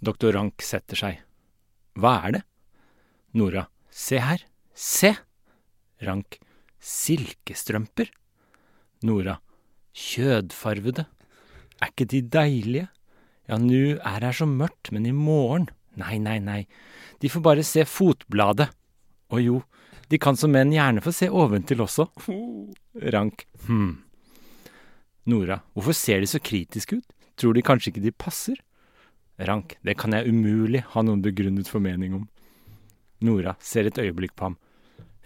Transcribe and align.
Doktor 0.00 0.32
Rank 0.32 0.62
setter 0.64 0.96
seg. 0.96 1.18
Hva 2.00 2.14
er 2.26 2.38
det? 2.38 2.42
Nora. 3.36 3.66
Se 3.92 4.20
her. 4.22 4.46
Se! 4.72 5.12
Rank. 6.00 6.38
Silkestrømper. 6.80 8.08
Nora. 9.04 9.36
Kjødfarvede. 9.92 11.04
Er 11.80 11.92
ikke 11.92 12.08
de 12.08 12.22
deilige? 12.32 12.88
Ja, 13.48 13.58
nu 13.60 13.98
er 13.98 14.24
her 14.24 14.32
så 14.36 14.46
mørkt, 14.48 14.92
men 14.94 15.08
i 15.08 15.12
morgen 15.12 15.68
Nei, 15.98 16.20
nei, 16.22 16.38
nei. 16.38 16.60
De 17.20 17.28
får 17.28 17.42
bare 17.44 17.64
se 17.66 17.82
fotbladet. 17.84 18.70
Og 19.34 19.42
jo, 19.42 19.56
de 20.08 20.20
kan 20.22 20.38
som 20.38 20.52
menn 20.54 20.70
gjerne 20.72 21.02
få 21.04 21.12
se 21.12 21.28
oventil 21.28 21.82
også. 21.84 22.06
Rank. 23.14 23.44
Hm. 23.66 23.98
Nora. 25.28 25.58
Hvorfor 25.74 25.96
ser 25.98 26.22
de 26.22 26.30
så 26.30 26.40
kritiske 26.40 27.00
ut? 27.02 27.16
Tror 27.36 27.58
de 27.58 27.64
kanskje 27.66 27.92
ikke 27.92 28.04
de 28.06 28.14
passer? 28.14 28.62
Rank. 29.48 29.76
Det 29.82 29.96
kan 29.98 30.14
jeg 30.14 30.28
umulig 30.28 30.82
ha 30.92 31.02
noen 31.04 31.22
begrunnet 31.24 31.68
formening 31.70 32.16
om. 32.18 32.26
Nora 33.24 33.54
ser 33.60 33.88
et 33.88 34.00
øyeblikk 34.00 34.34
på 34.36 34.48
ham. 34.48 34.56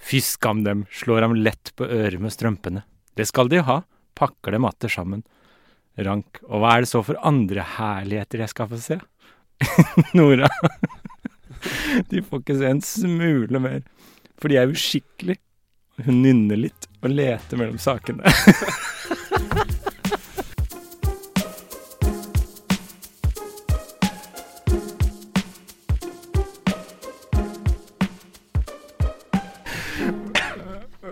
Fy 0.05 0.21
skam 0.23 0.65
dem, 0.67 0.85
slår 0.93 1.27
ham 1.27 1.37
lett 1.39 1.73
på 1.79 1.87
øret 1.87 2.21
med 2.21 2.35
strømpene. 2.35 2.85
Det 3.15 3.27
skal 3.31 3.49
de 3.49 3.63
ha, 3.65 3.81
pakker 4.19 4.55
dem 4.55 4.67
atter 4.69 4.93
sammen. 4.93 5.23
Rank. 5.97 6.41
Og 6.49 6.61
hva 6.61 6.75
er 6.75 6.85
det 6.85 6.91
så 6.91 7.03
for 7.07 7.19
andre 7.23 7.65
herligheter 7.77 8.43
jeg 8.43 8.53
skal 8.53 8.71
få 8.71 8.81
se? 8.83 8.99
Nora. 10.19 10.51
De 12.11 12.21
får 12.21 12.43
ikke 12.43 12.59
se 12.59 12.69
en 12.69 12.83
smule 12.85 13.63
mer. 13.63 13.85
For 14.41 14.51
de 14.51 14.59
er 14.61 14.73
uskikkelige. 14.75 15.41
Hun 16.05 16.25
nynner 16.25 16.59
litt 16.59 16.89
og 17.05 17.15
leter 17.15 17.61
mellom 17.61 17.79
sakene. 17.79 18.27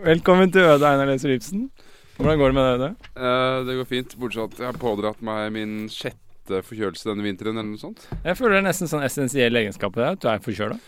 Velkommen 0.03 0.51
til 0.53 0.65
Øde 0.67 0.87
Einar 0.89 1.07
Leser 1.07 1.31
Ibsen. 1.37 1.69
Hvordan 2.17 2.39
går 2.41 2.51
det 2.53 2.57
med 2.57 2.65
deg, 2.67 2.75
Øde? 2.81 2.89
Eh, 3.17 3.59
det 3.69 3.77
går 3.79 3.89
fint, 3.91 4.15
bortsett 4.19 4.41
fra 4.41 4.49
at 4.57 4.59
jeg 4.65 4.69
har 4.73 4.81
pådratt 4.83 5.23
meg 5.25 5.53
min 5.55 5.75
sjette 5.93 6.63
forkjølelse 6.67 7.07
denne 7.11 7.25
vinteren, 7.27 7.57
eller 7.59 7.71
noe 7.71 7.81
sånt. 7.81 8.03
Jeg 8.25 8.37
føler 8.39 8.57
det 8.57 8.63
er 8.63 8.67
nesten 8.69 8.91
sånn 8.91 9.05
essensiell 9.07 9.61
egenskap 9.63 9.95
deg 9.99 10.09
at 10.17 10.23
du 10.25 10.29
er 10.33 10.43
forkjøla. 10.43 10.79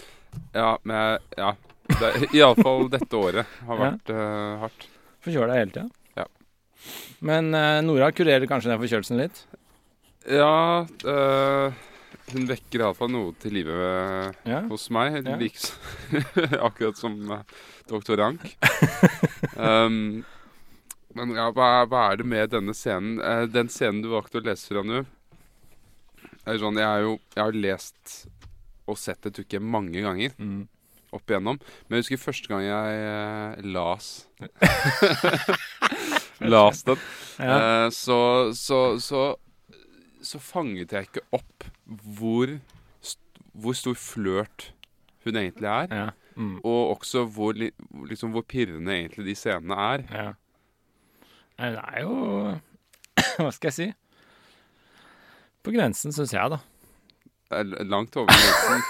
Ja, 0.57 0.73
men 0.83 0.99
jeg, 0.99 1.23
ja. 1.39 1.53
Det, 2.01 2.11
Iallfall 2.35 2.89
dette 2.91 3.19
året 3.21 3.55
har 3.69 3.79
Ja. 3.79 3.83
vært 3.91 4.11
eh, 4.17 4.59
hardt. 4.65 4.87
Forkjøla 5.25 5.59
hele 5.61 5.71
tida. 5.75 5.87
Ja. 6.19 6.27
Men 7.21 7.55
eh, 7.55 7.81
Nora 7.87 8.11
kurerer 8.13 8.49
kanskje 8.51 8.73
den 8.73 8.81
forkjølelsen 8.83 9.21
litt? 9.23 9.45
Ja, 10.27 10.87
eh, 11.05 11.83
hun 12.33 12.47
vekker 12.49 12.81
iallfall 12.83 13.11
noe 13.13 13.33
til 13.41 13.53
live 13.59 13.75
Ja. 14.49 14.63
hos 14.71 14.89
meg. 14.95 15.21
Ja. 15.27 15.37
Like, 15.41 15.61
akkurat 16.69 16.97
som 17.01 17.19
eh, 17.31 17.43
doktor 17.91 18.17
Rank. 18.23 18.47
um, 19.57 20.23
men 21.15 21.35
ja, 21.37 21.51
hva, 21.55 21.85
hva 21.87 22.07
er 22.11 22.17
det 22.23 22.27
med 22.27 22.51
denne 22.55 22.75
scenen? 22.75 23.19
Uh, 23.21 23.45
den 23.51 23.69
scenen 23.73 24.03
du 24.03 24.09
valgte 24.15 24.41
å 24.41 24.47
lese 24.47 24.73
fra 24.73 24.83
nå 24.87 25.05
er 26.45 26.59
sånn, 26.61 26.77
Jeg 26.77 27.19
jeg 27.35 27.41
har 27.41 27.55
lest 27.57 28.15
og 28.85 28.99
sett 29.01 29.23
det 29.25 29.31
stykke 29.33 29.63
mange 29.65 30.03
ganger. 30.05 30.35
Mm. 30.37 30.67
opp 31.15 31.31
igjennom. 31.31 31.61
Men 31.87 31.97
jeg 31.97 32.03
husker 32.05 32.21
første 32.25 32.51
gang 32.51 32.65
jeg 32.67 33.05
uh, 33.07 33.55
las 33.71 34.27
Las 36.53 36.83
den. 36.83 36.99
Ja. 37.39 37.87
Uh, 37.87 37.91
så, 37.95 38.19
så, 38.59 38.81
så, 39.01 39.23
så 40.21 40.39
fanget 40.43 40.93
jeg 40.93 41.07
ikke 41.09 41.23
opp 41.39 41.65
hvor, 41.87 42.55
st 43.05 43.21
hvor 43.53 43.73
stor 43.77 43.95
flørt 43.99 44.71
hun 45.25 45.37
egentlig 45.41 45.69
er. 45.71 45.89
ja. 45.95 46.11
Mm. 46.37 46.57
Og 46.67 46.97
også 46.97 47.21
hvor, 47.31 47.53
li 47.55 47.69
liksom, 48.11 48.33
hvor 48.35 48.43
pirrende 48.43 48.91
egentlig 48.91 49.25
de 49.29 49.35
scenene 49.39 49.75
er. 49.79 50.03
ja. 50.11 50.33
Nei, 51.59 51.69
Det 51.71 51.83
er 51.87 52.01
jo 52.03 52.15
Hva 53.39 53.51
skal 53.55 53.69
jeg 53.71 53.77
si? 53.77 53.87
På 55.63 55.71
grensen, 55.71 56.11
syns 56.13 56.33
jeg, 56.35 56.51
da. 56.51 56.59
Langt 57.87 58.17
over 58.19 58.27
grensen. 58.35 58.83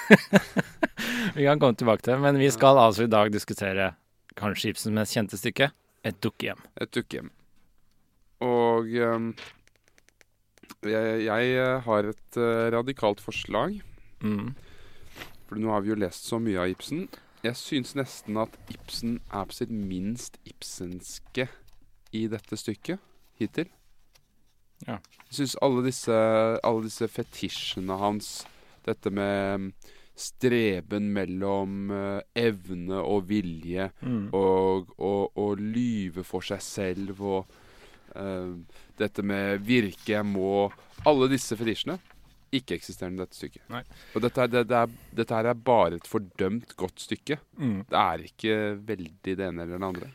Vi 1.36 1.44
kan 1.44 1.60
komme 1.60 1.76
tilbake 1.76 2.00
til 2.02 2.14
det, 2.14 2.20
men 2.24 2.38
vi 2.40 2.48
skal 2.50 2.78
altså 2.80 3.04
i 3.04 3.10
dag 3.12 3.28
diskutere 3.32 3.90
kanskje 4.38 4.70
Ibsens 4.72 4.94
mest 4.96 5.12
kjente 5.16 5.36
stykke, 5.40 5.68
Et 6.04 6.16
dukkehjem. 6.22 6.58
Et 6.80 6.90
dukkehjem. 6.94 7.30
Og 8.44 8.88
ehm, 8.92 9.30
jeg, 10.92 11.24
jeg 11.26 11.54
eh, 11.60 11.80
har 11.86 12.08
et 12.10 12.36
eh, 12.40 12.70
radikalt 12.74 13.20
forslag. 13.24 13.80
Mm. 14.24 14.54
For 15.48 15.60
nå 15.60 15.70
har 15.72 15.84
vi 15.84 15.92
jo 15.92 15.98
lest 16.00 16.26
så 16.28 16.40
mye 16.42 16.60
av 16.62 16.72
Ibsen. 16.72 17.06
Jeg 17.44 17.58
syns 17.60 17.94
nesten 17.98 18.38
at 18.40 18.54
Ibsen 18.72 19.18
er 19.30 19.44
på 19.50 19.52
sitt 19.58 19.72
minst 19.74 20.38
ibsenske 20.48 21.48
i 22.16 22.22
dette 22.32 22.56
stykket 22.56 23.02
hittil. 23.40 23.68
Ja. 24.86 24.96
Jeg 25.28 25.36
syns 25.40 25.56
alle 25.62 25.84
alle 26.64 26.86
disse 26.86 27.08
fetisjene 27.08 27.98
hans, 28.00 28.30
dette 28.86 29.12
med 29.12 29.72
streben 30.16 31.08
mellom 31.14 31.90
eh, 31.92 32.20
evne 32.38 33.00
og 33.02 33.28
vilje, 33.28 33.90
Mm. 34.02 34.28
og, 34.32 34.92
og 35.36 35.58
lyve 35.58 36.24
for 36.24 36.40
seg 36.46 36.62
selv, 36.62 37.20
og 37.20 37.46
eh, 38.14 38.54
dette 38.98 39.22
med 39.26 39.60
virke 39.66 40.20
må 40.24 40.70
Alle 41.04 41.26
disse 41.32 41.56
fetisjene 41.58 41.98
ikke-eksisterende 42.54 43.18
i 43.18 43.24
dette 43.24 43.34
stykket. 43.36 43.62
Nei. 43.74 43.80
Og 44.14 44.22
dette, 44.22 44.40
er- 44.44 44.50
det, 44.52 44.60
det 44.70 44.76
er, 44.78 44.92
dette 45.18 45.34
her 45.34 45.48
er 45.50 45.54
bare 45.58 45.96
et 45.98 46.06
fordømt 46.06 46.76
godt 46.78 47.02
stykke. 47.02 47.36
Mm. 47.58 47.80
Det 47.90 47.98
er 47.98 48.22
ikke 48.28 48.58
veldig 48.86 49.24
det 49.24 49.48
ene 49.48 49.64
eller 49.66 49.78
det 49.82 49.88
andre. 49.88 50.10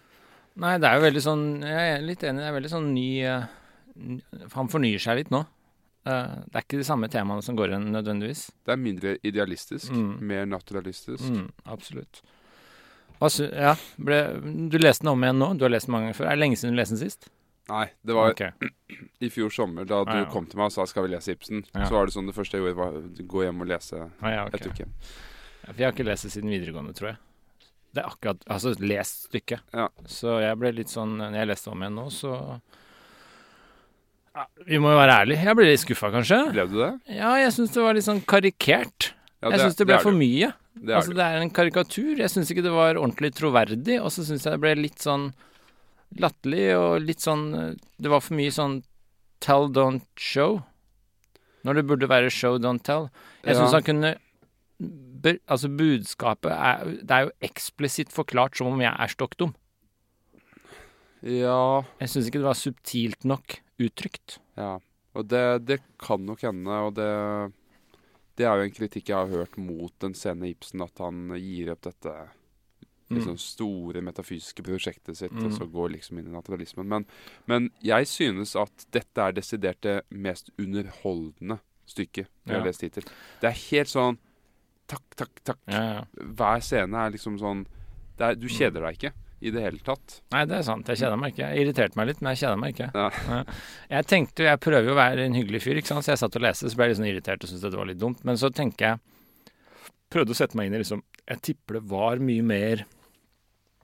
Nei, 0.59 0.78
det 0.79 0.88
er 0.90 0.95
jo 0.97 1.03
veldig 1.06 1.22
sånn 1.23 1.44
Jeg 1.63 1.91
er 1.97 2.01
litt 2.03 2.23
enig, 2.23 2.41
det 2.41 2.47
er 2.50 2.56
veldig 2.56 2.72
sånn 2.72 2.88
ny 2.95 3.06
uh, 3.28 3.44
Han 4.56 4.72
fornyer 4.72 5.00
seg 5.03 5.19
litt 5.22 5.29
nå. 5.35 5.44
Uh, 6.07 6.40
det 6.47 6.56
er 6.56 6.63
ikke 6.66 6.79
de 6.79 6.88
samme 6.88 7.09
temaene 7.11 7.44
som 7.46 7.56
går 7.59 7.73
igjen 7.73 7.90
nødvendigvis. 7.94 8.46
Det 8.66 8.73
er 8.73 8.81
mindre 8.88 9.17
idealistisk, 9.28 9.91
Mm. 9.91 10.13
mer 10.31 10.46
naturalistisk. 10.50 11.28
Mm, 11.28 11.50
absolutt. 11.75 12.22
Altså, 13.19 13.50
ja, 13.51 13.75
ble, 14.00 14.22
du 14.72 14.78
leste 14.79 15.03
den 15.03 15.11
om 15.11 15.23
igjen 15.28 15.40
nå? 15.44 15.51
Du 15.59 15.66
har 15.67 15.73
lest 15.75 15.88
den 15.90 15.96
mange 15.97 16.07
ganger 16.07 16.17
før. 16.22 16.29
Er 16.31 16.38
det 16.40 16.44
lenge 16.46 16.56
siden 16.59 16.72
du 16.75 16.79
leste 16.79 16.96
den 16.96 17.03
sist? 17.03 17.28
Nei, 17.69 17.85
det 18.06 18.16
var 18.18 18.31
okay. 18.34 18.52
i 19.25 19.30
fjor 19.30 19.50
sommer 19.53 19.85
da 19.85 20.03
du 20.03 20.12
Ah, 20.12 20.19
ja. 20.24 20.30
kom 20.34 20.46
til 20.50 20.57
meg 20.57 20.66
og 20.72 20.72
sa 20.74 20.85
'skal 20.90 21.03
vi 21.07 21.16
lese 21.16 21.35
Ibsen', 21.35 21.63
Ja. 21.75 21.85
så 21.85 21.91
var 21.94 22.06
det 22.06 22.13
sånn 22.16 22.25
det 22.28 22.35
første 22.35 22.57
jeg 22.57 22.63
gjorde, 22.66 22.75
var 22.75 22.91
å 22.97 23.28
gå 23.28 23.44
hjem 23.46 23.62
og 23.62 23.68
lese 23.68 24.12
Ah, 24.22 24.30
ja, 24.31 24.46
ok. 24.47 24.53
et 24.56 24.68
uke. 24.68 24.85
For 25.66 25.74
jeg 25.78 25.85
har 25.85 25.94
ikke 25.94 26.06
lest 26.06 26.24
det 26.24 26.31
siden 26.31 26.50
videregående, 26.50 26.94
tror 26.96 27.09
jeg. 27.13 27.18
Det 27.94 28.03
er 28.03 28.09
akkurat 28.09 28.44
Altså, 28.50 28.75
lest 28.79 29.29
stykket. 29.29 29.62
Ja. 29.74 29.88
Så 30.06 30.40
jeg 30.41 30.58
ble 30.59 30.72
litt 30.72 30.90
sånn 30.90 31.18
Når 31.18 31.34
jeg 31.34 31.47
leste 31.47 31.72
om 31.72 31.79
igjen 31.81 31.96
nå, 31.96 32.06
så 32.12 32.62
ja, 34.35 34.46
Vi 34.68 34.78
må 34.81 34.91
jo 34.94 35.00
være 35.00 35.16
ærlige. 35.25 35.44
Jeg 35.44 35.56
ble 35.58 35.66
litt 35.66 35.81
skuffa, 35.84 36.12
kanskje. 36.13 36.40
Ble 36.53 36.66
du 36.69 36.78
det? 36.79 36.91
Ja, 37.18 37.34
jeg 37.41 37.52
syns 37.56 37.74
det 37.74 37.81
var 37.84 37.94
litt 37.97 38.06
sånn 38.08 38.22
karikert. 38.29 39.13
Ja, 39.41 39.50
jeg 39.56 39.59
syns 39.66 39.75
det 39.79 39.88
ble 39.88 39.96
det 39.97 40.03
for 40.03 40.12
du. 40.16 40.19
mye. 40.19 40.53
Det 40.79 40.96
altså, 40.96 41.13
det 41.16 41.25
er 41.25 41.41
en 41.41 41.50
karikatur. 41.52 42.16
Jeg 42.22 42.29
syns 42.31 42.52
ikke 42.53 42.63
det 42.63 42.72
var 42.75 42.96
ordentlig 43.00 43.34
troverdig, 43.35 44.00
og 44.03 44.12
så 44.13 44.24
syns 44.28 44.46
jeg 44.46 44.53
det 44.56 44.62
ble 44.63 44.75
litt 44.75 45.00
sånn 45.03 45.34
latterlig 46.18 46.75
og 46.78 47.02
litt 47.02 47.20
sånn 47.22 47.78
Det 48.02 48.09
var 48.09 48.20
for 48.22 48.34
mye 48.36 48.50
sånn 48.52 48.84
tell, 49.42 49.70
don't 49.70 50.06
show. 50.18 50.64
Når 51.64 51.75
det 51.75 51.86
burde 51.88 52.08
være 52.09 52.31
show, 52.31 52.58
don't 52.58 52.84
tell. 52.84 53.09
Jeg 53.44 53.56
Ja. 53.56 53.62
syns 53.62 53.74
han 53.74 53.84
kunne 53.84 54.16
Altså, 55.47 55.68
budskapet 55.68 56.52
er 56.52 56.86
Det 57.03 57.12
er 57.12 57.25
jo 57.25 57.31
eksplisitt 57.42 58.09
forklart 58.12 58.56
som 58.56 58.68
om 58.68 58.80
jeg 58.80 58.96
er 58.97 59.08
stokk 59.08 59.36
dum. 59.38 59.53
Ja, 61.22 61.84
Jeg 62.00 62.08
syns 62.09 62.28
ikke 62.30 62.40
det 62.40 62.47
var 62.47 62.56
subtilt 62.59 63.26
nok 63.28 63.59
uttrykt. 63.80 64.38
ja. 64.58 64.80
Og 65.18 65.26
det, 65.28 65.66
det 65.66 65.80
kan 65.97 66.22
nok 66.24 66.41
hende, 66.46 66.70
og 66.70 66.94
det 66.96 67.53
Det 68.38 68.46
er 68.46 68.56
jo 68.56 68.64
en 68.70 68.72
kritikk 68.72 69.09
jeg 69.09 69.17
har 69.17 69.28
hørt 69.28 69.58
mot 69.58 69.91
den 70.00 70.14
scene 70.14 70.47
Ibsen, 70.53 70.82
at 70.82 70.97
han 71.02 71.28
gir 71.35 71.72
opp 71.73 71.82
dette 71.82 72.14
liksom 73.17 73.38
store 73.41 74.02
metafysiske 74.06 74.61
prosjektet 74.64 75.17
sitt, 75.17 75.32
og 75.34 75.50
Mm. 75.50 75.58
så 75.58 75.66
går 75.72 75.90
liksom 75.96 76.20
inn 76.20 76.28
i 76.28 76.35
naturalismen. 76.35 76.88
Men, 76.88 77.06
men 77.47 77.70
jeg 77.82 78.06
synes 78.08 78.56
at 78.56 78.85
dette 78.91 79.17
er 79.17 79.32
desidert 79.34 79.82
det 79.82 80.03
mest 80.11 80.52
underholdende 80.59 81.59
stykket 81.90 82.28
vi 82.46 82.53
har 82.53 82.64
lest 82.66 82.82
hittil. 82.85 83.03
Det 83.41 83.50
er 83.50 83.58
helt 83.72 83.90
sånn 83.90 84.20
takk, 84.88 85.03
takk, 85.16 85.41
takk. 85.44 85.58
Ja, 85.67 85.82
ja. 85.96 86.03
Hver 86.22 86.61
scene 86.61 86.94
er 87.08 87.11
liksom 87.11 87.40
sånn 87.41 87.66
er, 88.20 88.35
Du 88.35 88.47
kjeder 88.47 88.82
deg 88.85 88.97
ikke 89.00 89.14
i 89.41 89.50
det 89.56 89.61
hele 89.64 89.79
tatt. 89.79 90.22
Nei, 90.34 90.44
det 90.46 90.58
er 90.58 90.64
sant. 90.67 90.85
Jeg 90.91 90.97
kjeder 91.00 91.17
meg 91.17 91.32
ikke. 91.34 91.47
Jeg 91.56 91.64
irriterte 91.66 91.96
meg 91.96 92.08
litt, 92.09 92.22
men 92.22 92.35
jeg 92.35 92.41
kjeder 92.44 92.58
meg 92.59 92.73
ikke. 92.76 92.90
Ja. 92.94 93.09
Ja. 93.29 93.44
Jeg 93.90 94.06
tenkte, 94.11 94.44
jeg 94.44 94.59
prøver 94.59 94.85
jo 94.90 94.91
å 94.91 95.00
være 95.00 95.26
en 95.26 95.34
hyggelig 95.38 95.61
fyr, 95.64 95.79
ikke 95.79 95.88
sant? 95.94 96.03
så 96.03 96.11
jeg 96.11 96.20
satt 96.20 96.35
og 96.35 96.41
leste, 96.44 96.67
så 96.70 96.76
ble 96.76 96.85
jeg 96.85 96.91
litt 96.91 97.00
sånn 97.00 97.08
irritert 97.14 97.44
og 97.46 97.50
syntes 97.50 97.72
det 97.72 97.79
var 97.79 97.88
litt 97.88 98.02
dumt. 98.02 98.23
Men 98.28 98.35
så 98.38 98.52
tenker 98.53 98.85
jeg 98.85 99.00
Prøvde 100.09 100.34
å 100.34 100.35
sette 100.40 100.58
meg 100.58 100.67
inn 100.67 100.73
i 100.73 100.79
liksom 100.82 101.03
Jeg 101.29 101.41
tipper 101.46 101.78
det 101.78 101.84
var 101.91 102.17
mye 102.17 102.41
mer 102.41 102.85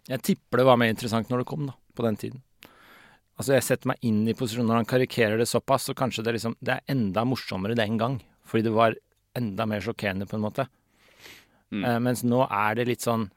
Jeg 0.10 0.22
tipper 0.22 0.62
det 0.62 0.68
var 0.68 0.78
mer 0.78 0.92
interessant 0.94 1.32
når 1.32 1.42
det 1.42 1.50
kom, 1.50 1.66
da, 1.70 1.76
på 1.98 2.06
den 2.06 2.20
tiden. 2.22 2.44
Altså, 3.36 3.56
jeg 3.58 3.66
setter 3.68 3.92
meg 3.92 4.06
inn 4.08 4.22
i 4.30 4.36
posisjonen 4.38 4.70
når 4.72 4.84
han 4.84 4.90
karikerer 4.90 5.42
det 5.42 5.50
såpass, 5.50 5.90
så 5.90 5.96
kanskje 5.98 6.24
det 6.24 6.38
liksom 6.38 6.56
Det 6.64 6.78
er 6.78 6.92
enda 6.94 7.26
morsommere 7.28 7.76
den 7.76 7.98
gang. 8.00 8.20
Fordi 8.48 8.68
det 8.68 8.76
var 8.76 8.96
enda 9.36 9.66
mer 9.68 9.84
sjokkerende, 9.84 10.28
på 10.30 10.38
en 10.38 10.46
måte. 10.46 10.68
Mm. 11.74 11.82
Eh, 11.84 11.98
mens 12.00 12.24
nå 12.24 12.46
er 12.46 12.78
det 12.78 12.88
litt 12.88 13.04
sånn 13.04 13.28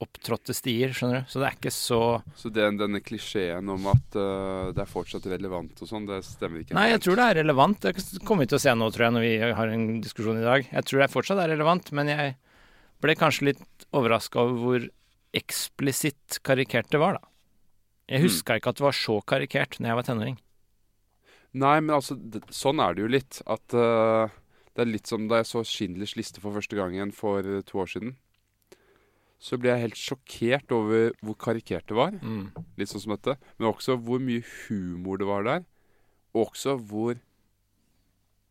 opptrådte 0.00 0.54
stier, 0.56 0.94
skjønner 0.96 1.20
du. 1.20 1.28
Så 1.28 1.42
det 1.42 1.46
er 1.46 1.56
ikke 1.58 1.72
så 1.74 2.00
Så 2.40 2.50
den, 2.54 2.78
denne 2.80 3.02
klisjeen 3.04 3.68
om 3.68 3.88
at 3.92 4.16
uh, 4.16 4.70
det 4.72 4.80
er 4.80 4.88
fortsatt 4.88 5.26
relevant 5.28 5.82
og 5.84 5.90
sånn, 5.90 6.06
det 6.08 6.22
stemmer 6.24 6.62
ikke? 6.62 6.76
Nei, 6.78 6.86
jeg 6.94 7.02
tror 7.04 7.20
det 7.20 7.26
er 7.26 7.38
relevant. 7.42 7.84
Det 7.84 8.22
kommer 8.24 8.46
vi 8.46 8.52
til 8.54 8.60
å 8.60 8.62
se 8.64 8.74
nå, 8.74 8.88
tror 8.94 9.06
jeg, 9.06 9.14
når 9.18 9.26
vi 9.26 9.34
har 9.58 9.74
en 9.74 9.84
diskusjon 10.00 10.40
i 10.40 10.46
dag. 10.46 10.64
Jeg 10.70 10.88
tror 10.88 11.04
det 11.04 11.10
fortsatt 11.12 11.42
er 11.44 11.52
relevant, 11.52 11.92
men 11.96 12.08
jeg 12.10 12.32
ble 13.04 13.16
kanskje 13.20 13.50
litt 13.50 13.86
overraska 13.96 14.40
over 14.40 14.56
hvor 14.64 14.88
eksplisitt 15.36 16.40
karikert 16.46 16.90
det 16.90 17.00
var, 17.00 17.18
da. 17.18 17.26
Jeg 18.10 18.22
Mm. 18.22 18.58
ikke 18.58 18.70
at 18.72 18.76
det 18.76 18.84
var 18.84 18.92
så 18.92 19.20
karikert 19.22 19.78
når 19.78 19.88
jeg 19.88 19.96
var 19.96 20.02
tenåring. 20.02 20.38
Nei, 21.52 21.80
men 21.80 21.94
altså, 21.94 22.16
sånn 22.50 22.80
er 22.82 22.94
det 22.94 23.02
jo 23.02 23.10
litt. 23.10 23.42
At 23.46 23.74
uh, 23.74 24.30
det 24.74 24.82
er 24.82 24.90
litt 24.90 25.06
som 25.06 25.28
da 25.28 25.40
jeg 25.40 25.46
så 25.46 25.62
Schindlers 25.66 26.16
liste 26.16 26.40
for 26.42 26.54
første 26.54 26.76
gang 26.78 26.94
igjen 26.94 27.12
for 27.14 27.42
øh, 27.42 27.62
to 27.62 27.78
år 27.82 27.90
siden. 27.90 28.16
Så 29.40 29.56
ble 29.58 29.70
jeg 29.72 29.80
helt 29.86 29.98
sjokkert 29.98 30.70
over 30.70 31.12
hvor 31.24 31.34
karikert 31.34 31.86
det 31.88 31.96
var. 31.96 32.12
Mm. 32.20 32.50
Litt 32.76 32.90
sånn 32.92 33.02
som 33.02 33.14
dette. 33.16 33.38
Men 33.58 33.72
også 33.72 33.96
hvor 33.98 34.20
mye 34.22 34.44
humor 34.68 35.18
det 35.18 35.26
var 35.26 35.46
der. 35.46 35.64
Og 36.34 36.50
også 36.50 36.76
hvor 36.78 37.18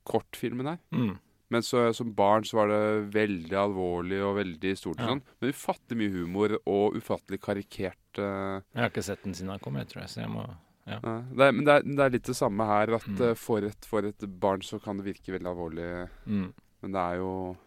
kort 0.03 0.35
filmen 0.35 0.67
er. 0.73 0.79
Mm. 0.91 1.19
Men 1.49 1.63
så, 1.65 1.87
som 1.97 2.11
barn 2.13 2.43
så 2.45 2.57
var 2.59 2.67
det 2.69 2.81
veldig 3.13 3.55
alvorlig 3.57 4.19
og 4.21 4.35
veldig 4.37 4.73
stort. 4.77 4.99
Ja. 5.01 5.07
sånn. 5.09 5.21
Men 5.41 5.49
ufattelig 5.55 5.97
mye 5.97 6.11
humor 6.13 6.57
og 6.69 6.97
ufattelig 6.99 7.39
karikert. 7.41 7.97
Uh, 8.19 8.61
Jeg 8.75 8.83
har 8.83 8.89
ikke 8.91 9.03
sett 9.07 9.23
den 9.25 9.33
siden 9.33 9.49
den 9.55 9.59
kom, 9.63 9.75
jeg 9.81 9.87
tror 9.89 10.03
jeg, 10.03 10.09
så 10.13 10.21
jeg 10.21 10.29
må 10.29 10.43
Ja, 10.89 10.97
det 11.01 11.45
er, 11.45 11.51
men 11.53 11.65
det 11.65 11.73
er, 11.75 11.83
det 11.85 11.99
er 12.05 12.09
litt 12.15 12.23
det 12.29 12.35
samme 12.37 12.65
her. 12.65 12.93
At 12.97 13.05
Mm. 13.05 13.21
eh, 13.29 13.33
for, 13.37 13.61
et, 13.65 13.85
for 13.85 14.05
et 14.05 14.23
barn 14.41 14.61
så 14.65 14.79
kan 14.81 14.97
det 14.97 15.05
virke 15.05 15.33
veldig 15.35 15.49
alvorlig. 15.51 16.09
mm. 16.25 16.53
Men 16.81 16.91
det 16.95 17.01
er 17.01 17.15
jo 17.19 17.57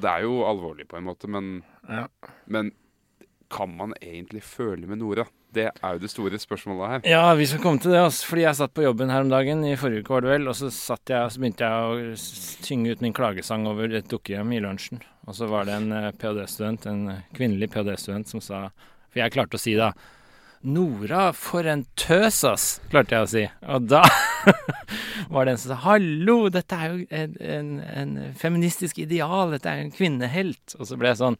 Det 0.00 0.08
er 0.10 0.22
jo 0.22 0.38
alvorlig 0.46 0.86
på 0.88 0.96
en 0.98 1.04
måte, 1.04 1.28
men, 1.28 1.62
Ja. 1.88 2.06
men 2.46 2.72
kan 3.50 3.76
man 3.76 3.92
egentlig 4.02 4.42
føle 4.42 4.86
med 4.86 4.98
Nora? 4.98 5.24
Det 5.54 5.64
er 5.70 5.94
jo 5.94 6.00
det 6.02 6.10
store 6.12 6.38
spørsmålet 6.40 6.90
her. 6.90 7.06
Ja, 7.08 7.22
vi 7.38 7.46
skal 7.48 7.62
komme 7.62 7.80
til 7.80 7.94
det, 7.94 8.02
Også, 8.04 8.26
fordi 8.28 8.44
jeg 8.44 8.58
satt 8.58 8.74
på 8.76 8.84
jobben 8.84 9.08
her 9.10 9.24
om 9.24 9.30
dagen, 9.32 9.64
i 9.64 9.78
forrige 9.80 10.04
uke 10.04 10.12
var 10.12 10.26
det 10.26 10.32
vel, 10.34 10.50
og 10.50 10.56
så 10.58 10.68
jeg, 10.68 11.30
så 11.32 11.40
begynte 11.40 11.64
jeg 11.64 12.12
å 12.12 12.18
synge 12.20 12.92
ut 12.92 13.04
min 13.04 13.16
klagesang 13.16 13.64
over 13.70 13.96
et 13.96 14.10
dukkehjem 14.12 14.52
i 14.52 14.60
lunsjen. 14.60 15.00
Og 15.28 15.36
så 15.38 15.48
var 15.48 15.64
det 15.68 15.78
en 15.78 15.90
eh, 15.92 16.12
ph.d.-student, 16.12 16.86
en 16.90 17.02
eh, 17.14 17.24
kvinnelig 17.36 17.70
ph.d.-student, 17.72 18.28
som 18.28 18.44
sa 18.44 18.60
For 19.08 19.22
jeg 19.22 19.32
klarte 19.32 19.56
å 19.56 19.62
si 19.62 19.74
da 19.78 19.92
Nora, 20.68 21.30
for 21.32 21.68
en 21.70 21.84
tøs, 21.96 22.42
ass! 22.44 22.66
Klarte 22.90 23.14
jeg 23.14 23.24
å 23.24 23.30
si. 23.30 23.44
Og 23.70 23.86
da 23.88 24.02
var 25.32 25.46
det 25.46 25.54
en 25.54 25.60
som 25.62 25.70
sa 25.70 25.78
Hallo, 25.84 26.36
dette 26.52 26.74
er 26.76 26.90
jo 26.90 27.06
en, 27.14 27.38
en, 27.38 27.70
en 28.02 28.16
feministisk 28.36 28.98
ideal, 29.04 29.54
dette 29.54 29.70
er 29.70 29.80
jo 29.80 29.88
en 29.88 29.94
kvinnehelt. 29.94 30.76
Og 30.76 30.90
så 30.90 30.98
ble 30.98 31.12
jeg 31.14 31.22
sånn 31.22 31.38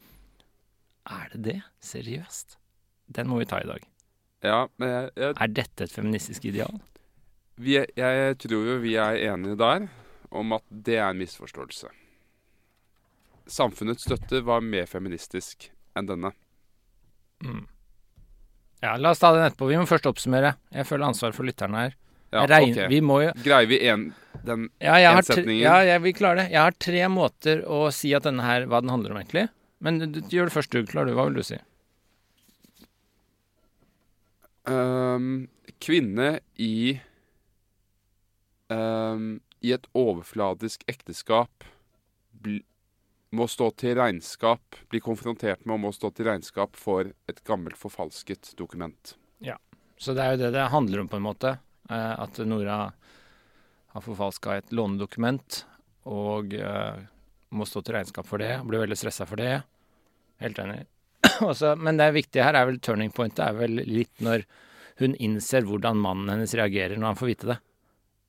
Er 1.11 1.29
det 1.35 1.43
det? 1.49 1.59
Seriøst? 1.85 2.57
Den 3.19 3.29
må 3.29 3.41
vi 3.43 3.49
ta 3.49 3.61
i 3.65 3.69
dag. 3.69 3.83
Ja, 4.45 4.69
men 4.79 4.89
jeg, 4.93 5.11
jeg, 5.19 5.35
Er 5.43 5.49
dette 5.51 5.85
et 5.89 5.93
feministisk 5.95 6.45
ideal? 6.47 6.77
vi, 7.59 7.75
er- 7.81 7.91
jeg 7.99 8.37
tror 8.39 8.69
jo 8.69 8.77
vi 8.85 8.93
er 8.95 9.17
enige 9.33 9.57
der 9.59 9.89
om 10.31 10.53
at 10.55 10.63
det 10.71 10.99
er 11.01 11.09
en 11.11 11.19
misforståelse. 11.19 11.89
Samfunnets 13.49 14.05
støtte 14.05 14.43
var 14.45 14.61
mer 14.61 14.87
feministisk 14.87 15.71
enn 15.97 16.07
denne. 16.11 16.31
Mm. 17.43 17.65
Ja, 18.83 18.93
la 19.01 19.11
oss 19.11 19.19
ta 19.23 19.33
den 19.35 19.47
etterpå. 19.47 19.67
Vi 19.73 19.79
må 19.81 19.87
først 19.91 20.07
oppsummere. 20.07 20.53
Jeg 20.75 20.87
føler 20.87 21.09
ansvar 21.09 21.33
for 21.35 21.49
lytterne 21.49 21.81
her. 21.87 21.97
Ja, 22.31 22.43
regner, 22.45 22.85
okay. 22.85 22.89
Vi 22.93 22.99
må 23.01 23.23
jo 23.25 23.31
Greier 23.41 23.67
vi 23.71 23.79
en, 23.89 24.03
den 24.45 24.67
Ja, 24.85 24.99
jeg 25.01 25.15
har 25.17 25.25
tre, 25.25 25.45
ja 25.57 25.77
jeg, 25.89 26.03
vi 26.05 26.13
klarer 26.13 26.43
det. 26.43 26.51
Jeg 26.53 26.61
har 26.61 26.75
tre 26.77 27.07
måter 27.09 27.63
å 27.65 27.87
si 27.95 28.11
at 28.15 28.27
denne 28.29 28.45
her, 28.45 28.67
hva 28.69 28.83
den 28.85 28.93
handler 28.93 29.15
om, 29.15 29.21
egentlig. 29.23 29.47
Men 29.81 29.99
du, 30.13 30.21
gjør 30.29 30.51
det 30.51 30.55
først 30.59 30.75
du, 30.77 30.83
klarer 30.87 31.09
du. 31.09 31.17
Hva 31.17 31.25
vil 31.31 31.39
du 31.41 31.47
si? 31.49 31.57
Ehm, 34.69 35.49
kvinne 35.79 36.39
i 36.55 37.01
um, 38.69 39.39
I 39.61 39.73
et 39.75 39.87
overfladisk 39.97 40.85
ekteskap 40.91 41.65
bl 42.43 42.61
må 43.29 43.45
stå 43.45 43.67
til 43.77 43.99
regnskap, 43.99 44.79
bli 44.89 45.03
konfrontert 45.05 45.67
med 45.67 45.75
og 45.75 45.83
må 45.83 45.91
stå 45.93 46.09
til 46.17 46.31
regnskap 46.31 46.79
for 46.81 47.11
et 47.29 47.43
gammelt, 47.45 47.77
forfalsket 47.77 48.55
dokument. 48.57 49.19
Ja. 49.45 49.59
Så 50.01 50.15
det 50.17 50.25
er 50.25 50.33
jo 50.33 50.41
det 50.47 50.53
det 50.55 50.69
handler 50.73 51.03
om, 51.03 51.11
på 51.13 51.19
en 51.19 51.27
måte. 51.27 51.59
Eh, 51.91 52.15
at 52.23 52.41
Nora 52.49 52.79
har 53.93 54.05
forfalska 54.05 54.57
et 54.57 54.73
lånedokument 54.73 55.63
og 56.09 56.57
eh, 56.57 57.05
må 57.53 57.67
stå 57.69 57.83
til 57.85 57.99
regnskap 57.99 58.29
for 58.29 58.41
det. 58.41 58.55
Blir 58.65 58.87
veldig 58.87 58.97
stressa 58.97 59.29
for 59.29 59.41
det. 59.41 59.59
Helt 60.41 60.65
enig. 60.65 60.87
Også, 61.51 61.75
men 61.79 61.99
det 61.99 62.13
viktige 62.15 62.45
her 62.47 62.55
er 62.59 62.69
vel 62.69 62.79
turning 62.85 63.11
pointet 63.15 63.43
er 63.49 63.57
vel 63.59 63.81
litt 63.83 64.23
når 64.25 64.45
hun 64.99 65.15
innser 65.23 65.67
hvordan 65.67 65.99
mannen 66.03 66.31
hennes 66.33 66.55
reagerer 66.59 66.99
når 66.99 67.13
han 67.13 67.19
får 67.21 67.31
vite 67.33 67.51
det. 67.53 67.59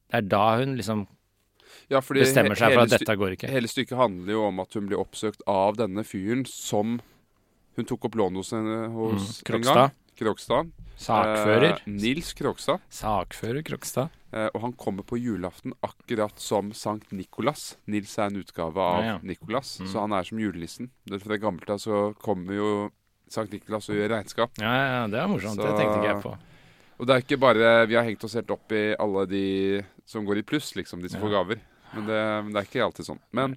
Det 0.09 0.19
er 0.21 0.27
da 0.29 0.43
hun 0.61 0.75
liksom 0.77 1.07
Ja, 1.89 2.01
bestemmer 2.01 2.57
seg 2.57 2.73
for 2.75 2.83
at 2.85 2.93
dette 2.93 3.15
går 3.17 3.33
ikke. 3.35 3.49
Hele 3.49 3.69
stykket 3.69 3.97
handler 3.97 4.35
jo 4.35 4.43
om 4.49 4.59
at 4.61 4.73
hun 4.77 4.89
blir 4.89 5.01
oppsøkt 5.01 5.41
av 5.49 5.77
denne 5.79 6.03
fyren 6.05 6.43
som 6.49 6.99
hun 7.77 7.87
tok 7.89 8.09
opp 8.09 8.17
lån 8.19 8.37
hos, 8.37 8.51
henne, 8.53 8.77
Mm. 8.89 9.17
en 9.55 9.61
gang. 9.65 9.91
Krokstad. 10.19 10.69
Sakfører. 10.99 11.77
Eh, 11.79 11.83
Nils 11.87 12.33
Krokstad. 12.35 12.81
Sakfører 12.91 13.63
Krokstad. 13.63 14.09
Eh, 14.35 14.49
og 14.53 14.61
han 14.61 14.73
kommer 14.77 15.01
på 15.07 15.17
julaften 15.17 15.73
akkurat 15.81 16.37
som 16.39 16.69
Sankt 16.75 17.11
Nikolas. 17.15 17.77
Nils 17.89 18.17
er 18.19 18.27
en 18.29 18.41
utgave 18.43 18.77
av 18.77 18.99
Ja, 19.03 19.13
ja. 19.13 19.17
Nikolas, 19.23 19.79
Mm. 19.79 19.87
så 19.87 19.99
han 20.03 20.13
er 20.13 20.23
som 20.23 20.37
julenissen. 20.37 20.89
Det- 21.07 21.21
Fra 21.23 21.37
gammelt 21.37 21.69
av 21.69 21.79
så 21.79 22.13
kommer 22.19 22.53
jo 22.53 22.91
Sankt 23.29 23.51
Nikolas 23.53 23.89
og 23.89 23.95
gjør 23.95 24.09
regnskap. 24.09 24.51
Ja, 24.59 25.01
ja, 25.01 25.07
det 25.07 25.19
er 25.19 25.27
morsomt. 25.27 25.55
Så- 25.55 25.65
Det 25.65 25.77
tenkte 25.79 25.97
ikke 26.03 26.13
jeg 26.13 26.23
på. 26.23 26.37
Og 26.99 27.07
det 27.07 27.15
er 27.15 27.21
ikke 27.21 27.39
bare 27.39 27.87
Vi 27.87 27.95
har 27.95 28.03
hengt 28.03 28.23
oss 28.23 28.33
helt 28.33 28.51
opp 28.51 28.71
i 28.71 28.93
alle 28.99 29.25
de 29.25 29.85
som 30.05 30.25
går 30.25 30.37
i 30.39 30.41
pluss, 30.43 30.73
liksom, 30.75 31.01
de 31.01 31.07
som 31.09 31.21
Ja. 31.21 31.27
får 31.27 31.31
gaver. 31.31 31.59
Men 31.93 32.05
det, 32.05 32.43
men 32.43 32.53
det 32.53 32.55
er 32.55 32.65
ikke 32.67 32.85
alltid 32.85 33.05
sånn. 33.05 33.19
Men 33.31 33.55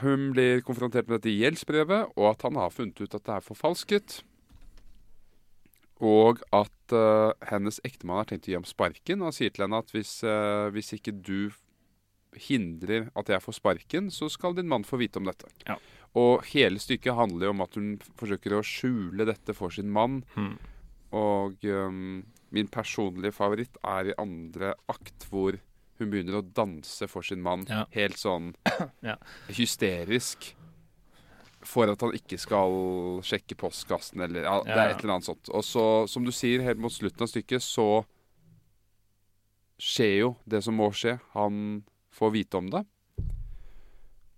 hun 0.00 0.32
blir 0.32 0.60
konfrontert 0.62 1.08
med 1.08 1.20
dette 1.20 1.32
gjeldsbrevet, 1.32 2.12
og 2.16 2.30
at 2.30 2.42
han 2.42 2.54
har 2.54 2.70
funnet 2.70 3.00
ut 3.00 3.14
at 3.14 3.24
det 3.24 3.34
er 3.34 3.40
forfalsket. 3.40 4.22
Og 6.04 6.42
at 6.52 6.92
uh, 6.92 7.32
hennes 7.48 7.78
ektemann 7.86 8.20
har 8.20 8.28
tenkt 8.28 8.48
å 8.48 8.52
gi 8.52 8.58
ham 8.58 8.66
sparken. 8.68 9.22
Og 9.22 9.30
han 9.30 9.36
sier 9.36 9.54
til 9.54 9.64
henne 9.64 9.80
at 9.80 9.94
hvis, 9.94 10.18
uh, 10.28 10.68
hvis 10.74 10.92
ikke 10.98 11.14
du 11.24 11.50
hindrer 12.36 13.08
at 13.16 13.30
jeg 13.32 13.40
får 13.40 13.56
sparken, 13.56 14.10
så 14.12 14.28
skal 14.32 14.56
din 14.56 14.68
mann 14.68 14.84
få 14.84 14.98
vite 15.00 15.20
om 15.20 15.28
dette. 15.28 15.48
Ja. 15.68 15.78
Og 16.16 16.44
hele 16.52 16.80
stykket 16.80 17.16
handler 17.16 17.48
jo 17.48 17.54
om 17.54 17.64
at 17.64 17.76
hun 17.78 17.94
forsøker 18.20 18.56
å 18.58 18.64
skjule 18.64 19.26
dette 19.28 19.56
for 19.56 19.72
sin 19.72 19.88
mann. 19.92 20.22
Hmm. 20.34 20.56
Og 21.16 21.64
um, 21.64 22.24
min 22.52 22.68
personlige 22.72 23.36
favoritt 23.36 23.80
er 23.84 24.10
i 24.12 24.18
andre 24.20 24.74
akt, 24.92 25.28
hvor 25.30 25.56
hun 25.96 26.12
begynner 26.12 26.40
å 26.40 26.44
danse 26.44 27.08
for 27.08 27.24
sin 27.24 27.40
mann. 27.44 27.64
Ja. 27.72 27.84
Helt 27.96 28.20
sånn 28.20 28.52
Ja. 29.06 29.16
hysterisk. 29.48 30.52
For 31.66 31.90
at 31.90 32.02
han 32.04 32.14
ikke 32.14 32.38
skal 32.38 32.76
sjekke 33.26 33.56
postkassen, 33.58 34.22
eller 34.22 34.46
ja, 34.46 34.58
Det 34.62 34.76
er 34.76 34.92
et 34.92 35.00
eller 35.02 35.16
annet 35.16 35.28
sånt. 35.30 35.50
Og 35.50 35.64
så, 35.66 35.86
som 36.10 36.26
du 36.26 36.30
sier, 36.34 36.62
helt 36.62 36.78
mot 36.82 36.94
slutten 36.94 37.26
av 37.26 37.30
stykket, 37.32 37.64
så 37.64 38.04
skjer 39.82 40.14
jo 40.20 40.30
det 40.46 40.62
som 40.64 40.78
må 40.78 40.92
skje. 40.94 41.18
Han 41.34 41.82
får 42.14 42.32
vite 42.36 42.60
om 42.60 42.70
det. 42.72 42.84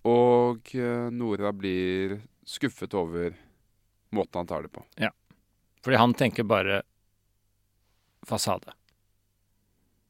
Og 0.09 0.73
eh, 0.75 1.11
Nora 1.13 1.53
blir 1.53 2.19
skuffet 2.49 2.95
over 2.97 3.37
måten 4.15 4.41
han 4.41 4.49
tar 4.49 4.65
det 4.65 4.73
på. 4.73 4.85
Ja. 4.97 5.13
Fordi 5.85 5.97
han 6.01 6.15
tenker 6.15 6.49
bare 6.49 6.83
fasade. 8.27 8.73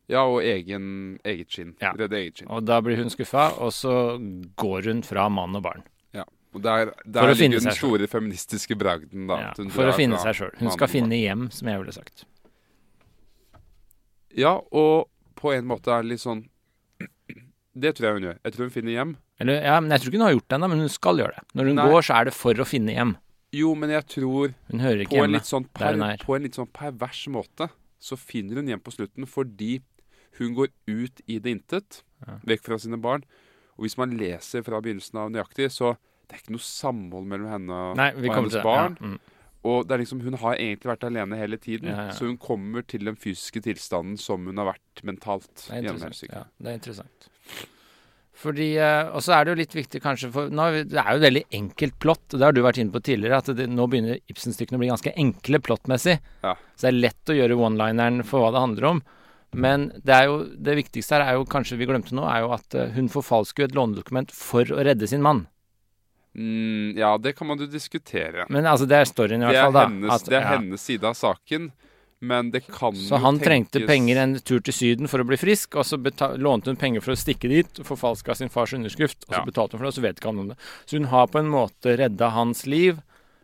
Ja, 0.08 0.22
og 0.24 0.40
egen, 0.40 1.18
eget 1.24 1.52
skinn. 1.52 1.74
Ja. 1.82 1.92
Redde 1.98 2.16
eget 2.16 2.40
skinn. 2.40 2.48
Og 2.48 2.64
da 2.64 2.78
blir 2.84 2.96
hun 2.96 3.10
skuffa, 3.12 3.50
og 3.60 3.74
så 3.76 4.16
går 4.56 4.88
hun 4.88 5.02
fra 5.04 5.26
mann 5.28 5.58
og 5.58 5.66
barn. 5.66 5.84
Og 6.58 6.64
der, 6.64 6.90
der 7.06 7.30
ligger 7.32 7.60
den 7.62 7.74
store 7.76 8.02
selv. 8.04 8.10
feministiske 8.16 8.76
bragden, 8.78 9.28
da. 9.30 9.38
Ja, 9.46 9.52
for 9.74 9.88
å 9.90 9.94
finne 9.96 10.18
seg 10.22 10.34
sjøl. 10.40 10.52
Hun 10.58 10.72
skal 10.74 10.90
finne 10.90 11.18
hjem, 11.20 11.46
som 11.54 11.70
jeg 11.70 11.80
ville 11.84 11.94
sagt. 11.94 12.24
Ja, 14.38 14.56
og 14.74 15.08
på 15.38 15.52
en 15.54 15.66
måte 15.70 15.92
er 15.94 16.02
det 16.04 16.12
litt 16.16 16.22
sånn 16.24 16.44
Det 17.78 17.92
tror 17.96 18.08
jeg 18.08 18.18
hun 18.18 18.26
gjør. 18.28 18.38
Jeg 18.44 18.54
tror 18.56 18.66
hun 18.66 18.74
finner 18.74 18.94
hjem. 18.96 19.12
Eller, 19.38 19.60
ja, 19.62 19.76
men 19.80 19.94
Jeg 19.94 20.02
tror 20.02 20.10
ikke 20.12 20.18
hun 20.18 20.26
har 20.26 20.34
gjort 20.34 20.48
det 20.50 20.56
ennå, 20.58 20.68
men 20.72 20.82
hun 20.82 20.90
skal 20.92 21.20
gjøre 21.22 21.36
det. 21.38 21.44
Når 21.58 21.68
hun 21.70 21.78
Nei. 21.78 21.88
går, 21.92 22.06
så 22.08 22.16
er 22.18 22.28
det 22.28 22.34
for 22.34 22.62
å 22.64 22.66
finne 22.66 22.94
hjem. 22.96 23.12
Jo, 23.54 23.70
men 23.78 23.92
jeg 23.94 24.04
tror 24.12 24.50
Hun 24.68 24.82
hører 24.84 25.04
ikke 25.06 25.14
på 25.14 25.20
en, 25.22 25.22
hjemme. 25.22 25.38
litt 25.38 25.48
sånn 25.48 25.66
per, 25.78 26.00
er. 26.04 26.24
på 26.26 26.34
en 26.36 26.42
litt 26.44 26.58
sånn 26.58 26.68
pervers 26.74 27.22
måte 27.32 27.70
så 28.02 28.18
finner 28.20 28.60
hun 28.60 28.68
hjem 28.70 28.82
på 28.84 28.92
slutten 28.94 29.24
fordi 29.26 29.78
hun 30.38 30.52
går 30.58 30.68
ut 30.90 31.22
i 31.26 31.38
det 31.42 31.54
intet, 31.56 32.02
Ja. 32.26 32.34
vekk 32.46 32.66
fra 32.66 32.76
sine 32.82 32.98
barn. 33.00 33.22
Og 33.78 33.86
hvis 33.86 33.96
man 33.98 34.12
leser 34.18 34.62
fra 34.66 34.80
begynnelsen 34.82 35.16
av 35.22 35.30
nøyaktig, 35.32 35.70
så 35.70 35.94
det 36.28 36.36
er 36.36 36.42
ikke 36.42 36.54
noe 36.58 36.64
samhold 36.64 37.26
mellom 37.30 37.48
henne 37.48 37.80
og, 37.88 37.96
Nei, 37.98 38.10
og 38.12 38.28
hennes 38.36 38.58
barn. 38.64 38.98
Ja, 39.00 39.14
mm. 39.14 39.34
Og 39.68 39.88
det 39.88 39.96
er 39.96 40.02
liksom, 40.04 40.20
hun 40.22 40.36
har 40.38 40.54
egentlig 40.54 40.92
vært 40.92 41.08
alene 41.08 41.38
hele 41.40 41.58
tiden, 41.58 41.88
Ja, 41.90 42.04
ja. 42.08 42.12
så 42.14 42.28
hun 42.28 42.36
kommer 42.40 42.84
til 42.86 43.08
den 43.08 43.16
fysiske 43.18 43.62
tilstanden 43.64 44.20
som 44.20 44.46
hun 44.46 44.60
har 44.60 44.70
vært 44.70 45.02
mentalt. 45.08 45.50
Det 45.64 45.74
er 45.80 45.88
interessant. 45.88 46.30
Ja, 46.30 46.44
det 46.62 46.70
er 46.70 46.78
interessant. 46.78 47.28
Fordi, 48.38 48.68
eh, 48.78 49.08
Og 49.10 49.22
så 49.26 49.34
er 49.34 49.44
det 49.44 49.50
jo 49.50 49.58
litt 49.58 49.74
viktig 49.74 50.00
kanskje 50.00 50.30
for 50.30 50.48
nå, 50.48 50.84
Det 50.86 50.94
er 50.94 51.10
jo 51.10 51.18
et 51.18 51.26
veldig 51.26 51.44
enkelt 51.58 51.98
plott, 51.98 52.26
og 52.32 52.38
det 52.38 52.46
har 52.46 52.52
du 52.52 52.62
vært 52.62 52.78
inne 52.78 52.94
på 52.94 53.02
tidligere, 53.02 53.38
at 53.42 53.50
det, 53.56 53.66
nå 53.68 53.88
begynner 53.90 54.20
Ibsen-stykkene 54.30 54.78
å 54.78 54.82
bli 54.84 54.92
ganske 54.92 55.14
enkle 55.16 55.58
plottmessig. 55.58 56.20
Ja. 56.44 56.54
Så 56.76 56.86
det 56.86 56.92
er 56.92 57.02
lett 57.02 57.32
å 57.32 57.34
gjøre 57.34 57.58
one-lineren 57.58 58.22
for 58.24 58.44
hva 58.44 58.52
det 58.54 58.62
handler 58.62 58.84
om. 58.92 59.02
Men 59.58 59.88
det 60.04 60.14
er 60.14 60.24
jo 60.28 60.44
det 60.54 60.76
viktigste 60.76 61.16
her 61.16 61.24
er 61.24 61.38
jo 61.38 61.48
kanskje 61.48 61.78
vi 61.80 61.88
glemte 61.88 62.14
nå, 62.14 62.22
er 62.28 62.44
jo 62.44 62.52
at 62.54 62.74
eh, 62.78 62.92
hun 62.94 63.08
forfalsker 63.08 63.64
jo 63.64 63.68
et 63.72 63.74
lånedokument 63.74 64.30
for 64.30 64.62
å 64.70 64.84
redde 64.86 65.08
sin 65.08 65.24
mann. 65.24 65.46
Mm, 66.38 66.94
ja, 66.96 67.16
det 67.18 67.32
kan 67.36 67.48
man 67.50 67.58
jo 67.58 67.66
diskutere. 67.66 68.46
Men 68.48 68.66
altså, 68.70 68.86
det 68.86 68.94
er 69.00 69.08
storyen 69.10 69.42
i 69.42 69.48
hvert 69.48 69.58
er, 69.58 69.64
fall, 69.66 69.74
da. 69.74 69.86
hennes, 69.88 70.12
At- 70.14 70.28
det 70.30 70.36
er 70.38 70.44
ja. 70.44 70.52
hennes 70.56 70.84
side 70.86 71.04
av 71.08 71.16
saken, 71.18 71.70
men 72.20 72.50
det 72.54 72.64
kan 72.66 72.94
Så 72.98 73.14
jo 73.16 73.22
han 73.24 73.38
trengte 73.42 73.82
penger 73.86 74.16
en 74.22 74.36
tur 74.42 74.60
til 74.66 74.74
Syden 74.74 75.10
for 75.10 75.22
å 75.22 75.26
bli 75.26 75.36
frisk, 75.38 75.76
og 75.78 75.86
så 75.86 75.98
lånte 76.38 76.70
hun 76.72 76.76
penger 76.78 77.02
for 77.02 77.14
å 77.14 77.18
stikke 77.18 77.50
dit, 77.50 77.82
forfalska 77.86 78.34
sin 78.38 78.48
fars 78.54 78.72
underskrift, 78.74 79.24
og 79.28 79.34
så 79.34 79.40
Ja. 79.40 79.44
betalte 79.46 79.72
hun 79.74 79.78
for 79.82 79.84
det, 79.86 79.92
og 79.94 79.98
så 79.98 80.06
vet 80.06 80.16
ikke 80.18 80.30
han 80.32 80.38
om 80.38 80.48
det. 80.48 80.56
Så 80.86 80.98
hun 80.98 81.04
har 81.10 81.26
på 81.26 81.38
en 81.38 81.50
måte 81.50 81.96
redda 81.98 82.30
hans 82.30 82.66
liv, 82.66 83.02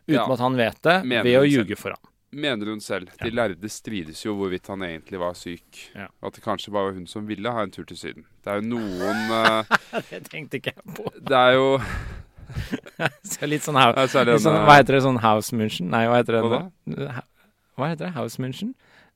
uten 0.08 0.14
Ja. 0.14 0.32
at 0.32 0.38
han 0.40 0.56
vet 0.56 0.82
det, 0.82 1.04
Mener 1.04 1.22
ved 1.22 1.38
å 1.40 1.46
ljuge 1.50 1.76
for 1.78 1.90
ham. 1.90 2.00
Mener 2.34 2.66
hun 2.66 2.80
selv. 2.80 3.10
De 3.22 3.30
lærde 3.30 3.70
strides 3.70 4.24
jo 4.24 4.34
hvorvidt 4.34 4.66
han 4.66 4.80
egentlig 4.80 5.20
var 5.20 5.34
syk. 5.34 5.90
Ja. 5.94 6.08
At 6.20 6.34
det 6.34 6.42
kanskje 6.42 6.72
bare 6.72 6.90
var 6.90 6.92
hun 6.94 7.06
som 7.06 7.24
ville 7.28 7.46
ha 7.50 7.62
en 7.62 7.70
tur 7.70 7.84
til 7.86 7.96
Syden. 7.96 8.24
Det 8.42 8.50
er 8.50 8.60
jo 8.60 8.74
noen 8.74 9.30
uh, 9.30 9.62
Det 10.10 10.24
tenkte 10.28 10.58
ikke 10.58 10.74
jeg 10.74 10.94
på. 10.96 11.12
Det 11.22 11.30
er 11.38 11.52
jo 11.54 11.78
Så 13.34 13.48
litt 13.50 13.64
sånn, 13.66 13.78
litt 13.78 14.42
sånn 14.44 14.58
Hva 14.64 14.78
heter 14.80 14.98
det? 14.98 15.04
Sånn 15.04 15.20
House 15.24 15.56
Munchen? 15.56 15.90
Nei, 15.92 16.04
hva 16.10 16.20
heter 16.22 16.38
det? 16.38 16.42
Hva? 16.48 17.22
Hva 17.78 17.92
heter 17.92 18.08
det? 18.08 18.14
House 18.16 18.42
Munchen? 18.42 18.74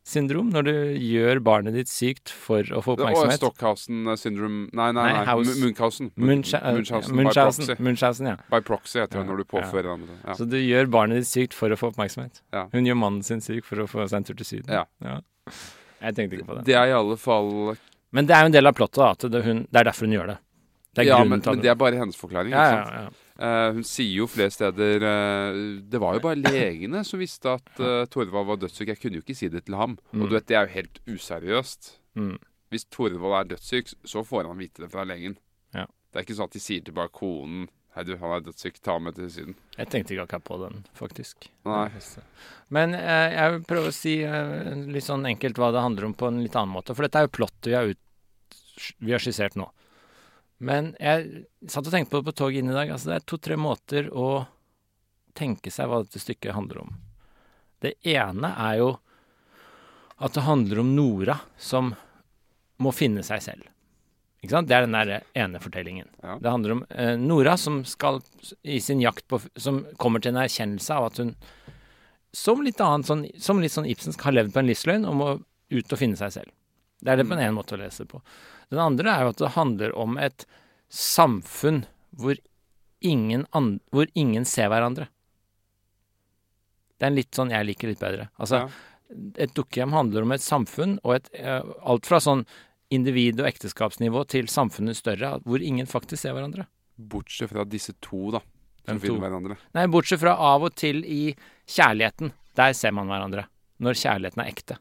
Syndrom? 0.08 0.49
Når 0.54 0.64
du 0.64 0.73
gjør 1.04 1.40
barnet 1.44 1.75
ditt 1.76 1.90
sykt 1.92 2.30
for 2.32 2.64
å 2.73 2.80
få 2.85 2.94
oppmerksomhet? 2.97 3.42
Stockhausen 3.42 4.08
syndrom 4.16 4.54
Nei, 4.73 4.88
nei, 4.97 5.04
Nei, 5.12 5.25
nei. 5.26 5.56
Munchhausen. 5.64 6.08
Munchhausen. 6.16 7.76
Munchausen, 7.85 8.30
ja. 8.30 8.38
By 8.49 8.62
proxy 8.64 9.02
heter 9.02 9.18
det 9.18 9.20
Ja, 9.20 9.26
når 9.28 9.42
du 9.42 9.49
påfører 9.52 9.90
andre. 9.99 10.16
Ja. 10.23 10.37
Så 10.38 10.49
du 10.49 10.56
gjør 10.56 10.88
barnet 10.94 11.20
ditt 11.20 11.28
sykt 11.28 11.56
for 11.56 11.75
å 11.75 11.76
få 11.76 11.92
oppmerksomhet. 11.92 12.40
Ja. 12.56 12.64
Hun 12.73 12.88
gjør 12.88 12.97
mannen 13.02 13.26
sin 13.26 13.44
syk 13.44 13.68
for 13.68 13.85
å 13.85 13.88
få 13.90 14.06
seg 14.08 14.23
en 14.23 14.28
tur 14.30 14.38
til 14.40 14.49
Syden. 14.49 14.73
Ja. 14.73 15.20
Jeg 15.99 16.16
tenkte 16.16 16.38
ikke 16.38 16.49
på 16.54 16.56
det. 16.61 16.64
Det 16.70 16.78
er 16.78 16.94
i 16.94 16.97
alle 16.97 17.18
fall 17.20 17.76
Men 18.14 18.28
det 18.30 18.37
er 18.37 18.47
jo 18.47 18.52
en 18.54 18.56
del 18.56 18.70
av 18.70 18.78
plottet, 18.80 19.02
da. 19.02 19.11
At 19.12 19.28
det, 19.28 19.44
hun, 19.44 19.66
det 19.68 19.82
er 19.82 19.90
derfor 19.90 20.08
hun 20.08 20.16
gjør 20.16 20.32
det. 20.32 20.38
Det 20.95 21.04
er 21.04 21.11
Ja, 21.11 21.18
men, 21.25 21.42
men 21.45 21.62
det 21.62 21.71
er 21.71 21.78
bare 21.78 21.99
hennes 22.00 22.16
forklaring. 22.16 22.52
ja, 22.52 22.68
ja, 22.75 23.02
ja. 23.04 23.09
Eh, 23.38 23.73
hun 23.76 23.85
sier 23.87 24.16
jo 24.18 24.25
flere 24.26 24.50
steder 24.50 25.04
uh, 25.07 25.59
Det 25.87 26.00
var 26.02 26.16
jo 26.16 26.23
bare 26.25 26.40
legene 26.40 27.04
som 27.07 27.21
visste 27.23 27.52
at 27.52 27.68
uh, 27.78 28.02
Torvald 28.11 28.49
var 28.50 28.59
dødssyk. 28.64 28.88
Jeg 28.90 28.99
kunne 28.99 29.21
jo 29.21 29.23
ikke 29.23 29.37
si 29.38 29.50
det 29.52 29.62
til 29.68 29.78
ham. 29.78 29.95
Mm. 30.11 30.23
Og 30.23 30.30
du 30.30 30.35
vet, 30.35 30.49
det 30.50 30.59
er 30.59 30.66
jo 30.66 30.75
helt 30.75 30.99
useriøst. 31.07 31.92
Mm. 32.18 32.35
Hvis 32.75 32.88
Torvald 32.90 33.37
er 33.38 33.52
dødssyk, 33.54 33.95
så 34.02 34.25
får 34.26 34.50
han 34.50 34.59
vite 34.59 34.83
det 34.83 34.90
fra 34.90 35.07
legen. 35.07 35.38
Ja. 35.76 35.87
Det 35.87 36.18
er 36.18 36.26
ikke 36.26 36.38
sånn 36.40 36.50
at 36.50 36.57
de 36.59 36.64
sier 36.64 36.83
til 36.83 36.97
bare 36.97 37.14
konen 37.14 37.68
Hei, 37.97 38.04
du, 38.07 38.12
han 38.21 38.30
er 38.30 38.42
dødssyk. 38.47 38.76
Ta 38.85 38.95
ham 38.95 39.09
med 39.09 39.16
til 39.16 39.30
Syden. 39.33 39.54
Jeg 39.75 39.88
tenkte 39.90 40.14
ikke 40.14 40.26
akkurat 40.28 40.45
på 40.47 40.59
den, 40.61 40.83
faktisk. 40.95 41.49
Nei. 41.66 41.88
Men 42.75 42.92
eh, 42.95 43.33
jeg 43.33 43.54
vil 43.54 43.64
prøve 43.66 43.90
å 43.90 43.97
si 43.97 44.12
eh, 44.23 44.68
litt 44.92 45.07
sånn 45.07 45.26
enkelt 45.26 45.59
hva 45.59 45.73
det 45.75 45.83
handler 45.83 46.07
om 46.07 46.14
på 46.14 46.28
en 46.28 46.38
litt 46.45 46.54
annen 46.54 46.76
måte. 46.76 46.95
For 46.95 47.07
dette 47.07 47.18
er 47.18 47.26
jo 47.26 47.35
plottet 47.40 47.73
vi 47.73 47.97
vi 49.02 49.11
har 49.11 49.18
skissert 49.18 49.57
nå. 49.59 49.66
Men 50.58 50.92
jeg 50.98 51.44
satt 51.70 51.86
og 51.86 51.92
tenkte 51.94 52.12
på 52.12 52.20
det 52.20 52.30
på 52.30 52.38
toget 52.40 52.62
inn 52.62 52.72
i 52.72 52.76
dag. 52.76 52.90
Altså 52.90 53.12
det 53.12 53.18
er 53.18 53.26
to-tre 53.30 53.58
måter 53.60 54.08
å 54.10 54.46
tenke 55.38 55.70
seg 55.70 55.90
hva 55.90 56.02
dette 56.02 56.22
stykket 56.22 56.56
handler 56.56 56.82
om. 56.82 56.96
Det 57.78 57.94
ene 58.10 58.50
er 58.58 58.80
jo 58.80 58.92
at 60.18 60.34
det 60.34 60.46
handler 60.48 60.80
om 60.82 60.94
Nora 60.96 61.36
som 61.62 61.92
må 62.82 62.90
finne 62.94 63.22
seg 63.26 63.42
selv. 63.44 63.68
Ikke 64.42 64.54
sant? 64.54 64.68
Det 64.70 64.74
er 64.74 64.86
den 64.86 64.94
der 64.94 65.24
ene 65.38 65.60
fortellingen. 65.62 66.10
Ja. 66.22 66.36
Det 66.42 66.50
handler 66.50 66.74
om 66.76 66.84
eh, 66.90 67.14
Nora 67.18 67.56
som 67.58 67.80
skal 67.86 68.20
i 68.62 68.78
sin 68.82 69.00
jakt 69.02 69.26
på 69.30 69.40
Som 69.58 69.80
kommer 69.98 70.22
til 70.22 70.30
en 70.30 70.42
erkjennelse 70.44 70.94
av 70.94 71.08
at 71.08 71.18
hun 71.22 71.34
som 72.36 72.60
litt 72.62 72.80
annet 72.84 73.08
sånn, 73.08 73.24
som 73.40 73.58
litt 73.62 73.72
sånn 73.72 73.88
Ibsensk 73.88 74.20
har 74.26 74.34
levd 74.36 74.52
på 74.52 74.60
en 74.60 74.68
livsløgn 74.68 75.06
og 75.08 75.16
må 75.16 75.28
ut 75.72 75.92
og 75.94 75.98
finne 75.98 76.18
seg 76.18 76.34
selv. 76.34 76.52
Det 77.00 77.12
er 77.12 77.20
det 77.20 77.26
på 77.28 77.38
en 77.38 77.56
måte 77.56 77.74
å 77.74 77.80
lese 77.80 78.04
på. 78.08 78.20
Den 78.70 78.78
andre 78.84 79.10
er 79.14 79.22
jo 79.25 79.32
at 79.32 79.40
det 79.42 79.52
handler 79.56 79.94
om 79.96 80.18
et 80.20 80.44
samfunn 80.92 81.84
hvor 82.16 82.37
ingen, 83.00 83.46
an, 83.54 83.78
hvor 83.94 84.08
ingen 84.18 84.44
ser 84.48 84.68
hverandre. 84.72 85.06
Det 86.98 87.06
er 87.06 87.12
en 87.12 87.18
litt 87.18 87.37
sånn 87.37 87.52
jeg 87.54 87.68
liker 87.68 87.92
litt 87.92 88.00
bedre. 88.02 88.28
Altså, 88.42 88.64
Ja. 88.66 88.68
et 89.38 89.54
dukkehjem 89.54 89.92
handler 89.92 90.22
om 90.22 90.32
et 90.32 90.40
samfunn, 90.42 90.98
og 91.04 91.14
et, 91.14 91.28
alt 91.82 92.06
fra 92.06 92.18
sånn 92.18 92.44
individ- 92.90 93.40
og 93.40 93.46
ekteskapsnivå 93.46 94.26
til 94.26 94.46
samfunnet 94.46 94.96
større, 94.96 95.40
hvor 95.44 95.62
ingen 95.62 95.87
faktisk 95.87 96.22
ser 96.22 96.32
hverandre. 96.34 96.66
Bortsett 96.98 97.50
fra 97.50 97.64
disse 97.64 97.94
to, 98.00 98.32
da. 98.32 98.40
Som 98.88 98.98
finner 98.98 99.28
hverandre. 99.28 99.56
Nei, 99.75 99.87
bortsett 99.87 100.18
fra 100.20 100.34
av 100.34 100.62
og 100.64 100.75
til 100.75 101.04
i 101.04 101.34
kjærligheten. 101.68 102.32
Der 102.56 102.72
ser 102.72 102.90
man 102.90 103.06
hverandre. 103.06 103.46
Når 103.80 103.92
kjærligheten 103.94 104.42
er 104.42 104.50
ekte. 104.50 104.78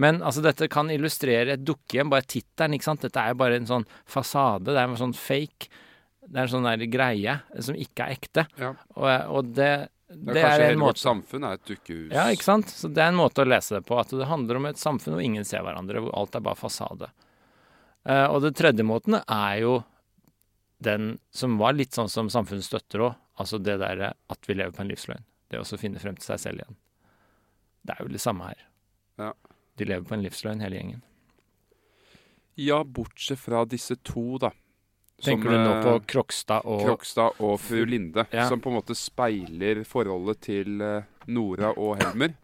Men 0.00 0.20
altså, 0.26 0.42
dette 0.42 0.66
kan 0.72 0.90
illustrere 0.90 1.54
et 1.54 1.64
dukkehjem, 1.64 2.10
bare 2.10 2.26
tittelen, 2.26 2.74
ikke 2.74 2.88
sant. 2.88 3.04
Dette 3.06 3.22
er 3.22 3.34
jo 3.34 3.40
bare 3.44 3.58
en 3.60 3.68
sånn 3.68 3.88
fasade, 4.10 4.72
det 4.72 4.80
er 4.80 4.88
en 4.88 4.98
sånn 4.98 5.14
fake. 5.14 5.70
Det 6.24 6.38
er 6.38 6.46
en 6.46 6.54
sånn 6.54 6.66
der 6.66 6.86
greie 6.90 7.36
som 7.62 7.76
ikke 7.78 8.06
er 8.06 8.16
ekte. 8.16 8.46
Ja. 8.58 8.72
Og, 8.96 9.08
og 9.38 9.52
det, 9.54 9.70
Det 10.08 10.34
det 10.34 10.40
er 10.40 10.46
kanskje 10.48 10.54
er 10.54 10.64
en 10.64 10.70
hele 10.72 10.86
vårt 10.86 11.02
samfunn 11.02 11.46
er 11.46 11.58
et 11.58 11.66
dukkehus. 11.68 12.12
Ja, 12.14 12.26
ikke 12.32 12.48
sant? 12.48 12.72
Så 12.72 12.90
det 12.90 13.04
er 13.04 13.12
en 13.12 13.20
måte 13.20 13.44
å 13.44 13.48
lese 13.48 13.78
det 13.78 13.84
på. 13.86 13.98
At 14.00 14.14
det 14.14 14.30
handler 14.30 14.58
om 14.58 14.70
et 14.70 14.80
samfunn 14.80 15.14
hvor 15.14 15.24
ingen 15.24 15.46
ser 15.46 15.62
hverandre, 15.66 16.02
hvor 16.02 16.16
alt 16.16 16.38
er 16.38 16.46
bare 16.48 16.58
fasade. 16.58 17.10
Uh, 18.08 18.26
og 18.32 18.40
det 18.44 18.54
tredje 18.58 18.84
måten 18.84 19.20
er 19.20 19.60
jo 19.62 19.78
den 20.84 21.14
som 21.32 21.54
var 21.60 21.76
litt 21.76 21.96
sånn 21.96 22.10
som 22.12 22.32
samfunnet 22.32 22.66
støtter 22.66 23.06
òg. 23.06 23.20
Altså 23.40 23.58
det 23.58 23.78
derre 23.82 24.12
at 24.30 24.48
vi 24.48 24.56
lever 24.58 24.74
på 24.74 24.84
en 24.84 24.90
livsløgn. 24.90 25.24
Det 25.50 25.60
å 25.60 25.78
finne 25.78 26.02
frem 26.02 26.16
til 26.18 26.32
seg 26.32 26.42
selv 26.42 26.64
igjen. 26.64 26.76
Det 27.84 27.94
er 27.94 28.04
jo 28.04 28.12
det 28.12 28.22
samme 28.22 28.50
her. 28.50 28.60
De 29.78 29.86
lever 29.88 30.06
på 30.06 30.14
en 30.16 30.22
livsløgn, 30.24 30.62
hele 30.62 30.78
gjengen. 30.78 31.02
Ja, 32.60 32.84
bortsett 32.84 33.40
fra 33.42 33.64
disse 33.66 33.96
to, 34.06 34.38
da. 34.38 34.52
Som, 35.18 35.38
Tenker 35.38 35.54
du 35.54 35.58
nå 35.58 35.74
på 35.82 35.92
eh, 35.94 36.04
Krokstad 36.10 36.66
og 36.66 36.82
Krokstad 36.84 37.38
og 37.42 37.58
fru 37.62 37.84
Linde, 37.86 38.26
Ja. 38.34 38.48
som 38.50 38.60
på 38.60 38.70
en 38.70 38.76
måte 38.80 38.96
speiler 38.98 39.84
forholdet 39.86 40.40
til 40.46 40.82
eh, 40.82 41.06
Nora 41.30 41.70
og 41.78 41.96
Helmer. 42.02 42.34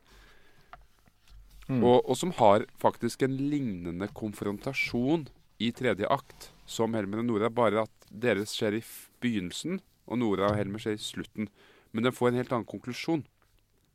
Mm. 1.71 1.83
Og, 1.85 2.09
og 2.09 2.17
som 2.19 2.33
har 2.39 2.65
faktisk 2.83 3.23
en 3.23 3.37
lignende 3.51 4.09
konfrontasjon 4.15 5.29
i 5.63 5.71
tredje 5.77 6.09
akt 6.11 6.51
som 6.67 6.95
Helmer 6.99 7.23
og 7.23 7.29
Nora, 7.29 7.51
bare 7.51 7.85
at 7.85 8.09
deres 8.11 8.55
skjer 8.57 8.79
i 8.79 8.85
begynnelsen, 9.23 9.79
og 10.11 10.19
Nora 10.19 10.51
og 10.51 10.57
Helmer 10.59 10.83
skjer 10.83 10.97
i 10.99 11.03
slutten. 11.05 11.51
Men 11.93 12.07
den 12.07 12.15
får 12.15 12.31
en 12.31 12.41
helt 12.41 12.55
annen 12.55 12.71
konklusjon. 12.71 13.23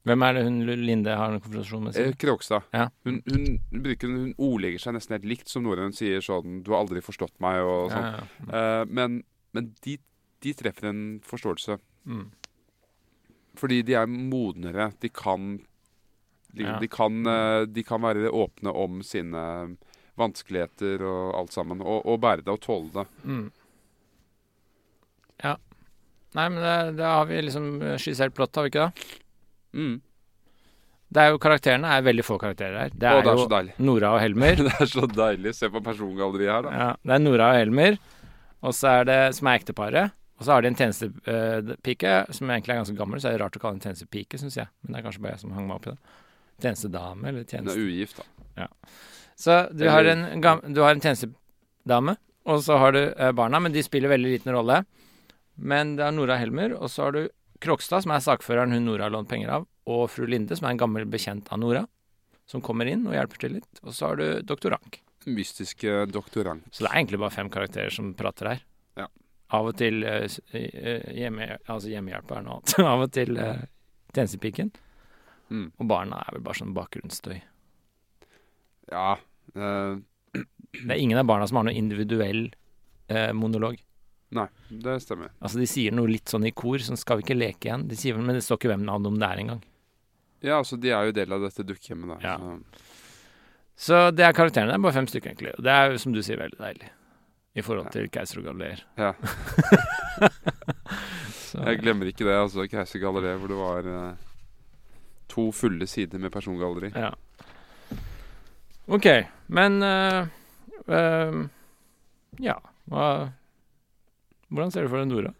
Hvem 0.05 0.21
er 0.21 0.35
det 0.37 0.41
hun 0.45 0.57
Linde 0.85 1.13
har 1.17 1.33
en 1.33 1.41
konfrontasjon 1.41 1.87
med? 1.87 1.95
Eh, 1.97 2.11
sin? 2.11 2.17
Krokstad. 2.21 2.67
Ja. 2.75 2.89
Hun, 3.07 3.21
hun, 3.25 3.45
bruker, 3.71 4.11
hun 4.11 4.33
ordlegger 4.37 4.83
seg 4.83 4.97
nesten 4.97 5.17
helt 5.17 5.29
likt 5.29 5.49
som 5.49 5.65
Nora. 5.65 5.87
Hun 5.87 5.95
sier 5.97 6.21
sånn 6.21 6.61
'Du 6.61 6.75
har 6.75 6.83
aldri 6.83 7.01
forstått 7.01 7.33
meg', 7.41 7.63
og 7.65 7.89
sånn. 7.89 8.05
Ja, 8.05 8.19
ja. 8.21 8.59
Eh, 8.59 8.85
men 8.85 9.23
men 9.55 9.71
de, 9.85 9.97
de 10.43 10.53
treffer 10.53 10.89
en 10.89 11.03
forståelse. 11.23 11.77
Mm. 12.05 12.25
Fordi 13.55 13.81
de 13.87 13.95
er 13.95 14.09
modnere. 14.11 14.89
De 14.99 15.09
kan 15.09 15.53
de, 16.55 16.65
de, 16.81 16.87
kan, 16.91 17.21
eh, 17.27 17.61
de 17.67 17.83
kan 17.83 18.03
være 18.03 18.31
åpne 18.31 18.71
om 18.71 18.99
sine 19.03 19.43
vanskeligheter 20.19 21.03
og 21.07 21.37
alt 21.39 21.55
sammen. 21.55 21.83
Og, 21.83 22.03
og 22.03 22.19
bære 22.23 22.43
det 22.43 22.51
og 22.51 22.61
tåle 22.63 22.91
det. 22.95 23.05
Mm. 23.23 23.47
Ja. 25.43 25.55
Nei, 26.35 26.49
men 26.51 26.59
det, 26.59 26.75
det 26.99 27.07
har 27.07 27.27
vi 27.31 27.41
liksom 27.47 27.69
skissert 27.99 28.35
plott, 28.35 28.55
har 28.59 28.67
vi 28.67 28.73
ikke 28.73 28.89
det? 28.89 29.09
Mm. 29.75 29.95
Det 31.15 31.21
er 31.21 31.31
jo 31.31 31.39
Karakterene 31.39 31.91
er 31.95 32.03
veldig 32.03 32.25
få 32.25 32.35
karakterer 32.41 32.77
her. 32.79 32.93
Det 32.95 33.07
Å, 33.07 33.19
er, 33.19 33.23
det 33.23 33.31
er 33.31 33.39
så 33.39 33.45
jo 33.45 33.51
deilig. 33.53 33.73
Nora 33.87 34.11
og 34.15 34.21
Helmer. 34.23 34.59
det 34.67 34.75
er 34.81 34.91
så 34.91 35.07
deilig. 35.11 35.55
Se 35.55 35.69
på 35.71 35.81
persongalleriet 35.85 36.51
her, 36.51 36.65
da. 36.65 36.75
Ja, 36.81 36.91
det 37.05 37.17
er 37.17 37.23
Nora 37.23 37.49
og 37.53 37.59
Helmer. 37.61 37.97
Og 38.65 38.75
så 38.75 38.91
er 38.99 39.09
det 39.11 39.19
som 39.37 39.51
er 39.51 39.59
ekteparet. 39.61 40.15
Og 40.35 40.43
så 40.43 40.51
har 40.51 40.65
de 40.65 40.67
en 40.71 40.75
tjenestepike 40.75 42.13
som 42.35 42.49
egentlig 42.51 42.73
er 42.73 42.81
ganske 42.81 42.97
gammel, 42.97 43.21
så 43.23 43.29
er 43.29 43.37
det 43.37 43.43
rart 43.45 43.55
å 43.55 43.61
kalle 43.61 43.77
en 43.77 43.85
tjenestepike, 43.85 44.39
syns 44.41 44.57
jeg. 44.59 44.67
Men 44.83 44.95
det 44.95 44.99
er 44.99 45.05
kanskje 45.05 45.23
bare 45.23 45.37
jeg 45.37 45.43
som 45.45 45.53
hang 45.55 45.69
meg 45.69 45.77
opp 45.77 45.87
i 45.87 45.93
det. 45.93 46.17
Tjenestedame, 46.65 47.29
eller 47.29 47.45
Hun 47.53 47.71
er 47.71 47.79
ugift, 47.85 48.19
da. 48.19 48.67
Så 49.39 49.55
du 49.75 49.85
har, 49.91 50.07
en, 50.07 50.25
du 50.75 50.81
har 50.83 50.95
en 50.95 51.03
tjenestedame, 51.03 52.17
og 52.47 52.61
så 52.63 52.77
har 52.79 52.95
du 52.95 53.01
eh, 53.03 53.31
barna, 53.35 53.59
men 53.63 53.73
de 53.75 53.83
spiller 53.83 54.11
veldig 54.11 54.31
liten 54.31 54.53
rolle. 54.55 54.81
Men 55.55 55.95
det 55.95 56.05
er 56.07 56.15
Nora 56.15 56.37
Helmer, 56.39 56.75
og 56.75 56.91
så 56.91 57.07
har 57.07 57.15
du 57.15 57.21
Krokstad, 57.65 58.05
som 58.05 58.13
er 58.15 58.23
sakføreren 58.23 58.75
hun 58.75 58.85
Nora 58.87 59.07
har 59.07 59.13
lånt 59.13 59.29
penger 59.31 59.51
av, 59.57 59.67
og 59.89 60.05
fru 60.13 60.27
Linde, 60.29 60.55
som 60.57 60.67
er 60.67 60.75
en 60.75 60.81
gammel 60.85 61.07
bekjent 61.09 61.49
av 61.53 61.61
Nora, 61.61 61.83
som 62.49 62.63
kommer 62.65 62.89
inn 62.89 63.05
og 63.09 63.17
hjelper 63.17 63.41
til 63.41 63.57
litt. 63.57 63.81
Og 63.83 63.93
så 63.95 64.11
har 64.11 64.21
du 64.21 64.25
doktor 64.45 64.75
Rank. 64.75 65.01
Mystiske 65.25 66.05
doktorant. 66.13 66.65
Så 66.69 66.85
det 66.85 66.91
er 66.91 66.99
egentlig 66.99 67.19
bare 67.21 67.33
fem 67.33 67.49
karakterer 67.53 67.93
som 67.93 68.13
prater 68.17 68.51
her. 68.51 68.65
Ja. 69.01 69.07
Av 69.57 69.69
og 69.71 69.77
til 69.79 70.05
uh, 70.05 70.25
eh, 70.53 71.07
hjemme, 71.17 71.55
altså 71.65 71.89
hjemmehjelp 71.89 72.33
er 72.35 72.45
noe 72.45 72.59
annet. 72.59 72.75
av 72.93 73.05
og 73.07 73.13
til 73.15 73.39
uh, 73.39 73.63
tjenestepiken. 74.13 74.69
Mm. 75.49 75.71
Og 75.81 75.89
barna 75.89 76.21
er 76.21 76.37
vel 76.37 76.45
bare 76.45 76.61
sånn 76.61 76.75
bakgrunnsstøy. 76.77 77.39
Ja. 78.93 79.15
Uh... 79.57 80.03
Det 80.75 80.91
er 80.91 80.99
ingen 80.99 81.17
av 81.17 81.27
barna 81.29 81.47
som 81.47 81.61
har 81.61 81.69
noe 81.69 81.77
individuell 81.79 82.49
eh, 83.07 83.29
monolog. 83.31 83.77
Nei, 84.31 84.47
det 84.69 85.01
stemmer. 85.03 85.29
Altså 85.39 85.59
De 85.61 85.67
sier 85.69 85.91
noe 85.93 86.07
litt 86.09 86.27
sånn 86.27 86.45
i 86.47 86.51
kor, 86.51 86.77
sånn 86.81 86.97
skal 86.97 87.17
vi 87.17 87.23
ikke 87.27 87.37
leke 87.37 87.69
igjen? 87.69 87.87
De 87.87 87.95
sier, 87.95 88.17
Men 88.17 88.35
det 88.35 88.43
står 88.43 88.57
ikke 88.57 88.71
hvem 88.73 88.83
navnet 88.85 89.07
om 89.07 89.19
det 89.19 89.27
er 89.29 89.37
engang. 89.43 89.61
Ja, 90.41 90.57
altså 90.59 90.77
de 90.81 90.89
er 90.91 91.05
jo 91.05 91.11
del 91.15 91.31
av 91.33 91.41
dette 91.45 91.63
dukkehjemmet, 91.63 92.17
da. 92.17 92.17
Ja. 92.21 92.35
Så, 93.77 93.85
Så 93.87 94.01
det 94.15 94.25
er 94.25 94.33
karakterene. 94.33 94.71
Det 94.73 94.79
er 94.79 94.83
bare 94.87 94.93
fem 94.97 95.07
stykker, 95.07 95.29
egentlig. 95.33 95.53
Og 95.57 95.63
det 95.63 95.71
er 95.71 95.91
jo, 95.91 95.97
som 96.01 96.13
du 96.13 96.21
sier, 96.23 96.37
veldig 96.41 96.59
deilig. 96.59 96.89
I 97.55 97.61
forhold 97.63 97.85
Ja. 97.87 97.91
til 97.91 98.09
Keiser 98.11 98.39
og 98.41 98.45
Galileer. 98.49 98.81
ja. 98.97 99.13
Jeg 101.55 101.79
glemmer 101.79 102.09
ikke 102.11 102.25
det. 102.27 102.33
altså 102.35 102.65
Keiser 102.67 102.99
Galileer, 102.99 103.37
hvor 103.39 103.47
det 103.47 103.57
var 103.59 103.87
eh, 103.87 104.15
to 105.31 105.51
fulle 105.55 105.87
sider 105.87 106.19
med 106.19 106.31
persongalleri. 106.33 106.89
Ja. 106.95 107.13
OK. 108.91 109.07
Men 109.47 109.79
uh, 109.81 110.27
uh, 110.91 111.45
Ja. 112.43 112.57
Hva 112.91 113.31
Hvordan 114.55 114.71
ser 114.71 114.85
du 114.87 114.91
for 114.93 115.01
deg 115.03 115.09
Nora? 115.11 115.33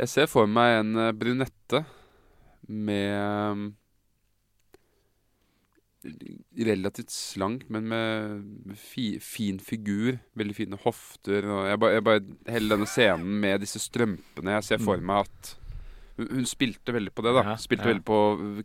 Jeg 0.00 0.08
ser 0.12 0.28
for 0.30 0.46
meg 0.48 0.78
en 0.82 0.92
eh, 1.00 1.12
brunette 1.16 1.80
med 2.70 3.72
eh, 6.04 6.34
relativt 6.64 7.10
slank, 7.12 7.66
men 7.72 7.88
med 7.90 8.76
fi, 8.80 9.18
fin 9.20 9.58
figur. 9.60 10.18
Veldig 10.38 10.56
fine 10.56 10.78
hofter. 10.84 11.48
Og 11.50 11.66
jeg 11.68 11.80
bare, 11.82 11.96
jeg 11.98 12.06
bare 12.06 12.22
Hele 12.54 12.72
denne 12.76 12.88
scenen 12.88 13.34
med 13.42 13.60
disse 13.64 13.80
strømpene 13.82 14.54
Jeg 14.58 14.64
ser 14.70 14.78
for 14.84 14.96
Mm. 15.00 15.06
meg 15.10 15.26
at 15.26 15.54
hun, 16.20 16.26
hun 16.36 16.46
spilte 16.48 16.92
veldig 16.96 17.12
på 17.16 17.22
det. 17.26 17.34
da 17.36 17.42
Ja, 17.50 17.56
Spilte 17.56 17.84
ja. 17.88 17.92
veldig 17.94 18.04
på 18.04 18.20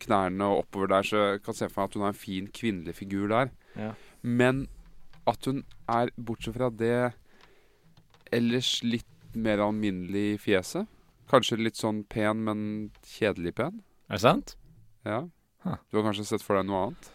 knærne 0.05 0.41
og 0.51 0.63
oppover 0.65 0.87
der, 0.93 1.03
så 1.03 1.17
jeg 1.33 1.43
kan 1.43 1.53
se 1.53 1.69
for 1.69 1.81
meg 1.81 1.89
at 1.89 1.93
hun 1.95 2.03
har 2.03 2.13
en 2.15 2.23
fin 2.25 2.47
kvinnelig 2.47 2.95
figur 2.95 3.27
der. 3.31 3.51
Ja. 3.75 3.91
Men 4.21 4.67
at 5.27 5.45
hun 5.45 5.63
er, 5.89 6.09
bortsett 6.17 6.55
fra 6.55 6.69
det, 6.69 7.13
ellers 8.35 8.77
litt 8.85 9.35
mer 9.35 9.63
alminnelig 9.63 10.25
i 10.33 10.37
fjeset. 10.41 10.89
Kanskje 11.31 11.59
litt 11.59 11.79
sånn 11.79 12.03
pen, 12.11 12.43
men 12.45 12.59
kjedelig 13.15 13.55
pen. 13.57 13.81
Er 14.09 14.19
det 14.19 14.23
sant? 14.23 14.55
Ja. 15.07 15.25
Du 15.89 15.97
har 15.97 16.05
kanskje 16.05 16.27
sett 16.29 16.45
for 16.45 16.59
deg 16.59 16.67
noe 16.69 16.87
annet? 16.87 17.11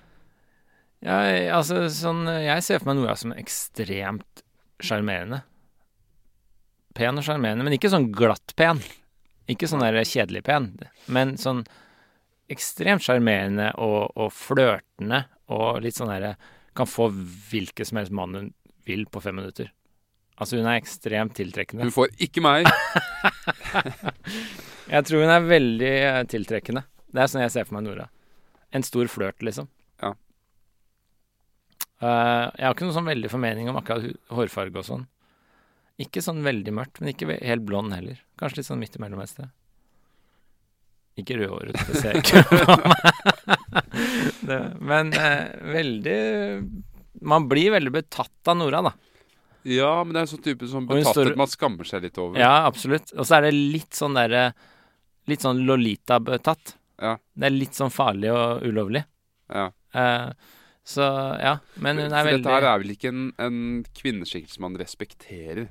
Ja, 1.01 1.19
altså 1.57 1.87
sånn 1.95 2.27
Jeg 2.29 2.65
ser 2.67 2.81
for 2.81 2.91
meg 2.91 2.99
Nora 2.99 3.15
som 3.17 3.33
ekstremt 3.33 4.43
sjarmerende. 4.85 5.45
Pen 6.97 7.21
og 7.21 7.25
sjarmerende, 7.25 7.65
men 7.65 7.77
ikke 7.77 7.93
sånn 7.93 8.11
glatt 8.13 8.57
pen. 8.59 8.83
Ikke 9.51 9.69
sånn 9.71 9.83
der 9.85 10.03
kjedelig 10.07 10.43
pen, 10.47 10.73
men 11.11 11.37
sånn 11.41 11.65
ekstremt 12.51 13.05
sjarmerende 13.05 13.71
og, 13.79 14.11
og 14.19 14.33
flørtende 14.35 15.25
og 15.51 15.81
litt 15.85 15.99
sånn 15.99 16.11
derre 16.11 16.37
Kan 16.79 16.87
få 16.87 17.09
hvilken 17.11 17.87
som 17.87 17.99
helst 17.99 18.15
mann 18.15 18.35
hun 18.37 18.51
vil 18.87 19.03
på 19.11 19.21
fem 19.23 19.35
minutter. 19.37 19.73
Altså, 20.41 20.57
hun 20.57 20.69
er 20.71 20.79
ekstremt 20.81 21.35
tiltrekkende. 21.37 21.85
Hun 21.85 21.95
får 21.95 22.15
ikke 22.25 22.41
meg! 22.45 22.69
Jeg 24.91 25.07
tror 25.07 25.23
hun 25.23 25.31
er 25.31 25.45
veldig 25.47 25.91
eh, 25.91 26.25
tiltrekkende. 26.31 26.83
Det 27.15 27.21
er 27.23 27.29
sånn 27.31 27.43
jeg 27.45 27.53
ser 27.55 27.65
for 27.67 27.75
meg 27.77 27.85
Nora. 27.87 28.07
En 28.75 28.85
stor 28.87 29.07
flørt, 29.11 29.43
liksom. 29.47 29.67
Ja. 30.03 30.11
Uh, 32.01 32.47
jeg 32.57 32.65
har 32.65 32.73
ikke 32.75 32.85
noen 32.87 32.97
sånn 32.97 33.11
veldig 33.11 33.31
formening 33.31 33.71
om 33.71 33.79
akkurat 33.79 34.05
hårfarge 34.35 34.79
og 34.83 34.87
sånn. 34.87 35.05
Ikke 36.01 36.23
sånn 36.25 36.47
veldig 36.47 36.73
mørkt, 36.75 37.01
men 37.01 37.09
ikke 37.13 37.37
helt 37.37 37.65
blond 37.69 37.91
heller. 37.95 38.17
Kanskje 38.41 38.59
litt 38.61 38.71
sånn 38.71 38.83
midt 38.83 38.97
imellom 38.99 39.23
et 39.23 39.31
sted. 39.31 39.49
Ikke 41.21 41.37
rødhåret, 41.39 41.77
det 41.87 41.95
ser 42.01 42.13
jeg 42.17 42.23
ikke 42.25 42.43
på 42.49 42.57
meg. 42.81 43.01
men 44.91 45.05
uh, 45.13 45.45
veldig 45.75 46.21
Man 47.27 47.49
blir 47.51 47.75
veldig 47.75 47.93
betatt 47.93 48.49
av 48.51 48.57
Nora, 48.59 48.81
da. 48.87 48.93
Ja, 49.69 50.05
men 50.05 50.15
det 50.15 50.21
er 50.23 50.27
en 50.27 50.31
sånn 50.33 50.45
type 50.45 50.69
som 50.71 50.87
betatt 50.89 51.13
står- 51.15 51.37
man 51.37 51.51
skammer 51.51 51.85
seg 51.85 52.03
litt 52.07 52.19
over. 52.19 52.39
Ja, 52.41 52.67
absolutt. 52.67 53.13
Og 53.17 53.27
så 53.29 53.37
er 53.39 53.49
det 53.49 53.55
litt 53.55 53.93
sånn 53.97 54.15
derre 54.15 54.53
Litt 55.29 55.43
sånn 55.45 55.61
Lolita-betatt. 55.69 56.73
Ja. 56.99 57.13
Det 57.37 57.47
er 57.47 57.53
litt 57.55 57.77
sånn 57.77 57.93
farlig 57.93 58.33
og 58.33 58.65
ulovlig. 58.67 59.05
Ja. 59.53 59.67
Eh, 59.95 60.33
så 60.83 61.05
ja. 61.39 61.53
Men 61.77 61.99
hun 62.01 62.07
er 62.13 62.25
For 62.25 62.31
veldig 62.33 62.43
dette 62.43 62.55
her 62.57 62.67
er 62.73 62.79
vel 62.83 62.95
ikke 62.97 63.09
en, 63.13 63.21
en 63.39 63.61
kvinneskikkelse 63.95 64.59
man 64.65 64.75
respekterer. 64.81 65.69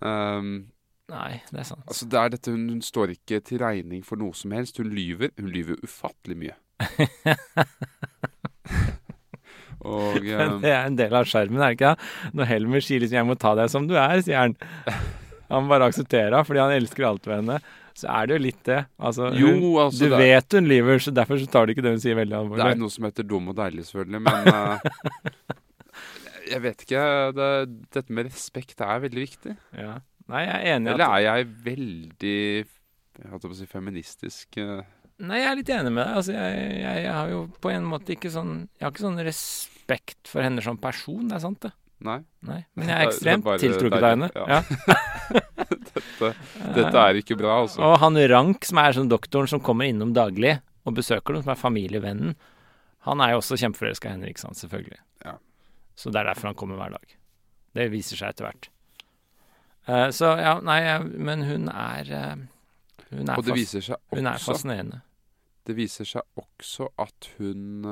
Um, 0.00 0.68
Nei, 1.10 1.42
det 1.50 1.60
er 1.64 1.66
sant. 1.68 1.82
altså 1.88 2.08
det 2.08 2.20
er 2.20 2.28
dette, 2.36 2.52
hun, 2.54 2.68
hun 2.68 2.84
står 2.84 3.16
ikke 3.16 3.42
til 3.44 3.58
regning 3.64 4.04
for 4.06 4.20
noe 4.20 4.36
som 4.38 4.54
helst. 4.54 4.78
Hun 4.78 4.92
lyver. 4.94 5.32
Hun 5.40 5.50
lyver 5.50 5.80
ufattelig 5.82 6.38
mye. 6.44 6.56
Og 9.82 10.18
Men 10.22 10.56
um, 10.56 10.62
det 10.62 10.72
er 10.72 10.86
en 10.86 10.96
del 10.98 11.14
av 11.18 11.28
sjarmen, 11.28 11.60
er 11.60 11.72
det 11.72 11.78
ikke? 11.80 11.92
det? 11.96 12.32
Når 12.38 12.50
Helmer 12.52 12.84
sier 12.84 13.02
liksom 13.02 13.18
'jeg 13.18 13.28
må 13.28 13.38
ta 13.38 13.54
deg 13.58 13.70
som 13.72 13.86
du 13.88 13.94
er', 13.98 14.22
sier 14.22 14.38
han. 14.38 14.56
Han 15.52 15.68
bare 15.68 15.88
aksepterer 15.90 16.32
henne 16.32 16.46
fordi 16.48 16.62
han 16.62 16.74
elsker 16.76 17.08
alt 17.08 17.26
ved 17.26 17.42
henne. 17.42 17.58
Så 17.98 18.08
er 18.08 18.26
det 18.26 18.38
jo 18.38 18.42
litt 18.46 18.62
det. 18.64 18.78
Altså, 18.98 19.28
Jo, 19.36 19.50
altså, 19.82 20.06
du 20.06 20.14
det 20.14 20.18
vet 20.22 20.56
hun 20.56 20.68
lyver, 20.70 21.02
så 21.04 21.12
derfor 21.12 21.36
så 21.36 21.48
tar 21.50 21.66
du 21.66 21.74
ikke 21.74 21.84
det 21.84 21.92
hun 21.92 22.00
sier 22.00 22.16
veldig 22.16 22.40
det 22.56 22.64
er 22.64 22.78
noe 22.80 22.92
som 22.92 23.04
heter 23.04 23.26
dum 23.28 23.50
og 23.52 23.58
deilig, 23.58 23.84
selvfølgelig, 23.90 24.22
men 24.22 24.48
uh, 24.48 24.78
Jeg 26.52 26.62
vet 26.64 26.82
ikke. 26.84 27.02
Det, 27.36 27.50
dette 27.94 28.12
med 28.16 28.30
respekt 28.30 28.80
er 28.80 29.04
veldig 29.04 29.22
viktig. 29.22 29.54
Ja. 29.78 29.98
Nei, 30.32 30.42
jeg 30.46 30.54
er 30.56 30.76
enig 30.76 30.92
Eller 30.92 31.04
at 31.04 31.12
er 31.12 31.22
jeg 31.26 31.46
veldig 31.64 32.36
Jeg 32.62 33.30
holdt 33.30 33.44
på 33.44 33.52
å 33.52 33.58
si 33.58 33.66
feministisk? 33.68 34.58
uh, 34.62 34.82
Nei, 35.22 35.38
jeg 35.38 35.50
er 35.50 35.58
litt 35.60 35.70
enig 35.70 35.92
med 35.92 36.02
deg. 36.02 36.16
Altså, 36.18 36.32
jeg, 36.34 36.64
jeg, 36.82 37.02
jeg 37.04 37.12
har 37.14 37.30
jo 37.30 37.44
på 37.62 37.70
en 37.70 37.84
måte 37.86 38.16
ikke 38.16 38.32
sånn 38.32 38.56
Jeg 38.64 38.86
har 38.86 38.90
ikke 38.94 39.04
sånn 39.04 39.22
respekt 39.22 40.30
for 40.30 40.42
henne 40.42 40.64
som 40.64 40.80
person, 40.82 41.28
det 41.30 41.38
er 41.38 41.44
sant, 41.44 41.60
det. 41.62 41.70
Nei. 42.02 42.18
Nei. 42.48 42.58
Men 42.74 42.90
jeg 42.90 42.96
er 42.96 43.10
ekstremt 43.10 43.46
er 43.46 43.62
tiltrukket 43.62 44.02
av 44.02 44.08
henne. 44.10 44.30
Ja. 44.34 44.58
Ja. 44.58 45.40
Dette, 45.92 46.28
dette 46.72 47.00
er 47.02 47.18
ikke 47.20 47.36
bra, 47.36 47.58
altså. 47.64 47.82
Og 47.84 47.98
han 48.00 48.16
Rank, 48.30 48.64
som 48.64 48.78
er 48.80 48.94
sånn 48.96 49.10
doktoren 49.10 49.50
som 49.50 49.60
kommer 49.64 49.90
innom 49.90 50.14
daglig 50.16 50.54
og 50.88 50.94
besøker 50.96 51.36
dem, 51.36 51.42
som 51.44 51.52
er 51.52 51.60
familievennen, 51.60 52.36
han 53.06 53.22
er 53.22 53.34
jo 53.34 53.40
også 53.42 53.58
kjempeforelska 53.60 54.08
i 54.08 54.14
henne, 54.14 54.30
ikke 54.32 54.44
sant, 54.44 54.58
selvfølgelig. 54.60 55.00
Ja. 55.26 55.34
Så 55.98 56.12
det 56.14 56.22
er 56.22 56.30
derfor 56.30 56.52
han 56.52 56.58
kommer 56.58 56.80
hver 56.80 56.94
dag. 56.96 57.14
Det 57.76 57.88
viser 57.92 58.20
seg 58.20 58.32
etter 58.32 58.48
hvert. 58.48 58.70
Uh, 59.88 60.08
så 60.14 60.32
ja, 60.40 60.56
nei, 60.64 60.80
men 61.02 61.42
hun 61.48 61.66
er 61.68 62.10
uh, 62.14 62.34
Hun 63.10 63.26
er, 63.26 63.34
Og 63.34 63.44
det 63.44 63.56
viser 63.58 63.82
seg 63.82 63.98
hun 64.14 64.28
er 64.30 64.40
fascinerende. 64.40 65.02
Det 65.64 65.76
viser 65.78 66.04
seg 66.08 66.22
også 66.40 66.88
at 66.98 67.28
hun 67.38 67.84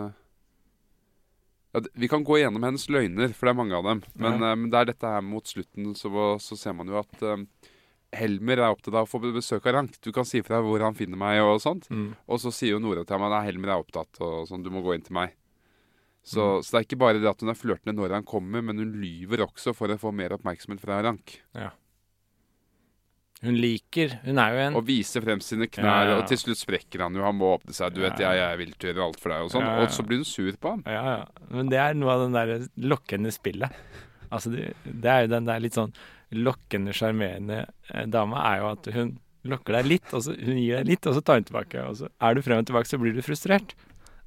ja, 1.72 1.80
Vi 1.94 2.08
kan 2.10 2.24
gå 2.26 2.38
gjennom 2.40 2.64
hennes 2.66 2.88
løgner, 2.90 3.30
for 3.34 3.46
det 3.46 3.52
er 3.54 3.60
mange 3.60 3.76
av 3.78 3.84
dem. 3.86 4.00
Men, 4.18 4.40
Ja. 4.42 4.52
um, 4.56 4.64
det 4.70 4.78
er 4.80 4.84
dette 4.90 5.06
her 5.06 5.20
mot 5.22 5.44
slutten, 5.46 5.92
så, 5.94 6.10
så 6.42 6.56
ser 6.58 6.74
man 6.74 6.88
jo 6.90 6.98
at 6.98 7.22
um, 7.22 7.44
Helmer 8.12 8.58
er 8.58 8.72
opptatt 8.74 8.94
av 8.98 9.06
å 9.06 9.08
få 9.10 9.20
besøk 9.22 9.66
av 9.70 9.74
Rank. 9.76 10.00
Du 10.02 10.10
kan 10.10 10.24
si 10.26 10.40
fra 10.42 10.58
hvor 10.66 10.82
han 10.82 10.96
finner 10.98 11.16
meg 11.16 11.38
og 11.46 11.60
sånt. 11.62 11.86
Mm. 11.94 12.16
Og 12.26 12.40
så 12.42 12.50
sier 12.50 12.72
jo 12.74 12.80
Nora 12.82 13.04
til 13.06 13.14
ham 13.16 13.30
at 13.30 13.44
Helmer 13.46 13.70
er 13.70 13.84
opptatt, 13.84 14.18
og 14.20 14.48
sånn, 14.50 14.64
du 14.66 14.70
må 14.74 14.82
gå 14.82 14.96
inn 14.96 15.06
til 15.06 15.14
meg. 15.14 15.36
Så, 16.26 16.42
Mm. 16.58 16.62
så 16.66 16.70
det 16.74 16.78
er 16.80 16.84
ikke 16.88 16.98
bare 17.00 17.20
det 17.22 17.30
at 17.30 17.40
hun 17.40 17.48
er 17.48 17.54
flørtende 17.56 17.94
når 17.96 18.10
han 18.18 18.24
kommer, 18.26 18.60
men 18.66 18.76
hun 18.82 18.92
lyver 19.00 19.46
også 19.46 19.72
for 19.74 19.88
å 19.88 19.96
få 19.96 20.10
mer 20.12 20.34
oppmerksomhet 20.34 20.80
fra 20.82 20.98
Rank. 21.06 21.38
Hun 23.42 23.54
liker 23.56 24.18
Hun 24.26 24.36
er 24.36 24.52
jo 24.52 24.58
en 24.66 24.74
Og 24.76 24.82
viser 24.84 25.22
frem 25.24 25.40
sine 25.40 25.64
knær, 25.72 25.86
Ja, 25.86 26.08
ja. 26.10 26.16
og 26.20 26.26
til 26.28 26.36
slutt 26.42 26.60
sprekker 26.60 27.00
han 27.06 27.14
jo. 27.16 27.22
Han 27.24 27.38
må 27.40 27.54
åpne 27.56 27.72
seg. 27.72 27.94
Du 27.96 28.02
vet, 28.02 28.18
Ja. 28.20 28.34
jeg, 28.34 28.42
jeg 28.42 28.58
vil 28.60 28.74
gjøre 28.84 29.06
alt 29.06 29.20
for 29.22 29.32
deg, 29.32 29.46
og 29.46 29.50
sånn. 29.54 29.64
Og 29.80 29.88
så 29.96 30.04
blir 30.04 30.20
hun 30.20 30.28
sur 30.28 30.52
på 30.60 30.74
ham. 30.74 30.82
Ja, 30.84 31.14
ja. 31.16 31.46
Men 31.48 31.70
det 31.72 31.80
er 31.80 31.96
noe 31.96 32.12
av 32.12 32.26
den 32.26 32.36
der 32.36 32.68
lokkende 32.92 33.32
spillet. 33.32 33.72
Altså, 34.30 34.52
det, 34.52 34.74
det 34.84 35.08
er 35.10 35.24
jo 35.24 35.32
den 35.32 35.48
der 35.48 35.62
litt 35.64 35.74
sånn 35.78 35.94
lokkende, 36.36 36.92
sjarmerende 36.94 37.62
eh, 37.90 38.04
dama 38.06 38.44
er 38.52 38.60
jo 38.60 38.68
at 38.74 38.90
hun 38.94 39.16
lokker 39.50 39.78
deg 39.80 39.88
litt, 39.88 40.12
og 40.14 40.20
så 40.22 40.36
hun 40.36 40.60
gir 40.60 40.76
deg 40.82 40.86
litt, 40.92 41.08
og 41.08 41.16
så 41.16 41.24
tar 41.24 41.40
hun 41.40 41.48
tilbake. 41.48 41.80
Og 41.88 41.96
så 42.02 42.12
er 42.20 42.36
du 42.36 42.44
frem 42.44 42.60
og 42.60 42.68
tilbake, 42.68 42.86
så 42.92 43.00
blir 43.00 43.16
du 43.16 43.24
frustrert. 43.24 43.72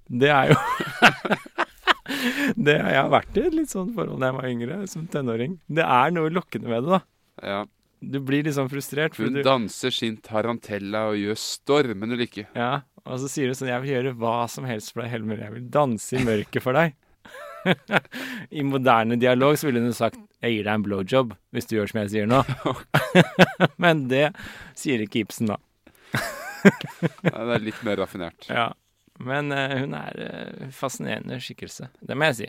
Det 0.09 0.33
er 0.33 0.51
jo 0.51 0.57
det, 2.57 2.75
Jeg 2.75 2.97
har 2.97 3.11
vært 3.13 3.37
i 3.39 3.45
et 3.47 3.55
litt 3.55 3.71
sånn 3.71 3.93
forhold 3.95 4.19
da 4.19 4.29
jeg 4.31 4.37
var 4.39 4.49
yngre, 4.49 4.79
som 4.91 5.05
tenåring. 5.11 5.57
Det 5.69 5.85
er 5.85 6.13
noe 6.15 6.31
lokkende 6.33 6.71
med 6.71 6.83
det, 6.87 6.97
da. 6.97 7.01
Ja. 7.53 7.61
Du 8.11 8.19
blir 8.19 8.43
liksom 8.43 8.69
frustrert. 8.71 9.15
Hun 9.17 9.37
du, 9.37 9.43
danser 9.45 9.93
sin 9.93 10.17
tarantella 10.23 11.05
og 11.11 11.19
gjør 11.21 11.39
stormende 11.39 12.17
lykke. 12.19 12.47
ja, 12.57 12.73
og 13.03 13.19
så 13.19 13.29
sier 13.31 13.47
du 13.49 13.57
sånn 13.57 13.71
'Jeg 13.71 13.83
vil 13.83 13.93
gjøre 13.95 14.13
hva 14.19 14.35
som 14.49 14.67
helst 14.67 14.93
for 14.93 15.03
deg, 15.03 15.11
Helmer. 15.11 15.39
Jeg 15.43 15.53
vil 15.53 15.69
danse 15.69 16.15
i 16.15 16.23
mørket 16.23 16.63
for 16.63 16.73
deg'. 16.77 16.95
I 18.59 18.63
moderne 18.67 19.15
dialog 19.19 19.57
så 19.57 19.67
ville 19.67 19.83
hun 19.83 19.95
sagt 19.95 20.19
'Jeg 20.41 20.57
gir 20.57 20.63
deg 20.67 20.73
en 20.73 20.83
blowjob 20.83 21.35
hvis 21.51 21.67
du 21.67 21.77
gjør 21.77 21.91
som 21.91 22.01
jeg 22.03 22.13
sier 22.15 22.27
nå'. 22.27 22.43
Men 23.83 24.07
det 24.11 24.33
sier 24.75 25.03
ikke 25.03 25.23
Ibsen, 25.23 25.51
da. 25.51 25.59
Nei, 26.63 27.43
det 27.43 27.55
er 27.55 27.67
litt 27.67 27.83
mer 27.83 27.99
raffinert. 27.99 28.47
Ja. 28.49 28.71
Men 29.19 29.51
uh, 29.51 29.77
hun 29.77 29.93
er 29.97 30.13
uh, 30.19 30.69
fascinerende 30.73 31.39
skikkelse. 31.43 31.91
Det 32.01 32.17
må 32.17 32.31
jeg 32.31 32.35
si. 32.39 32.47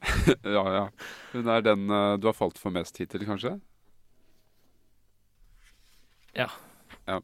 Ja, 0.42 0.64
ja. 0.74 0.84
Hun 1.32 1.48
er 1.48 1.64
den 1.64 1.90
uh, 1.90 2.16
du 2.20 2.28
har 2.30 2.36
falt 2.36 2.58
for 2.58 2.72
mest 2.74 2.96
hittil, 3.00 3.26
kanskje? 3.28 3.56
Ja. 6.36 6.48
ja. 7.06 7.20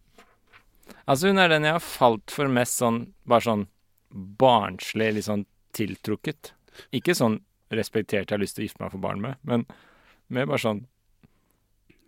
Altså, 1.07 1.31
hun 1.31 1.39
er 1.39 1.51
den 1.53 1.67
jeg 1.67 1.77
har 1.79 1.85
falt 1.85 2.33
for 2.35 2.51
mest 2.51 2.81
sånn 2.83 3.05
Bare 3.29 3.47
sånn 3.47 3.67
barnslig, 4.17 5.11
litt 5.17 5.27
sånn 5.27 5.43
tiltrukket. 5.77 6.53
Ikke 6.95 7.15
sånn 7.17 7.41
respektert, 7.75 8.31
jeg 8.31 8.37
har 8.37 8.41
lyst 8.41 8.57
til 8.57 8.65
å 8.65 8.69
gifte 8.69 8.83
meg 8.85 8.93
for 8.95 9.03
barn 9.03 9.21
med, 9.21 9.41
men 9.43 9.65
mer 10.33 10.47
bare 10.47 10.63
sånn 10.63 10.85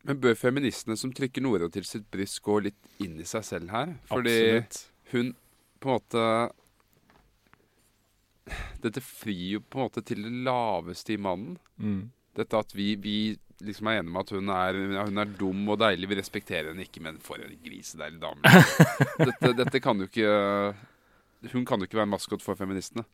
Men 0.07 0.21
bør 0.23 0.37
feministene 0.39 0.97
som 0.97 1.13
trykker 1.13 1.43
Nora 1.45 1.69
til 1.75 1.85
sitt 1.85 2.07
bryst, 2.15 2.39
gå 2.47 2.61
litt 2.69 3.03
inn 3.03 3.19
i 3.21 3.27
seg 3.29 3.45
selv 3.45 3.75
her? 3.75 3.97
Fordi 4.09 4.37
absolutt. 4.39 4.79
hun 5.13 5.35
på 5.83 5.91
en 5.91 5.99
måte 5.99 6.25
Dette 8.85 9.03
frir 9.05 9.59
jo 9.59 9.61
på 9.65 9.81
en 9.81 9.89
måte 9.89 10.05
til 10.07 10.25
det 10.27 10.33
laveste 10.47 11.15
i 11.15 11.21
mannen. 11.21 11.59
Mm. 11.77 12.09
Dette 12.39 12.61
at 12.61 12.75
vi, 12.77 12.93
vi 13.03 13.19
liksom 13.65 13.91
er 13.91 14.01
enige 14.01 14.15
med 14.15 14.23
at 14.23 14.33
hun 14.37 14.53
er, 14.55 14.79
hun 15.09 15.23
er 15.23 15.33
dum 15.41 15.65
og 15.73 15.81
deilig. 15.83 16.11
Vi 16.11 16.19
respekterer 16.21 16.71
henne 16.71 16.87
ikke, 16.87 17.03
men 17.05 17.19
for 17.23 17.43
en 17.43 17.59
grisedeilig 17.65 18.21
dame. 18.23 18.55
dette, 19.29 19.53
dette 19.63 19.83
kan 19.83 19.99
jo 19.99 20.09
ikke 20.11 20.33
Hun 21.53 21.65
kan 21.67 21.79
jo 21.79 21.87
ikke 21.87 22.01
være 22.01 22.11
maskot 22.11 22.43
for 22.43 22.59
feministene. 22.59 23.05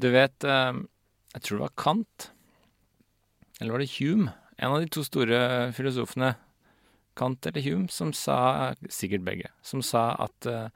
Du 0.00 0.08
vet, 0.12 0.46
eh, 0.48 0.80
jeg 1.34 1.44
tror 1.44 1.58
det 1.58 1.66
var 1.66 1.76
Kant, 1.76 2.30
eller 3.60 3.74
var 3.74 3.84
det 3.84 3.92
Hume? 3.98 4.32
En 4.56 4.72
av 4.72 4.80
de 4.80 4.88
to 4.88 5.02
store 5.04 5.38
filosofene, 5.76 6.34
Kant 7.18 7.46
eller 7.46 7.64
Hume, 7.66 7.90
som 7.92 8.14
sa, 8.16 8.72
sikkert 8.88 9.26
begge, 9.26 9.50
som 9.62 9.82
sa 9.84 10.14
at 10.24 10.48
eh, 10.48 10.70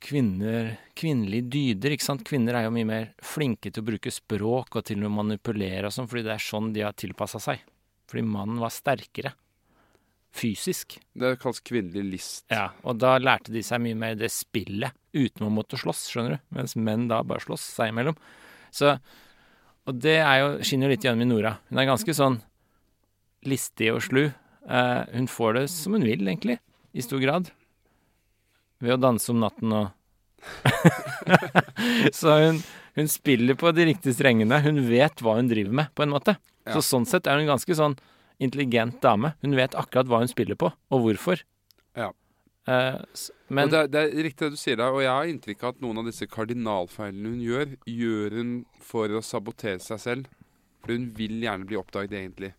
kvinner, 0.00 0.72
kvinnelige 0.96 1.48
dyder, 1.52 1.94
ikke 1.94 2.06
sant, 2.06 2.24
kvinner 2.26 2.56
er 2.56 2.66
jo 2.66 2.72
mye 2.74 2.88
mer 2.88 3.10
flinke 3.24 3.70
til 3.70 3.82
å 3.82 3.88
bruke 3.90 4.12
språk 4.14 4.80
og 4.80 4.86
til 4.88 5.04
å 5.04 5.12
manipulere 5.12 5.88
og 5.88 5.94
sånn, 5.94 6.08
fordi 6.10 6.24
det 6.26 6.34
er 6.34 6.44
sånn 6.44 6.72
de 6.74 6.84
har 6.86 6.96
tilpassa 6.96 7.40
seg. 7.42 7.62
Fordi 8.10 8.24
mannen 8.26 8.58
var 8.62 8.72
sterkere. 8.74 9.34
Fysisk. 10.34 10.96
Det 11.12 11.34
kalles 11.42 11.62
kvinnelig 11.66 12.04
list. 12.06 12.44
Ja, 12.52 12.70
og 12.86 13.00
da 13.02 13.16
lærte 13.20 13.52
de 13.54 13.62
seg 13.66 13.82
mye 13.82 13.98
mer 13.98 14.16
det 14.18 14.30
spillet 14.34 14.94
uten 15.12 15.46
å 15.46 15.52
måtte 15.52 15.78
slåss, 15.80 16.06
skjønner 16.10 16.36
du, 16.36 16.44
mens 16.54 16.76
menn 16.78 17.08
da 17.10 17.20
bare 17.26 17.42
slåss 17.44 17.66
seg 17.76 17.92
imellom. 17.92 18.18
Så, 18.74 18.94
og 19.90 20.02
det 20.02 20.20
er 20.22 20.36
jo, 20.42 20.50
skinner 20.66 20.92
litt 20.92 21.04
gjennom 21.06 21.26
i 21.26 21.30
Nora. 21.30 21.56
Hun 21.70 21.82
er 21.82 21.90
ganske 21.90 22.14
sånn 22.14 22.38
listig 23.46 23.90
og 23.94 24.04
slu. 24.06 24.28
Uh, 24.70 25.02
hun 25.14 25.26
får 25.30 25.56
det 25.56 25.64
som 25.72 25.96
hun 25.96 26.06
vil, 26.06 26.22
egentlig, 26.22 26.60
i 26.94 27.02
stor 27.02 27.22
grad. 27.22 27.50
Ved 28.80 28.94
å 28.96 29.00
danse 29.00 29.28
om 29.32 29.40
natten 29.42 29.72
og 29.76 29.90
Så 32.16 32.32
hun, 32.40 32.62
hun 32.96 33.08
spiller 33.12 33.54
på 33.60 33.72
de 33.76 33.84
riktige 33.90 34.14
strengene. 34.16 34.60
Hun 34.64 34.80
vet 34.88 35.20
hva 35.24 35.36
hun 35.38 35.50
driver 35.50 35.74
med, 35.82 35.90
på 35.96 36.04
en 36.06 36.12
måte. 36.14 36.36
Ja. 36.66 36.76
Så 36.76 36.82
sånn 36.86 37.06
sett 37.08 37.28
er 37.28 37.36
hun 37.38 37.44
en 37.46 37.52
ganske 37.54 37.76
sånn 37.76 37.96
intelligent 38.40 39.00
dame. 39.04 39.34
Hun 39.44 39.56
vet 39.58 39.76
akkurat 39.78 40.08
hva 40.08 40.22
hun 40.22 40.30
spiller 40.32 40.56
på, 40.60 40.70
og 40.72 41.04
hvorfor. 41.04 41.42
Ja. 41.98 42.10
Uh, 42.68 43.00
men 43.50 43.66
og 43.66 43.72
det, 43.72 43.78
er- 43.80 43.90
det 43.92 44.00
er 44.04 44.24
riktig 44.28 44.46
det 44.46 44.54
du 44.54 44.60
sier 44.60 44.76
der, 44.80 44.92
og 44.94 45.02
jeg 45.02 45.10
har 45.12 45.28
inntrykk 45.32 45.64
av 45.64 45.74
at 45.74 45.80
noen 45.84 46.00
av 46.02 46.08
disse 46.10 46.28
kardinalfeilene 46.30 47.32
hun 47.34 47.40
gjør, 47.44 47.72
gjør 47.88 48.36
hun 48.38 48.50
for 48.84 49.12
å 49.16 49.22
sabotere 49.24 49.80
seg 49.84 50.00
selv. 50.02 50.28
For 50.80 50.94
hun 50.96 51.08
vil 51.16 51.40
gjerne 51.44 51.66
bli 51.68 51.76
oppdaget, 51.80 52.16
egentlig. 52.20 52.52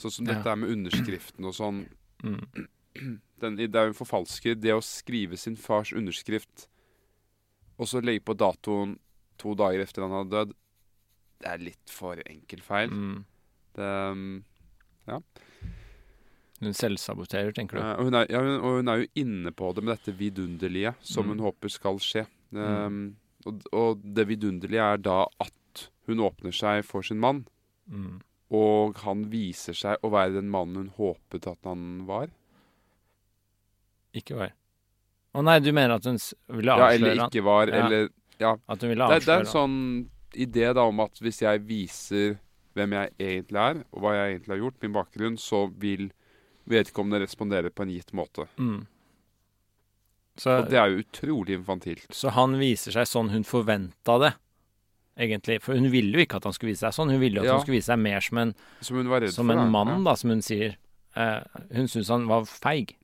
Sånn 0.00 0.12
som 0.12 0.26
Ja. 0.28 0.34
dette 0.36 0.50
er 0.52 0.56
med 0.60 0.72
underskriften 0.76 1.48
og 1.48 1.54
sånn. 1.56 1.82
mm, 2.24 2.66
Den, 3.42 3.56
det 3.58 3.74
er 3.74 3.88
jo 3.88 3.92
en 3.94 3.98
forfalsker. 3.98 4.54
Det 4.60 4.70
å 4.74 4.82
skrive 4.84 5.36
sin 5.40 5.56
fars 5.58 5.90
underskrift, 5.92 6.68
og 7.80 7.88
så 7.90 8.02
legge 8.04 8.22
på 8.28 8.36
datoen 8.38 8.96
to 9.42 9.54
dager 9.58 9.82
etter 9.82 10.04
han 10.04 10.12
hadde 10.14 10.30
dødd, 10.36 10.52
det 11.42 11.48
er 11.50 11.58
litt 11.58 11.90
for 11.90 12.20
enkel 12.22 12.60
feil. 12.62 12.90
mm. 12.94 13.24
Det, 13.74 13.88
Ja. 15.08 15.16
Hun 16.62 16.74
selvsaboterer, 16.78 17.50
tenker 17.56 17.74
du. 17.78 17.82
Ja, 17.82 17.94
og, 17.98 18.04
hun 18.06 18.14
er, 18.14 18.26
ja, 18.30 18.38
hun, 18.44 18.58
og 18.62 18.76
hun 18.78 18.90
er 18.92 19.00
jo 19.02 19.08
inne 19.18 19.50
på 19.58 19.72
det 19.74 19.82
med 19.82 19.96
dette 19.96 20.14
vidunderlige 20.14 20.92
som 21.02 21.24
Mm. 21.26 21.32
hun 21.32 21.46
håper 21.48 21.72
skal 21.74 21.98
skje. 21.98 22.26
Um, 22.52 23.16
og, 23.46 23.64
og 23.72 24.02
det 24.14 24.28
vidunderlige 24.28 24.84
er 24.92 25.00
da 25.02 25.24
at 25.42 25.88
hun 26.06 26.22
åpner 26.22 26.54
seg 26.54 26.84
for 26.86 27.02
sin 27.02 27.18
mann, 27.18 27.46
Mm. 27.90 28.20
og 28.54 28.94
han 29.02 29.24
viser 29.32 29.74
seg 29.74 29.98
å 30.04 30.10
være 30.12 30.34
den 30.38 30.48
mannen 30.52 30.76
hun 30.76 30.90
håpet 30.94 31.48
at 31.50 31.58
han 31.64 32.06
var. 32.06 32.28
Ikke 34.14 34.36
var. 34.36 34.52
Å 35.34 35.42
nei, 35.44 35.58
du 35.64 35.70
mener 35.72 35.94
at 35.96 36.04
hun 36.04 36.18
ville 36.52 36.72
avsløre 36.72 36.90
han. 36.90 37.00
Ja, 37.00 37.12
eller 37.12 37.28
ikke 37.30 37.44
var, 37.44 37.66
Ja. 37.72 37.86
eller 37.86 38.08
At 38.68 38.80
hun 38.82 38.90
ville 38.90 39.06
det, 39.08 39.12
han. 39.12 39.20
det 39.20 39.28
er 39.28 39.40
en 39.40 39.46
sånn 39.46 40.08
idé 40.34 40.74
da 40.74 40.82
om 40.88 41.00
at 41.00 41.12
hvis 41.20 41.40
jeg 41.40 41.60
viser 41.68 42.38
hvem 42.74 42.92
jeg 42.92 43.10
egentlig 43.20 43.60
er, 43.60 43.84
og 43.92 44.00
hva 44.02 44.12
jeg 44.16 44.34
egentlig 44.36 44.48
har 44.54 44.62
gjort, 44.64 44.82
min 44.82 44.92
bakgrunn, 44.92 45.36
så 45.38 45.66
vil 45.78 46.10
vedkommende 46.68 47.20
respondere 47.20 47.70
på 47.70 47.82
en 47.82 47.90
gitt 47.92 48.12
måte. 48.12 48.46
Mm. 48.58 48.86
Så, 50.36 50.58
Og 50.62 50.70
det 50.70 50.78
er 50.80 50.88
jo 50.88 51.02
utrolig 51.02 51.58
infantilt. 51.58 52.06
så 52.10 52.30
han 52.32 52.54
viser 52.56 52.92
seg 52.94 53.04
sånn 53.08 53.28
hun 53.34 53.44
forventa 53.44 54.18
det, 54.22 54.32
egentlig. 55.20 55.58
For 55.60 55.74
hun 55.76 55.90
ville 55.92 56.12
jo 56.16 56.24
ikke 56.24 56.36
at 56.40 56.44
han 56.48 56.54
skulle 56.56 56.72
vise 56.72 56.86
seg 56.88 56.96
sånn. 56.96 57.10
Hun 57.12 57.20
ville 57.20 57.36
jo 57.36 57.42
at 57.42 57.46
Ja. 57.46 57.52
han 57.58 57.60
skulle 57.66 57.76
vise 57.76 57.92
seg 57.92 57.98
mer 58.00 58.20
som 58.20 58.38
en, 58.38 58.54
Som 58.80 58.96
som 59.30 59.50
en 59.50 59.70
mann, 59.70 60.04
da, 60.04 60.14
som 60.14 60.30
hun 60.30 60.40
sier. 60.40 60.76
Eh, 61.14 61.42
hun 61.74 61.86
syntes 61.86 62.08
han 62.08 62.26
var 62.26 62.44
feig. 62.48 62.96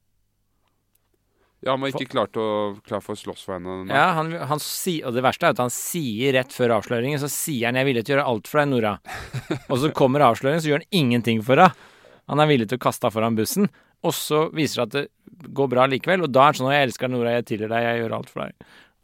Ja, 1.65 1.73
han 1.73 1.83
var 1.83 1.91
ikke 1.91 2.07
klar, 2.13 2.29
til 2.31 2.43
å, 2.43 2.51
klar 2.87 3.03
for 3.03 3.17
å 3.17 3.19
slåss 3.19 3.43
for 3.43 3.57
henne. 3.57 3.81
Ja, 3.91 4.13
han, 4.15 4.31
han 4.47 4.61
si, 4.63 5.01
og 5.03 5.17
det 5.17 5.25
verste 5.27 5.49
er 5.49 5.57
at 5.57 5.63
han 5.63 5.73
sier 5.75 6.37
rett 6.37 6.55
før 6.55 6.77
avsløringen, 6.77 7.19
så 7.19 7.31
sier 7.33 7.67
han 7.67 7.75
'jeg 7.75 7.83
er 7.83 7.89
villig 7.89 8.05
til 8.07 8.15
å 8.15 8.17
gjøre 8.17 8.31
alt 8.31 8.51
for 8.51 8.61
deg, 8.61 8.69
Nora'. 8.71 8.99
og 9.71 9.81
så 9.83 9.91
kommer 9.91 10.27
avsløringen, 10.29 10.63
så 10.63 10.71
gjør 10.71 10.85
han 10.85 11.01
ingenting 11.03 11.43
for 11.43 11.59
henne. 11.59 11.75
Han 12.29 12.41
er 12.45 12.51
villig 12.51 12.69
til 12.71 12.79
å 12.79 12.85
kaste 12.87 13.09
henne 13.09 13.17
foran 13.17 13.39
bussen, 13.39 13.71
og 14.07 14.15
så 14.15 14.45
viser 14.55 14.85
det 14.85 14.87
at 14.87 14.95
det 14.95 15.51
går 15.59 15.71
bra 15.73 15.89
likevel. 15.91 16.23
Og 16.29 16.31
da 16.31 16.47
er 16.47 16.53
han 16.53 16.61
sånn 16.61 16.71
'jeg 16.71 16.87
elsker 16.89 17.11
Nora, 17.11 17.35
jeg 17.35 17.47
tilgir 17.51 17.69
deg, 17.69 17.83
jeg 17.83 18.03
gjør 18.03 18.17
alt 18.19 18.31
for 18.31 18.41
deg'. 18.45 18.55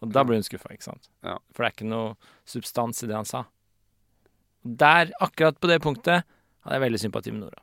Og 0.05 0.13
da 0.13 0.23
blir 0.23 0.37
hun 0.37 0.47
skuffa, 0.47 0.71
ikke 0.71 0.91
sant. 0.91 1.09
Ja. 1.25 1.39
For 1.53 1.65
det 1.65 1.67
er 1.67 1.75
ikke 1.75 1.91
noe 1.91 2.15
substans 2.47 3.03
i 3.03 3.09
det 3.09 3.17
han 3.17 3.25
sa. 3.25 3.47
Der, 4.65 5.11
akkurat 5.21 5.59
på 5.59 5.69
det 5.69 5.83
punktet, 5.83 6.25
hadde 6.63 6.77
jeg 6.79 6.87
veldig 6.87 7.01
sympati 7.01 7.33
med 7.33 7.41
Nora. 7.41 7.61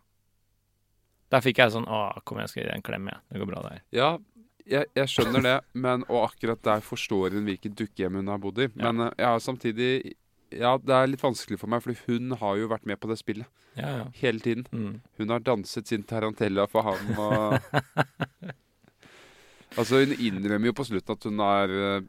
Der 1.32 1.40
fikk 1.40 1.62
jeg 1.64 1.72
sånn 1.72 1.88
'Å, 1.88 2.24
kom 2.26 2.38
igjen, 2.38 2.50
skal 2.50 2.62
jeg 2.62 2.68
gi 2.68 2.72
deg 2.72 2.76
en 2.76 2.88
klem, 2.90 3.08
jeg. 3.08 3.20
Det 3.32 3.40
går 3.40 3.48
bra, 3.48 3.62
det 3.62 3.72
her'. 3.72 3.84
Ja, 3.92 4.18
jeg, 4.70 4.88
jeg 4.98 5.12
skjønner 5.12 5.46
det, 5.46 5.56
men, 5.86 6.04
og 6.10 6.28
akkurat 6.32 6.62
der 6.66 6.84
forstår 6.86 7.38
hun 7.38 7.48
hvilket 7.50 7.78
dukkehjem 7.80 8.20
hun 8.22 8.32
har 8.32 8.42
bodd 8.44 8.60
i. 8.64 8.68
Ja. 8.76 8.90
Men 8.92 9.08
ja, 9.10 9.34
jeg 9.36 9.46
samtidig 9.48 9.92
Ja, 10.52 10.74
det 10.84 10.92
er 10.92 11.08
litt 11.08 11.22
vanskelig 11.24 11.62
for 11.62 11.72
meg, 11.72 11.80
for 11.86 11.96
hun 12.10 12.34
har 12.42 12.58
jo 12.60 12.68
vært 12.68 12.84
med 12.90 13.00
på 13.00 13.08
det 13.08 13.16
spillet 13.22 13.48
Ja, 13.80 13.92
ja. 14.02 14.06
hele 14.20 14.44
tiden. 14.44 14.66
Mm. 14.76 14.98
Hun 15.22 15.30
har 15.32 15.40
danset 15.48 15.88
sin 15.88 16.04
tarantella 16.04 16.66
for 16.68 16.84
ham 16.90 17.14
og 17.26 17.56
Altså, 19.78 20.02
hun 20.02 20.12
innrømmer 20.20 20.68
jo 20.68 20.76
på 20.76 20.84
slutten 20.90 21.16
at 21.16 21.24
hun 21.30 21.40
har 21.40 21.72
eh, 21.72 22.02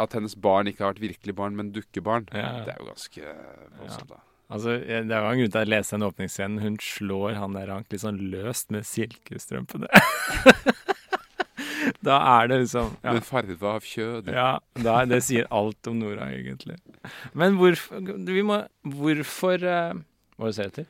At 0.00 0.14
hennes 0.16 0.32
barn 0.40 0.70
ikke 0.70 0.86
har 0.86 0.94
vært 0.94 1.02
virkelig 1.02 1.34
barn, 1.36 1.56
men 1.58 1.72
dukkebarn. 1.74 2.24
Ja, 2.32 2.46
ja. 2.46 2.62
Det 2.64 2.72
er 2.72 2.78
jo 2.80 2.88
ganske 2.88 3.34
voldsomt, 3.76 4.14
da. 4.14 4.22
Altså, 4.52 4.78
Det 4.80 5.08
var 5.08 5.28
en 5.32 5.42
grunn 5.42 5.52
til 5.52 5.58
at 5.60 5.66
jeg 5.66 5.72
leste 5.72 5.96
den 5.96 6.06
åpningsscenen. 6.08 6.62
Hun 6.64 6.78
slår 6.80 7.36
han 7.40 7.54
der 7.56 7.68
Rank 7.68 7.92
litt 7.92 8.02
sånn 8.04 8.20
løst 8.32 8.72
med 8.72 8.88
silkestrømpene. 8.88 9.88
da 12.08 12.18
er 12.36 12.50
det 12.52 12.60
liksom 12.64 12.92
ja, 13.02 13.12
Men 13.12 13.26
farve 13.26 13.74
av 13.76 13.86
kjød 13.86 14.30
ja 14.32 14.48
da, 14.78 14.96
Det 15.08 15.22
sier 15.26 15.48
alt 15.54 15.90
om 15.90 15.98
Nora, 16.02 16.30
egentlig. 16.34 16.78
Men 17.38 17.58
hvorfor 17.60 18.02
Vi 18.28 18.44
må 18.46 18.62
Hvorfor 18.86 19.64
uh, 19.64 19.98
Hva 20.36 20.44
var 20.44 20.50
det 20.50 20.54
du 20.54 20.58
ser 20.60 20.72
etter? 20.72 20.88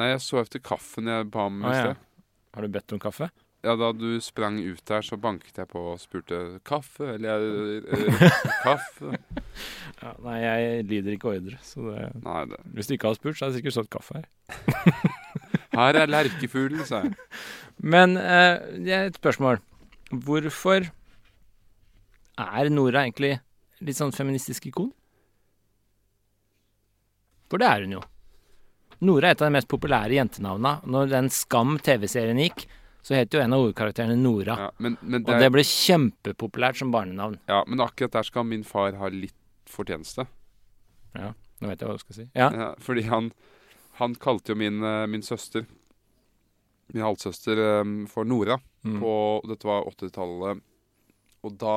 Nei, 0.00 0.12
jeg 0.14 0.24
så 0.24 0.40
etter 0.40 0.62
kaffen 0.64 1.10
jeg 1.10 1.28
ba 1.32 1.46
om 1.50 1.62
i 1.64 1.68
Å, 1.68 1.76
ja. 1.76 1.94
Har 2.56 2.66
du 2.66 2.72
bedt 2.72 2.92
om 2.96 3.00
kaffe? 3.02 3.28
Ja, 3.60 3.74
da 3.76 3.90
du 3.92 4.20
sprang 4.24 4.56
ut 4.58 4.80
der, 4.88 5.02
så 5.04 5.18
banket 5.20 5.58
jeg 5.60 5.68
på 5.68 5.80
og 5.92 6.00
spurte 6.00 6.60
kaffe, 6.64 7.10
eller 7.18 7.42
eh, 7.92 8.38
kaffe. 8.64 9.18
Ja, 10.00 10.14
nei, 10.24 10.38
jeg 10.40 10.86
lyder 10.88 11.16
ikke 11.18 11.34
ordre. 11.34 11.58
Så 11.62 11.84
det, 11.90 12.06
Nei, 12.24 12.44
det. 12.48 12.60
hvis 12.72 12.88
du 12.88 12.94
ikke 12.96 13.10
hadde 13.10 13.20
spurt, 13.20 13.36
så 13.36 13.44
hadde 13.44 13.58
det 13.58 13.60
sikkert 13.60 13.76
stått 13.76 13.92
kaffe 13.92 14.22
her. 14.22 15.10
Her 15.76 16.00
er 16.00 16.08
lerkefuglen, 16.10 16.86
sa 16.88 17.04
jeg. 17.04 17.12
Men 17.92 18.16
eh, 18.16 18.64
det 18.80 18.96
er 18.96 19.10
et 19.10 19.20
spørsmål. 19.20 19.60
Hvorfor 20.10 20.88
er 22.40 22.70
Nora 22.72 23.04
egentlig 23.04 23.36
litt 23.84 23.98
sånn 23.98 24.14
feministisk 24.14 24.66
ikon? 24.70 24.90
For 27.50 27.62
det 27.62 27.68
er 27.68 27.86
hun 27.86 27.96
jo. 27.98 28.02
Nora 29.06 29.30
er 29.30 29.34
et 29.36 29.42
av 29.42 29.48
de 29.48 29.56
mest 29.56 29.70
populære 29.70 30.16
jentenavna. 30.18 30.76
Når 30.84 31.10
den 31.14 31.30
Skam 31.32 31.78
TV-serien 31.82 32.38
gikk, 32.42 32.66
så 33.00 33.16
het 33.16 33.32
jo 33.32 33.40
en 33.40 33.54
av 33.56 33.62
hovedkarakterene 33.62 34.16
Nora. 34.20 34.56
Ja, 34.66 34.68
men, 34.78 34.98
men, 35.00 35.22
Og 35.24 35.30
det, 35.32 35.38
det 35.40 35.52
ble 35.54 35.64
kjempepopulært 35.64 36.80
som 36.82 36.90
barnenavn. 36.92 37.38
ja, 37.48 37.62
men 37.66 37.80
akkurat 37.80 38.18
der 38.18 38.26
skal 38.28 38.44
min 38.44 38.64
far 38.66 38.98
ha 39.00 39.08
litt 39.14 39.36
fortjeneste. 39.70 40.26
Ja, 41.16 41.32
Nå 41.60 41.68
vet 41.68 41.80
jeg 41.82 41.88
hva 41.90 41.96
du 41.96 42.00
skal 42.02 42.16
si. 42.16 42.24
Ja. 42.36 42.46
Ja, 42.56 42.68
fordi 42.80 43.02
han, 43.08 43.26
han 43.98 44.14
kalte 44.20 44.52
jo 44.54 44.56
min, 44.60 44.78
eh, 44.84 45.06
min 45.12 45.24
søster, 45.24 45.66
min 46.94 47.04
halvsøster, 47.04 47.58
eh, 47.64 47.92
for 48.10 48.24
Nora. 48.28 48.58
Mm. 48.84 48.98
På, 49.02 49.12
dette 49.48 49.68
var 49.68 49.84
80-tallet. 49.90 50.62
Og 51.44 51.54
da, 51.60 51.74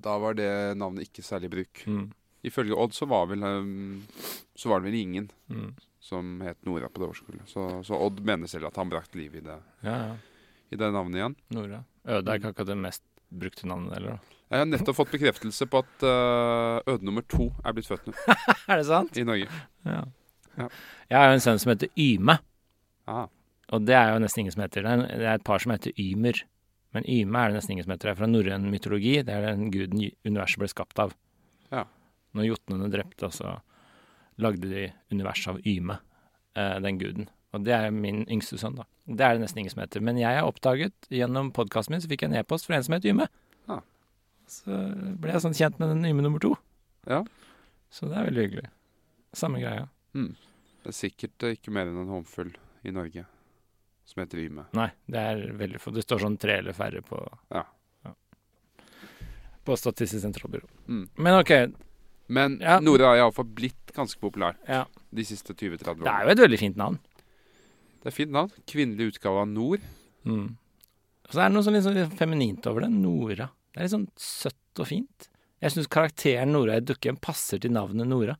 da 0.00 0.18
var 0.22 0.34
det 0.38 0.50
navnet 0.78 1.08
ikke 1.08 1.24
særlig 1.24 1.50
bruk. 1.52 1.82
Mm. 1.88 2.06
Ifølge 2.46 2.76
Odd 2.78 2.94
så 2.94 3.08
var, 3.10 3.26
vel, 3.30 3.42
eh, 3.42 4.30
så 4.56 4.68
var 4.70 4.80
det 4.80 4.90
vel 4.92 5.00
ingen 5.00 5.30
Mm. 5.50 5.74
som 6.00 6.40
het 6.44 6.58
Nora 6.66 6.88
på 6.88 7.00
det 7.02 7.08
årskullet. 7.10 7.48
Så, 7.50 7.66
så 7.84 7.98
Odd 7.98 8.20
mener 8.24 8.46
selv 8.46 8.66
at 8.68 8.76
han 8.76 8.88
brakte 8.92 9.18
liv 9.18 9.34
i 9.34 9.40
det, 9.42 9.56
Ja, 9.82 9.96
ja. 10.06 10.16
i 10.70 10.76
det 10.78 10.92
navnet 10.94 11.18
igjen. 11.18 11.36
Nora. 11.50 11.80
Øde 12.06 12.30
er 12.30 12.38
ikke 12.38 12.52
akkurat 12.54 12.68
det 12.70 12.76
mest 12.78 13.02
brukte 13.34 13.66
navnet 13.66 13.96
heller, 13.96 14.16
da. 14.16 14.34
Jeg 14.46 14.60
har 14.62 14.68
nettopp 14.70 14.94
fått 14.94 15.10
bekreftelse 15.10 15.66
på 15.66 15.80
at 15.82 16.04
uh, 16.06 16.78
øde 16.86 17.02
nummer 17.02 17.24
to 17.26 17.48
er 17.66 17.72
blitt 17.74 17.88
født 17.90 18.04
nå 18.06 18.12
Er 18.70 18.76
det 18.78 18.84
sant? 18.86 19.16
i 19.18 19.24
Norge. 19.26 19.48
Ja. 19.82 20.04
Ja. 20.56 20.68
Jeg 21.10 21.18
har 21.18 21.26
jo 21.32 21.34
en 21.40 21.42
sønn 21.42 21.58
som 21.58 21.72
heter 21.72 21.90
Yme, 21.98 22.36
Ah, 23.10 23.26
og 23.74 23.86
det 23.86 23.96
er 23.98 24.12
jo 24.12 24.22
nesten 24.22 24.44
ingen 24.44 24.54
som 24.54 24.62
heter. 24.62 24.84
Det 24.86 24.92
er, 24.92 25.22
det 25.22 25.30
et 25.32 25.46
par 25.46 25.62
som 25.62 25.72
heter 25.74 25.94
Ymer. 25.98 26.42
Men 26.94 27.06
Yme 27.10 27.40
er 27.40 27.50
det 27.50 27.58
nesten 27.58 27.74
ingen 27.74 27.86
som 27.86 27.94
heter. 27.94 28.08
Det 28.08 28.14
er 28.14 28.20
fra 28.20 28.28
norrøn 28.30 28.68
mytologi. 28.70 29.16
Det 29.26 29.34
er 29.34 29.46
den 29.48 29.72
guden 29.74 30.04
universet 30.28 30.62
ble 30.62 30.68
skapt 30.70 31.02
av. 31.02 31.16
Ja. 31.72 31.82
Når 32.36 32.50
jotnene 32.52 32.90
drepte, 32.92 33.30
så 33.34 33.56
lagde 34.42 34.70
de 34.70 34.86
universet 35.10 35.50
av 35.54 35.58
Yme, 35.66 35.98
eh, 36.54 36.78
den 36.84 37.00
guden. 37.02 37.28
Og 37.56 37.66
det 37.66 37.74
er 37.74 37.90
min 37.90 38.22
yngste 38.30 38.60
sønn, 38.60 38.78
da. 38.78 38.86
Det 39.06 39.26
er 39.26 39.36
det 39.36 39.44
nesten 39.46 39.64
ingen 39.64 39.74
som 39.74 39.82
heter. 39.82 40.04
Men 40.04 40.20
jeg 40.20 40.38
har 40.38 40.46
oppdaget, 40.46 40.94
gjennom 41.10 41.50
podkasten 41.56 41.96
min, 41.96 42.04
så 42.04 42.10
fikk 42.10 42.22
jeg 42.22 42.32
en 42.32 42.38
e-post 42.38 42.68
fra 42.68 42.78
en 42.78 42.86
som 42.86 42.94
het 42.94 43.06
Yme. 43.08 43.26
Ja. 43.66 43.80
Så 44.46 44.82
ble 45.18 45.34
jeg 45.34 45.42
sånn 45.42 45.58
kjent 45.58 45.80
med 45.82 45.90
den 45.90 46.06
Yme 46.06 46.22
nummer 46.22 46.42
to. 46.42 46.54
Ja. 47.10 47.24
Så 47.90 48.06
det 48.10 48.18
er 48.20 48.30
veldig 48.30 48.46
hyggelig. 48.46 48.68
Samme 49.36 49.62
greia. 49.62 49.88
mm. 50.14 50.34
Det 50.86 50.92
er 50.92 51.02
sikkert 51.02 51.42
eh, 51.42 51.56
ikke 51.56 51.72
mer 51.74 51.88
enn 51.90 52.04
en 52.04 52.12
håndfull 52.14 52.52
i 52.86 52.92
Norge 52.94 53.24
som 54.06 54.22
heter 54.22 54.38
Yme. 54.44 54.66
Nei, 54.78 54.90
det 55.10 55.22
er 55.32 55.40
veldig 55.58 55.80
få. 55.82 55.92
Det 55.94 56.04
står 56.06 56.22
sånn 56.22 56.38
tre 56.40 56.60
eller 56.62 56.76
færre 56.76 57.02
på 57.04 57.18
Ja. 57.52 57.64
På 59.66 59.74
Statistisk 59.74 60.22
sentralbyrå. 60.22 60.68
Mm. 60.86 61.08
Men 61.18 61.40
OK, 61.40 61.50
Men 62.28 62.58
Ja. 62.60 62.78
Nora 62.80 63.12
har 63.12 63.16
iallfall 63.20 63.46
blitt 63.54 63.92
ganske 63.94 64.18
populær 64.20 64.56
ja. 64.66 64.84
de 65.14 65.24
siste 65.24 65.54
20-30 65.54 66.02
Det 66.02 66.10
er 66.10 66.24
jo 66.24 66.30
et 66.34 66.40
veldig 66.42 66.58
fint 66.58 66.76
navn. 66.76 66.98
Det 68.02 68.10
er 68.10 68.14
fint 68.14 68.30
navn. 68.34 68.50
Kvinnelig 68.66 69.12
utgave 69.14 69.42
av 69.42 69.48
Nord. 69.48 69.82
Mm. 70.24 70.56
Og 71.26 71.32
så 71.34 71.40
er 71.42 71.48
det 71.48 71.54
noe 71.54 71.66
sånn 71.66 71.74
litt, 71.74 71.86
sånn 71.86 72.18
feminint 72.18 72.66
over 72.66 72.86
det. 72.86 72.90
Nora. 72.94 73.48
Det 73.74 73.78
er 73.80 73.86
litt 73.86 73.94
sånn 73.94 74.08
søtt 74.18 74.82
og 74.82 74.86
fint. 74.90 75.28
Jeg 75.62 75.74
syns 75.74 75.90
karakteren 75.90 76.52
Nora 76.54 76.76
i 76.78 76.84
Dukkehjem 76.86 77.18
passer 77.22 77.62
til 77.62 77.74
navnet 77.74 78.06
Nora. 78.10 78.36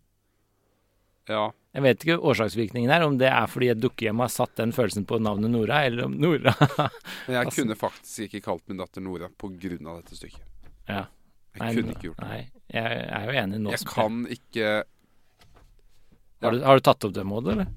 Ja. 1.30 1.48
Jeg 1.76 1.84
vet 1.84 2.04
ikke 2.06 2.14
årsaksvirkningen 2.30 2.88
her, 2.88 3.02
om 3.04 3.18
det 3.20 3.28
er 3.28 3.50
fordi 3.52 3.66
et 3.68 3.80
dukkehjem 3.82 4.22
har 4.22 4.30
satt 4.32 4.54
den 4.56 4.70
følelsen 4.72 5.04
på 5.04 5.18
navnet 5.20 5.52
Nora, 5.52 5.82
eller 5.84 6.06
om 6.06 6.14
Nora 6.16 6.54
Men 7.26 7.34
jeg 7.36 7.52
kunne 7.52 7.76
faktisk 7.76 8.30
ikke 8.30 8.40
kalt 8.46 8.64
min 8.70 8.80
datter 8.80 9.04
Nora 9.04 9.28
av 9.28 9.98
dette 9.98 10.16
stykket. 10.16 10.40
Ja. 10.88 11.02
Jeg 11.52 11.60
Nei, 11.60 11.68
kunne 11.76 11.92
ikke 11.92 12.08
gjort 12.08 12.22
det. 12.22 12.28
Nei, 12.30 12.40
jeg 12.72 13.02
er 13.18 13.28
jo 13.28 13.36
enig 13.42 13.60
nå. 13.60 13.74
Jeg 13.76 13.84
kan 13.90 14.22
ikke 14.32 14.66
Har, 16.46 16.56
du, 16.56 16.64
har 16.64 16.80
du 16.80 16.82
tatt 16.88 17.06
opp 17.08 17.14
det, 17.16 17.24
Maud, 17.28 17.52
eller? 17.52 17.68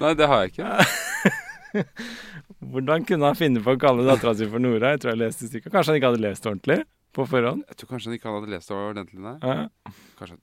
Nei, 0.00 0.12
det 0.16 0.26
har 0.32 0.44
jeg 0.44 0.56
ikke. 0.56 1.84
Hvordan 2.72 3.04
kunne 3.08 3.28
han 3.28 3.36
finne 3.38 3.60
på 3.64 3.76
å 3.76 3.80
kalle 3.80 4.08
dattera 4.08 4.32
si 4.36 4.48
for 4.48 4.60
Nora? 4.64 4.94
Jeg 4.94 5.04
tror 5.04 5.12
jeg 5.12 5.22
leste 5.26 5.52
stykket. 5.52 5.72
Kanskje 5.72 5.92
han 5.92 6.00
ikke 6.00 6.10
hadde 6.14 6.24
lest 6.24 6.48
ordentlig 6.48 6.80
på 7.16 7.24
forhånd? 7.28 7.64
Jeg 7.68 7.80
tror 7.80 7.92
kanskje 7.94 8.10
han 8.10 8.18
ikke 8.18 8.34
hadde 8.34 8.52
lest 8.52 8.72
det 8.72 8.76
ordentlig, 8.76 9.20
nei. 9.24 9.36
Ja, 9.40 9.94
Kanskje 10.18 10.36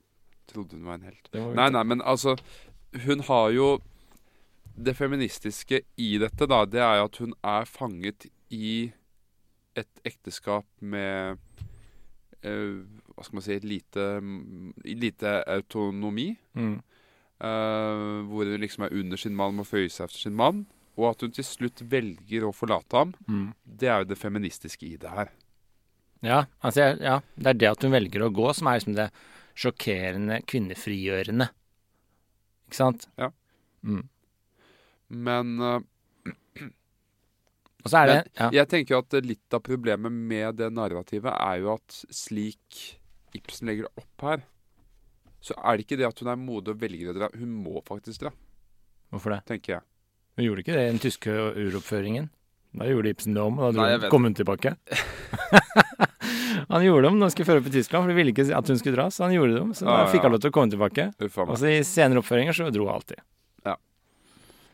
trodde 0.50 0.78
hun 0.78 0.86
var 0.88 1.00
en 1.00 1.08
helt. 1.10 1.30
Nei, 1.34 1.70
nei, 1.74 1.84
men 1.84 2.02
altså 2.02 2.38
Hun 3.06 3.24
har 3.26 3.50
jo 3.56 3.68
Det 4.76 4.96
feministiske 4.98 5.82
i 5.98 6.18
dette, 6.22 6.48
da, 6.50 6.64
det 6.66 6.82
er 6.82 6.98
jo 6.98 7.08
at 7.10 7.18
hun 7.22 7.34
er 7.46 7.70
fanget 7.70 8.26
i 8.50 8.92
et 9.78 10.02
ekteskap 10.06 10.66
med 10.82 11.38
eh, 12.42 12.82
Hva 13.14 13.26
skal 13.26 13.38
man 13.38 13.46
si 13.46 13.60
lite, 13.62 14.08
lite 14.86 15.36
autonomi. 15.50 16.32
Mm. 16.54 16.80
eh, 17.42 18.18
hvor 18.30 18.50
hun 18.50 18.62
liksom 18.62 18.88
er 18.88 18.98
under 18.98 19.18
sin 19.18 19.36
mann, 19.38 19.56
må 19.58 19.66
føye 19.66 19.90
seg 19.90 20.10
efter 20.10 20.26
sin 20.26 20.38
mann. 20.38 20.66
Og 20.98 21.10
at 21.10 21.22
hun 21.26 21.34
til 21.34 21.46
slutt 21.46 21.82
velger 21.90 22.46
å 22.46 22.54
forlate 22.54 22.98
ham. 22.98 23.14
Mm. 23.28 23.48
Det 23.66 23.90
er 23.90 24.02
jo 24.02 24.10
det 24.12 24.18
feministiske 24.22 24.86
i 24.90 24.98
det 25.02 25.10
her. 25.10 25.30
Ja, 26.24 26.46
altså, 26.64 26.94
ja, 27.02 27.20
det 27.36 27.50
er 27.52 27.60
det 27.60 27.72
at 27.74 27.84
hun 27.84 27.94
velger 27.94 28.26
å 28.26 28.34
gå, 28.34 28.46
som 28.56 28.70
er 28.70 28.80
liksom 28.80 28.98
det 28.98 29.10
sjokkerende, 29.58 30.40
kvinnefrigjørende. 30.50 31.50
Ikke 32.68 32.80
sant? 32.80 33.08
Ja. 33.20 33.30
Mm. 33.86 34.06
Men 35.14 35.52
uh, 35.62 35.80
Og 37.84 37.92
så 37.92 38.00
er 38.00 38.10
det 38.10 38.16
ja. 38.40 38.48
Jeg 38.62 38.70
tenker 38.72 39.02
at 39.04 39.18
litt 39.28 39.54
av 39.54 39.62
problemet 39.66 40.14
med 40.14 40.58
det 40.62 40.72
narrativet 40.74 41.34
er 41.36 41.60
jo 41.62 41.74
at 41.76 41.98
slik 42.16 42.80
Ibsen 43.36 43.68
legger 43.70 43.90
det 43.90 44.04
opp 44.04 44.24
her, 44.28 44.44
så 45.44 45.56
er 45.58 45.76
det 45.78 45.86
ikke 45.88 45.98
det 46.00 46.06
at 46.08 46.20
hun 46.22 46.30
er 46.30 46.38
modig 46.38 46.76
og 46.76 46.82
velger 46.84 47.10
å 47.10 47.16
dra. 47.18 47.30
Hun 47.34 47.50
må 47.66 47.82
faktisk 47.88 48.22
dra, 48.22 48.32
Hvorfor 49.10 49.34
det? 49.34 49.40
tenker 49.50 49.74
jeg. 49.76 49.86
Hun 50.38 50.46
gjorde 50.46 50.64
ikke 50.64 50.76
det 50.78 50.84
i 50.86 50.92
den 50.92 51.02
tyske 51.02 51.34
uroppføringen. 51.34 52.30
Da 52.78 52.88
gjorde 52.90 53.12
Ibsen 53.14 53.36
det 53.38 53.42
om, 53.42 53.58
og 53.62 53.76
da 53.78 54.10
kom 54.10 54.26
hun 54.30 54.38
tilbake. 54.38 54.76
han 56.70 56.84
gjorde 56.86 57.10
om 57.10 57.18
når 57.20 57.28
han 57.28 57.34
skulle 57.34 57.50
føre 57.50 57.64
i 57.66 57.74
Tyskland, 57.74 58.04
for 58.06 58.12
de 58.12 58.18
ville 58.18 58.34
ikke 58.34 58.46
at 58.56 58.68
hun 58.70 58.80
skulle 58.80 58.98
dra, 58.98 59.08
så 59.12 59.26
han 59.26 59.34
gjorde 59.36 59.56
det 59.56 59.62
om. 59.62 59.74
Så 59.74 59.88
da 59.88 59.96
Ah, 60.04 60.12
fikk 60.12 60.24
han 60.28 60.32
lov 60.36 60.42
til 60.44 60.52
å 60.52 60.56
komme 60.56 60.72
tilbake. 60.74 61.10
Og 61.48 61.58
så 61.60 61.72
i 61.72 61.82
senere 61.88 62.22
oppføringer 62.24 62.56
så 62.56 62.70
dro 62.72 62.86
hun 62.88 62.94
alltid. 62.96 63.20
Ja. 63.66 63.76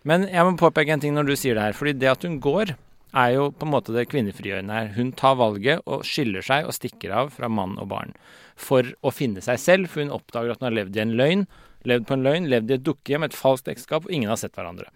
Men 0.03 0.27
jeg 0.29 0.45
må 0.45 0.57
påpeke 0.59 0.93
en 0.93 0.99
ting 1.03 1.15
når 1.15 1.31
du 1.31 1.35
sier 1.35 1.55
det 1.55 1.63
her. 1.69 1.73
Fordi 1.77 1.93
det 1.97 2.11
at 2.11 2.23
hun 2.27 2.39
går, 2.43 2.75
er 3.17 3.31
jo 3.33 3.49
på 3.51 3.65
en 3.65 3.73
måte 3.73 3.93
det 3.95 4.07
kvinnefrigjørende 4.11 4.75
her. 4.75 4.91
Hun 4.93 5.11
tar 5.17 5.39
valget 5.39 5.81
og 5.89 6.05
skiller 6.05 6.45
seg 6.45 6.67
og 6.69 6.75
stikker 6.77 7.15
av 7.23 7.31
fra 7.33 7.49
mann 7.49 7.73
og 7.81 7.89
barn. 7.89 8.13
For 8.59 8.83
å 9.01 9.09
finne 9.15 9.41
seg 9.41 9.57
selv, 9.57 9.89
for 9.89 10.03
hun 10.03 10.13
oppdager 10.13 10.53
at 10.53 10.61
hun 10.61 10.69
har 10.69 10.77
levd 10.77 10.95
i 10.99 11.01
en 11.01 11.15
løgn. 11.17 11.47
Levd 11.89 12.05
på 12.05 12.13
en 12.17 12.25
løgn, 12.27 12.49
levd 12.51 12.69
i 12.69 12.75
et 12.75 12.83
dukkehjem, 12.85 13.23
et 13.25 13.33
falskt 13.33 13.71
ekteskap, 13.71 14.05
og 14.05 14.11
ingen 14.13 14.29
har 14.29 14.37
sett 14.37 14.53
hverandre. 14.53 14.91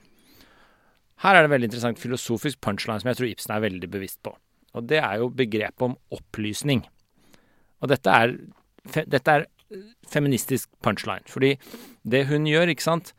Her 1.24 1.38
er 1.40 1.46
det 1.46 1.54
veldig 1.54 1.70
interessant 1.72 2.02
filosofisk 2.02 2.60
punchline 2.60 3.00
som 3.00 3.08
jeg 3.08 3.18
tror 3.20 3.30
Ibsen 3.30 3.54
er 3.56 3.62
veldig 3.64 3.90
bevisst 3.94 4.20
på. 4.26 4.34
Og 4.74 4.88
det 4.90 5.00
er 5.04 5.20
jo 5.22 5.30
begrepet 5.30 5.86
om 5.86 5.98
opplysning. 6.16 6.84
Og 7.84 7.92
dette 7.92 8.10
er, 8.10 8.38
fe, 8.90 9.04
dette 9.10 9.38
er 9.38 9.46
feministisk 10.10 10.70
punchline. 10.86 11.26
Fordi 11.30 11.56
det 12.08 12.26
hun 12.32 12.48
gjør, 12.50 12.74
ikke 12.74 12.86
sant 12.90 13.14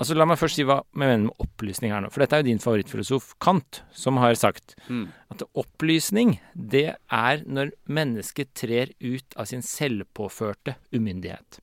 Altså 0.00 0.14
La 0.16 0.24
meg 0.24 0.38
først 0.40 0.56
si 0.56 0.64
hva 0.64 0.78
jeg 0.80 0.96
mener 1.02 1.18
med 1.26 1.42
opplysning 1.44 1.90
her 1.92 2.00
nå. 2.00 2.08
For 2.08 2.22
dette 2.22 2.32
er 2.38 2.40
jo 2.40 2.46
din 2.46 2.62
favorittfilosof, 2.62 3.34
Kant, 3.42 3.82
som 3.92 4.16
har 4.16 4.32
sagt 4.38 4.72
Mm. 4.88 5.08
at 5.30 5.42
opplysning, 5.52 6.38
det 6.56 6.96
er 7.12 7.42
når 7.44 7.72
mennesket 7.86 8.54
trer 8.54 8.94
ut 9.02 9.36
av 9.36 9.44
sin 9.50 9.60
selvpåførte 9.60 10.76
umyndighet. 10.94 11.60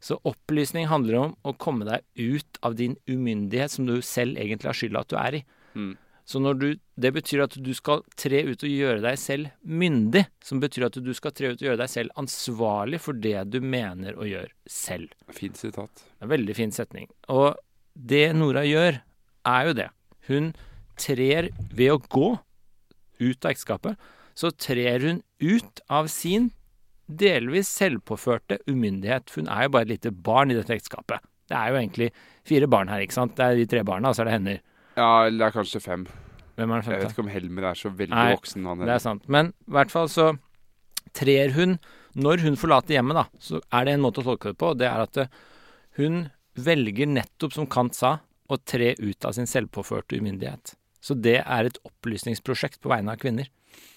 Så 0.00 0.16
opplysning 0.24 0.86
handler 0.88 1.18
om 1.18 1.36
å 1.44 1.52
komme 1.58 1.84
deg 1.84 2.00
ut 2.16 2.58
av 2.62 2.74
din 2.78 2.96
umyndighet 3.06 3.70
som 3.70 3.84
du 3.84 4.00
selv 4.00 4.38
egentlig 4.38 4.70
har 4.70 4.78
skylda 4.78 5.00
at 5.00 5.08
du 5.08 5.16
er 5.16 5.34
i. 5.34 5.44
Mm. 5.74 5.96
Så 6.28 6.42
du, 6.60 6.74
det 7.00 7.10
betyr 7.16 7.46
at 7.46 7.54
du 7.56 7.70
skal 7.72 8.02
tre 8.20 8.42
ut 8.44 8.60
og 8.60 8.68
gjøre 8.68 9.00
deg 9.00 9.16
selv 9.20 9.48
myndig, 9.64 10.26
som 10.44 10.60
betyr 10.60 10.90
at 10.90 10.98
du 11.00 11.08
skal 11.16 11.32
tre 11.32 11.54
ut 11.54 11.62
og 11.62 11.64
gjøre 11.70 11.80
deg 11.80 11.88
selv 11.88 12.20
ansvarlig 12.20 13.00
for 13.00 13.16
det 13.16 13.46
du 13.48 13.62
mener 13.64 14.18
og 14.18 14.28
gjør 14.28 14.50
selv. 14.68 15.14
Fint 15.32 15.56
sitat. 15.56 16.04
En 16.20 16.28
veldig 16.28 16.58
fin 16.58 16.74
setning. 16.74 17.08
Og 17.32 17.56
det 17.96 18.26
Nora 18.36 18.66
gjør, 18.68 19.00
er 19.48 19.70
jo 19.70 19.74
det. 19.80 19.88
Hun 20.28 20.52
trer 21.00 21.48
ved 21.72 21.94
å 21.94 22.02
gå 22.12 22.30
ut 23.18 23.48
av 23.48 23.50
ekteskapet, 23.54 23.96
så 24.36 24.52
trer 24.52 25.08
hun 25.08 25.24
ut 25.40 25.80
av 25.88 26.12
sin 26.12 26.52
delvis 27.08 27.72
selvpåførte 27.72 28.60
umyndighet. 28.68 29.32
For 29.32 29.40
hun 29.40 29.52
er 29.54 29.64
jo 29.64 29.74
bare 29.78 29.88
et 29.88 29.96
lite 29.96 30.12
barn 30.12 30.52
i 30.52 30.58
dette 30.58 30.76
ekteskapet. 30.76 31.24
Det 31.48 31.56
er 31.56 31.72
jo 31.72 31.80
egentlig 31.80 32.12
fire 32.44 32.68
barn 32.68 32.92
her, 32.92 33.00
ikke 33.00 33.16
sant? 33.16 33.38
Det 33.38 33.46
er 33.46 33.56
de 33.56 33.70
tre 33.72 33.80
barna, 33.88 34.12
og 34.12 34.18
så 34.18 34.26
er 34.26 34.28
det 34.28 34.36
hender. 34.36 34.66
Ja, 34.98 35.26
eller 35.26 35.38
det 35.38 35.46
er 35.48 35.54
kanskje 35.54 35.82
fem. 35.82 36.06
Hvem 36.58 36.72
er 36.74 36.82
den 36.82 36.92
Jeg 36.92 37.02
vet 37.04 37.12
ikke 37.14 37.22
om 37.22 37.30
Helmer 37.30 37.68
er 37.70 37.78
så 37.78 37.90
veldig 37.94 38.16
Nei, 38.16 38.30
voksen, 38.34 38.64
han 38.66 38.80
Det 38.82 38.94
er 38.96 39.02
sant. 39.02 39.28
Men 39.30 39.52
i 39.68 39.74
hvert 39.76 39.92
fall 39.94 40.08
så 40.10 40.32
trer 41.14 41.54
hun 41.54 41.76
Når 42.18 42.42
hun 42.42 42.58
forlater 42.58 42.96
hjemmet, 42.96 43.20
da, 43.20 43.28
så 43.38 43.60
er 43.70 43.86
det 43.86 43.94
en 43.94 44.02
måte 44.02 44.24
å 44.24 44.26
tolke 44.26 44.50
det 44.50 44.58
på, 44.58 44.72
det 44.74 44.88
er 44.88 45.04
at 45.04 45.20
eh, 45.22 45.30
hun 46.00 46.24
velger 46.58 47.06
nettopp, 47.06 47.54
som 47.54 47.68
Kant 47.70 47.94
sa, 47.94 48.16
å 48.50 48.56
tre 48.58 48.94
ut 48.98 49.26
av 49.28 49.36
sin 49.36 49.46
selvpåførte 49.46 50.18
umyndighet. 50.18 50.72
Så 51.04 51.14
det 51.14 51.36
er 51.44 51.68
et 51.68 51.78
opplysningsprosjekt 51.86 52.80
på 52.82 52.90
vegne 52.90 53.14
av 53.14 53.20
kvinner. 53.22 53.46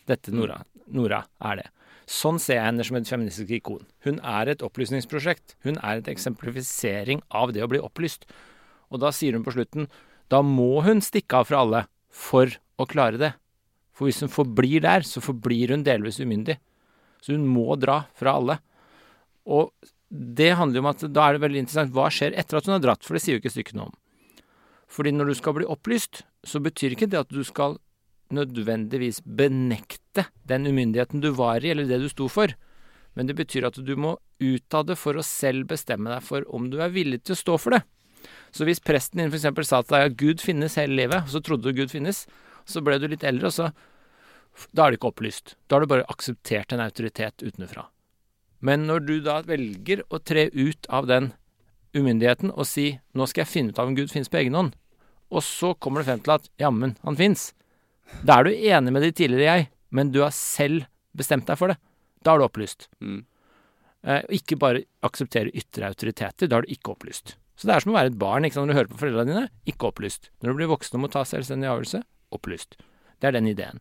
Dette 0.06 0.34
Nora, 0.36 0.60
Nora 0.94 1.24
er 1.50 1.64
det. 1.64 1.68
Sånn 2.12 2.38
ser 2.44 2.60
jeg 2.60 2.68
henne 2.68 2.86
som 2.86 3.00
et 3.00 3.10
feministisk 3.10 3.56
ikon. 3.58 3.88
Hun 4.06 4.20
er 4.28 4.52
et 4.52 4.62
opplysningsprosjekt. 4.66 5.56
Hun 5.66 5.80
er 5.80 6.02
et 6.04 6.12
eksemplifisering 6.12 7.24
av 7.34 7.56
det 7.56 7.64
å 7.66 7.72
bli 7.72 7.82
opplyst. 7.82 8.28
Og 8.92 9.02
da 9.02 9.10
sier 9.16 9.34
hun 9.34 9.48
på 9.48 9.56
slutten 9.56 9.88
da 10.32 10.42
må 10.46 10.82
hun 10.86 11.04
stikke 11.04 11.42
av 11.42 11.50
fra 11.50 11.62
alle 11.66 11.86
for 12.12 12.52
å 12.80 12.88
klare 12.90 13.20
det. 13.20 13.32
For 13.92 14.08
hvis 14.08 14.22
hun 14.24 14.32
forblir 14.32 14.84
der, 14.84 15.04
så 15.06 15.24
forblir 15.24 15.76
hun 15.76 15.84
delvis 15.86 16.22
umyndig. 16.24 16.58
Så 17.22 17.36
hun 17.36 17.46
må 17.50 17.76
dra 17.80 18.06
fra 18.18 18.38
alle. 18.40 18.58
Og 19.46 19.70
det 20.12 20.54
handler 20.60 20.82
om 20.82 20.90
at 20.92 21.04
da 21.12 21.28
er 21.28 21.38
det 21.38 21.44
veldig 21.46 21.62
interessant 21.64 21.94
hva 21.96 22.10
skjer 22.12 22.36
etter 22.40 22.58
at 22.58 22.68
hun 22.68 22.76
har 22.78 22.84
dratt, 22.84 23.06
for 23.06 23.16
det 23.16 23.24
sier 23.24 23.38
jo 23.38 23.44
ikke 23.44 23.54
stykket 23.54 23.78
noe 23.78 23.92
om. 23.92 23.96
Fordi 24.92 25.14
når 25.16 25.32
du 25.32 25.38
skal 25.40 25.56
bli 25.56 25.70
opplyst, 25.72 26.24
så 26.44 26.60
betyr 26.64 26.96
ikke 26.96 27.08
det 27.12 27.22
at 27.22 27.32
du 27.32 27.44
skal 27.48 27.78
nødvendigvis 28.32 29.22
benekte 29.24 30.26
den 30.48 30.68
umyndigheten 30.68 31.24
du 31.24 31.32
var 31.36 31.64
i, 31.64 31.72
eller 31.72 31.88
det 31.88 32.02
du 32.02 32.10
sto 32.12 32.28
for. 32.32 32.52
Men 33.16 33.28
det 33.28 33.38
betyr 33.40 33.68
at 33.68 33.80
du 33.80 33.94
må 34.00 34.18
ut 34.42 34.76
av 34.76 34.88
det 34.88 34.98
for 35.00 35.20
å 35.20 35.26
selv 35.26 35.70
bestemme 35.72 36.12
deg 36.12 36.24
for 36.26 36.48
om 36.56 36.70
du 36.72 36.80
er 36.84 36.94
villig 36.96 37.22
til 37.24 37.36
å 37.36 37.42
stå 37.42 37.58
for 37.60 37.76
det. 37.76 37.84
Så 38.52 38.68
hvis 38.68 38.84
presten 38.84 39.22
din 39.22 39.32
f.eks. 39.32 39.48
sa 39.68 39.82
til 39.82 39.96
deg 39.96 40.10
at 40.10 40.18
Gud 40.20 40.44
finnes 40.44 40.76
hele 40.80 40.98
livet, 40.98 41.24
og 41.24 41.32
så 41.32 41.42
trodde 41.44 41.72
du 41.72 41.78
Gud 41.78 41.92
finnes, 41.94 42.26
så 42.68 42.84
ble 42.84 42.98
du 43.00 43.08
litt 43.08 43.26
eldre, 43.28 43.52
og 43.52 43.58
så 43.58 43.72
Da 44.76 44.84
er 44.84 44.92
det 44.92 44.98
ikke 45.00 45.14
opplyst. 45.14 45.54
Da 45.68 45.78
har 45.78 45.86
du 45.86 45.88
bare 45.88 46.04
akseptert 46.12 46.74
en 46.74 46.82
autoritet 46.84 47.40
utenfra. 47.40 47.86
Men 48.60 48.84
når 48.86 49.06
du 49.06 49.14
da 49.24 49.38
velger 49.48 50.04
å 50.12 50.20
tre 50.20 50.50
ut 50.52 50.90
av 50.90 51.08
den 51.08 51.32
umyndigheten 51.96 52.52
og 52.52 52.68
si 52.68 53.00
'nå 53.16 53.28
skal 53.28 53.46
jeg 53.46 53.48
finne 53.48 53.70
ut 53.72 53.80
av 53.80 53.88
om 53.88 53.96
Gud 53.96 54.12
finnes 54.12 54.28
på 54.28 54.44
egen 54.44 54.54
hånd', 54.54 54.76
og 55.32 55.42
så 55.42 55.74
kommer 55.80 56.02
du 56.02 56.12
frem 56.12 56.20
til 56.20 56.32
at 56.32 56.50
'jammen, 56.60 56.98
han 57.02 57.16
fins', 57.16 57.54
da 58.26 58.40
er 58.40 58.44
du 58.44 58.52
enig 58.52 58.92
med 58.92 59.02
de 59.02 59.12
tidligere 59.12 59.48
jeg, 59.48 59.70
men 59.92 60.12
du 60.12 60.22
har 60.22 60.34
selv 60.36 60.86
bestemt 61.16 61.48
deg 61.48 61.58
for 61.58 61.72
det. 61.72 61.78
Da 62.24 62.34
er 62.34 62.42
du 62.42 62.46
opplyst. 62.46 62.88
Mm. 63.02 63.24
Eh, 64.04 64.22
ikke 64.38 64.60
bare 64.60 64.84
akseptere 65.06 65.54
ytre 65.54 65.90
autoriteter. 65.90 66.48
Da 66.48 66.60
er 66.60 66.66
du 66.66 66.74
ikke 66.74 66.94
opplyst. 66.94 67.36
Så 67.62 67.70
det 67.70 67.76
er 67.76 67.84
som 67.84 67.92
å 67.94 67.98
være 68.00 68.10
et 68.10 68.18
barn 68.18 68.48
ikke 68.48 68.58
sant? 68.58 68.66
når 68.66 68.74
du 68.74 68.80
hører 68.80 68.90
på 68.90 69.00
foreldrene 69.04 69.30
dine. 69.36 69.50
Ikke 69.70 69.92
opplyst. 69.92 70.32
Når 70.42 70.50
du 70.50 70.58
blir 70.58 70.70
voksen 70.72 70.98
og 70.98 71.04
må 71.04 71.10
ta 71.14 71.22
selvstendig 71.30 71.70
avgjørelse 71.70 72.02
opplyst. 72.34 72.78
Det 73.22 73.30
er 73.30 73.36
den 73.38 73.50
ideen. 73.52 73.78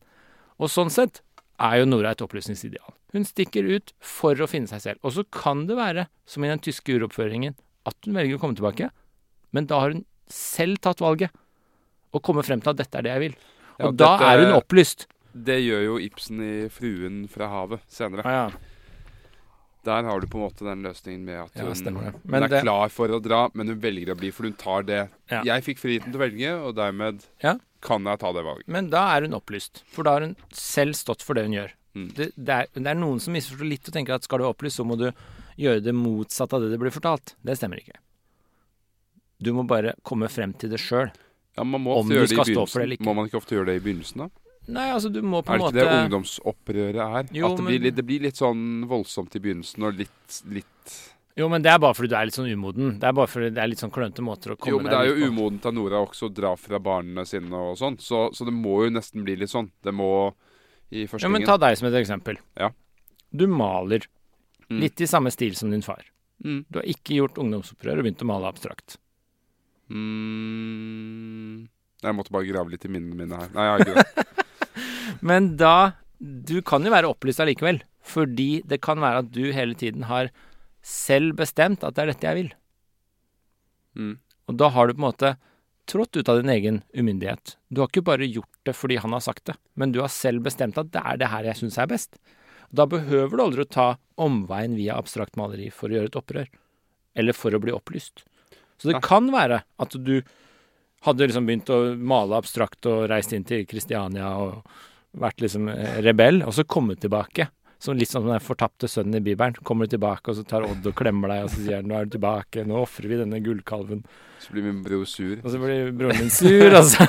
Og 0.60 0.68
sånn 0.68 0.90
sett 0.92 1.22
er 1.60 1.78
jo 1.80 1.86
Nora 1.88 2.12
et 2.12 2.20
opplysningsideal. 2.24 2.92
Hun 3.14 3.24
stikker 3.24 3.64
ut 3.72 3.94
for 4.04 4.36
å 4.36 4.48
finne 4.50 4.68
seg 4.68 4.82
selv. 4.84 5.00
Og 5.02 5.14
så 5.16 5.24
kan 5.32 5.64
det 5.70 5.78
være, 5.78 6.04
som 6.28 6.44
i 6.44 6.50
den 6.52 6.60
tyske 6.60 6.92
uroppføringen, 6.98 7.56
at 7.88 7.96
hun 8.04 8.18
velger 8.20 8.36
å 8.36 8.42
komme 8.42 8.58
tilbake. 8.58 8.90
Men 9.56 9.64
da 9.70 9.80
har 9.80 9.94
hun 9.96 10.04
selv 10.28 10.76
tatt 10.84 11.00
valget. 11.00 11.32
Og 12.12 12.22
kommet 12.26 12.44
frem 12.44 12.60
til 12.60 12.74
at 12.74 12.82
dette 12.82 13.00
er 13.00 13.06
det 13.06 13.14
jeg 13.14 13.24
vil. 13.24 13.34
Ja, 13.80 13.86
Og 13.88 13.96
da 13.96 14.10
dette- 14.18 14.28
er 14.28 14.44
hun 14.44 14.60
opplyst. 14.60 15.06
Det 15.32 15.56
gjør 15.62 15.84
jo 15.86 15.96
Ibsen 16.04 16.40
i 16.42 16.68
'Fruen 16.68 17.28
fra 17.30 17.46
havet' 17.48 17.80
senere. 17.88 18.26
Ah, 18.26 18.30
ja. 18.50 18.50
Der 19.84 20.02
har 20.04 20.20
du 20.20 20.26
på 20.28 20.36
en 20.36 20.44
måte 20.44 20.64
den 20.66 20.82
løsningen 20.84 21.22
med 21.24 21.38
at 21.40 21.54
hun, 21.56 21.70
ja, 21.72 22.10
hun 22.12 22.34
er 22.42 22.48
det- 22.48 22.62
klar 22.62 22.90
for 22.92 23.08
å 23.08 23.20
dra, 23.22 23.48
men 23.54 23.68
hun 23.68 23.80
velger 23.80 24.12
å 24.12 24.16
bli, 24.18 24.30
for 24.30 24.42
hun 24.44 24.52
tar 24.52 24.82
det. 24.82 25.08
Ja. 25.30 25.42
Jeg 25.42 25.64
fikk 25.64 25.78
friheten 25.80 26.12
til 26.12 26.20
å 26.20 26.24
velge, 26.28 26.50
og 26.66 26.74
dermed 26.76 27.24
Ja. 27.42 27.56
kan 27.80 28.04
jeg 28.04 28.18
ta 28.20 28.32
det 28.32 28.44
valget. 28.44 28.68
Men 28.68 28.90
da 28.90 29.16
er 29.16 29.22
hun 29.22 29.32
opplyst, 29.32 29.82
for 29.86 30.02
da 30.04 30.12
har 30.18 30.20
hun 30.20 30.36
selv 30.52 30.92
stått 30.92 31.22
for 31.22 31.32
det 31.34 31.44
hun 31.46 31.52
gjør. 31.56 31.70
Mm. 31.96 32.12
Det, 32.14 32.32
det, 32.36 32.48
er, 32.48 32.66
det 32.74 32.86
er 32.86 32.94
noen 32.94 33.18
som 33.20 33.32
misforstår 33.32 33.68
litt 33.68 33.88
og 33.88 33.94
tenker 33.94 34.14
at 34.14 34.22
skal 34.22 34.38
du 34.38 34.44
være 34.44 34.54
opplyst, 34.54 34.76
så 34.78 34.84
må 34.86 34.98
du 34.98 35.10
gjøre 35.58 35.82
det 35.82 35.94
motsatte 35.94 36.52
av 36.54 36.60
det 36.62 36.70
det 36.70 36.78
blir 36.78 36.92
fortalt. 36.92 37.34
Det 37.42 37.56
stemmer 37.56 37.80
ikke. 37.80 37.96
Du 39.40 39.52
må 39.56 39.66
bare 39.66 39.94
komme 40.04 40.28
frem 40.28 40.52
til 40.56 40.68
det 40.68 40.78
sjøl. 40.78 41.10
Ja, 41.56 41.64
man 41.64 41.82
må 41.82 41.96
Om 41.96 42.04
ofte 42.04 42.08
du 42.12 42.14
gjøre 42.14 42.28
det 42.28 42.32
i 42.32 42.36
skal 42.36 42.44
stå 42.44 42.68
for 42.68 42.78
det 42.78 42.84
eller 42.84 42.96
begynnelsen. 42.96 43.00
ikke. 43.00 43.08
Må 43.08 43.14
man 43.16 43.26
ikke 43.26 43.40
ofte 43.40 43.56
gjøre 43.56 43.66
det 43.66 43.76
i 43.80 43.84
begynnelsen, 43.86 44.16
da? 44.18 44.28
Nei, 44.68 44.90
altså 44.92 45.10
du 45.12 45.22
må 45.22 45.40
på 45.42 45.54
en 45.54 45.60
måte 45.60 45.72
Er 45.72 45.72
det 45.72 45.80
ikke 45.80 45.88
måte 45.88 45.96
det 45.96 46.04
ungdomsopprøret 46.04 47.00
er? 47.00 47.30
Jo, 47.34 47.46
at 47.50 47.56
det, 47.56 47.62
men- 47.64 47.70
blir 47.72 47.80
litt, 47.80 47.94
det 47.96 48.04
blir 48.06 48.20
litt 48.20 48.36
sånn 48.36 48.84
voldsomt 48.86 49.34
i 49.34 49.40
begynnelsen 49.40 49.82
og 49.88 49.94
litt, 49.98 50.42
litt 50.52 50.92
Jo, 51.36 51.48
men 51.48 51.62
det 51.62 51.70
er 51.72 51.78
bare 51.78 51.94
fordi 51.94 52.08
du 52.10 52.16
er 52.16 52.26
litt 52.28 52.34
sånn 52.36 52.52
umoden. 52.52 52.98
Det 53.00 53.06
er 53.08 53.12
bare 53.16 53.26
fordi 53.30 53.50
det 53.54 53.58
er 53.62 53.68
litt 53.72 53.78
sånn 53.80 53.90
klønete 53.90 54.20
måter 54.22 54.52
å 54.52 54.56
komme 54.58 54.66
deg 54.66 54.70
Jo, 54.72 54.78
men 54.82 54.90
det 54.92 55.00
er 55.00 55.08
jo 55.08 55.30
umodent 55.32 55.66
av 55.66 55.74
Nora 55.74 56.02
også 56.04 56.28
å 56.28 56.34
dra 56.34 56.54
fra 56.60 56.78
barna 56.78 57.24
sine 57.24 57.50
og 57.56 57.78
sånn, 57.80 57.96
så, 57.98 58.28
så 58.36 58.44
det 58.44 58.52
må 58.54 58.84
jo 58.84 58.90
nesten 58.90 59.24
bli 59.24 59.36
litt 59.40 59.50
sånn. 59.50 59.70
Det 59.82 59.94
må 59.94 60.34
i 60.92 61.06
Ja, 61.06 61.28
men 61.30 61.44
ta 61.46 61.56
deg 61.56 61.78
som 61.78 61.86
et 61.88 61.94
eksempel. 62.02 62.36
Ja. 62.58 62.70
Du 63.32 63.46
maler 63.46 64.06
Mm. 64.70 64.80
litt 64.84 65.00
i 65.00 65.06
samme 65.06 65.32
stil 65.34 65.56
som 65.56 65.70
din 65.70 65.82
far. 65.82 66.04
Mm. 66.44 66.64
Du 66.70 66.78
har 66.78 66.84
ikke 66.86 67.16
gjort 67.18 67.34
ungdomsopprør 67.42 67.98
og 67.98 68.04
begynt 68.06 68.22
å 68.22 68.26
male 68.30 68.46
abstrakt. 68.46 68.98
Mm. 69.90 71.68
Jeg 72.02 72.14
måtte 72.16 72.30
bare 72.34 72.46
grave 72.48 72.70
litt 72.70 72.84
i 72.86 72.90
minnene 72.92 73.16
mine 73.18 73.36
her. 73.40 73.50
Nei, 73.54 73.64
jeg 73.66 73.72
har 73.74 73.84
ikke 73.84 73.96
det. 73.98 74.26
Men 75.20 75.56
da 75.60 75.92
Du 76.20 76.60
kan 76.60 76.84
jo 76.84 76.90
være 76.92 77.08
opplyst 77.08 77.40
allikevel. 77.40 77.78
Fordi 78.04 78.62
det 78.68 78.80
kan 78.84 79.00
være 79.00 79.22
at 79.22 79.30
du 79.32 79.52
hele 79.56 79.72
tiden 79.74 80.04
har 80.08 80.28
selv 80.84 81.36
bestemt 81.38 81.84
at 81.84 81.96
det 81.96 82.02
er 82.02 82.10
dette 82.10 82.26
jeg 82.26 82.36
vil. 82.36 82.50
Mm. 83.96 84.18
Og 84.48 84.58
da 84.60 84.68
har 84.74 84.88
du 84.88 84.94
på 84.94 85.00
en 85.00 85.06
måte 85.06 85.30
trådt 85.90 86.16
ut 86.16 86.28
av 86.28 86.40
din 86.40 86.52
egen 86.52 86.82
umyndighet. 86.92 87.56
Du 87.68 87.80
har 87.82 87.90
ikke 87.90 88.06
bare 88.06 88.28
gjort 88.28 88.50
det 88.68 88.74
fordi 88.76 88.98
han 89.02 89.14
har 89.16 89.24
sagt 89.24 89.46
det, 89.50 89.56
men 89.74 89.92
du 89.92 90.00
har 90.02 90.12
selv 90.12 90.44
bestemt 90.44 90.78
at 90.80 90.92
det 90.94 91.02
er 91.02 91.20
det 91.20 91.30
her 91.32 91.48
jeg 91.50 91.60
syns 91.62 91.78
er 91.80 91.90
best. 91.90 92.20
Da 92.70 92.86
behøver 92.86 93.36
du 93.36 93.44
aldri 93.44 93.64
å 93.64 93.70
ta 93.70 93.88
omveien 94.20 94.76
via 94.78 94.98
abstrakt 95.00 95.38
maleri 95.40 95.70
for 95.74 95.90
å 95.90 95.98
gjøre 95.98 96.12
et 96.12 96.20
opprør. 96.20 96.50
Eller 97.18 97.34
for 97.34 97.54
å 97.54 97.62
bli 97.62 97.74
opplyst. 97.74 98.22
Så 98.78 98.92
det 98.92 99.02
kan 99.04 99.26
være 99.32 99.64
at 99.82 99.96
du 99.98 100.20
hadde 101.04 101.26
liksom 101.26 101.48
begynt 101.48 101.72
å 101.72 101.96
male 101.96 102.38
abstrakt 102.38 102.86
og 102.88 103.08
reist 103.10 103.34
inn 103.34 103.46
til 103.48 103.66
Kristiania 103.68 104.30
og 104.40 104.62
vært 105.18 105.42
liksom 105.42 105.70
eh, 105.72 105.98
rebell, 106.04 106.42
og 106.46 106.54
så 106.54 106.64
kommet 106.64 107.02
tilbake. 107.02 107.48
Som 107.80 107.96
litt 107.96 108.10
sånn 108.10 108.26
som 108.26 108.34
den 108.34 108.42
fortapte 108.44 108.88
sønnen 108.92 109.16
i 109.16 109.24
Bibelen. 109.24 109.56
Kommer 109.64 109.88
du 109.88 109.94
tilbake, 109.94 110.28
og 110.28 110.36
så 110.36 110.44
tar 110.44 110.66
Odd 110.68 110.84
og 110.84 110.96
klemmer 110.98 111.32
deg, 111.32 111.46
og 111.46 111.52
så 111.54 111.62
sier 111.62 111.78
han 111.80 111.88
'nå 111.88 111.96
er 111.96 112.04
du 112.04 112.18
tilbake', 112.18 112.66
'nå 112.66 112.76
ofrer 112.76 113.08
vi 113.08 113.20
denne 113.22 113.40
gullkalven'. 113.40 114.04
Så 114.38 114.52
blir 114.52 114.62
min 114.68 114.82
bror 114.84 115.06
sur. 115.08 115.40
Og 115.40 115.50
så 115.50 115.58
blir 115.58 115.92
broren 115.96 116.18
min 116.20 116.30
sur, 116.30 116.76
altså. 116.76 117.06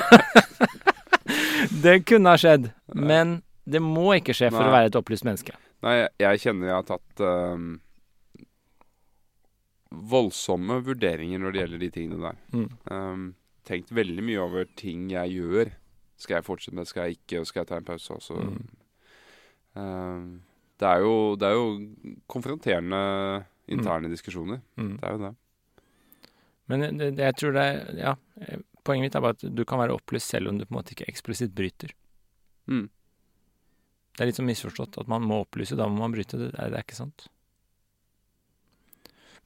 det 1.84 2.06
kunne 2.06 2.30
ha 2.30 2.40
skjedd, 2.40 2.72
men 2.96 3.42
det 3.68 3.82
må 3.84 4.16
ikke 4.16 4.34
skje 4.36 4.50
for 4.50 4.64
Nei. 4.64 4.70
å 4.70 4.76
være 4.78 4.92
et 4.92 4.96
opplyst 5.00 5.28
menneske. 5.28 5.56
Nei, 5.84 6.08
jeg, 6.22 6.42
kjenner 6.44 6.70
jeg 6.70 6.76
har 6.78 6.88
tatt 6.88 7.24
ehm, 7.26 7.70
voldsomme 9.92 10.80
vurderinger 10.86 11.42
når 11.42 11.52
det 11.52 11.62
gjelder 11.64 11.84
de 11.84 11.92
tingene 11.96 12.22
der. 12.30 12.42
Mm. 12.56 12.68
Um, 12.92 13.24
tenkt 13.68 13.92
veldig 13.92 14.26
mye 14.26 14.42
over 14.44 14.68
ting 14.80 15.10
jeg 15.12 15.36
gjør. 15.36 15.74
Skal 16.22 16.38
jeg 16.38 16.46
fortsette 16.46 16.78
med 16.78 16.86
det, 16.86 16.92
skal 16.92 17.08
jeg 17.08 17.18
ikke, 17.20 17.42
og 17.42 17.50
skal 17.50 17.64
jeg 17.64 17.70
ta 17.72 17.80
en 17.82 17.88
pause 17.88 18.14
også? 18.14 18.38
Mm. 18.38 18.82
Ehm, 19.82 20.26
det, 20.80 20.90
er 20.90 21.06
jo, 21.06 21.14
det 21.40 21.48
er 21.48 21.56
jo 21.58 21.68
konfronterende 22.30 23.02
interne 23.72 24.12
diskusjoner. 24.12 24.62
Mm. 24.78 24.96
Det 25.00 25.08
er 25.08 25.16
jo 25.16 25.24
det. 25.26 25.34
Men 26.72 26.86
det, 26.86 27.10
det, 27.18 27.26
jeg 27.26 27.38
tror 27.40 27.56
det 27.58 27.64
er 27.68 28.00
Ja, 28.00 28.16
eh, 28.46 28.62
poenget 28.86 29.10
mitt 29.10 29.18
er 29.18 29.24
bare 29.26 29.38
at 29.38 29.44
du 29.44 29.66
kan 29.68 29.82
være 29.82 29.98
opplyst 29.98 30.32
selv 30.32 30.52
om 30.52 30.60
du 30.60 30.66
på 30.66 30.74
en 30.74 30.80
måte 30.80 30.96
ikke 30.96 31.10
eksplisitt 31.12 31.54
bryter. 31.58 31.94
Mm. 32.72 32.88
Det 34.12 34.24
er 34.24 34.30
litt 34.30 34.40
sånn 34.40 34.50
misforstått 34.50 35.00
at 35.02 35.10
man 35.12 35.26
må 35.26 35.42
opplyse, 35.44 35.78
da 35.80 35.88
må 35.90 36.04
man 36.04 36.14
bryte. 36.14 36.38
Det 36.40 36.52
er, 36.54 36.74
det 36.74 36.80
er 36.80 36.86
ikke 36.86 37.00
sant. 37.00 37.30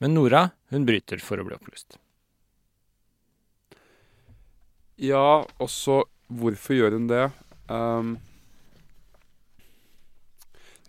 Men 0.04 0.16
Nora, 0.18 0.50
hun 0.74 0.88
bryter 0.88 1.22
for 1.24 1.40
å 1.40 1.46
bli 1.48 1.56
opplyst. 1.56 1.96
Ja, 5.00 5.46
også 5.60 6.04
hvorfor 6.28 6.78
gjør 6.78 6.98
hun 6.98 7.10
det? 7.10 7.26
Um, 7.70 8.16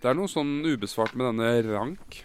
det 0.01 0.11
er 0.11 0.19
noe 0.19 0.31
sånn 0.31 0.59
ubesvart 0.67 1.17
med 1.17 1.31
denne 1.31 1.53
Rank. 1.71 2.21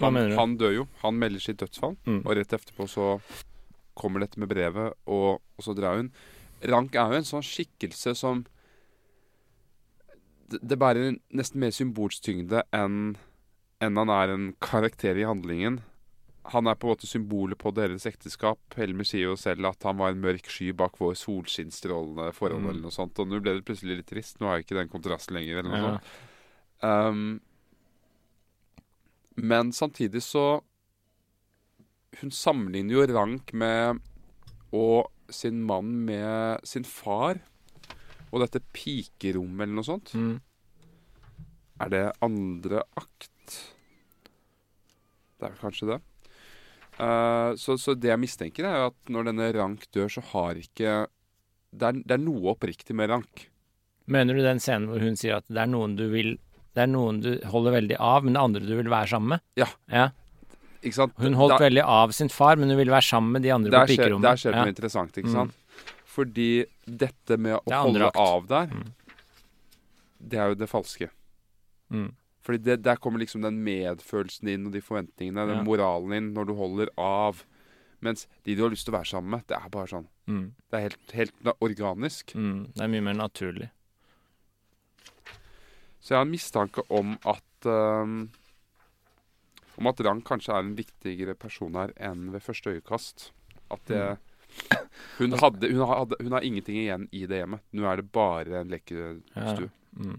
Han, 0.00 0.18
han 0.34 0.54
dør 0.58 0.76
jo. 0.80 0.84
Han 1.02 1.18
melder 1.20 1.42
sitt 1.42 1.60
dødsfall. 1.62 1.96
Mm. 2.06 2.22
Og 2.22 2.36
rett 2.38 2.54
etterpå 2.56 2.86
så 2.90 3.16
kommer 3.98 4.24
dette 4.24 4.40
med 4.40 4.50
brevet, 4.50 4.96
og, 5.04 5.42
og 5.42 5.64
så 5.64 5.74
drar 5.76 5.98
hun. 6.00 6.08
Rank 6.64 6.96
er 6.96 7.12
jo 7.12 7.20
en 7.20 7.28
sånn 7.28 7.44
skikkelse 7.44 8.14
som 8.18 8.46
Det, 10.52 10.60
det 10.62 10.76
bærer 10.78 11.14
nesten 11.32 11.60
mer 11.62 11.72
symbolsk 11.72 12.24
tyngde 12.26 12.60
enn 12.76 13.16
enn 13.82 13.98
han 13.98 14.10
er 14.14 14.30
en 14.30 14.44
karakter 14.62 15.18
i 15.18 15.24
handlingen. 15.26 15.80
Han 16.50 16.66
er 16.66 16.74
på 16.74 16.88
en 16.88 16.94
måte 16.96 17.06
symbolet 17.06 17.58
på 17.58 17.70
deres 17.74 18.04
ekteskap. 18.08 18.58
Helmer 18.74 19.04
sier 19.06 19.28
jo 19.28 19.36
selv 19.38 19.68
at 19.68 19.82
han 19.86 19.96
var 20.00 20.10
en 20.10 20.20
mørk 20.24 20.48
sky 20.50 20.72
bak 20.74 20.96
vår 20.98 21.14
solskinnstrålende 21.14 22.32
forhold. 22.34 22.64
Mm. 22.64 22.68
eller 22.70 22.82
noe 22.82 22.90
sånt, 22.90 23.18
Og 23.22 23.28
nå 23.28 23.38
ble 23.40 23.54
det 23.54 23.64
plutselig 23.64 23.96
litt 24.00 24.06
trist. 24.10 24.40
Nå 24.40 24.48
har 24.48 24.56
jeg 24.58 24.66
ikke 24.66 24.80
den 24.80 24.88
kontrasten 24.90 25.34
lenger. 25.38 25.58
eller 25.58 25.70
noe 25.70 25.78
Ja. 25.78 25.98
sånt. 25.98 26.04
Um, 26.82 27.40
men 29.36 29.70
samtidig 29.72 30.22
så 30.22 30.62
Hun 32.20 32.30
sammenligner 32.30 32.92
jo 32.92 33.06
Rank 33.14 33.52
med 33.54 34.00
og 34.72 35.10
sin 35.30 35.62
mann 35.64 36.04
med 36.04 36.60
sin 36.66 36.84
far. 36.84 37.38
Og 38.32 38.40
dette 38.40 38.60
pikerommet 38.72 39.62
eller 39.62 39.74
noe 39.74 39.84
sånt. 39.84 40.12
Mm. 40.14 40.40
Er 41.80 41.88
det 41.88 42.12
andre 42.20 42.82
akt? 42.96 43.72
Det 45.38 45.46
er 45.46 45.54
vel 45.54 45.58
kanskje 45.62 45.88
det. 45.94 46.02
Eh, 47.02 47.54
så, 47.58 47.74
så 47.80 47.94
det 47.98 48.12
jeg 48.12 48.20
mistenker, 48.22 48.68
er 48.68 48.86
at 48.90 49.10
når 49.10 49.30
denne 49.30 49.48
Rank 49.56 49.88
dør, 49.94 50.08
så 50.12 50.22
har 50.32 50.54
ikke 50.60 50.92
Det 51.72 51.88
er, 51.88 51.92
det 52.04 52.14
er 52.18 52.20
noe 52.22 52.52
oppriktig 52.52 52.94
med 52.94 53.10
Rank. 53.10 53.46
Mener 54.12 54.36
du 54.36 54.42
den 54.44 54.60
scenen 54.60 54.88
hvor 54.90 55.00
hun 55.02 55.16
sier 55.16 55.38
at 55.40 55.46
det 55.48 55.62
er 55.62 55.70
noen 55.72 55.96
du 55.98 56.04
vil 56.12 56.34
Det 56.74 56.82
er 56.84 56.90
noen 56.90 57.20
du 57.24 57.30
holder 57.52 57.74
veldig 57.80 57.96
av, 58.00 58.24
men 58.24 58.34
det 58.36 58.42
andre 58.42 58.60
du 58.64 58.74
vil 58.78 58.88
være 58.92 59.08
sammen 59.14 59.34
med? 59.34 59.42
Ja. 59.60 59.66
ja. 59.92 60.06
Ikke 60.82 60.96
sant? 60.98 61.12
Hun 61.20 61.34
holdt 61.38 61.56
Da- 61.58 61.64
veldig 61.64 61.82
av 61.84 62.12
sin 62.16 62.28
far, 62.32 62.56
men 62.56 62.68
hun 62.72 62.78
ville 62.80 62.92
være 62.94 63.04
sammen 63.08 63.32
med 63.36 63.42
de 63.44 63.50
andre 63.54 63.70
der 63.70 63.84
på 63.86 63.92
pikerommet. 63.96 64.24
der 64.28 64.40
skjer 64.40 64.52
det 64.54 64.58
ja. 64.58 64.64
noe 64.64 64.72
interessant, 64.74 65.18
ikke 65.20 65.28
Mm. 65.28 65.36
sant? 65.36 65.52
Fordi 66.12 66.48
dette 66.86 67.36
med 67.38 67.58
å 67.60 67.82
holde 67.84 68.08
akt. 68.08 68.16
av 68.16 68.46
der, 68.48 68.66
Mm. 68.72 68.88
det 70.28 70.38
er 70.38 70.48
jo 70.48 70.54
det 70.54 70.68
falske. 70.70 71.08
Mm. 71.92 72.12
Fordi 72.42 72.58
det, 72.58 72.82
der 72.82 72.96
kommer 72.98 73.22
liksom 73.22 73.42
den 73.44 73.60
medfølelsen 73.62 74.48
din 74.50 74.66
og 74.66 74.72
de 74.74 74.80
forventningene, 74.82 75.44
den 75.46 75.60
Ja. 75.60 75.62
moralen 75.62 76.10
din, 76.10 76.32
når 76.34 76.46
du 76.48 76.54
holder 76.58 76.88
av. 76.98 77.44
Mens 78.02 78.26
de 78.44 78.56
du 78.56 78.62
har 78.64 78.70
lyst 78.70 78.84
til 78.86 78.94
å 78.94 78.98
være 78.98 79.06
sammen 79.12 79.30
med, 79.30 79.46
det 79.46 79.56
er 79.60 79.68
bare 79.70 79.86
sånn 79.86 80.08
Mm. 80.26 80.52
Det 80.70 80.76
er 80.78 80.82
helt, 80.88 81.12
helt 81.12 81.48
organisk. 81.60 82.34
Mm. 82.34 82.72
Det 82.74 82.82
er 82.82 82.88
mye 82.88 83.02
mer 83.02 83.14
naturlig. 83.14 83.70
Så 86.00 86.10
jeg 86.14 86.18
har 86.18 86.26
en 86.26 86.30
mistanke 86.30 86.82
om 86.90 87.16
at 87.26 87.66
um, 87.66 88.30
Om 89.78 89.86
at 89.88 90.00
Rang 90.04 90.20
kanskje 90.22 90.52
er 90.52 90.58
en 90.66 90.74
viktigere 90.76 91.34
person 91.34 91.74
her 91.74 91.92
enn 91.96 92.26
ved 92.34 92.42
første 92.44 92.74
øyekast. 92.76 93.30
At 93.70 93.80
det 93.88 94.18
Mm. 94.52 94.86
Hun, 95.16 95.32
hadde, 95.40 95.68
hun, 95.72 95.86
hadde, 95.88 96.16
hun 96.20 96.32
har 96.32 96.42
ingenting 96.44 96.76
igjen 96.76 97.06
i 97.10 97.22
det 97.24 97.38
hjemmet. 97.40 97.62
Nå 97.72 97.86
er 97.88 97.96
det 98.02 98.12
bare 98.12 98.58
en 98.60 98.68
lekestue. 98.68 99.70
Mm. 99.96 100.18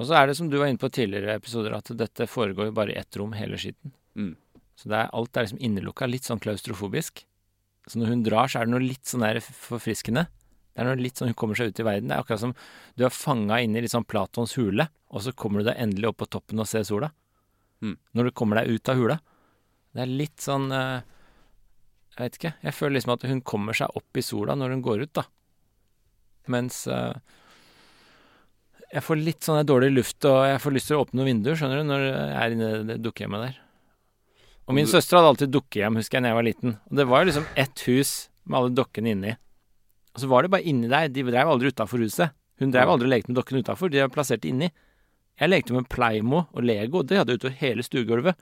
Og 0.00 0.08
så 0.08 0.16
er 0.16 0.30
det 0.30 0.36
som 0.38 0.48
du 0.48 0.56
var 0.56 0.70
inne 0.70 0.80
på 0.80 0.88
tidligere 0.88 1.36
episoder, 1.36 1.74
at 1.76 1.90
dette 1.92 2.24
foregår 2.30 2.70
jo 2.70 2.76
bare 2.76 2.94
i 2.94 2.98
ett 2.98 3.16
rom, 3.20 3.34
hele 3.36 3.58
skitten. 3.60 3.92
Mm. 4.16 4.32
Så 4.80 4.88
er, 4.88 5.10
alt 5.12 5.36
er 5.36 5.44
liksom 5.44 5.60
innelukka, 5.60 6.08
litt 6.08 6.24
sånn 6.24 6.40
klaustrofobisk. 6.40 7.20
Så 7.84 8.00
når 8.00 8.14
hun 8.14 8.22
drar, 8.24 8.48
så 8.48 8.60
er 8.62 8.68
det 8.68 8.72
noe 8.72 8.84
litt 8.84 9.04
sånn 9.08 9.26
der 9.26 9.42
forfriskende. 9.44 10.24
Det 10.70 10.80
er 10.80 10.88
noe 10.88 11.02
litt 11.02 11.20
sånn 11.20 11.32
hun 11.32 11.36
kommer 11.36 11.58
seg 11.58 11.72
ut 11.72 11.82
i 11.82 11.84
verden. 11.84 12.08
Det 12.08 12.16
er 12.16 12.24
akkurat 12.24 12.40
som 12.40 12.54
du 12.96 13.04
er 13.04 13.12
fanga 13.12 13.58
inne 13.60 13.80
i 13.80 13.84
litt 13.84 13.92
sånn 13.92 14.08
Platons 14.08 14.56
hule, 14.56 14.86
og 15.12 15.24
så 15.26 15.34
kommer 15.36 15.60
du 15.60 15.68
deg 15.68 15.82
endelig 15.84 16.08
opp 16.12 16.22
på 16.22 16.30
toppen 16.32 16.62
og 16.64 16.68
ser 16.70 16.86
sola. 16.88 17.10
Mm. 17.84 17.98
Når 18.16 18.30
du 18.30 18.36
kommer 18.40 18.60
deg 18.60 18.72
ut 18.72 18.92
av 18.92 19.00
hula. 19.00 19.18
Det 19.90 20.04
er 20.04 20.12
litt 20.20 20.38
sånn 20.44 20.68
eh, 20.70 21.00
Jeg 22.14 22.22
vet 22.22 22.36
ikke. 22.38 22.52
Jeg 22.62 22.76
føler 22.76 22.96
liksom 22.96 23.14
at 23.16 23.26
hun 23.26 23.44
kommer 23.52 23.76
seg 23.76 24.00
opp 24.00 24.16
i 24.20 24.24
sola 24.24 24.56
når 24.56 24.76
hun 24.76 24.84
går 24.86 25.04
ut, 25.04 25.12
da. 25.20 25.26
Mens 26.52 26.84
eh, 26.88 27.16
jeg 28.92 29.02
får 29.06 29.20
litt 29.24 29.40
sånn 29.46 29.64
dårlig 29.66 29.92
luft, 29.94 30.24
og 30.24 30.38
jeg 30.50 30.60
får 30.62 30.72
lyst 30.74 30.88
til 30.90 30.96
å 30.98 31.04
åpne 31.04 31.20
noen 31.20 31.28
vinduer, 31.30 31.56
skjønner 31.58 31.80
du, 31.82 31.84
når 31.90 32.04
jeg 32.06 32.38
er 32.42 32.54
inne 32.56 32.70
i 32.70 32.82
det 32.90 32.96
dukkehjemmet 33.04 33.44
der. 33.46 33.58
Og 34.68 34.74
min 34.74 34.84
Du- 34.86 34.90
søster 34.92 35.16
hadde 35.18 35.30
alltid 35.34 35.50
dukkehjem, 35.54 35.96
husker 35.96 36.18
jeg, 36.18 36.22
da 36.22 36.28
jeg 36.28 36.38
var 36.38 36.46
liten. 36.46 36.78
Og 36.90 36.96
det 36.96 37.06
var 37.08 37.24
jo 37.24 37.30
liksom 37.30 37.46
ett 37.56 37.78
hus 37.86 38.28
med 38.46 38.58
alle 38.58 38.74
dokkene 38.74 39.10
inni. 39.14 39.36
Og 40.14 40.20
så 40.22 40.28
var 40.28 40.42
det 40.42 40.50
bare 40.50 40.62
inni 40.66 40.88
der. 40.88 41.08
De 41.08 41.22
drev 41.22 41.46
aldri 41.48 41.70
utafor 41.70 41.98
huset. 41.98 42.30
Hun 42.58 42.70
drev 42.70 42.88
aldri 42.88 43.06
og 43.06 43.12
lekte 43.14 43.28
med 43.30 43.36
dokkene 43.38 43.62
utafor. 43.64 43.90
De 43.90 44.00
var 44.00 44.08
plassert 44.10 44.44
inni. 44.44 44.70
Jeg 45.40 45.48
lekte 45.50 45.72
med 45.72 45.88
Playmo 45.88 46.46
og 46.52 46.62
Lego. 46.62 47.02
Det 47.02 47.16
hadde 47.18 47.30
jeg 47.32 47.38
utover 47.40 47.56
hele 47.62 47.82
stuegulvet. 47.82 48.34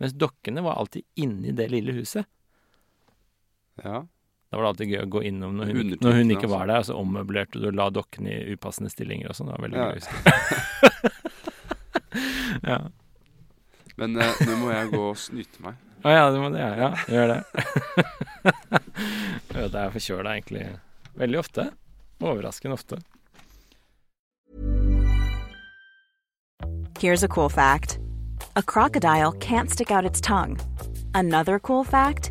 Mens 0.00 0.12
dokkene 0.12 0.62
var 0.64 0.76
alltid 0.76 1.04
inni 1.16 1.52
det 1.54 1.70
lille 1.70 1.92
huset. 1.94 2.26
Ja. 3.84 4.04
Da 4.54 4.58
var 4.60 4.68
det 4.68 4.68
alltid 4.70 4.90
gøy 4.92 5.00
å 5.02 5.06
gå 5.10 5.20
innom 5.26 5.56
når 5.58 5.70
hun, 5.74 5.88
når 5.98 6.12
hun 6.14 6.28
ikke 6.30 6.44
altså. 6.46 6.50
var 6.52 6.68
der. 6.70 6.76
Og 6.78 6.86
så 6.86 6.94
ommøblerte 6.94 7.58
du 7.58 7.64
og 7.72 7.74
la 7.74 7.88
dokkene 7.90 8.30
i 8.30 8.52
upassende 8.54 8.90
stillinger 8.92 9.32
og 9.32 9.34
sånn. 9.34 9.48
Det 9.50 9.56
var 9.56 9.64
veldig 9.64 9.80
Ja. 9.80 9.86
gøy. 9.90 10.02
ja. 12.70 12.76
Men 13.98 14.14
eh, 14.22 14.36
nå 14.46 14.58
må 14.60 14.68
jeg 14.70 14.92
gå 14.92 15.00
og 15.08 15.18
snyte 15.18 15.64
meg. 15.64 15.80
Å 16.06 16.14
ja, 16.14 16.28
det 16.30 16.38
må 16.38 16.52
det. 16.54 16.62
Ja, 16.62 16.70
ja 16.84 16.92
gjør 17.10 17.32
det. 17.32 17.40
jeg 18.44 19.58
vet, 19.58 19.74
jeg 19.74 19.82
er 19.82 19.92
forkjøla 19.96 20.36
egentlig 20.36 20.62
veldig 21.18 21.42
ofte. 21.42 21.66
Overraskende 22.22 22.78
ofte. 22.78 23.00
Here's 27.02 27.26
a 27.26 27.28
cool 27.28 27.48
fact 27.48 27.98
a 28.54 28.62
crocodile 28.62 29.32
can't 29.32 29.68
stick 29.68 29.90
out 29.90 30.04
its 30.06 30.20
tongue. 30.20 30.60
Another 31.12 31.58
cool 31.58 31.82
fact 31.82 32.30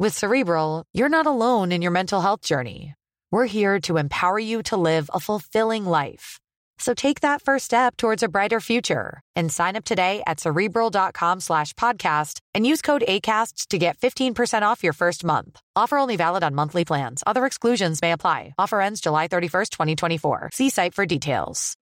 With 0.00 0.16
Cerebral, 0.16 0.84
you're 0.94 1.08
not 1.08 1.26
alone 1.26 1.72
in 1.72 1.82
your 1.82 1.90
mental 1.90 2.20
health 2.20 2.42
journey. 2.42 2.94
We're 3.32 3.46
here 3.46 3.80
to 3.80 3.96
empower 3.96 4.38
you 4.38 4.62
to 4.70 4.76
live 4.76 5.10
a 5.12 5.18
fulfilling 5.18 5.84
life. 5.84 6.38
So 6.78 6.94
take 6.94 7.22
that 7.22 7.42
first 7.42 7.64
step 7.64 7.96
towards 7.96 8.22
a 8.22 8.28
brighter 8.28 8.60
future 8.60 9.20
and 9.34 9.50
sign 9.50 9.74
up 9.74 9.84
today 9.84 10.22
at 10.24 10.38
cerebral.com 10.38 11.40
slash 11.40 11.74
podcast 11.74 12.38
and 12.54 12.64
use 12.64 12.80
code 12.80 13.02
ACAST 13.08 13.66
to 13.70 13.78
get 13.78 13.98
15% 13.98 14.62
off 14.62 14.84
your 14.84 14.92
first 14.92 15.24
month. 15.24 15.60
Offer 15.74 15.98
only 15.98 16.14
valid 16.14 16.44
on 16.44 16.54
monthly 16.54 16.84
plans. 16.84 17.24
Other 17.26 17.44
exclusions 17.44 18.00
may 18.00 18.12
apply. 18.12 18.54
Offer 18.56 18.80
ends 18.80 19.00
July 19.00 19.26
31st, 19.26 19.70
2024. 19.70 20.50
See 20.52 20.70
site 20.70 20.94
for 20.94 21.06
details. 21.06 21.74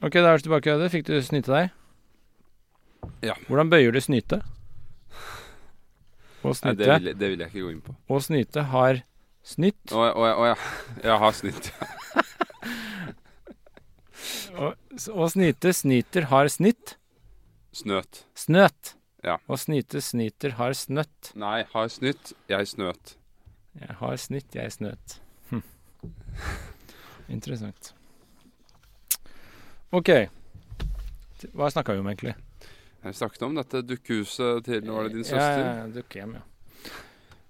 Ok, 0.00 0.12
da 0.12 0.34
er 0.34 0.36
du 0.36 0.42
tilbake, 0.42 0.70
Øde. 0.70 0.88
Fikk 0.88 1.06
du 1.06 1.22
snyte 1.22 1.50
deg? 1.50 1.70
Ja. 3.22 3.34
Hvordan 3.48 3.70
bøyer 3.70 3.90
du 3.90 4.00
snyte? 4.00 4.44
Og 6.44 6.56
Nei, 6.60 6.74
det, 6.76 6.88
vil, 6.88 7.12
det 7.16 7.30
vil 7.32 7.40
jeg 7.40 7.52
ikke 7.52 7.62
gå 7.64 7.70
inn 7.72 7.84
på. 7.84 7.94
og 8.12 8.20
snyte 8.20 8.66
har 8.68 9.00
snytt. 9.44 9.94
Å 9.96 10.02
oh, 10.02 10.26
oh, 10.42 10.44
ja. 10.50 10.56
Jeg 11.00 11.16
har 11.22 11.38
snytt. 11.38 11.70
Og, 14.60 14.76
og 15.22 15.32
snyte 15.32 15.72
snyter 15.72 16.28
har 16.28 16.52
snytt. 16.52 16.98
Snøt. 17.74 18.24
Snøt. 18.38 18.94
Ja. 19.24 19.38
Og 19.48 19.58
snyte 19.62 20.04
snyter 20.04 20.58
har 20.60 20.76
snøtt. 20.76 21.32
Nei, 21.40 21.62
har 21.72 21.88
snytt. 21.92 22.34
Jeg 22.52 22.68
snøt. 22.68 23.16
Jeg 23.80 23.96
har 23.98 24.16
snytt, 24.20 24.54
jeg 24.54 24.70
snøt. 24.70 25.16
Hm. 25.48 25.62
Interessant. 27.32 27.94
Ok. 29.94 30.12
Hva 31.56 31.70
snakka 31.72 31.96
vi 31.96 32.04
om, 32.04 32.10
egentlig? 32.12 32.36
Jeg 33.04 33.16
snakket 33.18 33.42
om 33.44 33.56
dette 33.58 33.82
dukkehuset 33.84 34.64
til 34.64 34.86
Var 34.88 35.08
det 35.08 35.12
din 35.18 35.26
søster? 35.28 35.60
ja, 35.60 35.86
dukkehjem, 35.92 36.36
ja. 36.38 36.44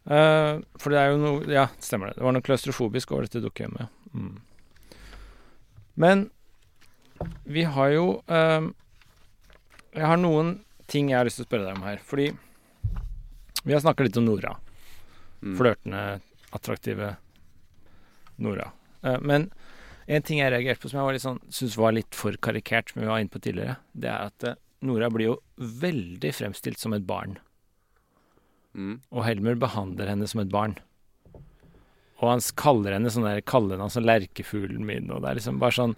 Uh, 0.05 0.61
for 0.77 0.93
det 0.93 0.99
er 1.01 1.13
jo 1.15 1.21
noe 1.21 1.45
Ja, 1.49 1.69
stemmer 1.81 2.11
det. 2.11 2.19
Det 2.19 2.27
var 2.27 2.35
noe 2.37 2.45
klaustrofobisk 2.45 3.15
over 3.15 3.29
dette 3.29 3.41
dukkehjemmet. 3.45 3.93
Mm. 4.13 4.35
Men 5.95 6.27
vi 7.47 7.63
har 7.65 7.93
jo 7.95 8.07
uh, 8.29 8.67
Jeg 9.95 10.07
har 10.11 10.21
noen 10.21 10.59
ting 10.91 11.09
jeg 11.09 11.17
har 11.17 11.29
lyst 11.29 11.41
til 11.41 11.47
å 11.47 11.49
spørre 11.49 11.71
deg 11.71 11.79
om 11.79 11.87
her. 11.87 12.03
Fordi 12.05 12.33
vi 13.65 13.73
har 13.73 13.81
snakka 13.81 14.05
litt 14.05 14.19
om 14.21 14.27
Nora. 14.27 14.57
Mm. 15.41 15.55
Flørtende, 15.57 16.03
attraktive 16.53 17.15
Nora. 18.43 18.73
Uh, 19.07 19.17
men 19.23 19.49
en 20.05 20.27
ting 20.27 20.43
jeg 20.43 20.53
reagerte 20.53 20.83
på 20.83 20.91
som 20.91 21.01
jeg 21.01 21.07
var 21.07 21.17
litt 21.17 21.25
sånn, 21.25 21.41
syntes 21.49 21.79
var 21.81 21.95
litt 21.97 22.19
for 22.19 22.37
karikert, 22.45 22.91
som 22.91 23.01
vi 23.01 23.09
var 23.09 23.23
inne 23.23 23.33
på 23.33 23.41
tidligere, 23.41 23.79
det 23.97 24.11
er 24.11 24.29
at 24.29 24.59
Nora 24.85 25.11
blir 25.13 25.33
jo 25.33 25.37
veldig 25.57 26.33
fremstilt 26.37 26.81
som 26.81 26.95
et 26.97 27.07
barn. 27.09 27.39
Mm. 28.75 28.99
Og 29.15 29.25
Helmer 29.27 29.57
behandler 29.61 30.11
henne 30.11 30.29
som 30.31 30.43
et 30.43 30.53
barn. 30.53 30.77
Og 32.21 32.31
han 32.31 32.45
kaller 32.59 32.97
henne 32.97 33.11
sånn 33.13 33.27
der 33.27 33.43
Kaller 33.47 33.79
henne 33.79 33.93
sånn 33.93 34.07
lerkefuglen 34.07 34.85
min, 34.87 35.11
og 35.13 35.23
det 35.23 35.31
er 35.31 35.41
liksom 35.41 35.61
bare 35.63 35.77
sånn 35.77 35.97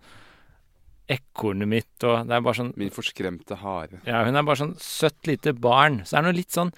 Ekornet 1.12 1.70
mitt, 1.70 1.92
og 2.02 2.26
det 2.26 2.34
er 2.34 2.42
bare 2.42 2.58
sånn 2.58 2.72
Min 2.80 2.90
forskremte 2.90 3.60
hare. 3.60 4.00
Ja, 4.08 4.24
hun 4.26 4.34
er 4.34 4.46
bare 4.46 4.58
sånn 4.58 4.76
søtt 4.82 5.28
lite 5.28 5.54
barn. 5.54 6.00
Så 6.02 6.16
det 6.16 6.20
er 6.20 6.26
noe 6.26 6.38
litt 6.40 6.56
sånn 6.56 6.72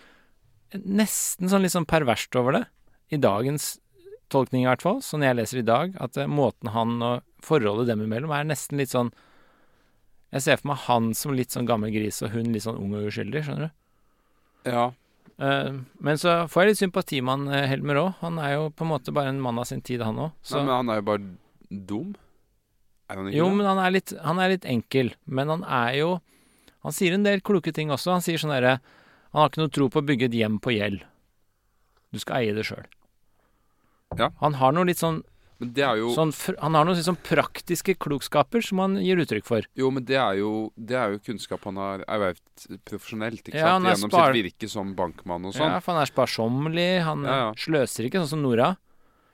Nesten 0.85 1.49
sånn 1.49 1.65
litt 1.65 1.73
sånn 1.73 1.89
perverst 1.89 2.37
over 2.37 2.59
det. 2.59 2.65
I 3.09 3.21
dagens 3.23 3.79
tolkning, 4.29 4.67
i 4.67 4.69
hvert 4.69 4.85
fall. 4.85 4.99
Sånn 5.01 5.25
jeg 5.25 5.39
leser 5.39 5.63
i 5.63 5.65
dag. 5.65 5.95
At 5.97 6.19
eh, 6.21 6.29
måten 6.29 6.75
han 6.75 6.99
og 7.01 7.25
forholdet 7.45 7.89
dem 7.89 8.03
imellom 8.05 8.35
er 8.37 8.45
nesten 8.45 8.77
litt 8.81 8.93
sånn 8.93 9.09
Jeg 10.35 10.45
ser 10.45 10.59
for 10.61 10.71
meg 10.73 10.81
han 10.85 11.13
som 11.17 11.33
litt 11.37 11.55
sånn 11.55 11.69
gammel 11.69 11.93
gris, 11.95 12.21
og 12.25 12.35
hun 12.35 12.51
litt 12.53 12.67
sånn 12.67 12.79
ung 12.81 12.93
og 12.99 13.09
uskyldig, 13.09 13.45
skjønner 13.47 13.69
du. 13.69 13.77
Ja. 14.69 14.87
Uh, 15.39 15.85
men 16.03 16.19
så 16.21 16.35
får 16.51 16.65
jeg 16.65 16.73
litt 16.73 16.81
sympati 16.83 17.21
med 17.23 17.31
han 17.33 17.55
eh, 17.55 17.69
Helmer 17.71 18.01
òg. 18.03 18.09
Han 18.25 18.41
er 18.43 18.57
jo 18.57 18.65
på 18.75 18.85
en 18.85 18.91
måte 18.91 19.15
bare 19.15 19.31
en 19.33 19.41
mann 19.41 19.61
av 19.61 19.69
sin 19.71 19.81
tid, 19.85 20.03
han 20.05 20.19
òg. 20.27 20.35
Men 20.53 20.73
han 20.75 20.93
er 20.93 20.99
jo 21.01 21.07
bare 21.09 21.31
dum. 21.71 22.17
Er 23.09 23.21
han 23.21 23.31
ikke 23.31 23.39
Jo, 23.39 23.47
det? 23.49 23.57
men 23.61 23.69
han 23.71 23.81
er, 23.81 23.95
litt, 23.95 24.13
han 24.25 24.43
er 24.43 24.53
litt 24.53 24.67
enkel. 24.69 25.15
Men 25.25 25.55
han 25.55 25.63
er 25.65 25.93
jo 26.01 26.11
Han 26.87 26.95
sier 26.95 27.15
en 27.17 27.25
del 27.27 27.41
kloke 27.43 27.73
ting 27.75 27.91
også. 27.91 28.13
Han 28.15 28.23
sier 28.23 28.39
sånn 28.39 28.53
herre 28.55 28.77
Han 29.33 29.41
har 29.41 29.49
ikke 29.51 29.63
noe 29.65 29.73
tro 29.75 29.89
på 29.91 29.99
å 29.99 30.07
bygge 30.07 30.29
et 30.29 30.37
hjem 30.39 30.61
på 30.63 30.77
gjeld. 30.77 31.03
Du 32.15 32.21
skal 32.23 32.43
eie 32.43 32.55
det 32.57 32.65
sjøl. 32.69 32.85
Ja. 34.17 34.31
Han 34.41 34.57
har 34.61 34.73
noe 34.73 34.87
litt 34.89 35.01
sånn, 35.01 35.23
Men 35.61 35.73
det 35.75 35.83
er 35.83 35.97
jo 35.99 36.13
sånn 36.15 36.31
Han 36.63 36.75
har 36.79 36.85
noen 36.87 37.03
sånn 37.03 37.17
praktiske 37.19 37.97
klokskaper 37.99 38.63
som 38.63 38.79
han 38.79 38.93
gir 39.03 39.19
uttrykk 39.19 39.45
for. 39.49 39.63
Jo, 39.75 39.91
men 39.91 40.05
det 40.07 40.15
er 40.17 40.37
jo, 40.39 40.71
det 40.79 40.95
er 40.95 41.17
jo 41.17 41.19
kunnskap 41.19 41.65
han 41.67 41.77
har 41.83 42.05
ervervet 42.07 42.67
profesjonelt, 42.87 43.43
ikke 43.43 43.59
Ja, 43.59 43.73
sant? 43.75 43.89
Gjennom 43.91 44.11
spar- 44.13 44.35
sitt 44.35 44.45
virke 44.47 44.69
som 44.71 44.95
bankmann 44.95 45.45
og 45.51 45.55
sånn. 45.57 45.67
Ja, 45.73 45.81
for 45.81 45.95
han 45.95 46.03
er 46.03 46.13
sparsommelig. 46.13 47.03
Han 47.03 47.25
Ja, 47.27 47.37
ja. 47.41 47.49
eh, 47.51 47.55
sløser 47.55 48.07
ikke, 48.07 48.23
sånn 48.23 48.29
som 48.37 48.43
Nora. 48.43 48.77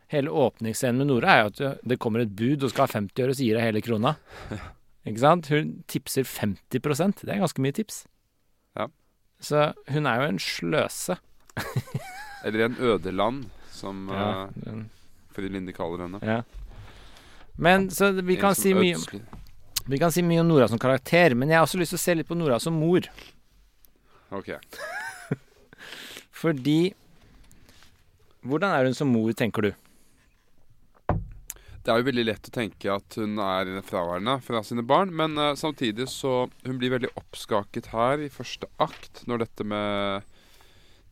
Hele 0.08 0.28
åpningsscenen 0.30 0.96
med 0.98 1.06
Nora 1.08 1.28
er 1.28 1.42
jo 1.42 1.46
at 1.68 1.82
det- 1.84 1.98
kommer 1.98 2.20
et 2.20 2.34
bud 2.36 2.62
og 2.64 2.70
skal 2.70 2.86
ha 2.86 2.92
50 3.00 3.22
øre, 3.24 3.34
så 3.34 3.44
gir 3.44 3.56
hun 3.58 3.64
hele 3.64 3.80
krona. 3.82 4.16
Ikke 5.06 5.18
sant? 5.20 5.46
Hun 5.48 5.84
tipser 5.86 6.24
50% 6.24 7.20
Det 7.26 7.28
er 7.34 7.40
ganske 7.44 7.60
mye 7.60 7.72
tips. 7.76 8.06
Ja. 8.76 8.86
Så 9.40 9.74
hun 9.92 10.06
er 10.06 10.20
jo 10.22 10.28
en 10.28 10.38
sløse. 10.38 11.18
Eller 12.44 12.64
en 12.64 12.76
ødeland, 12.76 13.46
som 13.70 14.08
Ja, 14.08 14.48
den- 14.64 14.88
fru 15.34 15.48
Linde 15.48 15.74
kaller 15.76 16.06
henne. 16.06 16.20
ja. 16.22 16.42
Men 17.54 17.86
så 17.90 18.10
vi 18.10 18.34
kan, 18.36 18.54
si 18.58 18.72
mye, 18.74 18.98
vi 19.86 19.98
kan 20.02 20.10
si 20.12 20.24
mye 20.26 20.42
om 20.42 20.48
Nora 20.50 20.66
som 20.66 20.80
karakter, 20.82 21.36
men 21.38 21.52
jeg 21.52 21.60
har 21.60 21.68
også 21.68 21.78
lyst 21.78 21.94
til 21.94 22.00
å 22.00 22.02
se 22.02 22.16
litt 22.18 22.26
på 22.26 22.34
Nora 22.34 22.58
som 22.58 22.74
mor. 22.74 23.06
Ok. 24.34 24.56
Fordi 26.42 26.94
Hvordan 28.44 28.74
er 28.76 28.84
hun 28.84 28.96
som 28.96 29.08
mor, 29.08 29.30
tenker 29.32 29.64
du? 29.64 29.70
Det 31.84 31.92
er 31.92 32.00
jo 32.00 32.08
veldig 32.08 32.24
lett 32.26 32.48
å 32.48 32.52
tenke 32.52 32.92
at 32.92 33.16
hun 33.20 33.38
er 33.40 33.70
fraværende 33.84 34.34
fra 34.44 34.60
sine 34.64 34.84
barn, 34.84 35.12
men 35.16 35.36
uh, 35.40 35.54
samtidig 35.56 36.08
så 36.12 36.46
Hun 36.64 36.78
blir 36.80 36.92
veldig 36.92 37.12
oppskaket 37.16 37.88
her 37.92 38.20
i 38.24 38.30
første 38.32 38.68
akt, 38.80 39.22
når 39.28 39.44
dette 39.44 39.66
med 39.68 40.33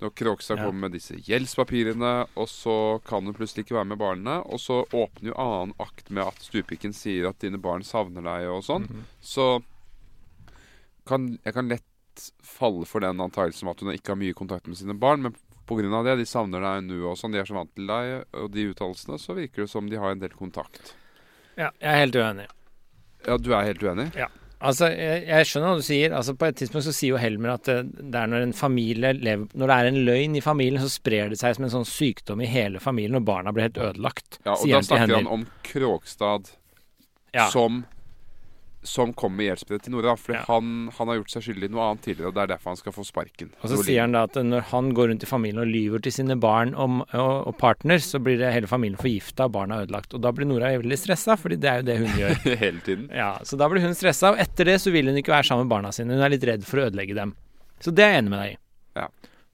Når 0.02 0.10
Kråkstad 0.18 0.58
Ja. 0.58 0.64
kommer 0.66 0.88
med 0.88 0.92
disse 0.96 1.14
gjeldspapirene, 1.14 2.26
og 2.34 2.48
så 2.50 2.74
kan 3.06 3.22
hun 3.24 3.34
plutselig 3.36 3.62
ikke 3.64 3.76
være 3.78 3.86
med 3.92 3.98
barna. 4.00 4.40
Og 4.50 4.58
så 4.58 4.80
åpner 4.90 5.30
jo 5.30 5.36
annen 5.38 5.74
akt 5.78 6.10
med 6.10 6.26
at 6.26 6.42
stuepiken 6.42 6.92
sier 6.92 7.28
at 7.28 7.38
dine 7.38 7.60
barn 7.62 7.84
savner 7.86 8.22
deg, 8.26 8.48
og 8.50 8.64
sånn. 8.66 8.88
Mhm. 8.90 9.04
Så 9.22 9.62
kan, 11.06 11.38
jeg 11.44 11.54
kan 11.54 11.68
lett 11.70 11.86
falle 12.42 12.84
for 12.84 13.00
den 13.00 13.20
antakelsen 13.22 13.70
at 13.70 13.80
hun 13.80 13.92
ikke 13.94 14.12
har 14.12 14.20
mye 14.20 14.34
kontakt 14.34 14.66
med 14.66 14.76
sine 14.76 14.94
barn. 14.98 15.22
Men 15.22 15.36
pga. 15.66 16.02
det, 16.04 16.18
de 16.18 16.26
savner 16.26 16.60
deg 16.60 16.84
nå 16.90 16.98
og 17.10 17.16
sånn, 17.16 17.32
de 17.32 17.38
er 17.38 17.44
så 17.48 17.54
vant 17.54 17.72
til 17.74 17.86
deg, 17.86 18.24
og 18.34 18.50
de 18.52 18.66
uttalelsene, 18.74 19.18
så 19.22 19.34
virker 19.38 19.62
det 19.64 19.70
som 19.70 19.88
de 19.88 19.96
har 19.96 20.10
en 20.10 20.18
del 20.18 20.34
kontakt. 20.34 20.94
Ja, 21.56 21.70
jeg 21.80 21.88
er 21.94 22.00
helt 22.06 22.16
uenig. 22.16 22.48
Ja, 23.26 23.36
du 23.38 23.52
er 23.54 23.62
helt 23.64 23.82
uenig? 23.82 24.10
Altså, 24.62 24.88
jeg, 24.94 25.24
jeg 25.26 25.46
skjønner 25.48 25.72
hva 25.72 25.80
du 25.80 25.86
sier. 25.86 26.12
Altså, 26.14 26.34
På 26.38 26.46
et 26.46 26.58
tidspunkt 26.60 26.86
så 26.86 26.92
sier 26.94 27.16
jo 27.16 27.20
Helmer 27.20 27.56
at 27.56 27.66
det, 27.66 28.14
er 28.14 28.30
når 28.30 28.44
en 28.46 28.54
familie 28.54 29.10
lever 29.18 29.48
Når 29.58 29.70
det 29.72 29.76
er 29.78 29.88
en 29.90 30.00
løgn 30.06 30.36
i 30.38 30.42
familien, 30.44 30.82
så 30.82 30.90
sprer 30.92 31.32
det 31.32 31.40
seg 31.40 31.56
som 31.56 31.66
en 31.66 31.72
sånn 31.74 31.88
sykdom 31.88 32.44
i 32.44 32.50
hele 32.50 32.82
familien, 32.82 33.18
og 33.18 33.26
barna 33.26 33.50
blir 33.54 33.66
helt 33.68 33.80
ødelagt. 33.90 34.38
Ja, 34.46 34.54
og 34.54 34.62
da 34.70 34.82
snakker 34.86 35.16
han 35.18 35.30
om 35.38 35.46
Kråkstad 35.66 36.52
Ja. 37.34 37.48
som 37.50 37.82
som 38.82 39.12
kommer 39.14 39.36
med 39.38 39.46
hjelpsbrevet 39.46 39.84
til 39.86 39.92
Nora. 39.94 40.16
For 40.18 40.34
Ja. 40.34 40.40
han, 40.48 40.90
han 40.96 41.08
har 41.08 41.16
gjort 41.20 41.30
seg 41.30 41.42
skyldig 41.46 41.68
i 41.68 41.72
noe 41.72 41.84
annet 41.86 42.02
tidligere, 42.02 42.28
og 42.32 42.34
det 42.34 42.42
er 42.42 42.50
derfor 42.54 42.70
han 42.72 42.76
skal 42.80 42.92
få 42.96 43.04
sparken. 43.06 43.52
Og 43.62 43.70
så 43.70 43.78
sier 43.84 44.00
han 44.02 44.12
da 44.16 44.24
at 44.26 44.34
når 44.42 44.64
han 44.72 44.90
går 44.98 45.08
rundt 45.12 45.22
i 45.22 45.28
familien 45.30 45.62
og 45.62 45.70
lyver 45.70 46.02
til 46.02 46.12
sine 46.16 46.34
barn 46.42 46.74
om, 46.74 47.00
og, 47.12 47.46
og 47.46 47.56
partner, 47.60 47.98
så 48.02 48.18
blir 48.18 48.38
det 48.42 48.50
hele 48.52 48.66
familien 48.70 48.98
forgifta 48.98 49.46
og 49.46 49.52
barna 49.54 49.82
ødelagt. 49.84 50.14
Og 50.18 50.22
da 50.24 50.32
blir 50.34 50.46
Nora 50.50 50.72
veldig 50.82 50.98
stressa, 50.98 51.36
fordi 51.38 51.60
det 51.62 51.70
er 51.70 51.76
jo 51.82 51.86
det 51.92 51.98
hun 52.02 52.18
gjør. 52.18 52.34
Hele 52.64 52.80
tiden. 52.82 53.06
Ja, 53.14 53.30
Så 53.46 53.56
da 53.60 53.68
blir 53.70 53.82
hun 53.86 53.94
stressa, 53.94 54.32
og 54.34 54.42
etter 54.42 54.64
det 54.72 54.80
så 54.82 54.90
vil 54.90 55.06
hun 55.06 55.16
ikke 55.22 55.32
være 55.36 55.46
sammen 55.46 55.68
med 55.68 55.74
barna 55.76 55.92
sine. 55.94 56.14
Hun 56.18 56.22
er 56.26 56.34
litt 56.34 56.44
redd 56.50 56.66
for 56.66 56.82
å 56.82 56.88
ødelegge 56.90 57.14
dem. 57.14 57.36
Så 57.80 57.94
det 57.94 58.04
er 58.04 58.16
jeg 58.16 58.24
enig 58.24 58.34
med 58.34 58.42
deg 58.42 58.50
i. 58.56 58.58
Ja. 58.98 59.08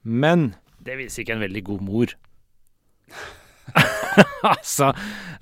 Men 0.08 0.48
det 0.80 0.96
viser 1.04 1.22
ikke 1.26 1.36
en 1.36 1.44
veldig 1.44 1.64
god 1.68 1.84
mor. 1.84 2.16
altså, 4.52 4.92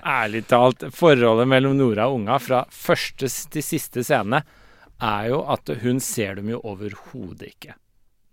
ærlig 0.02 0.44
talt, 0.50 0.86
forholdet 0.94 1.48
mellom 1.50 1.76
Nora 1.78 2.08
og 2.10 2.20
unga 2.20 2.38
fra 2.42 2.62
første 2.72 3.30
til 3.52 3.64
siste 3.64 4.04
scene 4.06 4.42
er 5.02 5.32
jo 5.32 5.42
at 5.52 5.72
hun 5.82 6.00
ser 6.00 6.38
dem 6.38 6.52
jo 6.54 6.60
overhodet 6.64 7.50
ikke. 7.52 7.76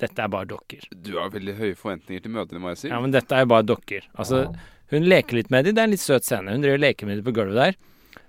Dette 0.03 0.23
er 0.23 0.31
bare 0.31 0.49
dokker. 0.49 0.85
Du 0.91 1.15
har 1.19 1.31
veldig 1.31 1.55
høye 1.59 1.75
forventninger 1.79 2.23
til 2.23 2.33
mødrene, 2.33 2.61
må 2.63 2.73
jeg 2.73 2.83
si. 2.83 2.91
Ja, 2.91 2.99
men 3.03 3.13
dette 3.13 3.35
er 3.35 3.45
jo 3.45 3.51
bare 3.53 3.67
dokker. 3.67 4.07
Altså, 4.19 4.45
hun 4.91 5.07
leker 5.07 5.37
litt 5.37 5.51
med 5.53 5.67
dem. 5.67 5.75
Det 5.75 5.83
er 5.83 5.89
en 5.89 5.93
litt 5.95 6.03
søt 6.03 6.27
scene. 6.27 6.55
Hun 6.55 6.63
driver 6.63 6.79
og 6.79 6.83
leker 6.85 7.09
med 7.09 7.19
dem 7.19 7.27
på 7.27 7.35
gulvet 7.35 7.59
der. 7.59 7.77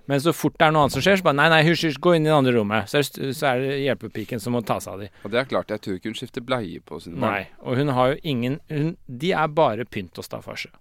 Men 0.06 0.20
så 0.20 0.34
fort 0.36 0.58
det 0.60 0.66
er 0.66 0.74
noe 0.74 0.84
annet 0.84 0.94
som 0.98 1.04
skjer, 1.04 1.16
så 1.16 1.24
bare 1.24 1.38
nei, 1.38 1.46
nei, 1.48 1.62
hysj, 1.64 1.86
hysj, 1.88 1.98
gå 2.04 2.12
inn 2.16 2.26
i 2.26 2.28
det 2.28 2.36
andre 2.36 2.52
rommet. 2.58 2.90
Så 2.92 3.00
er 3.00 3.32
så 3.32 3.50
er 3.54 3.62
det 3.62 3.76
hjelpepiken 3.86 4.42
som 4.42 4.52
må 4.56 4.60
ta 4.66 4.76
seg 4.84 4.92
av 4.92 5.04
dem. 5.06 5.14
Og 5.24 5.32
det 5.32 5.40
er 5.40 5.48
klart, 5.48 5.72
jeg 5.72 5.80
tror 5.84 5.98
ikke 5.98 6.12
hun 6.12 6.18
skifter 6.18 6.44
bleie 6.44 6.82
på 6.84 7.00
sine 7.00 7.16
barn. 7.16 7.38
Nei. 7.38 7.62
Og 7.64 7.80
hun 7.80 7.92
har 7.96 8.12
jo 8.12 8.18
ingen 8.34 8.58
hun, 8.68 8.96
De 9.08 9.32
er 9.32 9.54
bare 9.56 9.88
pynt 9.88 10.20
og 10.20 10.26
staffasje. 10.28 10.74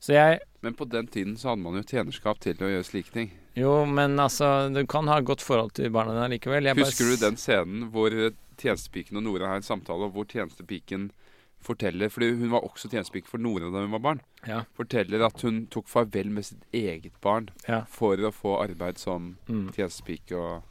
Så 0.00 0.12
jeg 0.14 0.40
Men 0.62 0.74
på 0.74 0.84
den 0.88 1.06
tiden 1.06 1.36
så 1.36 1.48
hadde 1.52 1.62
man 1.62 1.74
jo 1.78 1.82
tjenerskap 1.82 2.38
til 2.40 2.54
å 2.60 2.68
gjøre 2.70 2.84
slike 2.84 3.12
ting. 3.14 3.30
Jo, 3.56 3.84
men 3.86 4.16
altså 4.20 4.68
Du 4.74 4.84
kan 4.86 5.06
ha 5.08 5.20
godt 5.20 5.40
forhold 5.40 5.72
til 5.78 5.90
barna 5.90 6.12
dine 6.12 6.34
likevel. 6.38 6.64
Jeg 6.64 6.76
Husker 6.76 7.04
du 7.12 7.16
den 7.16 7.36
scenen 7.36 7.90
hvor 7.90 8.12
eh, 8.12 8.30
tjenestepiken 8.58 9.16
og 9.16 9.22
Nora 9.24 9.48
har 9.48 9.56
en 9.56 9.62
samtale, 9.62 10.04
og 10.08 10.12
hvor 10.16 10.24
tjenestepiken 10.28 11.10
forteller 11.66 12.08
Fordi 12.12 12.28
hun 12.36 12.50
var 12.52 12.60
også 12.62 12.88
tjenestepike 12.92 13.26
for 13.26 13.38
Nora 13.42 13.70
da 13.72 13.80
hun 13.82 13.90
var 13.90 13.98
barn. 14.04 14.20
Ja. 14.46 14.60
Forteller 14.76 15.24
at 15.26 15.40
hun 15.42 15.64
tok 15.72 15.88
farvel 15.88 16.28
med 16.30 16.44
sitt 16.44 16.62
eget 16.72 17.16
barn 17.24 17.48
Ja. 17.68 17.80
for 17.88 18.16
å 18.16 18.30
få 18.30 18.58
arbeid 18.62 18.98
som 18.98 19.36
Mm. 19.48 19.72
tjenestepike 19.74 20.32
og 20.36 20.62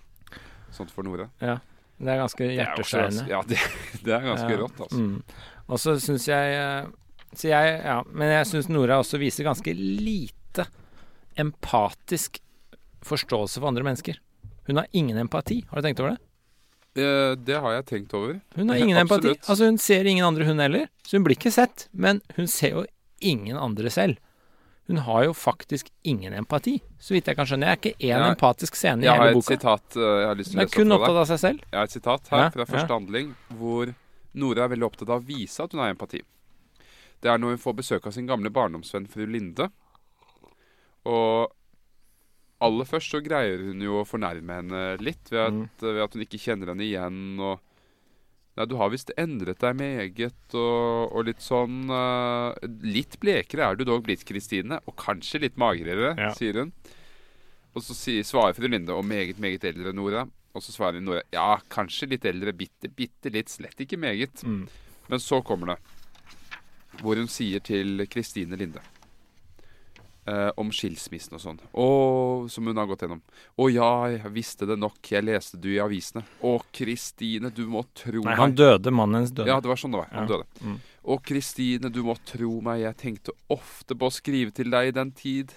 sånt 0.71 0.91
for 0.91 1.03
Nora. 1.03 1.29
ja. 1.41 1.57
Det 1.97 2.09
er 2.11 2.17
ganske 2.19 2.41
er 2.43 2.55
hjerteskjærende. 2.65 3.27
Ja, 3.29 3.41
det, 3.47 3.57
det 4.03 4.13
er 4.13 4.19
ganske 4.21 4.49
Ja. 4.51 4.57
rått, 4.57 4.79
altså. 4.79 4.99
Mm. 4.99 5.21
Og 5.69 5.77
så 5.79 5.93
syns 5.99 6.25
jeg 6.27 6.55
eh, 6.59 6.87
Så 7.35 7.49
jeg 7.51 7.81
Ja, 7.83 8.01
men 8.11 8.31
jeg 8.31 8.45
syns 8.49 8.69
Nora 8.69 8.99
også 9.01 9.19
viser 9.21 9.43
ganske 9.47 9.73
lite 9.75 10.65
empatisk 11.37 12.39
forståelse 13.05 13.59
for 13.59 13.67
andre 13.69 13.83
mennesker. 13.85 14.17
Hun 14.67 14.77
har 14.81 14.87
ingen 14.97 15.17
empati. 15.21 15.63
Har 15.69 15.81
du 15.81 15.87
tenkt 15.87 15.99
over 16.01 16.15
det? 16.15 16.21
Eh, 17.01 17.35
Det 17.35 17.59
har 17.61 17.71
jeg 17.75 17.85
tenkt 17.85 18.13
over. 18.13 18.39
Hun 18.55 18.69
har 18.69 18.77
ingen 18.77 18.97
empati. 18.97 19.35
Altså 19.47 19.65
Hun 19.65 19.77
ser 19.77 20.05
ingen 20.05 20.25
andre, 20.25 20.45
hun 20.45 20.59
heller. 20.59 20.87
Så 21.05 21.17
hun 21.17 21.23
blir 21.25 21.35
ikke 21.37 21.51
sett. 21.51 21.87
Men 21.93 22.21
hun 22.35 22.47
ser 22.47 22.69
jo 22.71 22.85
ingen 23.21 23.57
andre 23.57 23.89
selv. 23.89 24.17
Hun 24.87 24.97
har 25.01 25.23
jo 25.25 25.33
faktisk 25.33 25.87
ingen 26.05 26.31
empati, 26.37 26.79
så 27.01 27.15
vidt 27.15 27.25
jeg 27.25 27.35
kan 27.35 27.45
skjønne. 27.49 27.65
Jeg 27.65 27.73
er 27.73 27.79
ikke 27.81 28.05
én 28.05 28.25
empatisk 28.29 28.75
scene 28.77 29.01
i 29.01 29.09
hele 29.09 29.33
boka. 29.33 29.55
sitat 29.55 29.95
eh, 29.97 30.01
jeg 30.21 30.27
har 30.29 30.35
lyst 30.37 30.51
til 30.51 30.59
Hun 30.59 30.59
å 30.59 30.61
er 30.61 30.67
lese 30.69 30.75
kun 30.77 30.91
opp 30.91 30.99
for 30.99 31.05
opptatt 31.09 31.21
av 31.21 31.29
seg 31.31 31.39
selv. 31.41 31.59
Jeg 31.71 31.77
har 31.79 31.83
et 31.89 31.95
sitat 31.95 32.27
her 32.29 32.37
Ja, 32.43 32.49
fra 32.53 32.65
første 32.69 32.89
ja. 32.93 32.99
handling 32.99 33.31
hvor 33.57 33.93
Nora 34.35 34.63
er 34.65 34.69
veldig 34.75 34.85
opptatt 34.85 35.09
av 35.09 35.23
å 35.23 35.25
vise 35.25 35.63
at 35.63 35.71
hun 35.73 35.81
har 35.81 35.89
empati. 35.89 36.21
Det 37.25 37.31
er 37.33 37.39
når 37.41 37.55
hun 37.55 37.61
får 37.65 37.77
besøk 37.81 38.05
av 38.05 38.13
sin 38.13 38.27
gamle 38.29 38.51
barndomsvenn 38.53 39.07
fru 39.09 39.25
Linde. 39.25 39.65
Og 41.09 41.51
aller 42.65 42.87
først 42.89 43.11
så 43.13 43.21
greier 43.25 43.61
hun 43.67 43.81
jo 43.83 43.99
å 44.01 44.07
fornærme 44.07 44.59
henne 44.61 44.83
litt 45.03 45.31
ved 45.33 45.41
at, 45.41 45.53
Mm. 45.53 45.69
ved 45.81 46.03
at 46.05 46.13
hun 46.15 46.21
ikke 46.25 46.39
kjenner 46.41 46.71
henne 46.73 46.85
igjen. 46.85 47.39
og 47.39 47.59
Nei, 48.55 48.65
du 48.71 48.77
har 48.79 48.89
visst 48.89 49.11
endret 49.19 49.59
deg 49.59 49.75
meget, 49.75 50.53
og, 50.55 51.11
og 51.11 51.25
litt 51.27 51.41
sånn 51.43 51.89
uh, 51.91 52.53
Litt 52.87 53.17
blekere 53.19 53.65
er 53.67 53.75
du 53.75 53.83
dog 53.83 54.05
blitt, 54.05 54.23
Kristine, 54.23 54.79
og 54.87 54.95
kanskje 54.95 55.41
litt 55.41 55.57
magrere, 55.59 56.13
Ja. 56.17 56.29
sier 56.31 56.61
hun. 56.61 56.71
Og 57.75 57.81
så 57.83 57.91
sier, 57.93 58.23
svarer 58.23 58.55
fru 58.55 58.69
Linde 58.69 58.95
og 58.95 59.03
meget, 59.03 59.37
meget 59.43 59.65
eldre 59.67 59.91
Nora. 59.91 60.23
Og 60.55 60.63
så 60.63 60.71
svarer 60.71 61.01
Nora 61.03 61.21
ja, 61.33 61.57
kanskje 61.69 62.07
litt 62.13 62.23
eldre, 62.23 62.53
bitte, 62.55 62.87
bitte 62.87 63.29
litt, 63.29 63.49
slett 63.51 63.75
ikke 63.83 63.99
meget. 63.99 64.39
Mm. 64.47 64.69
Men 65.09 65.19
så 65.19 65.41
kommer 65.43 65.73
det, 65.73 65.79
hvor 67.01 67.19
hun 67.19 67.27
sier 67.31 67.59
til 67.65 68.05
Kristine 68.11 68.57
Linde 68.59 68.81
eh, 70.27 70.49
om 70.57 70.71
skilsmissen 70.73 71.35
og 71.37 71.41
sånn, 71.43 71.59
og, 71.77 72.47
som 72.51 72.65
hun 72.69 72.77
har 72.79 72.87
gått 72.89 73.05
gjennom. 73.05 73.21
Å 73.61 73.67
ja, 73.71 73.89
jeg 74.15 74.31
visste 74.35 74.67
det 74.69 74.77
nok, 74.81 74.99
jeg 75.11 75.25
leste 75.25 75.59
du 75.61 75.69
i 75.75 75.79
avisene. 75.83 76.25
Å, 76.45 76.55
Kristine, 76.75 77.51
du 77.53 77.65
må 77.69 77.85
tro 77.97 78.23
meg' 78.23 78.31
Nei, 78.31 78.39
han 78.41 78.55
døde. 78.57 78.93
Mannen 78.95 79.21
hennes 79.21 79.35
døde. 79.35 79.51
Ja, 79.51 79.59
det 79.61 79.69
var 79.71 79.81
sånn 79.81 79.93
det 79.95 80.01
var. 80.01 80.09
Han 80.15 80.27
Ja. 80.27 80.37
døde. 80.37 80.47
Mm. 80.61 80.79
Å, 81.05 81.19
Kristine, 81.21 81.91
du 81.93 82.01
må 82.03 82.17
tro 82.25 82.61
meg, 82.65 82.81
jeg 82.81 82.97
tenkte 82.97 83.31
ofte 83.53 83.93
på 83.95 84.09
å 84.09 84.13
skrive 84.13 84.51
til 84.51 84.71
deg 84.73 84.87
i 84.89 84.95
den 84.97 85.11
tid. 85.11 85.53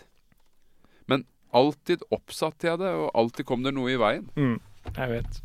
Men 1.08 1.24
alltid 1.56 2.02
oppsatte 2.12 2.68
jeg 2.68 2.78
det, 2.82 2.92
og 2.92 3.10
alltid 3.14 3.46
kom 3.48 3.62
det 3.64 3.72
noe 3.72 3.88
i 3.94 3.96
veien. 3.96 4.28
Mm, 4.36 4.58
jeg 4.94 5.08
vet. 5.14 5.42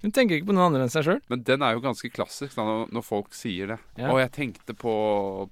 Hun 0.00 0.14
tenker 0.16 0.38
ikke 0.38 0.48
på 0.48 0.54
noen 0.56 0.70
andre 0.70 0.86
enn 0.86 0.92
seg 0.92 1.04
sjøl. 1.04 1.18
Men 1.28 1.42
den 1.44 1.64
er 1.64 1.74
jo 1.76 1.82
ganske 1.84 2.08
klassisk 2.12 2.56
da, 2.56 2.64
når, 2.88 3.04
folk 3.04 3.34
sier 3.36 3.74
det. 3.74 3.78
Ja. 4.00 4.08
Å, 4.08 4.16
jeg 4.22 4.32
tenkte 4.32 4.76
på, 4.76 4.94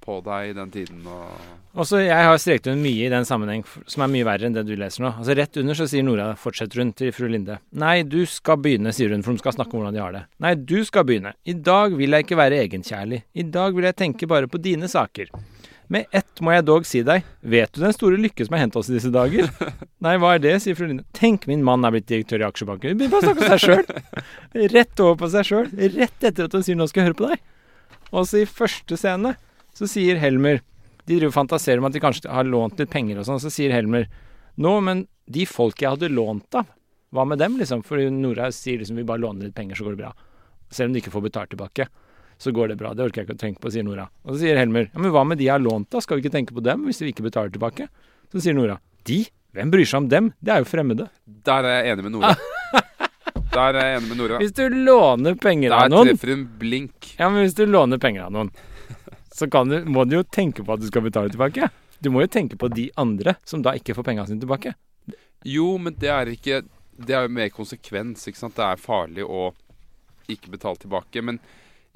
på 0.00 0.18
deg 0.24 0.52
i 0.52 0.54
den 0.56 0.72
tiden, 0.72 1.02
og 1.04 1.78
Også, 1.78 2.00
jeg 2.02 2.28
har 2.30 2.40
streket 2.40 2.70
under 2.72 2.80
mye 2.82 3.04
i 3.06 3.12
den 3.12 3.28
sammenheng 3.28 3.66
som 3.86 4.02
er 4.04 4.12
mye 4.12 4.26
verre 4.26 4.48
enn 4.48 4.56
det 4.56 4.64
du 4.66 4.72
leser 4.78 5.04
nå. 5.04 5.12
Altså 5.20 5.36
Rett 5.36 5.60
under 5.60 5.78
så 5.78 5.88
sier 5.90 6.06
Nora, 6.06 6.30
fortsetter 6.40 6.82
hun 6.82 6.94
til 6.96 7.12
fru 7.14 7.28
Linde. 7.30 7.60
Nei, 7.78 8.00
du 8.08 8.22
skal 8.30 8.58
begynne, 8.64 8.94
sier 8.96 9.12
hun, 9.12 9.22
for 9.26 9.36
hun 9.36 9.42
skal 9.42 9.58
snakke 9.58 9.76
om 9.76 9.84
hvordan 9.84 9.98
de 9.98 10.02
har 10.02 10.16
det. 10.16 10.24
Nei, 10.42 10.56
du 10.56 10.78
skal 10.88 11.06
begynne. 11.08 11.36
I 11.44 11.54
dag 11.54 11.94
vil 11.98 12.16
jeg 12.16 12.26
ikke 12.26 12.40
være 12.40 12.64
egenkjærlig. 12.64 13.22
I 13.36 13.46
dag 13.58 13.76
vil 13.76 13.90
jeg 13.90 14.00
tenke 14.00 14.30
bare 14.30 14.50
på 14.50 14.60
dine 14.64 14.88
saker. 14.90 15.30
Med 15.88 16.04
ett 16.12 16.42
må 16.44 16.52
jeg 16.52 16.66
dog 16.68 16.84
si 16.84 17.00
deg, 17.06 17.24
vet 17.40 17.72
du 17.72 17.80
den 17.80 17.94
store 17.96 18.18
lykke 18.20 18.44
som 18.44 18.54
har 18.54 18.66
hendt 18.66 18.76
oss 18.76 18.90
i 18.90 18.96
disse 18.98 19.08
dager? 19.12 19.48
Nei, 20.04 20.16
hva 20.20 20.34
er 20.36 20.42
det, 20.44 20.58
sier 20.60 20.76
fru 20.76 20.84
Line. 20.90 21.06
Tenk, 21.16 21.46
min 21.48 21.64
mann 21.64 21.86
er 21.88 21.94
blitt 21.94 22.08
direktør 22.10 22.44
i 22.44 22.48
aksjebanken. 22.48 22.98
Begynn 23.00 23.14
bare 23.14 23.24
å 23.24 23.28
snakke 23.30 23.46
om 23.46 23.54
seg 23.54 23.62
sjøl. 23.64 24.66
Rett 24.74 25.04
over 25.04 25.16
på 25.22 25.30
seg 25.32 25.48
sjøl. 25.48 25.70
Rett 25.96 26.28
etter 26.28 26.48
at 26.48 26.56
hun 26.56 26.66
sier 26.66 26.76
'nå 26.76 26.88
skal 26.90 27.02
jeg 27.02 27.10
høre 27.10 27.20
på 27.22 27.30
deg'. 27.30 27.44
Og 28.12 28.28
så 28.28 28.42
i 28.42 28.48
første 28.48 28.96
scene 29.00 29.34
så 29.76 29.88
sier 29.88 30.20
Helmer 30.20 30.60
De 31.06 31.16
driver 31.16 31.30
og 31.30 31.38
fantaserer 31.38 31.80
om 31.80 31.88
at 31.88 31.94
de 31.96 32.02
kanskje 32.04 32.28
har 32.28 32.44
lånt 32.44 32.80
litt 32.80 32.90
penger 32.92 33.20
og 33.20 33.24
sånn, 33.24 33.40
så 33.40 33.48
sier 33.52 33.72
Helmer 33.72 34.08
Nå, 34.60 34.74
men 34.84 35.06
de 35.24 35.46
folk 35.48 35.80
jeg 35.80 35.94
hadde 35.94 36.10
lånt 36.12 36.52
av, 36.58 36.66
hva 37.14 37.24
med 37.24 37.38
dem, 37.40 37.56
liksom? 37.56 37.80
For 37.86 38.00
Nora 38.12 38.50
sier 38.52 38.80
liksom 38.80 38.98
vi 38.98 39.06
bare 39.08 39.22
låner 39.22 39.48
litt 39.48 39.56
penger, 39.56 39.78
så 39.78 39.86
går 39.86 39.96
det 39.96 40.02
bra. 40.02 40.12
Selv 40.68 40.90
om 40.90 40.96
de 40.96 41.00
ikke 41.00 41.14
får 41.14 41.24
betalt 41.28 41.52
tilbake. 41.54 41.86
Så 42.38 42.52
går 42.54 42.72
det 42.72 42.76
bra. 42.80 42.92
Det 42.94 43.02
orker 43.08 43.22
jeg 43.22 43.28
ikke 43.28 43.36
å 43.36 43.40
tenke 43.40 43.62
på, 43.62 43.72
sier 43.74 43.86
Nora. 43.86 44.06
Og 44.24 44.34
så 44.34 44.44
sier 44.44 44.58
Helmer 44.60 44.86
ja, 44.86 45.00
men 45.00 45.10
hva 45.14 45.24
med 45.26 45.40
de 45.40 45.48
jeg 45.48 45.56
har 45.56 45.62
lånt, 45.64 45.90
da? 45.90 46.02
Skal 46.04 46.18
vi 46.18 46.26
ikke 46.26 46.36
tenke 46.36 46.54
på 46.54 46.62
dem 46.64 46.86
hvis 46.86 47.02
vi 47.02 47.10
ikke 47.12 47.26
betaler 47.26 47.50
tilbake? 47.54 47.88
Så 48.32 48.44
sier 48.44 48.56
Nora 48.56 48.78
de? 49.08 49.24
Hvem 49.56 49.72
bryr 49.72 49.88
seg 49.88 50.04
om 50.04 50.08
dem? 50.12 50.30
Det 50.44 50.52
er 50.54 50.62
jo 50.62 50.68
fremmede. 50.68 51.08
Der 51.48 51.66
er 51.66 51.78
jeg 51.80 51.94
enig 51.96 52.06
med 52.06 52.14
Nora. 52.18 52.34
Der 53.58 53.74
er 53.74 53.86
jeg 53.88 53.98
enig 53.98 54.10
med 54.12 54.20
Nora. 54.20 54.38
Hvis 54.42 54.54
du 54.54 54.64
låner 54.70 55.38
penger 55.40 55.74
av 55.74 55.88
noen 55.90 56.10
Der 56.10 56.14
treffer 56.14 56.34
hun 56.34 56.44
blink. 56.60 57.14
Ja, 57.18 57.30
men 57.32 57.42
hvis 57.46 57.56
du 57.58 57.64
låner 57.66 57.98
penger 58.02 58.26
av 58.28 58.34
noen, 58.34 58.52
så 59.34 59.48
kan 59.50 59.70
du, 59.72 59.80
må 59.88 60.04
du 60.06 60.18
jo 60.18 60.24
tenke 60.26 60.62
på 60.66 60.76
at 60.76 60.82
du 60.82 60.86
skal 60.90 61.06
betale 61.06 61.32
tilbake. 61.32 61.70
Du 61.98 62.10
må 62.14 62.22
jo 62.22 62.30
tenke 62.30 62.58
på 62.60 62.68
de 62.70 62.88
andre 63.00 63.34
som 63.48 63.64
da 63.64 63.72
ikke 63.78 63.96
får 63.96 64.06
penga 64.06 64.26
sine 64.28 64.42
tilbake. 64.44 64.74
Jo, 65.48 65.72
men 65.80 65.94
det 65.98 66.10
er 66.10 66.30
ikke 66.32 66.62
Det 66.98 67.14
er 67.14 67.28
jo 67.28 67.30
mer 67.30 67.50
konsekvens, 67.54 68.24
ikke 68.26 68.40
sant. 68.40 68.56
Det 68.58 68.64
er 68.66 68.80
farlig 68.82 69.22
å 69.22 69.52
ikke 70.28 70.50
betale 70.50 70.80
tilbake. 70.82 71.22
Men 71.22 71.38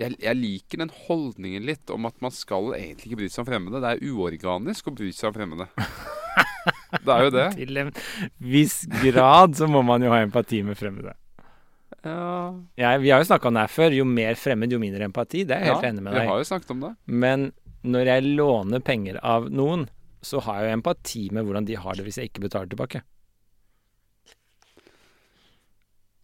jeg, 0.02 0.16
jeg 0.22 0.38
liker 0.38 0.82
den 0.82 0.92
holdningen 1.06 1.64
litt 1.68 1.92
om 1.94 2.08
at 2.08 2.18
man 2.24 2.34
skal 2.34 2.72
egentlig 2.76 3.10
ikke 3.10 3.20
bry 3.22 3.30
seg 3.32 3.44
om 3.44 3.48
fremmede. 3.48 3.80
Det 3.84 3.94
er 3.94 4.04
uorganisk 4.12 4.90
å 4.90 4.94
bry 4.98 5.08
seg 5.14 5.30
om 5.30 5.38
fremmede. 5.38 5.68
Det 6.92 7.08
er 7.08 7.22
jo 7.24 7.30
det. 7.32 7.46
Til 7.56 7.78
en 7.80 7.90
viss 8.52 8.82
grad 9.02 9.56
så 9.56 9.66
må 9.70 9.80
man 9.84 10.04
jo 10.04 10.10
ha 10.12 10.20
empati 10.22 10.60
med 10.64 10.76
fremmede. 10.78 11.14
Ja, 12.04 12.52
Jeg, 12.78 13.00
vi 13.02 13.10
har 13.12 13.22
jo 13.22 13.28
snakka 13.28 13.48
om 13.48 13.56
det 13.56 13.64
her 13.64 13.72
før. 13.72 13.96
Jo 13.96 14.04
mer 14.08 14.36
fremmed, 14.38 14.72
jo 14.72 14.80
mindre 14.82 15.06
empati. 15.08 15.44
Det 15.48 15.56
er 15.56 15.64
jeg 15.64 15.72
helt 15.72 15.86
ja 15.86 15.90
enig 15.92 16.04
med 16.04 16.14
deg. 16.14 16.26
Vi 16.26 16.32
har 16.32 16.42
jo 16.42 16.48
snakket 16.48 16.74
om 16.74 16.84
det. 16.84 16.92
Men 17.24 17.48
når 17.82 18.10
jeg 18.12 18.34
låner 18.38 18.84
penger 18.84 19.18
av 19.24 19.48
noen, 19.50 19.86
så 20.22 20.42
har 20.46 20.60
jeg 20.60 20.70
jo 20.70 20.78
empati 20.78 21.24
med 21.34 21.48
hvordan 21.48 21.66
de 21.68 21.78
har 21.82 21.98
det 21.98 22.06
hvis 22.06 22.20
jeg 22.20 22.30
ikke 22.30 22.44
betaler 22.46 22.70
tilbake. 22.70 23.02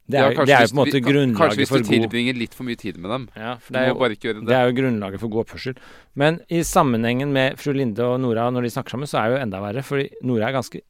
Det 0.09 0.17
er, 0.17 0.33
Ja, 0.33 0.45
det 0.45 0.55
er 0.57 0.63
jo 0.65 0.69
på 0.69 0.73
en 0.73 0.87
måte 0.87 0.93
vi- 1.05 1.35
Kanskje 1.37 1.57
hvis 1.59 1.69
for 1.69 1.79
du 1.79 1.85
tilbringer 1.85 2.35
litt 2.39 2.55
for 2.55 2.65
mye 2.65 2.77
tid 2.79 2.97
med 2.97 3.11
dem. 3.11 3.29
ja, 3.37 3.57
for 3.57 3.73
det 3.75 3.81
er 3.83 3.89
jo, 3.93 3.99
det. 4.09 4.47
Det 4.47 4.57
er 4.57 4.71
jo 4.71 4.77
grunnlaget 4.83 5.21
for 5.21 5.29
god 5.29 5.45
oppførsel. 5.47 5.77
Men 6.17 6.41
i 6.49 6.61
sammenhengen 6.65 7.31
med 7.31 7.59
fru 7.59 7.73
Linde 7.75 8.01
og 8.01 8.19
Nora 8.21 8.51
når 8.51 8.63
de 8.63 8.71
snakker 8.71 8.91
sammen, 8.97 9.05
så 9.07 9.19
er 9.21 9.29
det 9.29 9.37
jo 9.37 9.43
enda 9.45 9.61
verre. 9.61 9.83
Fordi 9.85 10.09
Nora 10.23 10.49
er 10.49 10.53
ganske 10.57 10.81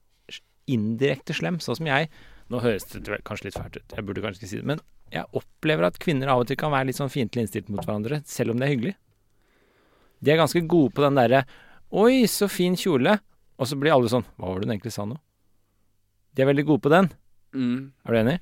indirekte 0.68 1.34
slem, 1.34 1.58
sånn 1.58 1.76
som 1.76 1.86
jeg. 1.86 2.08
Nå 2.48 2.60
høres 2.62 2.86
det 2.86 3.24
kanskje 3.24 3.44
litt 3.48 3.54
fælt 3.58 3.76
ut, 3.76 3.96
jeg 3.96 4.06
burde 4.06 4.22
kanskje 4.22 4.38
ikke 4.42 4.48
si 4.48 4.56
det. 4.56 4.64
Men 4.64 4.80
jeg 5.12 5.24
opplever 5.34 5.84
at 5.88 5.98
kvinner 5.98 6.28
av 6.28 6.40
og 6.40 6.46
til 6.46 6.56
kan 6.56 6.70
være 6.70 6.86
litt 6.86 6.96
sånn 6.96 7.10
fiendtlig 7.10 7.42
innstilt 7.46 7.68
mot 7.68 7.84
hverandre, 7.84 8.22
selv 8.24 8.50
om 8.52 8.58
det 8.58 8.68
er 8.68 8.74
hyggelig. 8.76 8.94
De 10.22 10.30
er 10.30 10.36
ganske 10.40 10.62
gode 10.66 10.92
på 10.94 11.02
den 11.02 11.14
derre 11.14 11.44
'oi, 11.90 12.22
så 12.26 12.48
fin 12.48 12.74
kjole', 12.76 13.18
og 13.58 13.66
så 13.66 13.78
blir 13.78 13.92
alle 13.92 14.08
sånn 14.08 14.24
'hva 14.38 14.46
var 14.46 14.60
det 14.60 14.68
hun 14.68 14.78
egentlig 14.78 14.92
sa 14.92 15.04
nå'? 15.04 15.18
De 16.34 16.42
er 16.42 16.46
veldig 16.54 16.66
gode 16.66 16.82
på 16.82 16.90
den. 16.90 17.10
Mm. 17.54 17.92
Er 18.06 18.12
du 18.12 18.18
enig? 18.18 18.40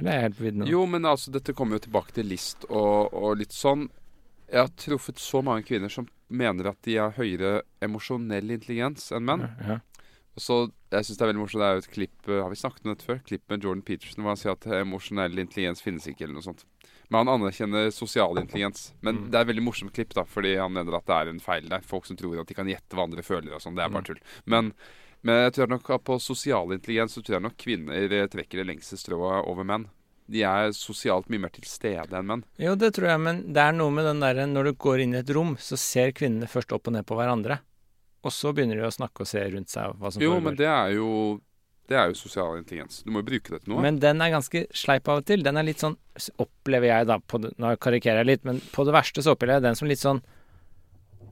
Eller 0.00 0.10
er 0.10 0.16
jeg 0.18 0.26
helt 0.28 0.38
på 0.40 0.46
vidden 0.48 0.64
nå? 0.64 0.68
Jo, 0.72 0.84
men 0.90 1.06
altså, 1.08 1.30
dette 1.34 1.54
kommer 1.56 1.76
jo 1.78 1.84
tilbake 1.86 2.12
til 2.16 2.26
list 2.30 2.64
og, 2.70 3.12
og 3.14 3.36
litt 3.40 3.52
sånn. 3.54 3.86
Jeg 4.50 4.64
har 4.64 4.72
truffet 4.80 5.20
så 5.22 5.42
mange 5.46 5.62
kvinner 5.68 5.92
som 5.92 6.08
mener 6.30 6.72
at 6.72 6.80
de 6.86 6.96
har 6.98 7.12
høyere 7.14 7.60
emosjonell 7.84 8.50
intelligens 8.56 9.10
enn 9.14 9.24
menn. 9.28 9.46
Ja. 9.62 9.78
Og 10.38 10.42
så, 10.42 10.56
jeg 10.94 11.04
synes 11.06 11.18
det 11.18 11.24
er 11.26 11.30
veldig 11.32 11.42
morsomt, 11.42 11.60
det 11.60 11.68
er 11.68 11.74
jo 11.74 11.82
et 11.82 11.90
klipp 11.90 12.28
eh, 12.30 12.38
Har 12.40 12.50
vi 12.52 12.58
snakket 12.58 12.84
om 12.86 12.92
dette 12.92 13.06
før? 13.06 13.18
Klipp 13.26 13.42
med 13.50 13.64
Jordan 13.66 13.82
Peterson 13.82 14.22
hvor 14.22 14.30
han 14.30 14.38
sier 14.38 14.54
at 14.54 14.66
emosjonell 14.80 15.38
intelligens 15.42 15.82
finnes 15.82 16.06
ikke, 16.06 16.24
eller 16.28 16.38
noe 16.38 16.46
sånt. 16.46 16.62
Men 17.10 17.24
han 17.26 17.32
anerkjenner 17.40 17.90
sosial 17.92 18.38
intelligens. 18.38 18.92
Men 19.02 19.16
Mm. 19.18 19.30
det 19.30 19.38
er 19.38 19.42
et 19.42 19.50
veldig 19.50 19.64
morsomt 19.66 19.92
klipp, 19.92 20.14
da, 20.14 20.22
fordi 20.24 20.54
han 20.56 20.72
mener 20.72 20.94
at 20.96 21.06
det 21.10 21.16
er 21.18 21.28
en 21.32 21.40
feil 21.42 21.66
der. 21.68 21.82
Folk 21.82 22.06
som 22.06 22.16
tror 22.16 22.38
at 22.40 22.46
de 22.46 22.54
kan 22.54 22.70
gjette 22.70 22.94
hva 22.94 23.08
andre 23.08 23.22
føler 23.26 23.54
og 23.58 23.60
sånn. 23.64 23.74
Det 23.74 23.82
er 23.84 23.90
bare 23.90 24.02
Mm. 24.06 24.10
tull. 24.12 24.20
Men, 24.46 24.72
men 25.22 25.42
jeg 25.44 25.52
tror 25.58 25.68
nok 25.74 25.90
at 25.96 26.04
på 26.08 26.18
sosial 26.22 26.72
intelligens 26.72 27.12
så 27.16 27.22
tror 27.22 27.36
jeg 27.38 27.44
nok 27.48 27.56
kvinner 27.60 28.12
eh, 28.12 28.26
trekker 28.32 28.62
det 28.62 28.68
lengste 28.70 28.96
strået 29.00 29.44
over 29.50 29.66
menn. 29.68 29.88
De 30.30 30.44
er 30.46 30.70
sosialt 30.76 31.26
mye 31.28 31.42
mer 31.42 31.50
til 31.50 31.64
stede 31.66 32.14
enn 32.14 32.28
menn. 32.28 32.44
Jo, 32.62 32.76
det 32.78 32.92
tror 32.94 33.08
jeg, 33.10 33.20
men 33.24 33.40
det 33.52 33.64
er 33.64 33.72
noe 33.74 33.90
med 33.90 34.06
den 34.06 34.20
derre 34.22 34.46
når 34.46 34.70
du 34.70 34.72
går 34.86 35.02
inn 35.02 35.16
i 35.16 35.20
et 35.24 35.32
rom, 35.34 35.56
så 35.58 35.76
ser 35.80 36.12
kvinnene 36.14 36.46
først 36.48 36.70
opp 36.76 36.86
og 36.86 36.94
ned 36.94 37.06
på 37.08 37.18
hverandre. 37.18 37.58
Og 38.22 38.30
så 38.36 38.52
begynner 38.54 38.78
de 38.78 38.84
å 38.86 38.92
snakke 38.94 39.24
og 39.24 39.28
se 39.30 39.42
rundt 39.50 39.72
seg 39.72 39.96
hva 39.98 40.12
som 40.12 40.22
Jo, 40.22 40.34
foregår. 40.36 40.44
men 40.46 40.58
det 40.60 40.68
er 40.70 40.90
jo 40.98 41.40
Det 41.90 41.96
er 41.98 42.06
jo 42.12 42.14
sosial 42.14 42.58
intelligens. 42.60 43.00
Du 43.02 43.10
må 43.10 43.18
jo 43.24 43.26
bruke 43.32 43.50
det 43.50 43.64
til 43.64 43.72
noe. 43.72 43.82
Men 43.82 43.96
den 43.98 44.20
er 44.22 44.30
ganske 44.30 44.60
sleip 44.76 45.08
av 45.10 45.22
og 45.22 45.26
til. 45.26 45.42
Den 45.42 45.56
er 45.58 45.64
litt 45.66 45.80
sånn, 45.82 45.96
opplever 46.38 46.86
jeg 46.86 47.08
da 47.08 47.16
på 47.18 47.40
det, 47.42 47.50
Nå 47.58 47.72
karikerer 47.82 48.20
jeg 48.22 48.28
litt, 48.28 48.44
men 48.46 48.60
på 48.70 48.84
det 48.86 48.94
verste 48.94 49.24
så 49.26 49.34
opplever 49.34 49.58
jeg 49.58 49.64
den 49.66 49.74
som 49.80 49.88
litt 49.90 49.98
sånn 49.98 50.20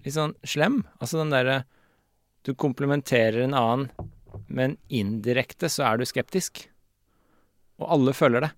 Litt 0.03 0.15
sånn 0.17 0.35
slem. 0.43 0.81
Altså 0.99 1.21
den 1.21 1.31
derre 1.31 1.61
Du 2.49 2.55
komplementerer 2.55 3.43
en 3.45 3.55
annen, 3.55 3.91
men 4.47 4.79
indirekte 4.89 5.69
så 5.69 5.83
er 5.85 5.99
du 6.01 6.07
skeptisk. 6.09 6.63
Og 7.77 7.91
alle 7.93 8.15
føler 8.17 8.47
det. 8.47 8.49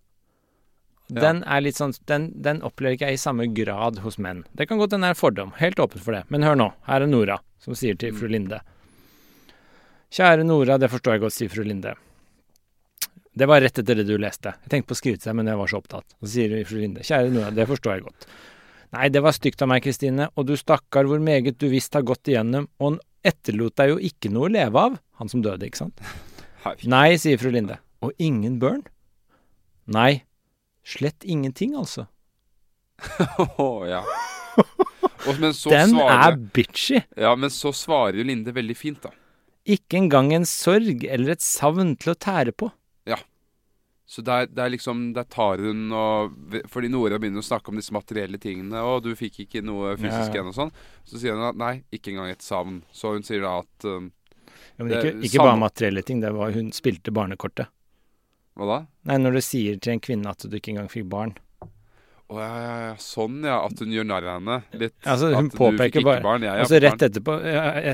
Ja. 1.11 1.25
Den 1.25 1.41
er 1.43 1.65
litt 1.65 1.81
sånn 1.81 1.97
den, 2.07 2.29
den 2.39 2.61
opplever 2.63 2.95
ikke 2.95 3.09
jeg 3.11 3.19
i 3.19 3.23
samme 3.25 3.49
grad 3.51 3.99
hos 4.05 4.21
menn. 4.23 4.45
Det 4.55 4.69
kan 4.71 4.79
godt 4.79 4.95
hende 4.95 5.09
det 5.09 5.17
er 5.17 5.17
en 5.17 5.19
fordom. 5.19 5.51
Helt 5.59 5.83
åpent 5.83 6.05
for 6.05 6.15
det. 6.15 6.21
Men 6.31 6.47
hør 6.47 6.61
nå. 6.61 6.69
Her 6.87 7.03
er 7.03 7.11
Nora 7.11 7.41
som 7.59 7.75
sier 7.75 7.99
til 7.99 8.15
fru 8.15 8.31
Linde. 8.31 8.61
Kjære 10.15 10.47
Nora, 10.47 10.79
det 10.79 10.93
forstår 10.95 11.17
jeg 11.17 11.25
godt, 11.25 11.35
sier 11.41 11.51
fru 11.51 11.67
Linde. 11.67 11.97
Det 13.43 13.51
var 13.51 13.67
rett 13.67 13.83
etter 13.83 13.99
det 13.99 14.07
du 14.07 14.15
leste. 14.23 14.55
Jeg 14.55 14.71
tenkte 14.71 14.93
på 14.93 15.01
å 15.01 15.01
skrive 15.03 15.19
til 15.19 15.33
deg, 15.33 15.41
men 15.41 15.51
jeg 15.51 15.59
var 15.65 15.75
så 15.75 15.83
opptatt. 15.83 16.15
Så 16.23 16.31
sier 16.37 16.55
fru 16.71 16.79
Linde, 16.79 17.03
kjære 17.11 17.35
Nora, 17.35 17.51
det 17.59 17.67
forstår 17.75 17.99
jeg 17.99 18.07
godt. 18.07 18.31
Nei, 18.91 19.07
det 19.15 19.23
var 19.23 19.35
stygt 19.37 19.63
av 19.63 19.71
meg, 19.71 19.85
Kristine, 19.85 20.27
og 20.35 20.49
du 20.49 20.57
stakkar 20.59 21.07
hvor 21.07 21.21
meget 21.23 21.61
du 21.63 21.69
visst 21.71 21.95
har 21.95 22.03
gått 22.07 22.31
igjennom, 22.31 22.67
og 22.81 22.89
han 22.89 22.99
etterlot 23.31 23.77
deg 23.79 23.93
jo 23.93 24.01
ikke 24.11 24.33
noe 24.35 24.49
å 24.49 24.53
leve 24.57 24.83
av. 24.89 24.97
Han 25.21 25.31
som 25.31 25.45
døde, 25.45 25.69
ikke 25.69 25.85
sant? 25.85 26.03
Nei, 26.95 27.15
sier 27.21 27.39
fru 27.41 27.53
Linde. 27.55 27.79
Og 28.03 28.17
ingen 28.19 28.59
børn? 28.63 28.83
Nei, 29.91 30.25
slett 30.87 31.23
ingenting, 31.23 31.77
altså. 31.79 32.09
Åh, 33.61 33.87
ja. 33.89 34.03
Og, 35.29 35.37
men 35.39 35.53
så 35.55 35.71
Den 35.73 35.95
svarer, 35.95 36.33
er 36.33 36.43
bitchy. 36.57 37.01
Ja, 37.21 37.35
men 37.39 37.53
så 37.53 37.73
svarer 37.77 38.19
jo 38.21 38.27
Linde 38.27 38.55
veldig 38.57 38.77
fint, 38.77 39.05
da. 39.05 39.15
Ikke 39.71 40.01
engang 40.01 40.33
en 40.35 40.49
sorg 40.49 41.05
eller 41.05 41.37
et 41.37 41.45
savn 41.45 41.95
til 42.01 42.15
å 42.15 42.19
tære 42.19 42.57
på. 42.57 42.71
Så 44.11 44.25
der, 44.27 44.49
der 44.51 44.73
liksom 44.73 45.13
Der 45.15 45.23
tar 45.31 45.61
hun 45.63 45.85
og 45.95 46.33
Fordi 46.67 46.89
Nora 46.91 47.19
begynner 47.23 47.45
å 47.45 47.47
snakke 47.47 47.71
om 47.71 47.77
disse 47.79 47.95
materielle 47.95 48.41
tingene. 48.43 48.81
'Å, 48.83 48.97
du 49.05 49.13
fikk 49.15 49.45
ikke 49.45 49.63
noe 49.63 49.93
fysisk 50.01 50.35
igjen', 50.35 50.49
og 50.51 50.57
sånn. 50.57 50.73
Så 51.07 51.21
sier 51.23 51.37
hun 51.39 51.45
at 51.47 51.61
nei, 51.61 51.85
ikke 51.95 52.11
engang 52.11 52.33
et 52.33 52.43
savn. 52.43 52.81
Så 52.91 53.13
hun 53.15 53.23
sier 53.27 53.45
da 53.47 53.61
at 53.63 53.87
um, 53.87 54.11
Ja, 54.79 54.85
men 54.85 54.97
ikke, 54.97 55.13
ikke 55.29 55.45
bare 55.45 55.61
materielle 55.63 56.03
ting, 56.03 56.21
det 56.25 56.33
var 56.35 56.51
hun 56.57 56.73
spilte 56.75 57.15
barnekortet. 57.15 57.71
Hva 58.59 58.67
da? 58.67 58.81
Nei, 59.07 59.17
når 59.23 59.39
du 59.39 59.41
sier 59.47 59.79
til 59.79 59.95
en 59.95 60.03
kvinne 60.03 60.29
at 60.35 60.43
du 60.43 60.57
ikke 60.59 60.75
engang 60.75 60.91
fikk 60.91 61.07
barn. 61.09 61.37
Å 62.31 62.39
ja, 62.39 62.51
ja, 62.63 62.75
ja, 62.89 62.93
sånn 63.03 63.41
ja. 63.47 63.57
At 63.67 63.79
hun 63.83 63.91
gjør 63.95 64.07
narr 64.11 64.27
av 64.27 64.37
henne 64.41 64.59
litt. 64.79 64.95
Altså, 65.07 65.31
hun 65.35 65.51
påpeker 65.55 66.03
bare- 66.07 66.23
barn, 66.23 66.43
jeg 66.43 66.51
har 66.51 66.61
Altså 66.67 66.83
rett 66.83 67.03
etterpå, 67.07 67.39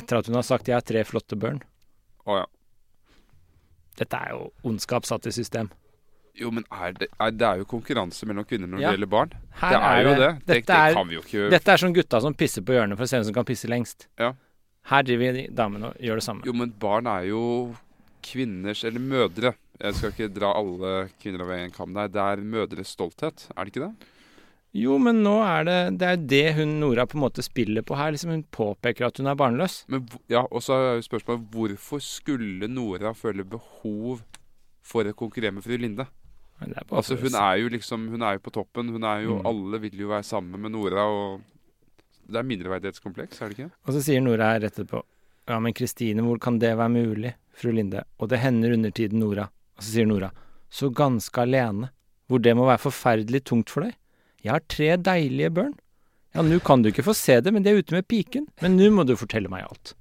etter 0.00 0.18
at 0.18 0.26
hun 0.28 0.34
har 0.40 0.42
sagt 0.48 0.66
'jeg 0.68 0.76
har 0.76 0.84
tre 0.84 1.04
flotte 1.04 1.36
børn'. 1.36 1.60
Å 2.26 2.38
ja. 2.40 2.46
Dette 3.96 4.16
er 4.16 4.30
jo 4.32 4.52
ondskap 4.64 5.04
satt 5.04 5.26
i 5.26 5.30
system. 5.32 5.70
Jo, 6.36 6.50
men 6.52 6.64
er 6.70 6.92
det, 6.92 7.08
er, 7.18 7.30
det 7.32 7.46
er 7.48 7.60
jo 7.62 7.64
konkurranse 7.70 8.26
mellom 8.28 8.44
kvinner 8.44 8.68
når 8.68 8.80
Ja. 8.82 8.90
det 8.90 8.98
gjelder 8.98 9.12
barn. 9.14 9.30
Her 9.60 9.70
det 9.72 9.80
er, 9.82 10.00
jo 10.02 10.14
det. 10.20 10.30
Det, 10.40 10.46
Dette 10.46 10.66
det 10.72 10.80
er, 10.80 10.94
kan 10.98 11.08
vi 11.08 11.14
jo 11.16 11.22
ikke 11.24 11.50
dette 11.50 11.72
er 11.72 11.76
som 11.84 11.94
gutta 11.96 12.20
som 12.20 12.34
pisser 12.34 12.62
på 12.66 12.76
hjørnet 12.76 12.98
for 12.98 13.06
å 13.06 13.08
se 13.08 13.16
hvem 13.16 13.24
som 13.30 13.34
kan 13.38 13.44
pisse 13.48 13.70
lengst. 13.72 14.08
Ja. 14.20 14.32
Her 14.90 15.02
driver 15.02 15.32
vi 15.38 15.46
damene 15.50 15.88
og 15.94 16.02
gjør 16.04 16.20
det 16.20 16.24
samme. 16.28 16.44
Jo, 16.46 16.52
men 16.52 16.74
barn 16.78 17.06
er 17.10 17.24
jo 17.30 17.40
kvinners, 18.26 18.84
eller 18.84 19.00
mødre 19.02 19.54
Jeg 19.80 19.94
skal 19.94 20.12
ikke 20.14 20.28
dra 20.32 20.52
alle 20.56 20.92
kvinner 21.20 21.42
over 21.44 21.58
en 21.60 21.70
kam 21.74 21.92
der. 21.96 22.08
Det 22.08 22.20
er 22.22 22.44
mødres 22.44 22.92
stolthet, 22.96 23.48
er 23.56 23.64
det 23.64 23.74
ikke 23.74 23.88
det? 23.88 24.12
Jo, 24.76 24.96
men 25.00 25.22
nå 25.24 25.34
er 25.44 25.64
det 25.64 25.76
Det 26.00 26.06
er 26.08 26.16
det 26.32 26.54
hun 26.58 26.80
Nora 26.80 27.04
på 27.08 27.16
en 27.16 27.22
måte 27.24 27.42
spiller 27.44 27.82
på 27.86 27.96
her. 27.96 28.12
Liksom 28.12 28.30
Hun 28.30 28.44
påpeker 28.52 29.06
at 29.06 29.16
hun 29.20 29.26
er 29.30 29.34
barnløs. 29.36 29.84
Men 29.88 30.06
ja, 30.28 30.42
Og 30.50 30.60
så 30.64 30.74
er 30.76 30.94
jo 30.98 31.06
spørsmålet 31.08 31.46
hvorfor 31.52 32.00
skulle 32.04 32.68
Nora 32.68 33.12
føle 33.16 33.44
behov 33.44 34.20
for 34.86 35.04
å 35.08 35.14
konkurrere 35.16 35.52
med 35.56 35.64
fru 35.64 35.76
Linde? 35.80 36.06
Altså 36.90 37.16
Hun 37.20 37.34
er 37.36 37.56
jo 37.60 37.68
liksom 37.68 38.08
Hun 38.08 38.22
er 38.22 38.38
jo 38.38 38.40
på 38.46 38.50
toppen. 38.54 38.88
Hun 38.88 39.04
er 39.04 39.20
jo 39.26 39.36
Mm. 39.38 39.46
Alle 39.46 39.80
vil 39.80 39.98
jo 40.00 40.08
være 40.08 40.22
sammen 40.24 40.60
med 40.60 40.70
Nora. 40.72 41.04
og 41.04 41.40
Det 42.26 42.36
er 42.36 42.42
mindreverdighetskompleks, 42.42 43.40
er 43.42 43.48
det 43.48 43.58
ikke? 43.58 43.70
Og 43.86 43.92
så 43.94 44.02
sier 44.02 44.20
Nora 44.20 44.52
her 44.54 44.60
rett 44.60 44.78
etterpå 44.78 45.02
Ja, 45.48 45.60
men 45.60 45.72
Kristine, 45.72 46.22
hvor 46.22 46.40
kan 46.40 46.58
det 46.58 46.76
være 46.76 46.88
mulig, 46.90 47.34
fru 47.54 47.70
Linde? 47.70 48.02
Og 48.18 48.28
det 48.28 48.40
hender 48.40 48.72
under 48.72 48.90
tiden, 48.90 49.20
Nora. 49.20 49.44
Og 49.76 49.82
så 49.82 49.92
sier 49.92 50.06
Nora 50.06 50.30
Så 50.70 50.90
ganske 50.92 51.38
alene. 51.38 51.90
Hvor 52.28 52.40
det 52.42 52.56
må 52.56 52.66
være 52.66 52.78
forferdelig 52.82 53.44
tungt 53.44 53.70
for 53.70 53.82
deg. 53.82 53.94
Jeg 54.42 54.52
har 54.52 54.60
tre 54.68 54.96
deilige 54.96 55.50
børn. 55.50 55.74
Ja, 56.34 56.42
nå 56.42 56.58
kan 56.60 56.82
du 56.82 56.88
ikke 56.90 57.04
få 57.06 57.14
se 57.14 57.40
det, 57.40 57.52
men 57.52 57.62
de 57.62 57.70
er 57.70 57.78
ute 57.78 57.94
med 57.94 58.08
piken. 58.08 58.46
Men 58.60 58.76
nå 58.76 58.90
må 58.90 59.04
du 59.06 59.14
fortelle 59.16 59.48
meg 59.48 59.62
alt. 59.62 59.94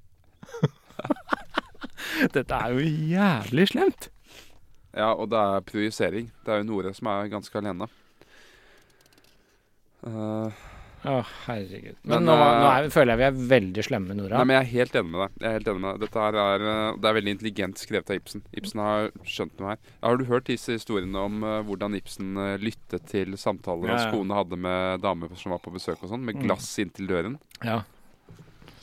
Dette 2.33 2.53
er 2.57 2.73
jo 2.73 2.79
jævlig 3.13 3.67
slemt. 3.71 4.09
Ja, 4.95 5.11
og 5.13 5.27
det 5.29 5.39
er 5.41 5.65
projisering. 5.67 6.29
Det 6.45 6.53
er 6.55 6.61
jo 6.63 6.69
Nora 6.69 6.93
som 6.95 7.07
er 7.11 7.27
ganske 7.33 7.59
alene. 7.59 7.87
Uh, 10.05 10.51
Å, 11.05 11.19
herregud. 11.45 11.97
Men, 12.01 12.23
Men, 12.23 12.23
nå, 12.25 12.33
eh, 12.33 12.55
nå 12.63 12.69
er, 12.71 12.87
føler 12.93 13.11
jeg 13.13 13.19
vi 13.19 13.25
er 13.27 13.49
veldig 13.51 13.83
slemme 13.85 14.09
med 14.09 14.17
Nora. 14.17 14.39
Nei, 14.39 14.45
men 14.49 14.55
Jeg 14.55 14.63
er 14.65 14.71
helt 14.71 14.95
enig 14.97 15.11
med 15.13 15.19
deg. 15.21 15.35
Jeg 15.37 15.45
er 15.49 15.55
helt 15.59 15.67
enig 15.69 15.81
med 15.83 15.89
deg. 15.91 15.99
Dette 16.05 16.23
er, 16.29 16.63
eh, 16.71 16.97
det 17.03 17.09
er 17.09 17.17
veldig 17.19 17.33
intelligent 17.35 17.81
skrevet 17.81 18.09
av 18.09 18.17
Ibsen. 18.17 18.43
Ibsen 18.57 18.81
har 18.81 19.11
skjønt 19.35 19.59
noe 19.61 19.69
her. 19.75 19.83
Har 20.01 20.17
du 20.17 20.23
hørt 20.31 20.49
disse 20.49 20.77
historiene 20.79 21.25
om 21.29 21.45
uh, 21.45 21.59
hvordan 21.67 21.97
Ibsen 21.99 22.31
eh, 22.41 22.55
lyttet 22.63 23.05
til 23.11 23.37
samtaler 23.37 23.91
Ja, 23.91 23.99
hans 23.99 24.15
kone 24.15 24.39
hadde 24.39 24.57
med 24.65 25.03
damer 25.05 25.35
som 25.37 25.53
var 25.53 25.61
på 25.61 25.73
besøk 25.77 26.01
og 26.01 26.09
sånn, 26.15 26.25
med 26.25 26.39
Mm. 26.41 26.47
glass 26.47 26.71
inntil 26.81 27.05
døren? 27.11 27.37
Ja, 27.61 27.83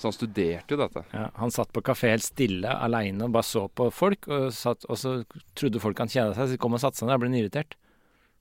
Så 0.03 0.11
han 0.11 0.17
studerte 0.17 0.75
jo 0.75 0.81
dette. 0.81 1.05
ja. 1.15 1.29
Han 1.39 1.53
satt 1.55 1.71
på 1.71 1.83
kafé 1.87 2.11
helt 2.11 2.27
stille 2.27 2.73
aleine 2.75 3.29
og 3.29 3.37
bare 3.37 3.47
så 3.47 3.69
på 3.71 3.87
folk, 3.95 4.27
og, 4.27 4.49
satt, 4.57 4.83
og 4.91 4.99
så 4.99 5.13
trodde 5.55 5.79
folk 5.83 6.01
han 6.03 6.11
kjeda 6.11 6.35
seg, 6.35 6.51
så 6.51 6.59
kom 6.59 6.75
og 6.75 6.83
satte 6.83 6.99
seg 6.99 7.07
ned 7.07 7.21
og 7.21 7.23
ble 7.23 7.31
irritert. 7.39 7.77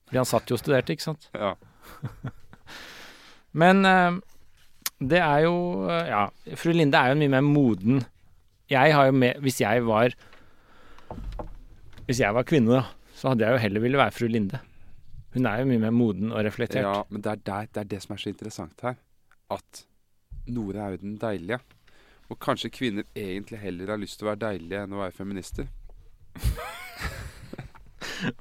Fordi 0.09 0.18
han 0.24 0.30
satt 0.32 0.49
jo 0.49 0.57
og 0.57 0.64
studerte, 0.64 0.95
ikke 0.95 1.05
sant. 1.05 1.28
Ja. 1.38 1.53
Men 3.62 3.86
eh, 3.86 4.18
det 5.12 5.20
er 5.22 5.45
jo 5.45 5.53
eh, 5.89 6.09
Ja, 6.09 6.24
fru 6.57 6.74
Linde 6.74 6.97
er 6.97 7.14
jo 7.14 7.20
mye 7.22 7.34
mer 7.36 7.45
moden. 7.45 8.01
Jeg 8.72 8.95
har 8.95 9.09
jo 9.09 9.16
med 9.18 9.41
Hvis 9.43 9.57
jeg 9.59 9.84
var 9.84 10.14
Hvis 12.07 12.22
jeg 12.22 12.34
var 12.38 12.47
kvinne, 12.47 12.82
da, 12.82 13.14
så 13.18 13.32
hadde 13.32 13.45
jeg 13.45 13.57
jo 13.57 13.64
heller 13.66 13.84
ville 13.86 14.01
være 14.01 14.16
fru 14.16 14.28
Linde. 14.32 14.62
Hun 15.36 15.45
er 15.47 15.62
jo 15.62 15.70
mye 15.70 15.86
mer 15.86 15.93
moden 15.95 16.34
og 16.34 16.43
reflektert. 16.45 16.84
ja, 16.84 17.03
men 17.09 17.22
det 17.24 17.32
er, 17.32 17.41
der, 17.47 17.70
det 17.72 17.86
er 17.86 17.89
det 17.93 18.01
som 18.03 18.16
er 18.16 18.24
så 18.24 18.34
interessant 18.34 18.82
her. 18.84 18.97
At 19.51 19.86
Nora 20.48 20.88
er 20.88 20.92
jo 20.92 20.98
den 21.04 21.18
deilige. 21.22 21.60
Og 22.32 22.39
kanskje 22.39 22.72
kvinner 22.72 23.04
egentlig 23.16 23.60
heller 23.60 23.88
har 23.92 23.98
lyst 24.02 24.20
til 24.20 24.28
å 24.28 24.32
være 24.32 24.44
deilige 24.48 24.84
enn 24.86 24.94
å 24.96 25.02
være 25.04 25.16
feminister. 25.18 25.68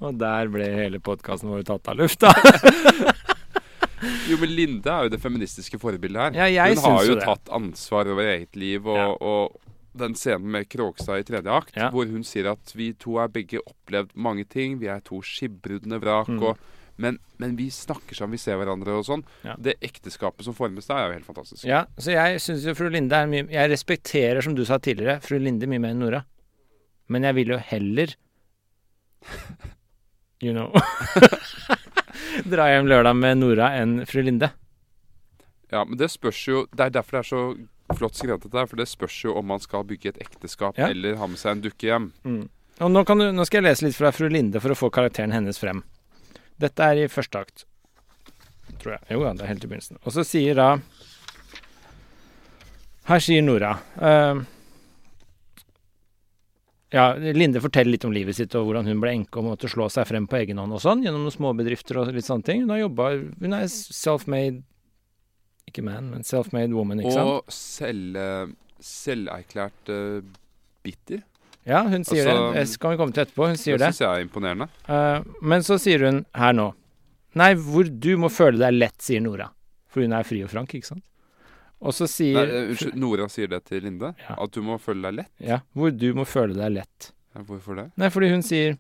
Og 0.05 0.15
der 0.21 0.49
ble 0.53 0.67
hele 0.77 1.01
podkasten 1.03 1.51
vår 1.51 1.65
tatt 1.69 1.89
av 1.91 1.99
lufta. 2.01 2.31
Jo, 4.31 4.37
men 4.41 4.53
Linde 4.57 4.89
er 4.93 5.07
jo 5.07 5.11
det 5.13 5.21
feministiske 5.21 5.79
forbildet 5.81 6.37
her. 6.37 6.53
Ja, 6.53 6.69
Hun 6.71 6.79
har 6.87 7.05
jo 7.05 7.17
det. 7.19 7.25
tatt 7.27 7.51
ansvar 7.53 8.09
over 8.09 8.25
eget 8.33 8.57
liv, 8.57 8.87
og, 8.89 8.97
Ja. 8.97 9.09
og 9.21 9.59
den 9.97 10.15
scenen 10.15 10.49
med 10.55 10.69
Kråkstad 10.73 11.21
i 11.21 11.27
tredje 11.29 11.51
akt, 11.53 11.77
Ja. 11.77 11.91
hvor 11.91 12.07
hun 12.09 12.23
sier 12.25 12.47
at 12.53 12.73
vi 12.77 12.93
to 12.95 13.19
har 13.19 13.29
begge 13.29 13.61
opplevd 13.61 14.11
mange 14.15 14.45
ting, 14.49 14.79
vi 14.79 14.87
er 14.89 15.01
to 15.01 15.21
skipbrudne 15.21 16.01
vrak, 16.01 16.29
Mm. 16.29 16.43
og, 16.43 16.57
men, 17.01 17.17
men 17.41 17.55
vi 17.59 17.67
snakker 17.73 18.15
sammen, 18.19 18.37
vi 18.37 18.43
ser 18.43 18.59
hverandre 18.61 18.95
og 18.99 19.07
sånn. 19.09 19.23
Ja. 19.47 19.55
Det 19.59 19.75
ekteskapet 19.85 20.45
som 20.47 20.55
formes 20.57 20.87
der, 20.91 20.99
er 21.01 21.09
jo 21.11 21.17
helt 21.19 21.29
fantastisk. 21.29 21.65
Ja, 21.69 21.85
så 22.01 22.13
jeg 22.15 22.41
syns 22.45 22.67
jo 22.69 22.75
fru 22.79 22.91
Linde 22.93 23.17
er 23.17 23.29
mye 23.31 23.47
Jeg 23.51 23.71
respekterer, 23.73 24.41
som 24.45 24.55
du 24.59 24.63
sa 24.69 24.79
tidligere, 24.83 25.19
fru 25.25 25.39
Linde 25.41 25.69
mye 25.71 25.81
mer 25.83 25.95
enn 25.97 26.03
Nora. 26.05 26.23
Men 27.11 27.27
jeg 27.27 27.39
vil 27.41 27.55
jo 27.57 27.61
heller 27.73 28.13
You 30.45 30.55
know 30.57 30.71
Dra 32.53 32.69
hjem 32.71 32.87
lørdag 32.89 33.17
med 33.19 33.41
Nora 33.43 33.73
enn 33.81 33.99
fru 34.09 34.23
Linde. 34.25 34.53
Ja, 35.71 35.83
men 35.85 35.99
det 36.01 36.09
spørs 36.13 36.39
jo 36.49 36.63
Det 36.73 36.87
er 36.87 36.95
derfor 36.95 37.19
det 37.19 37.25
er 37.25 37.29
så 37.31 37.43
flott 37.99 38.15
skrevet 38.15 38.45
dette 38.47 38.55
her, 38.55 38.69
for 38.71 38.79
det 38.79 38.87
spørs 38.87 39.17
jo 39.25 39.33
om 39.41 39.49
man 39.51 39.59
skal 39.63 39.83
bygge 39.89 40.13
et 40.13 40.21
ekteskap 40.23 40.79
Ja. 40.79 40.87
eller 40.95 41.17
ha 41.19 41.27
med 41.27 41.41
seg 41.41 41.57
en 41.57 41.63
dukke 41.65 41.89
hjem. 41.89 42.05
Mm. 42.23 42.45
Og 42.87 42.91
nå, 42.95 43.03
kan 43.05 43.19
du, 43.19 43.27
nå 43.35 43.45
skal 43.49 43.61
jeg 43.61 43.67
lese 43.67 43.85
litt 43.89 43.97
fra 43.99 44.13
fru 44.15 44.29
Linde 44.31 44.63
for 44.63 44.71
å 44.71 44.77
få 44.79 44.93
karakteren 44.95 45.35
hennes 45.35 45.59
frem. 45.59 45.83
Dette 46.61 46.87
er 46.93 47.05
i 47.05 47.11
første 47.11 47.41
akt. 47.41 47.67
Tror 48.81 48.97
jeg. 48.97 49.03
Jo 49.15 49.25
ja, 49.25 49.35
det 49.37 49.45
er 49.45 49.53
helt 49.53 49.65
i 49.65 49.69
begynnelsen. 49.71 50.01
Og 50.05 50.15
så 50.15 50.25
sier 50.27 50.57
da 50.59 50.71
Her 53.11 53.23
sier 53.25 53.43
Nora 53.43 53.73
uh, 53.99 54.43
Ja, 56.95 57.11
Linde 57.19 57.63
forteller 57.63 57.95
litt 57.95 58.07
om 58.07 58.15
livet 58.15 58.39
sitt 58.39 58.55
og 58.59 58.69
hvordan 58.69 58.89
hun 58.91 59.03
ble 59.03 59.15
enke 59.19 59.41
og 59.41 59.49
måtte 59.51 59.71
slå 59.71 59.89
seg 59.93 60.09
frem 60.11 60.27
på 60.31 60.41
egen 60.41 60.59
hånd 60.59 60.75
og 60.75 60.83
sånn, 60.83 61.05
gjennom 61.07 61.23
noen 61.27 61.35
småbedrifter 61.35 62.01
og 62.01 62.11
litt 62.15 62.27
sånne 62.27 62.47
ting. 62.47 62.65
Hun 62.65 62.75
har 62.75 62.85
jobba 62.85 63.13
Hun 63.15 63.57
er 63.57 63.69
self-made 63.71 64.65
Ikke 65.71 65.85
man, 65.87 66.11
men 66.15 66.27
self-made 66.27 66.75
woman, 66.75 67.03
ikke 67.03 67.15
sant? 67.15 67.31
Og 67.31 67.55
selv, 67.55 68.19
eh, 68.19 68.81
selverklært 68.83 69.93
uh, 69.95 70.19
bitter. 70.83 71.23
Ja, 71.69 71.83
hun 71.85 72.05
sier 72.09 72.25
altså, 72.25 72.47
det. 72.51 72.61
Det 72.61 72.69
skal 72.73 72.95
vi 72.95 73.01
komme 73.01 73.15
til 73.15 73.25
etterpå. 73.27 73.49
Hun 73.53 73.59
sier 73.61 73.77
det 73.77 73.85
det. 73.85 73.93
syns 73.93 74.05
jeg 74.05 74.11
er 74.11 74.25
imponerende. 74.25 74.69
Uh, 74.89 75.27
men 75.53 75.65
så 75.67 75.77
sier 75.81 76.07
hun 76.09 76.23
her 76.37 76.57
nå 76.57 76.71
Nei, 77.39 77.53
hvor 77.55 77.87
du 77.87 78.11
må 78.19 78.27
føle 78.33 78.59
deg 78.59 78.75
lett, 78.75 78.97
sier 79.07 79.21
Nora. 79.23 79.45
For 79.91 80.03
hun 80.03 80.17
er 80.17 80.27
fri 80.27 80.41
og 80.43 80.51
frank, 80.51 80.73
ikke 80.75 80.89
sant? 80.89 81.05
Og 81.81 81.95
så 81.95 82.09
sier 82.11 82.41
Nei, 82.41 82.63
Unnskyld, 82.73 82.97
Nora 82.99 83.29
sier 83.31 83.53
det 83.53 83.61
til 83.69 83.85
Linde? 83.87 84.11
Ja. 84.25 84.35
At 84.35 84.57
du 84.57 84.65
må 84.67 84.81
føle 84.83 85.05
deg 85.07 85.21
lett? 85.21 85.31
Ja, 85.39 85.61
hvor 85.79 85.95
du 85.95 86.09
må 86.19 86.27
føle 86.29 86.59
deg 86.59 86.75
lett. 86.81 87.13
Ja, 87.37 87.45
hvorfor 87.47 87.79
det? 87.79 87.87
Nei, 88.03 88.11
fordi 88.11 88.33
hun 88.33 88.43
sier 88.43 88.75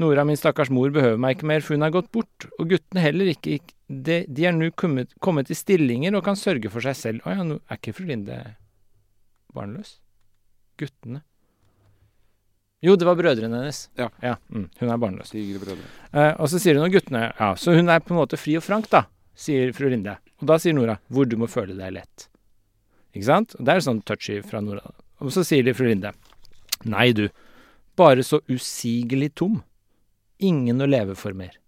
Nora, 0.00 0.24
min 0.24 0.38
stakkars 0.38 0.70
mor, 0.72 0.88
behøver 0.94 1.20
meg 1.20 1.36
ikke 1.36 1.50
mer, 1.50 1.62
for 1.64 1.76
hun 1.76 1.84
har 1.84 1.92
gått 1.92 2.10
bort. 2.14 2.48
Og 2.56 2.72
guttene 2.72 3.04
heller 3.04 3.30
ikke. 3.34 3.58
De, 3.90 4.22
de 4.24 4.46
er 4.48 4.54
nå 4.56 4.70
kommet, 4.78 5.12
kommet 5.20 5.50
i 5.52 5.58
stillinger 5.58 6.16
og 6.16 6.24
kan 6.24 6.38
sørge 6.38 6.72
for 6.72 6.84
seg 6.84 6.96
selv. 6.96 7.26
Å 7.26 7.36
ja, 7.36 7.44
nå 7.46 7.58
er 7.66 7.80
ikke 7.80 7.94
fru 7.98 8.06
Linde 8.08 8.38
barnløs? 9.54 9.98
Guttene. 10.80 11.20
Jo, 12.80 12.94
det 12.96 13.04
var 13.04 13.16
brødrene 13.18 13.58
hennes. 13.60 13.82
Ja. 13.98 14.08
mm, 14.48 14.66
hun 14.80 14.90
er 14.90 15.00
barnløs. 15.00 15.34
Eh, 15.36 16.32
og 16.40 16.48
så 16.48 16.60
sier 16.62 16.78
hun 16.78 16.86
og 16.86 16.94
guttene 16.94 17.26
Ja, 17.28 17.52
så 17.60 17.74
hun 17.76 17.92
er 17.92 18.00
på 18.00 18.14
en 18.14 18.20
måte 18.22 18.38
fri 18.40 18.56
og 18.56 18.64
frank, 18.64 18.88
da, 18.92 19.04
sier 19.36 19.74
fru 19.76 19.90
Linde. 19.92 20.16
Og 20.40 20.48
da 20.48 20.56
sier 20.60 20.76
Nora 20.76 20.96
hvor 21.12 21.28
du 21.28 21.36
må 21.40 21.48
føle 21.50 21.76
deg 21.76 21.92
lett. 21.98 22.30
Ikke 23.12 23.26
sant? 23.28 23.56
Og 23.58 23.66
det 23.66 23.74
er 23.74 23.84
sånn 23.84 24.00
touchy 24.08 24.38
fra 24.46 24.62
Nora. 24.64 24.94
Og 25.20 25.32
så 25.34 25.44
sier 25.44 25.66
de 25.66 25.76
fru 25.76 25.90
Linde 25.90 26.14
Nei, 26.88 27.10
du. 27.12 27.26
Bare 28.00 28.24
så 28.24 28.38
usigelig 28.48 29.34
tom. 29.36 29.58
Ingen 30.40 30.80
å 30.80 30.88
leve 30.88 31.12
for 31.20 31.36
mer. 31.36 31.58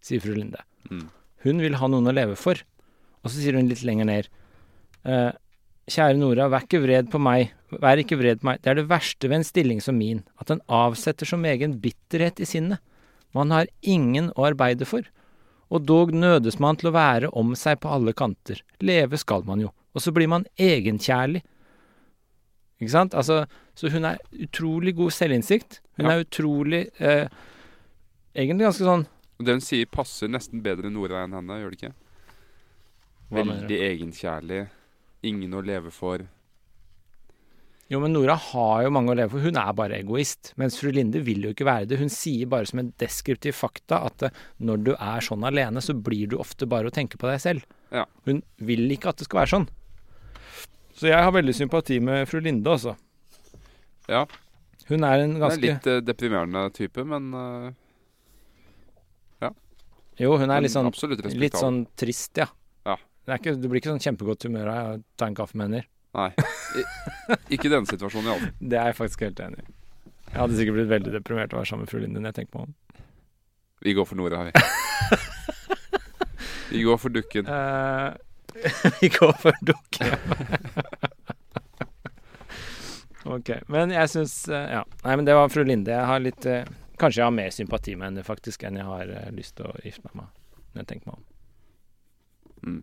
Sier 0.00 0.22
fru 0.24 0.32
Linde. 0.32 0.62
Mm. 0.88 1.10
Hun 1.44 1.60
vil 1.60 1.76
ha 1.76 1.90
noen 1.92 2.08
å 2.08 2.14
leve 2.16 2.38
for. 2.40 2.62
Og 3.20 3.28
så 3.28 3.42
sier 3.42 3.58
hun 3.58 3.68
litt 3.68 3.84
lenger 3.84 4.08
ned 4.08 4.30
eh, 5.04 5.34
Kjære 5.88 6.18
Nora, 6.20 6.48
vær 6.52 6.64
ikke 6.66 6.80
vred 6.82 7.08
på 7.12 7.18
meg, 7.22 7.52
vær 7.80 8.00
ikke 8.02 8.18
vred 8.20 8.40
på 8.42 8.48
meg, 8.50 8.60
det 8.62 8.70
er 8.72 8.78
det 8.80 8.88
verste 8.90 9.28
ved 9.30 9.40
en 9.40 9.46
stilling 9.48 9.80
som 9.84 9.96
min, 9.96 10.20
at 10.40 10.50
den 10.52 10.60
avsetter 10.68 11.28
som 11.28 11.44
egen 11.48 11.78
bitterhet 11.80 12.40
i 12.44 12.48
sinnet. 12.48 12.82
Man 13.36 13.52
har 13.52 13.68
ingen 13.82 14.30
å 14.36 14.46
arbeide 14.48 14.86
for. 14.88 15.04
Og 15.68 15.84
dog 15.84 16.14
nødes 16.16 16.56
man 16.60 16.78
til 16.80 16.88
å 16.88 16.94
være 16.96 17.28
om 17.36 17.52
seg 17.58 17.80
på 17.82 17.90
alle 17.92 18.14
kanter. 18.16 18.62
Leve 18.80 19.18
skal 19.20 19.44
man 19.44 19.60
jo. 19.60 19.72
Og 19.92 20.00
så 20.04 20.12
blir 20.16 20.28
man 20.32 20.46
egenkjærlig. 20.56 21.42
Ikke 22.80 22.94
sant? 22.94 23.16
Altså, 23.18 23.42
så 23.76 23.90
hun 23.92 24.06
er 24.08 24.20
utrolig 24.32 24.94
god 24.96 25.12
selvinnsikt. 25.12 25.80
Hun 25.98 26.06
Ja. 26.06 26.12
er 26.16 26.24
utrolig 26.24 26.88
eh, 27.00 27.28
Egentlig 28.38 28.68
ganske 28.68 28.84
sånn 28.86 29.06
det 29.38 29.54
hun 29.54 29.60
sier, 29.62 29.86
passer 29.86 30.26
nesten 30.30 30.62
bedre 30.64 30.90
Nora 30.90 31.22
enn 31.22 31.34
henne, 31.36 31.58
gjør 31.60 31.70
det 31.70 31.78
ikke? 31.78 31.92
Veldig 33.30 33.78
egenkjærlig. 33.86 34.62
Ingen 35.26 35.54
å 35.56 35.62
leve 35.64 35.90
for. 35.94 36.22
Jo, 37.88 38.02
men 38.02 38.12
Nora 38.12 38.34
har 38.36 38.82
jo 38.84 38.90
mange 38.92 39.14
å 39.14 39.16
leve 39.16 39.32
for. 39.32 39.44
Hun 39.48 39.56
er 39.56 39.72
bare 39.76 39.96
egoist. 40.02 40.52
Mens 40.60 40.76
fru 40.76 40.90
Linde 40.92 41.22
vil 41.24 41.46
jo 41.46 41.54
ikke 41.54 41.66
være 41.68 41.88
det. 41.88 41.98
Hun 42.02 42.12
sier 42.12 42.50
bare 42.50 42.68
som 42.68 42.82
en 42.82 42.90
deskriptiv 43.00 43.56
fakta 43.56 44.02
at 44.10 44.26
eh, 44.28 44.42
når 44.60 44.82
du 44.84 44.90
er 44.92 45.24
sånn 45.24 45.46
alene, 45.48 45.80
så 45.80 45.96
blir 45.96 46.28
du 46.28 46.36
ofte 46.36 46.68
bare 46.68 46.90
å 46.90 46.94
tenke 46.94 47.16
på 47.20 47.30
deg 47.30 47.40
selv. 47.40 47.64
Ja. 47.94 48.04
Hun 48.28 48.42
vil 48.60 48.84
ikke 48.92 49.14
at 49.14 49.22
det 49.22 49.28
skal 49.30 49.40
være 49.40 49.52
sånn. 49.54 49.66
Så 50.98 51.08
jeg 51.08 51.24
har 51.24 51.32
veldig 51.32 51.54
sympati 51.56 51.96
med 52.04 52.28
fru 52.28 52.42
Linde, 52.44 52.76
også. 52.76 52.92
Ja. 54.10 54.26
Hun 54.90 55.04
er 55.08 55.24
en 55.24 55.32
Det 55.32 55.40
er 55.40 55.46
ganske 55.46 55.64
litt 55.64 55.88
eh, 55.88 56.04
deprimerende 56.04 56.68
type, 56.76 57.04
men 57.08 57.32
Ja 59.40 59.50
Jo, 60.20 60.36
hun 60.40 60.50
er 60.52 60.64
litt 60.64 60.72
sånn, 60.72 60.92
litt 61.40 61.56
sånn 61.56 61.82
trist, 61.96 62.36
ja. 62.40 62.48
Ikke, 63.36 63.54
du 63.58 63.68
blir 63.68 63.82
ikke 63.82 63.92
sånn 63.92 64.02
kjempegodt 64.02 64.46
humør 64.48 64.70
av 64.72 64.90
å 64.92 64.98
ta 65.20 65.28
en 65.28 65.36
kaffe 65.36 65.58
med 65.58 65.68
henne. 65.68 65.88
Nei. 66.16 66.30
I, 66.78 66.84
ikke 67.54 67.68
i 67.68 67.72
denne 67.72 67.88
situasjonen, 67.90 68.30
iallfall. 68.32 68.54
Det 68.58 68.78
er 68.80 68.90
jeg 68.90 68.98
faktisk 68.98 69.26
helt 69.26 69.42
enig 69.44 69.60
i. 69.60 69.74
Jeg 70.28 70.38
hadde 70.42 70.58
sikkert 70.58 70.76
blitt 70.78 70.90
veldig 70.92 71.12
deprimert 71.14 71.52
av 71.52 71.58
å 71.58 71.62
være 71.62 71.70
sammen 71.70 71.86
med 71.86 71.92
fru 71.92 72.00
Linde 72.02 72.20
når 72.20 72.32
jeg 72.32 72.38
tenker 72.40 72.54
på 72.56 72.64
henne. 72.64 73.04
Vi 73.84 73.94
går 73.96 74.08
for 74.08 74.18
Nora, 74.18 74.40
vi. 74.48 74.52
Vi 76.68 76.82
går 76.84 76.98
for 77.00 77.08
dukken. 77.08 77.46
Uh, 77.46 78.12
vi 79.00 79.08
går 79.08 79.32
for 79.32 79.52
dukken. 79.60 80.06
ok. 83.36 83.50
Men 83.66 83.90
jeg 83.94 84.10
syns 84.12 84.34
Ja. 84.48 84.84
Nei, 85.04 85.16
men 85.16 85.24
det 85.24 85.36
var 85.38 85.48
fru 85.52 85.64
Linde. 85.64 85.94
Jeg 85.94 86.10
har 86.10 86.20
litt 86.22 86.46
eh, 86.46 86.68
Kanskje 86.98 87.20
jeg 87.22 87.26
har 87.28 87.34
mer 87.34 87.50
sympati 87.54 87.94
med 87.94 88.10
henne 88.10 88.24
faktisk 88.26 88.64
enn 88.66 88.80
jeg 88.80 88.88
har 88.88 89.10
eh, 89.14 89.28
lyst 89.34 89.56
til 89.60 89.68
å 89.70 89.74
gifte 89.84 90.08
meg 90.08 90.24
med. 90.24 90.32
Når 90.72 90.82
jeg 90.82 90.88
tenker 90.92 91.12
meg 91.12 91.18
om. 91.18 91.26
Mm. 92.68 92.80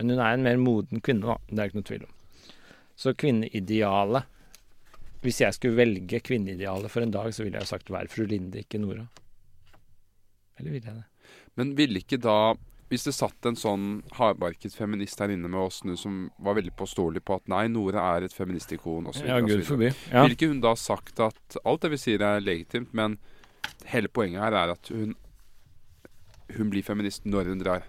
Men 0.00 0.14
hun 0.16 0.22
er 0.24 0.36
en 0.36 0.46
mer 0.46 0.60
moden 0.60 1.02
kvinne, 1.04 1.28
da. 1.28 1.36
Det 1.50 1.60
er 1.60 1.70
ikke 1.70 1.80
noe 1.80 1.88
tvil 1.90 2.06
om. 2.06 2.14
Så 3.00 3.14
kvinneidealet 3.16 4.38
Hvis 5.20 5.40
jeg 5.42 5.56
skulle 5.56 5.76
velge 5.76 6.20
kvinneidealet 6.24 6.92
for 6.92 7.04
en 7.04 7.12
dag, 7.12 7.28
så 7.36 7.44
ville 7.44 7.60
jeg 7.60 7.68
sagt 7.68 7.92
vær 7.92 8.08
fru 8.08 8.24
Linde, 8.28 8.62
ikke 8.64 8.80
Nora. 8.80 9.04
Eller 10.58 10.72
ville 10.72 10.88
jeg 10.88 10.96
det? 10.96 11.36
Men 11.60 11.74
ville 11.76 12.00
ikke 12.00 12.20
da 12.20 12.54
Hvis 12.90 13.04
det 13.06 13.14
satt 13.14 13.46
en 13.46 13.58
sånn 13.60 13.84
hardbarket 14.16 14.74
feminist 14.74 15.20
her 15.20 15.30
inne 15.30 15.48
med 15.52 15.60
oss 15.60 15.82
nå 15.86 15.94
som 16.00 16.24
var 16.42 16.56
veldig 16.58 16.72
påståelig 16.80 17.22
på 17.22 17.36
at 17.38 17.52
nei, 17.52 17.66
Nora 17.70 18.02
er 18.16 18.26
et 18.26 18.34
feministikon 18.34 19.06
osv. 19.12 19.28
Ja, 19.28 19.36
gud. 19.44 19.62
Ja. 20.10 20.24
Ville 20.24 20.34
ikke 20.34 20.48
hun 20.50 20.64
da 20.64 20.72
sagt 20.74 21.22
at 21.22 21.60
alt 21.62 21.84
det 21.84 21.92
vi 21.92 22.00
sier 22.02 22.24
er 22.26 22.42
legitimt, 22.42 22.90
men 22.96 23.20
hele 23.92 24.10
poenget 24.10 24.42
her 24.42 24.56
er 24.58 24.74
at 24.74 24.90
hun 24.90 25.14
hun 26.56 26.70
blir 26.72 26.82
feminist 26.82 27.26
når 27.28 27.52
hun 27.52 27.62
drar. 27.62 27.86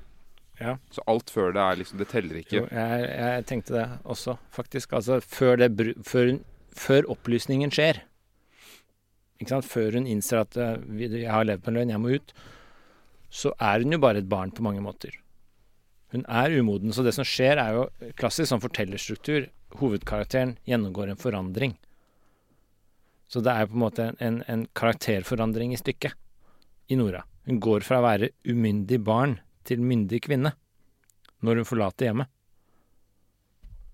Ja. 0.62 0.76
Så 0.94 1.04
alt 1.10 1.32
før 1.34 1.54
det 1.56 1.62
er 1.64 1.80
liksom 1.80 2.02
Det 2.02 2.08
teller 2.12 2.38
ikke. 2.42 2.60
Jo, 2.60 2.68
jeg, 2.70 3.06
jeg 3.10 3.46
tenkte 3.50 3.76
det 3.80 3.86
også, 4.06 4.38
faktisk. 4.54 4.94
Altså 4.98 5.20
før, 5.26 5.58
det, 5.58 5.96
før, 6.06 6.36
før 6.78 7.10
opplysningen 7.16 7.74
skjer. 7.74 8.04
Ikke 9.42 9.56
sant? 9.56 9.68
Før 9.68 9.98
hun 9.98 10.10
innser 10.10 10.44
at 10.44 10.58
eh, 10.62 10.78
jeg 11.02 11.32
har 11.32 11.48
levd 11.50 11.66
på 11.66 11.72
en 11.72 11.80
løgn, 11.80 11.94
jeg 11.96 12.04
må 12.04 12.14
ut. 12.14 12.36
Så 13.32 13.54
er 13.58 13.82
hun 13.82 13.96
jo 13.96 14.02
bare 14.04 14.22
et 14.22 14.30
barn 14.30 14.54
på 14.54 14.64
mange 14.66 14.84
måter. 14.86 15.16
Hun 16.12 16.26
er 16.28 16.54
umoden. 16.60 16.94
Så 16.94 17.06
det 17.08 17.16
som 17.16 17.26
skjer, 17.26 17.58
er 17.58 17.78
jo 17.78 18.12
klassisk 18.20 18.52
sånn 18.52 18.64
fortellerstruktur. 18.64 19.48
Hovedkarakteren 19.80 20.58
gjennomgår 20.68 21.14
en 21.14 21.22
forandring. 21.22 21.78
Så 23.32 23.40
det 23.40 23.54
er 23.56 23.70
på 23.70 23.78
en 23.78 23.86
måte 23.86 24.10
en, 24.10 24.18
en, 24.20 24.42
en 24.52 24.66
karakterforandring 24.76 25.72
i 25.72 25.80
stykket 25.80 26.18
i 26.92 26.98
Nora. 27.00 27.24
Hun 27.48 27.62
går 27.64 27.86
fra 27.88 28.02
å 28.02 28.06
være 28.06 28.34
umyndig 28.44 29.00
barn 29.08 29.40
til 29.68 29.84
myndig 29.84 30.22
kvinne 30.26 30.54
når 31.42 31.62
hun 31.62 31.68
forlater 31.68 32.10
hjemmet. 32.10 32.30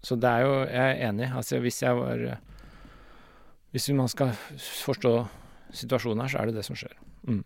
Så 0.04 0.16
det 0.16 0.30
er 0.30 0.46
jo 0.46 0.54
Jeg 0.64 0.86
er 0.92 1.10
enig. 1.10 1.32
Altså 1.34 1.60
hvis 1.60 1.82
jeg 1.82 1.96
var 1.96 2.40
Hvis 3.72 3.90
man 3.90 4.08
skal 4.08 4.32
forstå 4.58 5.28
situasjonen 5.72 6.22
her, 6.22 6.28
så 6.28 6.38
er 6.38 6.46
det 6.46 6.56
det 6.56 6.66
som 6.66 6.76
skjer. 6.76 6.94
Mm. 7.28 7.44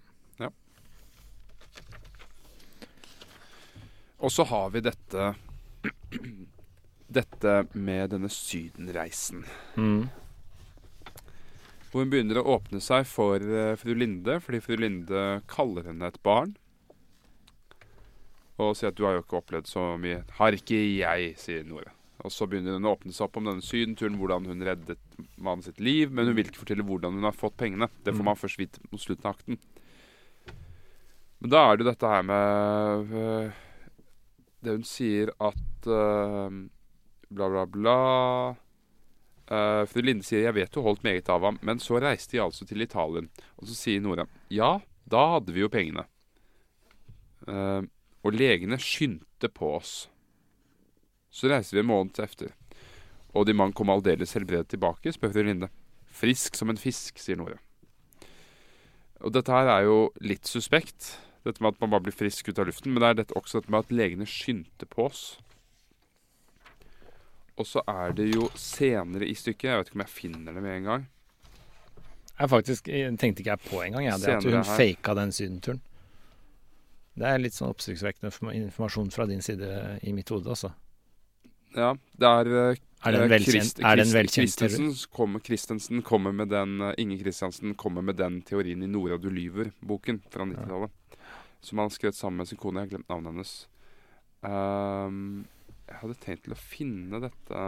Og 4.21 4.31
så 4.31 4.45
har 4.45 4.69
vi 4.73 4.83
dette 4.85 5.33
Dette 7.11 7.53
med 7.73 8.13
denne 8.13 8.29
sydenreisen. 8.31 9.41
Mm. 9.75 10.05
Hvor 11.91 12.05
hun 12.05 12.11
begynner 12.13 12.39
å 12.39 12.45
åpne 12.53 12.79
seg 12.79 13.03
for 13.09 13.43
eh, 13.43 13.73
fru 13.75 13.91
Linde, 13.97 14.37
fordi 14.39 14.61
fru 14.63 14.77
Linde 14.79 15.41
kaller 15.51 15.89
henne 15.89 16.07
et 16.07 16.21
barn. 16.23 16.53
Og 18.61 18.75
sier 18.77 18.91
at 18.91 18.95
'du 18.97 19.05
har 19.07 19.15
jo 19.17 19.23
ikke 19.23 19.39
opplevd 19.41 19.67
så 19.67 19.83
mye'. 19.97 20.23
'Har 20.37 20.53
ikke 20.53 20.77
jeg', 21.01 21.37
sier 21.37 21.63
Nora. 21.65 21.91
Og 22.21 22.29
så 22.31 22.45
begynner 22.45 22.77
hun 22.77 22.85
å 22.85 22.93
åpne 22.95 23.13
seg 23.13 23.25
opp 23.25 23.37
om 23.37 23.45
denne 23.49 23.65
sydenturen, 23.65 24.17
hvordan 24.19 24.45
hun 24.45 24.61
reddet 24.61 24.99
mannen 25.37 25.63
sitt 25.65 25.79
liv. 25.79 26.11
Men 26.11 26.27
hun 26.27 26.35
vil 26.35 26.45
ikke 26.45 26.61
fortelle 26.61 26.85
hvordan 26.85 27.13
hun 27.17 27.23
har 27.23 27.33
fått 27.33 27.57
pengene. 27.57 27.89
Det 28.05 28.13
får 28.13 28.21
Mm. 28.21 28.25
man 28.25 28.35
først 28.35 28.59
vite 28.59 28.79
mot 28.91 29.01
slutten 29.01 29.25
av 29.25 29.35
akten. 29.35 29.57
Men 31.41 31.49
da 31.49 31.71
er 31.71 31.77
det 31.77 31.85
jo 31.85 31.91
dette 31.91 32.07
her 32.07 32.21
med 32.21 33.13
øh, 33.13 33.51
Det 34.63 34.71
hun 34.77 34.83
sier 34.83 35.29
at 35.41 35.87
øh, 35.87 36.69
Bla, 37.33 37.47
bla, 37.49 37.65
bla. 37.65 38.55
Uh, 39.51 39.83
fru 39.85 40.01
Linde 40.01 40.23
sier 40.23 40.43
'jeg 40.43 40.53
vet 40.53 40.71
du 40.71 40.81
holdt 40.81 41.03
meget 41.03 41.27
av 41.29 41.41
ham', 41.41 41.57
men 41.61 41.77
så 41.79 41.99
reiste 41.99 42.31
de 42.37 42.43
altså 42.43 42.65
til 42.65 42.81
Italien. 42.81 43.29
Og 43.57 43.67
så 43.67 43.73
sier 43.75 43.99
Nora 44.01 44.25
'ja, 44.49 44.79
da 45.09 45.39
hadde 45.39 45.51
vi 45.53 45.61
jo 45.61 45.67
pengene'. 45.67 46.05
Eh, 47.47 47.81
og 48.21 48.37
legene 48.37 48.77
skyndte 48.81 49.49
på 49.49 49.75
oss. 49.77 50.09
Så 51.31 51.49
reiser 51.49 51.77
vi 51.77 51.83
en 51.83 51.91
måned 51.91 52.19
efter. 52.21 52.53
Og 53.33 53.47
de 53.47 53.55
mann 53.55 53.73
kom 53.73 53.89
aldeles 53.89 54.35
helbredet 54.35 54.73
tilbake, 54.73 55.13
spør 55.15 55.33
fru 55.33 55.45
Linde. 55.47 55.71
Frisk 56.11 56.57
som 56.59 56.69
en 56.69 56.79
fisk, 56.79 57.19
sier 57.21 57.39
Nora. 57.39 57.57
Og 59.21 59.31
dette 59.35 59.53
her 59.53 59.69
er 59.69 59.85
jo 59.85 60.09
litt 60.19 60.49
suspekt, 60.49 61.15
dette 61.45 61.61
med 61.63 61.75
at 61.75 61.81
man 61.81 61.93
bare 61.93 62.05
blir 62.07 62.15
frisk 62.15 62.49
ut 62.49 62.59
av 62.59 62.67
luften. 62.67 62.91
Men 62.91 63.03
det 63.03 63.09
er 63.09 63.17
dette, 63.21 63.37
også 63.37 63.61
dette 63.61 63.73
med 63.73 63.85
at 63.85 63.95
legene 63.95 64.27
skyndte 64.29 64.89
på 64.89 65.07
oss. 65.07 65.23
Og 67.59 67.67
så 67.67 67.83
er 67.89 68.13
det 68.17 68.31
jo 68.31 68.47
senere 68.57 69.27
i 69.27 69.35
stykket 69.37 69.69
Jeg 69.69 69.79
vet 69.79 69.89
ikke 69.91 69.97
om 69.99 70.05
jeg 70.05 70.13
finner 70.15 70.55
det 70.55 70.63
med 70.63 70.75
en 70.79 70.87
gang. 70.89 71.07
Jeg 72.41 72.49
faktisk 72.49 72.87
jeg 72.89 73.17
tenkte 73.21 73.43
ikke 73.43 73.53
jeg 73.53 73.63
på 73.67 73.81
engang, 73.85 74.05
jeg. 74.07 74.21
det 74.23 74.35
at 74.35 74.47
hun 74.47 74.63
her. 74.63 74.77
faka 74.79 75.13
den 75.19 75.31
sydenturen. 75.35 75.81
Det 77.11 77.27
er 77.27 77.41
litt 77.41 77.55
sånn 77.57 77.73
oppsiktsvekkende 77.73 78.53
informasjon 78.55 79.11
fra 79.11 79.25
din 79.27 79.41
side 79.43 79.67
i 80.07 80.13
mitt 80.15 80.31
hode, 80.31 80.47
altså. 80.53 80.71
Ja, 81.75 81.93
det 82.19 82.27
er 82.27 82.51
eh, 82.51 82.79
Er 83.05 83.11
det 83.11 83.19
en 83.19 83.25
Eh, 83.25 84.13
velkjent? 84.13 84.31
Christensen 84.31 84.91
kommer, 85.11 85.39
Christensen 85.39 86.01
kommer 86.03 86.31
med 86.31 86.49
den 86.51 86.81
eh, 86.81 86.93
Inge 86.97 87.17
Kristiansen 87.21 87.75
kommer 87.75 88.01
med 88.01 88.15
den 88.15 88.41
teorien 88.41 88.83
i 88.83 88.87
'Nora 88.87 89.17
du 89.17 89.29
lyver'-boken 89.29 90.21
fra 90.29 90.45
90-tallet. 90.45 90.91
Som 91.61 91.77
han 91.77 91.89
skrev 91.89 92.11
sammen 92.11 92.37
med 92.37 92.47
sin 92.47 92.57
kone. 92.57 92.79
Jeg 92.79 92.89
har 92.89 92.97
glemt 92.97 93.09
navnet 93.09 93.31
hennes. 93.33 93.67
Um, 94.41 95.45
jeg 95.87 95.97
hadde 96.01 96.15
tenkt 96.23 96.43
til 96.47 96.53
å 96.55 96.57
finne 96.57 97.19
dette 97.21 97.59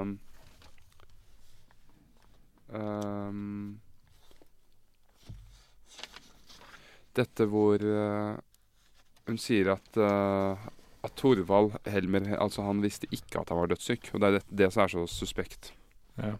um, 2.73 3.79
Dette 7.13 7.45
hvor 7.45 7.77
eh, 7.77 8.37
hun 9.27 9.37
sier 9.39 9.73
at 9.75 9.99
uh, 9.99 10.59
at 11.03 11.15
Torvald 11.19 11.75
Helmer 11.91 12.29
altså 12.39 12.63
han 12.63 12.81
visste 12.83 13.09
ikke 13.11 13.41
at 13.41 13.51
han 13.51 13.59
var 13.59 13.71
dødssyk. 13.73 14.13
Og 14.13 14.21
det 14.21 14.27
er 14.27 14.37
det, 14.37 14.43
det 14.61 14.69
som 14.73 14.85
er 14.85 14.93
så 14.93 15.03
suspekt. 15.11 15.73
Ja. 16.15 16.37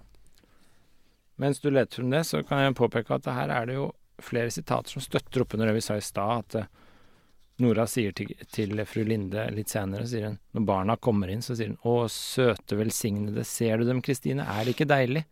Mens 1.41 1.59
du 1.59 1.69
leter 1.73 2.03
om 2.03 2.13
det, 2.13 2.23
så 2.29 2.43
kan 2.47 2.61
jeg 2.61 2.77
påpeke 2.79 3.17
at 3.17 3.27
her 3.27 3.51
er 3.51 3.67
det 3.67 3.75
jo 3.75 3.89
flere 4.23 4.53
sitater 4.53 4.93
som 4.93 5.03
støtter 5.03 5.43
opp 5.43 5.55
under 5.57 5.67
det 5.67 5.79
vi 5.79 5.84
sa 5.84 5.97
i 5.97 6.05
stad, 6.05 6.45
at 6.45 6.57
eh, 6.61 6.71
Nora 7.63 7.86
sier 7.89 8.13
til, 8.15 8.31
til 8.53 8.79
fru 8.88 9.03
Linde 9.05 9.43
litt 9.53 9.73
senere, 9.73 10.05
sier 10.09 10.29
hun, 10.29 10.38
når 10.55 10.67
barna 10.69 10.95
kommer 11.01 11.31
inn, 11.34 11.41
så 11.43 11.57
sier 11.57 11.73
hun 11.73 11.81
'Å, 11.81 12.07
søte 12.09 12.77
velsignede, 12.77 13.43
ser 13.45 13.81
du 13.81 13.89
dem, 13.89 14.01
Kristine, 14.05 14.45
er 14.45 14.63
det 14.63 14.77
ikke 14.77 14.89
deilig?' 14.89 15.25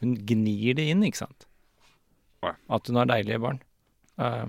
Hun 0.00 0.16
gnir 0.16 0.78
det 0.78 0.88
inn, 0.88 1.04
ikke 1.04 1.20
sant? 1.20 1.44
At 2.40 2.88
hun 2.88 2.96
har 2.96 3.08
deilige 3.08 3.40
barn. 3.40 3.60
Eh, 4.16 4.46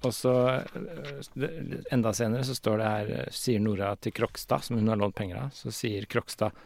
og 0.00 0.14
så 0.16 0.34
eh, 0.48 1.78
enda 1.92 2.12
senere 2.16 2.46
så 2.46 2.56
står 2.56 2.80
det 2.80 2.90
her, 2.90 3.12
eh, 3.18 3.32
sier 3.34 3.60
Nora 3.62 3.92
til 4.00 4.14
Krokstad, 4.16 4.64
som 4.64 4.78
hun 4.78 4.88
har 4.88 5.00
lånt 5.00 5.16
penger 5.18 5.42
av, 5.44 5.54
så 5.56 5.72
sier 5.74 6.08
Krokstad 6.10 6.56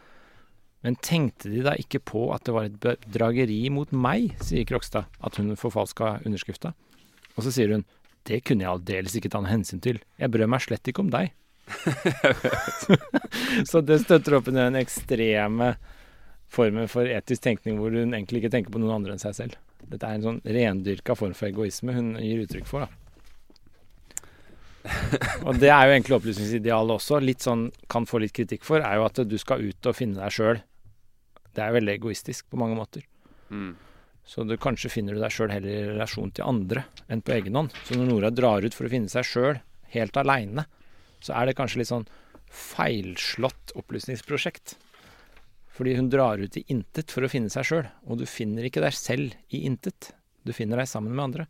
Men 0.84 0.98
tenkte 1.00 1.48
de 1.48 1.62
da 1.64 1.72
ikke 1.80 2.02
på 2.04 2.26
at 2.34 2.44
det 2.44 2.52
var 2.52 2.66
et 2.68 2.76
bedrageri 2.80 3.62
mot 3.72 3.90
meg, 3.90 4.34
sier 4.44 4.66
Krokstad, 4.68 5.08
at 5.24 5.38
hun 5.40 5.56
forfalska 5.56 6.18
underskrifta. 6.28 6.74
Og 7.34 7.46
så 7.46 7.54
sier 7.54 7.72
hun 7.72 7.86
det 8.28 8.42
kunne 8.44 8.64
jeg 8.64 8.72
aldeles 8.72 9.16
ikke 9.16 9.30
ta 9.32 9.40
noe 9.40 9.52
hensyn 9.52 9.82
til, 9.84 9.98
jeg 10.20 10.32
brød 10.32 10.48
meg 10.48 10.62
slett 10.64 10.88
ikke 10.88 11.02
om 11.04 11.10
deg. 11.12 11.32
så 13.70 13.80
det 13.84 14.02
støtter 14.02 14.36
opp 14.36 14.48
under 14.48 14.68
den 14.68 14.80
ekstreme 14.80 15.74
formen 16.52 16.88
for 16.88 17.08
etisk 17.08 17.44
tenkning 17.44 17.80
hvor 17.80 17.92
hun 17.92 18.14
egentlig 18.14 18.42
ikke 18.42 18.52
tenker 18.54 18.72
på 18.72 18.80
noen 18.80 18.98
andre 18.98 19.16
enn 19.16 19.22
seg 19.22 19.36
selv. 19.36 19.58
Dette 19.84 20.08
er 20.08 20.18
en 20.18 20.24
sånn 20.24 20.42
rendyrka 20.44 21.16
form 21.18 21.34
for 21.36 21.50
egoisme 21.50 21.96
hun 21.96 22.14
gir 22.20 22.44
uttrykk 22.44 22.68
for, 22.68 22.86
da. 22.86 23.03
Og 25.46 25.56
det 25.60 25.70
er 25.72 25.86
jo 25.86 25.94
egentlig 25.94 26.16
opplysningsidealet 26.18 26.98
også. 26.98 27.20
Litt 27.24 27.44
sånn 27.44 27.68
kan 27.90 28.06
få 28.08 28.20
litt 28.22 28.34
kritikk 28.36 28.66
for, 28.66 28.84
er 28.84 29.00
jo 29.00 29.06
at 29.06 29.22
du 29.28 29.36
skal 29.40 29.64
ut 29.64 29.88
og 29.88 29.96
finne 29.96 30.20
deg 30.20 30.34
sjøl. 30.34 30.60
Det 31.54 31.62
er 31.62 31.74
veldig 31.76 31.94
egoistisk 31.94 32.48
på 32.50 32.60
mange 32.60 32.76
måter. 32.78 33.04
Mm. 33.48 33.74
Så 34.24 34.44
du, 34.48 34.56
kanskje 34.60 34.92
finner 34.92 35.16
du 35.16 35.20
deg 35.20 35.32
sjøl 35.32 35.52
heller 35.52 35.70
i 35.70 35.88
relasjon 35.90 36.32
til 36.34 36.48
andre 36.48 36.86
enn 37.12 37.22
på 37.24 37.34
egen 37.36 37.56
hånd. 37.58 37.74
Så 37.84 37.96
når 37.96 38.10
Nora 38.10 38.32
drar 38.32 38.64
ut 38.64 38.76
for 38.76 38.88
å 38.88 38.92
finne 38.92 39.12
seg 39.12 39.28
sjøl, 39.28 39.60
helt 39.94 40.16
aleine, 40.20 40.66
så 41.24 41.36
er 41.38 41.48
det 41.48 41.56
kanskje 41.58 41.82
litt 41.82 41.92
sånn 41.92 42.08
feilslått 42.54 43.74
opplysningsprosjekt. 43.78 44.76
Fordi 45.74 45.96
hun 45.98 46.08
drar 46.12 46.38
ut 46.38 46.56
i 46.56 46.64
intet 46.70 47.12
for 47.12 47.26
å 47.26 47.30
finne 47.30 47.50
seg 47.52 47.66
sjøl, 47.68 47.88
og 48.06 48.20
du 48.20 48.28
finner 48.30 48.66
ikke 48.66 48.82
deg 48.84 48.94
selv 48.96 49.34
i 49.50 49.64
intet. 49.68 50.12
Du 50.46 50.52
finner 50.56 50.80
deg 50.80 50.88
sammen 50.90 51.14
med 51.14 51.24
andre. 51.28 51.46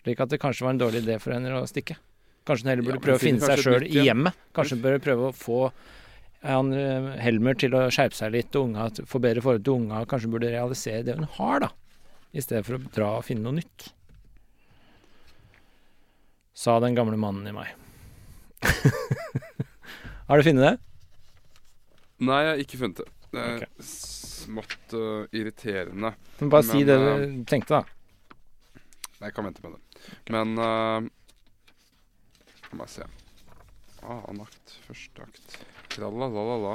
Slik 0.00 0.22
at 0.22 0.32
det 0.32 0.40
kanskje 0.42 0.66
var 0.66 0.74
en 0.74 0.82
dårlig 0.82 1.04
idé 1.04 1.18
for 1.22 1.36
henne 1.36 1.52
å 1.58 1.68
stikke. 1.68 1.98
Kanskje 2.44 2.66
hun 2.66 2.72
heller 2.74 2.86
burde 2.86 2.98
Ja, 2.98 3.04
prøve 3.06 3.18
å 3.20 3.24
finne 3.24 3.40
seg 3.40 3.62
sjøl 3.64 3.86
i 3.88 4.04
hjemmet. 4.04 4.40
Kanskje 4.56 4.76
hun 4.76 4.84
bør 4.84 4.98
prøve 5.04 5.28
å 5.30 5.36
få 5.36 5.60
han, 6.44 6.72
eh, 6.76 7.06
Helmer 7.24 7.56
til 7.56 7.72
å 7.72 7.86
skjerpe 7.88 8.16
seg 8.18 8.34
litt, 8.34 8.52
og 8.54 8.68
unga, 8.68 8.90
få 9.08 9.20
bedre 9.22 9.40
forhold 9.40 9.64
til 9.64 9.78
unga. 9.78 10.04
Kanskje 10.04 10.28
hun 10.28 10.34
burde 10.36 10.52
realisere 10.52 11.04
det 11.06 11.16
hun 11.16 11.30
har, 11.38 11.64
da. 11.64 11.70
I 12.34 12.42
stedet 12.44 12.66
for 12.66 12.76
å 12.76 12.92
dra 12.92 13.10
og 13.18 13.24
finne 13.24 13.46
noe 13.46 13.56
nytt. 13.62 13.88
Sa 16.54 16.76
den 16.84 16.94
gamle 16.94 17.16
mannen 17.16 17.48
i 17.48 17.54
meg. 17.56 17.72
har 20.28 20.38
du 20.38 20.46
funnet 20.46 20.66
det? 20.68 20.74
Nei, 22.24 22.40
jeg 22.44 22.52
har 22.52 22.62
ikke 22.62 22.80
funnet 22.82 23.00
det. 23.00 23.08
Det 23.34 23.42
er 23.42 23.56
okay. 23.64 23.88
smått 23.88 24.94
uh, 24.94 25.24
irriterende. 25.34 26.12
Men 26.38 26.52
bare 26.52 26.66
si 26.68 26.84
det 26.86 26.94
eh, 27.00 27.24
du 27.24 27.42
tenkte, 27.50 27.80
da. 27.80 28.84
Jeg 29.24 29.34
kan 29.34 29.48
vente 29.48 29.64
med 29.64 29.74
det. 29.74 30.04
Men 30.30 30.54
uh, 30.60 31.08
La 32.74 32.78
bare 32.82 32.90
se. 32.90 33.04
Ah, 34.02 34.20
annen 34.28 34.42
akt. 34.42 34.72
Første 34.88 35.22
akt. 35.22 35.58
Tralalala. 35.94 36.72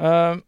Uh, 0.00 0.38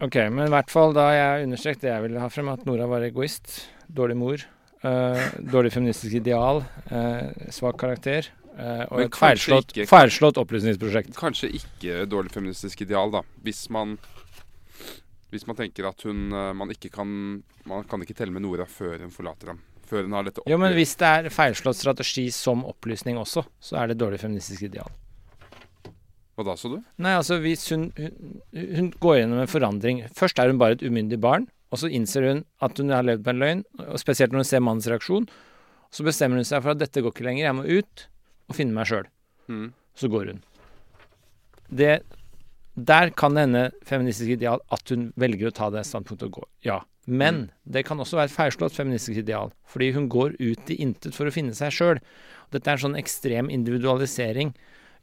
ok, 0.00 0.16
men 0.32 0.46
i 0.46 0.52
hvert 0.54 0.72
fall 0.72 0.94
da 0.96 1.04
jeg 1.12 1.44
understreket 1.50 1.84
det 1.84 1.92
jeg 1.92 2.04
ville 2.06 2.22
ha 2.22 2.30
frem, 2.32 2.48
at 2.54 2.64
Nora 2.64 2.88
var 2.90 3.04
egoist, 3.04 3.58
dårlig 3.92 4.16
mor, 4.18 4.46
uh, 4.86 5.20
dårlig 5.52 5.74
feministisk 5.74 6.16
ideal, 6.22 6.64
uh, 6.92 7.28
svak 7.54 7.78
karakter 7.84 8.32
Uh, 8.54 8.84
og 8.94 9.00
et 9.02 9.16
feilslått, 9.18 9.72
ikke- 9.74 9.88
feilslått 9.90 10.36
opplysningsprosjekt. 10.38 11.16
Kanskje 11.18 11.48
ikke 11.58 12.04
dårlig 12.06 12.30
feministisk 12.30 12.84
ideal, 12.84 13.10
da. 13.10 13.24
Hvis 13.42 13.64
man 13.68 13.96
Hvis 15.32 15.44
man 15.48 15.56
tenker 15.58 15.88
at 15.88 16.00
hun 16.06 16.28
Man 16.30 16.70
ikke 16.70 16.88
kan 16.94 17.42
Man 17.66 17.82
kan 17.90 18.00
ikke 18.06 18.14
telle 18.14 18.30
med 18.30 18.42
Nora 18.42 18.62
før 18.64 19.00
hun 19.02 19.10
forlater 19.10 19.48
ham. 19.50 19.58
Før 19.88 20.06
hun 20.06 20.16
har 20.16 20.26
dette 20.26 20.44
Jo, 20.48 20.58
men 20.60 20.74
hvis 20.76 20.94
det 21.00 21.08
er 21.08 21.32
feilslått 21.32 21.78
strategi 21.80 22.28
som 22.34 22.64
opplysning 22.68 23.18
også, 23.20 23.44
så 23.60 23.80
er 23.80 23.90
det 23.90 23.98
dårlig 24.00 24.20
feministisk 24.22 24.66
ideal. 24.68 24.92
Hva 26.34 26.46
da, 26.48 26.56
så 26.58 26.72
du? 26.72 26.78
Nei, 27.04 27.12
altså 27.14 27.38
hvis 27.42 27.68
hun, 27.70 27.90
hun, 27.94 28.32
hun 28.54 28.88
går 28.98 29.20
gjennom 29.20 29.42
en 29.44 29.50
forandring 29.50 30.00
Først 30.18 30.40
er 30.42 30.50
hun 30.50 30.58
bare 30.58 30.74
et 30.74 30.82
umyndig 30.82 31.20
barn, 31.22 31.46
og 31.70 31.78
så 31.82 31.90
innser 31.90 32.26
hun 32.26 32.40
at 32.64 32.80
hun 32.80 32.90
har 32.94 33.06
levd 33.06 33.22
på 33.26 33.34
en 33.34 33.42
løgn, 33.42 33.62
og 33.84 34.00
spesielt 34.02 34.34
når 34.34 34.42
hun 34.42 34.48
ser 34.48 34.64
mannens 34.64 34.88
reaksjon. 34.90 35.28
Så 35.94 36.06
bestemmer 36.06 36.40
hun 36.40 36.48
seg 36.48 36.62
for 36.64 36.74
at 36.74 36.80
dette 36.82 37.02
går 37.02 37.14
ikke 37.14 37.26
lenger, 37.26 37.46
jeg 37.46 37.58
må 37.58 37.64
ut 37.66 38.04
og 38.50 38.58
finne 38.58 38.74
meg 38.76 38.90
sjøl. 38.90 39.06
Mm. 39.50 39.68
Så 39.98 40.10
går 40.10 40.32
hun. 40.32 40.42
Det, 41.70 41.92
der 42.74 43.10
kan 43.14 43.36
det 43.36 43.46
hende 43.46 43.64
feministisk 43.86 44.34
ideal 44.34 44.62
at 44.74 44.90
hun 44.90 45.12
velger 45.20 45.50
å 45.50 45.54
ta 45.54 45.70
det 45.70 45.84
standpunktet 45.86 46.28
og 46.28 46.40
gå. 46.40 46.46
Ja. 46.66 46.80
Men 47.06 47.50
det 47.68 47.84
kan 47.84 48.00
også 48.00 48.16
være 48.16 48.30
et 48.30 48.34
feilslått 48.34 48.76
feministisk 48.76 49.20
ideal, 49.20 49.52
fordi 49.68 49.90
hun 49.92 50.08
går 50.08 50.38
ut 50.40 50.70
i 50.72 50.78
intet 50.82 51.14
for 51.14 51.28
å 51.28 51.34
finne 51.34 51.54
seg 51.56 51.74
sjøl. 51.74 52.00
Dette 52.54 52.70
er 52.70 52.78
en 52.78 52.84
sånn 52.86 52.98
ekstrem 52.98 53.50
individualisering, 53.52 54.54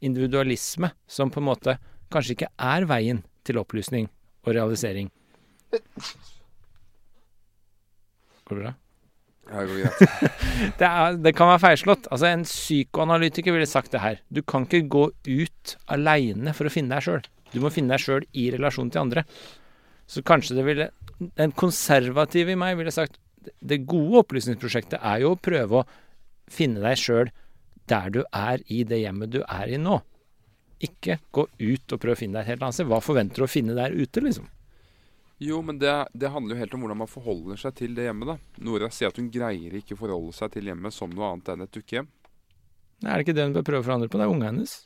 individualisme, 0.02 0.90
som 1.06 1.30
på 1.30 1.40
en 1.40 1.48
måte 1.52 1.76
kanskje 2.12 2.36
ikke 2.36 2.50
er 2.58 2.88
veien 2.90 3.22
til 3.46 3.60
opplysning 3.62 4.10
og 4.42 4.56
realisering. 4.56 5.10
Går 8.42 8.58
det 8.58 8.64
bra? 8.64 8.72
Ja, 9.52 9.62
det 9.62 9.68
går 9.68 9.78
greit. 9.82 9.98
Det, 10.78 10.88
er, 10.88 11.16
det 11.18 11.32
kan 11.36 11.50
være 11.50 11.62
feilslått. 11.62 12.06
Altså, 12.14 12.28
en 12.30 12.44
psykoanalytiker 12.46 13.54
ville 13.54 13.68
sagt 13.68 13.92
det 13.94 14.02
her. 14.02 14.20
Du 14.32 14.42
kan 14.42 14.66
ikke 14.66 14.86
gå 14.90 15.04
ut 15.12 15.76
aleine 15.92 16.54
for 16.56 16.68
å 16.68 16.72
finne 16.72 16.94
deg 16.94 17.06
sjøl. 17.06 17.26
Du 17.52 17.60
må 17.62 17.72
finne 17.72 17.94
deg 17.94 18.02
sjøl 18.02 18.26
i 18.38 18.48
relasjon 18.54 18.90
til 18.92 19.02
andre. 19.02 19.24
Så 20.08 20.24
kanskje 20.26 20.56
det 20.58 20.64
ville 20.66 20.88
En 21.38 21.52
konservativ 21.54 22.48
i 22.50 22.58
meg 22.58 22.74
ville 22.80 22.90
sagt 22.90 23.20
det 23.62 23.84
gode 23.90 24.20
opplysningsprosjektet 24.22 24.98
er 25.02 25.22
jo 25.22 25.32
å 25.34 25.38
prøve 25.38 25.80
å 25.80 25.86
finne 26.50 26.82
deg 26.82 26.98
sjøl 26.98 27.30
der 27.90 28.10
du 28.14 28.20
er 28.30 28.62
i 28.70 28.82
det 28.86 29.00
hjemmet 29.02 29.32
du 29.34 29.40
er 29.42 29.70
i 29.70 29.78
nå. 29.82 29.96
Ikke 30.82 31.18
gå 31.34 31.46
ut 31.46 31.94
og 31.94 32.02
prøve 32.02 32.16
å 32.16 32.20
finne 32.20 32.38
deg 32.38 32.44
et 32.44 32.52
helt 32.52 32.66
annet 32.66 32.78
sted. 32.78 32.88
Hva 32.90 33.00
forventer 33.02 33.42
du 33.42 33.46
å 33.46 33.50
finne 33.50 33.74
der 33.78 33.94
ute, 33.94 34.22
liksom? 34.22 34.46
Jo, 35.42 35.58
men 35.66 35.78
det, 35.82 35.90
det 36.14 36.30
handler 36.30 36.54
jo 36.54 36.62
helt 36.62 36.74
om 36.76 36.84
hvordan 36.84 37.00
man 37.02 37.10
forholder 37.10 37.58
seg 37.58 37.74
til 37.80 37.94
det 37.98 38.06
hjemmet, 38.06 38.30
da. 38.30 38.62
Nora 38.62 38.90
sier 38.94 39.10
at 39.10 39.18
hun 39.18 39.30
greier 39.34 39.74
ikke 39.78 39.96
å 39.96 40.02
forholde 40.04 40.34
seg 40.36 40.54
til 40.54 40.70
hjemmet 40.70 40.94
som 40.94 41.10
noe 41.10 41.32
annet 41.32 41.50
enn 41.54 41.66
et 41.66 41.74
dukkehjem. 41.74 42.10
Er 43.02 43.16
det 43.16 43.26
ikke 43.26 43.34
det 43.34 43.48
hun 43.48 43.56
bør 43.56 43.66
prøve 43.66 43.82
å 43.82 43.88
forandre 43.88 44.10
på? 44.10 44.20
Det 44.20 44.26
er 44.28 44.34
ungene 44.36 44.52
hennes. 44.52 44.76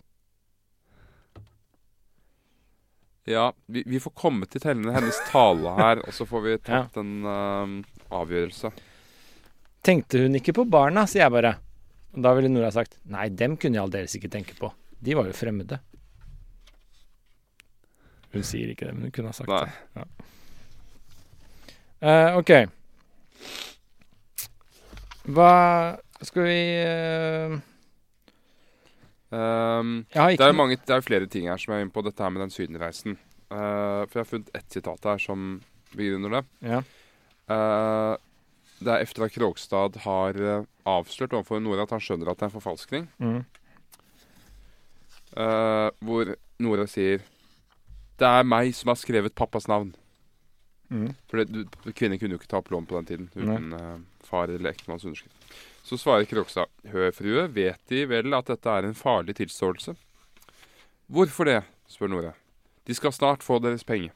Ja, 3.26 3.48
vi, 3.66 3.82
vi 3.86 3.98
får 4.00 4.12
komme 4.14 4.46
til 4.46 4.62
tellende 4.62 4.92
hennes 4.94 5.16
tale 5.30 5.72
her, 5.74 5.98
og 6.06 6.14
så 6.14 6.26
får 6.30 6.42
vi 6.44 6.52
tatt 6.62 6.94
Ja. 6.94 7.02
en 7.02 7.26
uh, 7.26 8.12
avgjørelse. 8.14 8.70
Tenkte 9.86 10.20
hun 10.22 10.38
ikke 10.38 10.54
på 10.54 10.64
barna, 10.70 11.02
sier 11.10 11.24
jeg 11.24 11.34
bare. 11.34 11.56
Og 12.14 12.22
da 12.22 12.32
ville 12.38 12.48
Nora 12.52 12.70
sagt 12.74 12.96
nei, 13.10 13.26
dem 13.34 13.56
kunne 13.58 13.76
jeg 13.80 13.82
aldeles 13.88 14.14
ikke 14.18 14.30
tenke 14.32 14.54
på. 14.58 14.70
De 15.02 15.14
var 15.18 15.26
jo 15.28 15.34
fremmede. 15.36 15.80
Hun 18.32 18.42
sier 18.46 18.70
ikke 18.72 18.86
det, 18.88 18.94
men 18.94 19.08
hun 19.08 19.12
kunne 19.14 19.30
ha 19.32 19.36
sagt 19.36 19.50
Nei. 19.50 19.66
det. 19.96 20.06
Eh, 22.06 22.36
OK. 22.38 22.50
Hva 25.36 25.50
skal 26.22 26.46
vi 26.46 26.58
eh, 26.80 27.54
Ehm, 29.36 29.96
ja, 30.14 30.28
det, 30.32 30.44
er 30.44 30.56
mange, 30.56 30.78
det 30.80 30.94
er 30.94 31.04
flere 31.04 31.28
ting 31.30 31.48
her 31.50 31.60
som 31.60 31.74
jeg 31.74 31.82
er 31.82 31.86
inne 31.86 31.94
på 31.94 32.04
dette 32.06 32.22
her 32.22 32.32
med 32.32 32.46
den 32.46 32.54
sydenreisen. 32.54 33.18
Uh, 33.46 34.02
for 34.06 34.18
jeg 34.18 34.22
har 34.22 34.30
funnet 34.30 34.54
ett 34.58 34.78
sitat 34.78 35.10
her 35.10 35.20
som 35.22 35.50
begrunner 35.92 36.38
det. 36.38 36.44
Ja. 36.66 36.80
Uh, 37.50 38.14
det 38.76 38.92
er 38.92 39.04
efter 39.04 39.24
at 39.24 39.32
Krogstad 39.32 39.94
har 40.04 40.36
eh, 40.36 40.64
avslørt 40.84 41.32
overfor 41.32 41.62
Nora 41.64 41.86
at 41.86 41.94
han 41.94 42.02
skjønner 42.04 42.28
at 42.28 42.36
det 42.36 42.44
er 42.44 42.50
en 42.50 42.54
forfalskning. 42.58 43.06
Mm. 43.16 43.38
Uh, 45.32 45.88
hvor 46.04 46.34
Nora 46.60 46.84
sier 46.88 47.24
Det 48.20 48.28
er 48.28 48.44
meg 48.44 48.74
som 48.76 48.92
har 48.92 48.98
skrevet 49.00 49.32
pappas 49.32 49.64
navn. 49.72 49.94
Mm. 50.92 51.08
For 51.24 51.40
det, 51.40 51.64
du, 51.72 51.88
kvinner 51.96 52.20
kunne 52.20 52.36
jo 52.36 52.42
ikke 52.42 52.50
ta 52.52 52.60
opp 52.60 52.68
lån 52.74 52.84
på 52.84 53.00
den 53.00 53.08
tiden 53.08 53.30
uten 53.32 54.04
far 54.28 54.52
eller 54.52 54.74
ektemanns 54.74 55.08
underskrift. 55.08 55.56
Så 55.86 55.94
svarer 55.98 56.26
Krogstad 56.26 56.66
Hør, 56.90 57.12
frue, 57.14 57.44
vet 57.54 57.78
De 57.86 58.00
vel 58.10 58.34
at 58.34 58.48
dette 58.50 58.72
er 58.72 58.88
en 58.88 58.96
farlig 58.98 59.36
tilståelse? 59.38 59.94
Hvorfor 61.06 61.46
det? 61.46 61.60
spør 61.86 62.10
Nora. 62.10 62.32
De 62.86 62.94
skal 62.94 63.14
snart 63.14 63.46
få 63.46 63.60
deres 63.62 63.86
penger. 63.86 64.10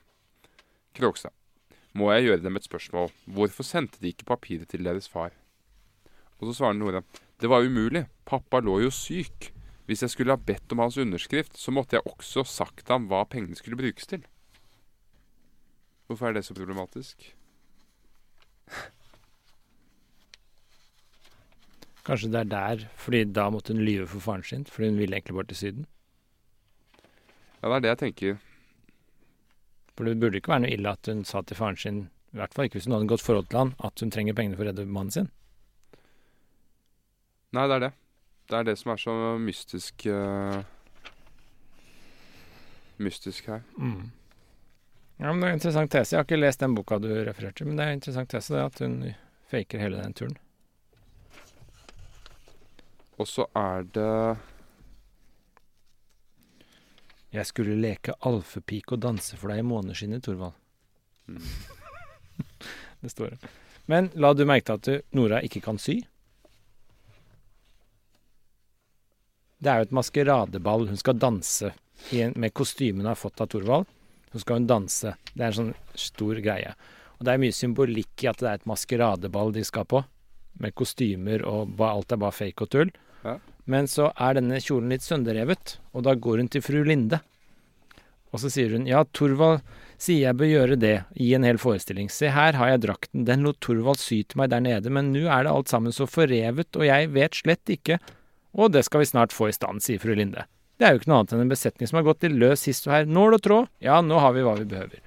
Krogstad. 0.99 1.31
Må 1.95 2.11
jeg 2.11 2.27
gjøre 2.27 2.43
dem 2.43 2.59
et 2.59 2.67
spørsmål? 2.67 3.13
Hvorfor 3.23 3.67
sendte 3.67 4.03
de 4.03 4.11
ikke 4.11 4.27
papiret 4.27 4.67
til 4.71 4.83
deres 4.83 5.07
far? 5.09 5.31
Og 6.41 6.51
så 6.51 6.59
svarer 6.59 6.75
Nora. 6.75 7.05
Det 7.39 7.51
var 7.51 7.63
umulig. 7.63 8.09
Pappa 8.27 8.59
lå 8.59 8.81
jo 8.83 8.91
syk. 8.91 9.53
Hvis 9.87 10.03
jeg 10.03 10.11
skulle 10.11 10.35
ha 10.35 10.43
bedt 10.43 10.75
om 10.75 10.83
hans 10.83 10.99
underskrift, 10.99 11.55
så 11.59 11.71
måtte 11.71 12.01
jeg 12.01 12.07
også 12.07 12.43
sagt 12.51 12.91
ham 12.91 13.07
hva 13.07 13.23
pengene 13.31 13.59
skulle 13.59 13.79
brukes 13.79 14.11
til. 14.11 14.27
Hvorfor 16.11 16.27
er 16.27 16.35
det 16.35 16.45
så 16.47 16.55
problematisk? 16.59 17.31
Kanskje 22.05 22.31
det 22.33 22.41
er 22.41 22.51
der, 22.51 22.85
fordi 22.97 23.25
da 23.37 23.49
måtte 23.53 23.75
hun 23.75 23.83
lyve 23.85 24.07
for 24.09 24.25
faren 24.25 24.45
sin, 24.47 24.65
fordi 24.65 24.89
hun 24.89 24.99
ville 24.99 25.17
egentlig 25.17 25.37
bare 25.37 25.51
til 25.51 25.57
Syden. 25.57 25.87
Ja, 27.61 27.69
det 27.69 27.77
er 27.77 27.81
det 27.81 27.91
jeg 27.91 27.99
tenker. 28.05 28.39
For 29.97 30.09
det 30.09 30.17
burde 30.21 30.41
ikke 30.41 30.53
være 30.55 30.65
noe 30.65 30.73
ille 30.73 30.95
at 30.97 31.11
hun 31.13 31.25
sa 31.29 31.43
til 31.45 31.59
faren 31.59 31.77
sin, 31.77 32.01
i 32.33 32.41
hvert 32.41 32.55
fall 32.57 32.69
ikke 32.69 32.79
hvis 32.79 32.89
hun 32.89 32.97
hadde 32.97 33.05
et 33.09 33.13
godt 33.13 33.27
forhold 33.27 33.51
til 33.51 33.59
han, 33.59 33.75
at 33.85 34.01
hun 34.01 34.13
trenger 34.15 34.37
pengene 34.39 34.57
for 34.57 34.65
å 34.65 34.71
redde 34.71 34.87
mannen 34.89 35.13
sin. 35.13 35.29
Nei, 37.53 37.67
det 37.67 37.77
er 37.77 37.85
det. 37.85 37.93
Det 38.51 38.59
er 38.59 38.67
det 38.67 38.77
som 38.79 38.93
er 38.95 39.03
så 39.03 39.17
mystisk 39.39 40.07
uh, 40.11 40.63
Mystisk 43.01 43.47
her. 43.49 43.63
Mm. 43.79 44.11
Ja, 45.21 45.33
men 45.33 45.41
Det 45.41 45.47
er 45.47 45.53
en 45.53 45.59
interessant 45.59 45.93
tese. 45.93 46.15
Jeg 46.15 46.19
har 46.19 46.27
ikke 46.27 46.41
lest 46.41 46.61
den 46.61 46.75
boka 46.77 46.99
du 47.01 47.09
refererte 47.13 47.61
til, 47.61 47.69
men 47.69 47.77
det 47.77 47.85
er 47.85 47.93
en 47.93 48.01
interessant 48.01 48.31
tese 48.33 48.55
det 48.57 48.65
at 48.65 48.81
hun 48.85 48.97
faker 49.53 49.81
hele 49.81 50.01
den 50.01 50.17
turen. 50.17 50.37
Og 53.21 53.29
så 53.29 53.45
er 53.57 53.85
det 53.93 54.13
Jeg 57.31 57.47
skulle 57.47 57.77
leke 57.79 58.17
alfepike 58.27 58.97
og 58.97 59.03
danse 59.05 59.37
for 59.39 59.53
deg 59.53 59.61
i 59.63 59.67
måneskinnet, 59.67 60.25
Thorvald. 60.25 60.57
mm, 61.29 61.43
Det 63.01 63.11
står 63.13 63.37
det. 63.37 63.51
Men 63.87 64.09
la 64.15 64.33
du 64.35 64.43
merke 64.47 64.75
til 64.83 64.99
at 64.99 65.15
Nora 65.15 65.39
ikke 65.47 65.63
kan 65.63 65.79
sy? 65.79 66.01
Det 69.61 69.71
er 69.71 69.81
jo 69.81 69.89
et 69.89 69.95
maskeradeball. 69.95 70.89
Hun 70.89 70.99
skal 70.99 71.21
danse 71.21 71.71
i 72.11 72.23
en, 72.25 72.35
med 72.37 72.55
kostymen 72.57 73.05
hun 73.05 73.13
har 73.13 73.21
fått 73.21 73.41
av 73.41 73.51
Thorvald. 73.53 73.87
Så 74.33 74.43
skal 74.43 74.61
hun 74.61 74.67
danse. 74.71 75.15
Det 75.35 75.43
er 75.43 75.53
en 75.53 75.59
sånn 75.59 75.75
stor 75.99 76.41
greie. 76.43 76.75
Og 77.19 77.27
det 77.27 77.35
er 77.35 77.43
mye 77.43 77.55
symbolikk 77.55 78.25
i 78.25 78.31
at 78.31 78.41
det 78.41 78.49
er 78.49 78.59
et 78.61 78.69
maskeradeball 78.71 79.53
de 79.55 79.65
skal 79.67 79.87
på. 79.87 80.03
Med 80.61 80.75
kostymer 80.75 81.45
og 81.47 81.79
alt 81.85 82.13
er 82.15 82.21
bare 82.23 82.37
fake 82.37 82.67
og 82.67 82.73
tull. 82.75 82.93
Ja. 83.25 83.39
Men 83.71 83.89
så 83.91 84.11
er 84.17 84.39
denne 84.39 84.61
kjolen 84.63 84.93
litt 84.93 85.05
sønderrevet, 85.05 85.79
og 85.95 86.07
da 86.07 86.17
går 86.17 86.43
hun 86.43 86.51
til 86.51 86.65
fru 86.65 86.83
Linde. 86.87 87.21
Og 88.31 88.43
så 88.43 88.51
sier 88.53 88.77
hun 88.77 88.87
ja, 88.87 89.03
Torvald 89.17 89.65
sier 90.01 90.31
jeg 90.31 90.39
bør 90.39 90.49
gjøre 90.49 90.79
det 90.81 90.95
i 91.21 91.33
en 91.37 91.45
hel 91.45 91.59
forestilling. 91.61 92.09
Se 92.13 92.31
her 92.33 92.57
har 92.57 92.73
jeg 92.73 92.85
drakten, 92.87 93.27
den 93.29 93.45
lot 93.47 93.61
Torvald 93.63 94.01
sy 94.01 94.23
til 94.23 94.41
meg 94.41 94.53
der 94.53 94.63
nede, 94.65 94.93
men 94.93 95.13
nå 95.15 95.27
er 95.27 95.45
det 95.45 95.53
alt 95.53 95.73
sammen 95.73 95.95
så 95.95 96.07
forrevet, 96.09 96.71
og 96.79 96.87
jeg 96.87 97.11
vet 97.15 97.43
slett 97.43 97.75
ikke. 97.75 97.99
Og 98.57 98.73
det 98.75 98.85
skal 98.87 99.05
vi 99.05 99.11
snart 99.11 99.35
få 99.35 99.51
i 99.51 99.55
stand, 99.55 99.83
sier 99.85 100.03
fru 100.03 100.15
Linde. 100.17 100.47
Det 100.81 100.87
er 100.89 100.95
jo 100.95 101.03
ikke 101.03 101.11
noe 101.13 101.21
annet 101.21 101.35
enn 101.37 101.43
en 101.45 101.53
besetning 101.53 101.91
som 101.91 101.99
har 102.01 102.07
gått 102.07 102.25
i 102.25 102.33
løs 102.33 102.65
hist 102.71 102.87
og 102.89 102.95
her. 102.95 103.09
Nål 103.11 103.37
og 103.37 103.43
tråd, 103.45 103.71
ja, 103.85 103.99
nå 104.01 104.19
har 104.23 104.33
vi 104.33 104.45
hva 104.47 104.55
vi 104.57 104.69
behøver. 104.71 105.03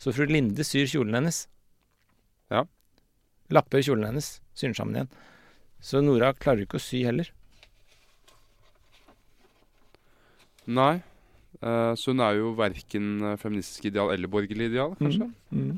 Så 0.00 0.14
fru 0.16 0.24
Linde 0.30 0.64
syr 0.64 0.88
kjolen 0.88 1.18
hennes. 1.18 1.42
Ja. 2.50 2.64
Lapper 3.52 3.84
kjolen 3.84 4.06
hennes, 4.08 4.38
syr 4.56 4.70
den 4.70 4.78
sammen 4.78 4.96
igjen. 4.96 5.12
Så 5.84 6.00
Nora 6.04 6.32
klarer 6.36 6.64
ikke 6.64 6.80
å 6.80 6.82
sy 6.82 7.02
heller. 7.04 7.28
Nei. 10.70 11.00
Uh, 11.60 11.92
så 11.98 12.14
hun 12.14 12.22
er 12.24 12.38
jo 12.38 12.52
verken 12.56 13.08
eh, 13.26 13.38
feministisk 13.40 13.88
ideal 13.90 14.12
eller 14.14 14.30
borgerlig 14.30 14.70
ideal, 14.70 14.94
kanskje. 14.96 15.26
Mm. 15.50 15.74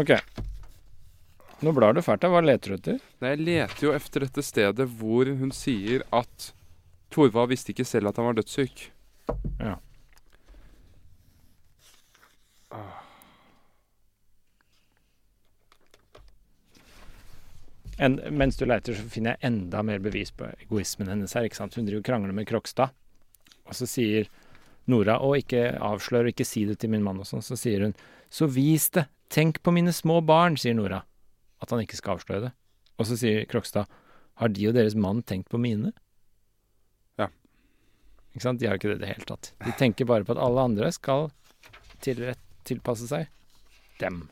Ok. 0.00 0.14
Nå 1.60 1.74
blar 1.76 1.92
du 1.92 2.00
fælt. 2.04 2.24
Hva 2.24 2.40
leter 2.44 2.72
du 2.72 2.78
etter? 2.78 3.02
Nei, 3.20 3.34
jeg 3.34 3.44
leter 3.48 3.86
jo 3.88 3.92
efter 3.92 4.24
dette 4.24 4.46
stedet 4.46 4.86
hvor 5.00 5.28
hun 5.42 5.52
sier 5.52 6.06
at 6.16 6.52
Thorvald 7.12 7.50
visste 7.50 7.74
ikke 7.74 7.88
selv 7.88 8.08
at 8.08 8.20
han 8.20 8.30
var 8.30 8.38
dødssyk. 8.38 8.86
Ja. 9.58 9.76
En, 18.00 18.16
mens 18.32 18.56
du 18.56 18.64
leter, 18.64 18.96
så 18.96 19.08
finner 19.12 19.36
jeg 19.36 19.50
enda 19.50 19.82
mer 19.84 20.00
bevis 20.00 20.32
på 20.32 20.48
egoismen 20.64 21.10
hennes 21.12 21.34
her. 21.36 21.44
ikke 21.44 21.58
sant? 21.58 21.76
Hun 21.76 21.84
driver 21.84 22.00
og 22.00 22.06
krangler 22.06 22.36
med 22.36 22.48
Krokstad, 22.48 22.94
og 23.68 23.76
så 23.76 23.88
sier 23.88 24.30
Nora 24.90 25.18
å 25.22 25.34
ikke 25.36 25.74
avslør 25.76 26.26
og 26.26 26.32
ikke 26.32 26.48
si 26.48 26.64
det 26.66 26.78
til 26.80 26.90
min 26.94 27.04
mann 27.04 27.20
og 27.20 27.28
sånn. 27.28 27.44
Så 27.44 27.58
sier 27.60 27.84
hun 27.84 27.96
så 28.32 28.48
vis 28.50 28.88
det, 28.96 29.06
Tenk 29.30 29.60
på 29.62 29.70
mine 29.70 29.92
små 29.94 30.16
barn, 30.26 30.56
sier 30.58 30.74
Nora. 30.74 31.04
At 31.62 31.70
han 31.70 31.84
ikke 31.84 32.00
skal 32.00 32.16
avsløre 32.16 32.48
det. 32.48 32.50
Og 32.98 33.06
så 33.06 33.14
sier 33.20 33.44
Krokstad, 33.46 33.86
har 34.42 34.50
de 34.50 34.64
og 34.66 34.74
deres 34.74 34.96
mann 34.98 35.20
tenkt 35.22 35.46
på 35.52 35.60
mine? 35.60 35.92
Ja. 37.20 37.28
Ikke 38.34 38.42
sant? 38.42 38.58
De 38.58 38.66
har 38.66 38.80
ikke 38.80 38.90
det 38.90 38.98
i 38.98 39.04
det 39.04 39.12
hele 39.12 39.28
tatt. 39.28 39.52
De 39.62 39.76
tenker 39.78 40.08
bare 40.10 40.26
på 40.26 40.34
at 40.34 40.42
alle 40.42 40.64
andre 40.72 40.90
skal 40.96 41.28
tilrett, 42.02 42.42
tilpasse 42.66 43.06
seg 43.06 43.30
dem. 44.02 44.24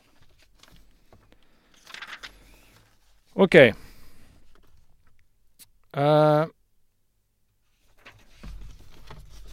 Ok. 3.33 3.55
Eh, 5.99 6.43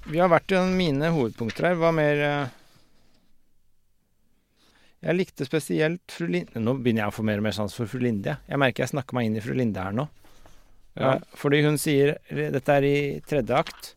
vi 0.06 0.20
har 0.20 0.30
vært 0.30 0.52
gjennom 0.52 0.76
mine 0.78 1.10
hovedpunkter 1.14 1.70
her. 1.70 1.78
Hva 1.80 1.90
mer 1.94 2.22
eh? 2.22 2.54
Jeg 5.06 5.18
likte 5.20 5.46
spesielt 5.46 6.10
fru 6.10 6.26
Linde 6.32 6.58
Nå 6.58 6.72
begynner 6.80 7.04
jeg 7.04 7.12
å 7.12 7.14
få 7.14 7.22
mer 7.28 7.38
og 7.38 7.44
mer 7.46 7.54
sans 7.54 7.74
for 7.76 7.86
fru 7.90 8.00
Linde. 8.02 8.38
jeg. 8.48 8.58
Merker 8.58 8.84
jeg 8.84 8.94
snakker 8.94 9.18
meg 9.18 9.28
inn 9.28 9.36
i 9.38 9.44
fru 9.44 9.54
Linde 9.54 9.82
her 9.82 9.94
nå. 9.94 10.08
Ja. 10.96 11.12
Eh, 11.16 11.20
fordi 11.36 11.62
hun 11.66 11.76
sier 11.78 12.16
Dette 12.30 12.78
er 12.78 12.86
i 12.88 12.96
tredje 13.26 13.54
akt. 13.54 13.94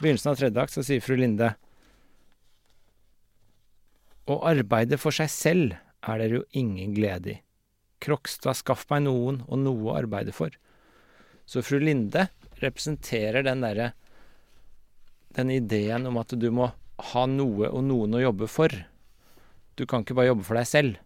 Begynnelsen 0.00 0.32
av 0.32 0.40
tredje 0.40 0.64
akt 0.64 0.74
så 0.74 0.82
sier 0.86 1.04
fru 1.04 1.18
Linde 1.20 1.52
Å 4.32 4.38
arbeide 4.48 4.98
for 4.98 5.14
seg 5.14 5.30
selv 5.30 5.76
er 6.02 6.18
dere 6.18 6.40
jo 6.40 6.44
ingen 6.58 6.94
glede 6.96 7.36
i. 7.36 7.40
Krokstad, 8.02 8.58
skaff 8.58 8.84
meg 8.90 9.04
noen 9.06 9.40
og 9.46 9.60
noe 9.62 9.90
å 9.90 9.96
arbeide 10.00 10.34
for. 10.34 10.54
Så 11.46 11.62
fru 11.64 11.78
Linde 11.82 12.28
representerer 12.62 13.44
den 13.46 13.64
derre 13.64 13.92
Den 15.32 15.50
ideen 15.50 16.04
om 16.06 16.18
at 16.20 16.34
du 16.36 16.50
må 16.52 16.66
ha 17.12 17.22
noe 17.26 17.70
og 17.70 17.86
noen 17.86 18.18
å 18.18 18.20
jobbe 18.20 18.46
for. 18.52 18.74
Du 19.80 19.86
kan 19.88 20.04
ikke 20.04 20.16
bare 20.18 20.28
jobbe 20.28 20.44
for 20.44 20.58
deg 20.60 20.68
selv. 20.68 20.98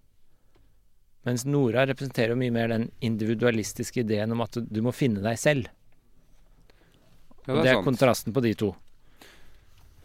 Mens 1.26 1.44
Nora 1.46 1.84
representerer 1.86 2.34
jo 2.34 2.38
mye 2.38 2.54
mer 2.54 2.70
den 2.70 2.88
individualistiske 3.06 4.02
ideen 4.02 4.34
om 4.34 4.42
at 4.42 4.58
du 4.58 4.80
må 4.82 4.92
finne 4.94 5.22
deg 5.22 5.38
selv. 5.38 5.70
Ja, 7.46 7.54
Og 7.54 7.62
det 7.62 7.70
er 7.72 7.86
kontrasten 7.86 8.34
på 8.34 8.42
de 8.42 8.52
to. 8.58 8.72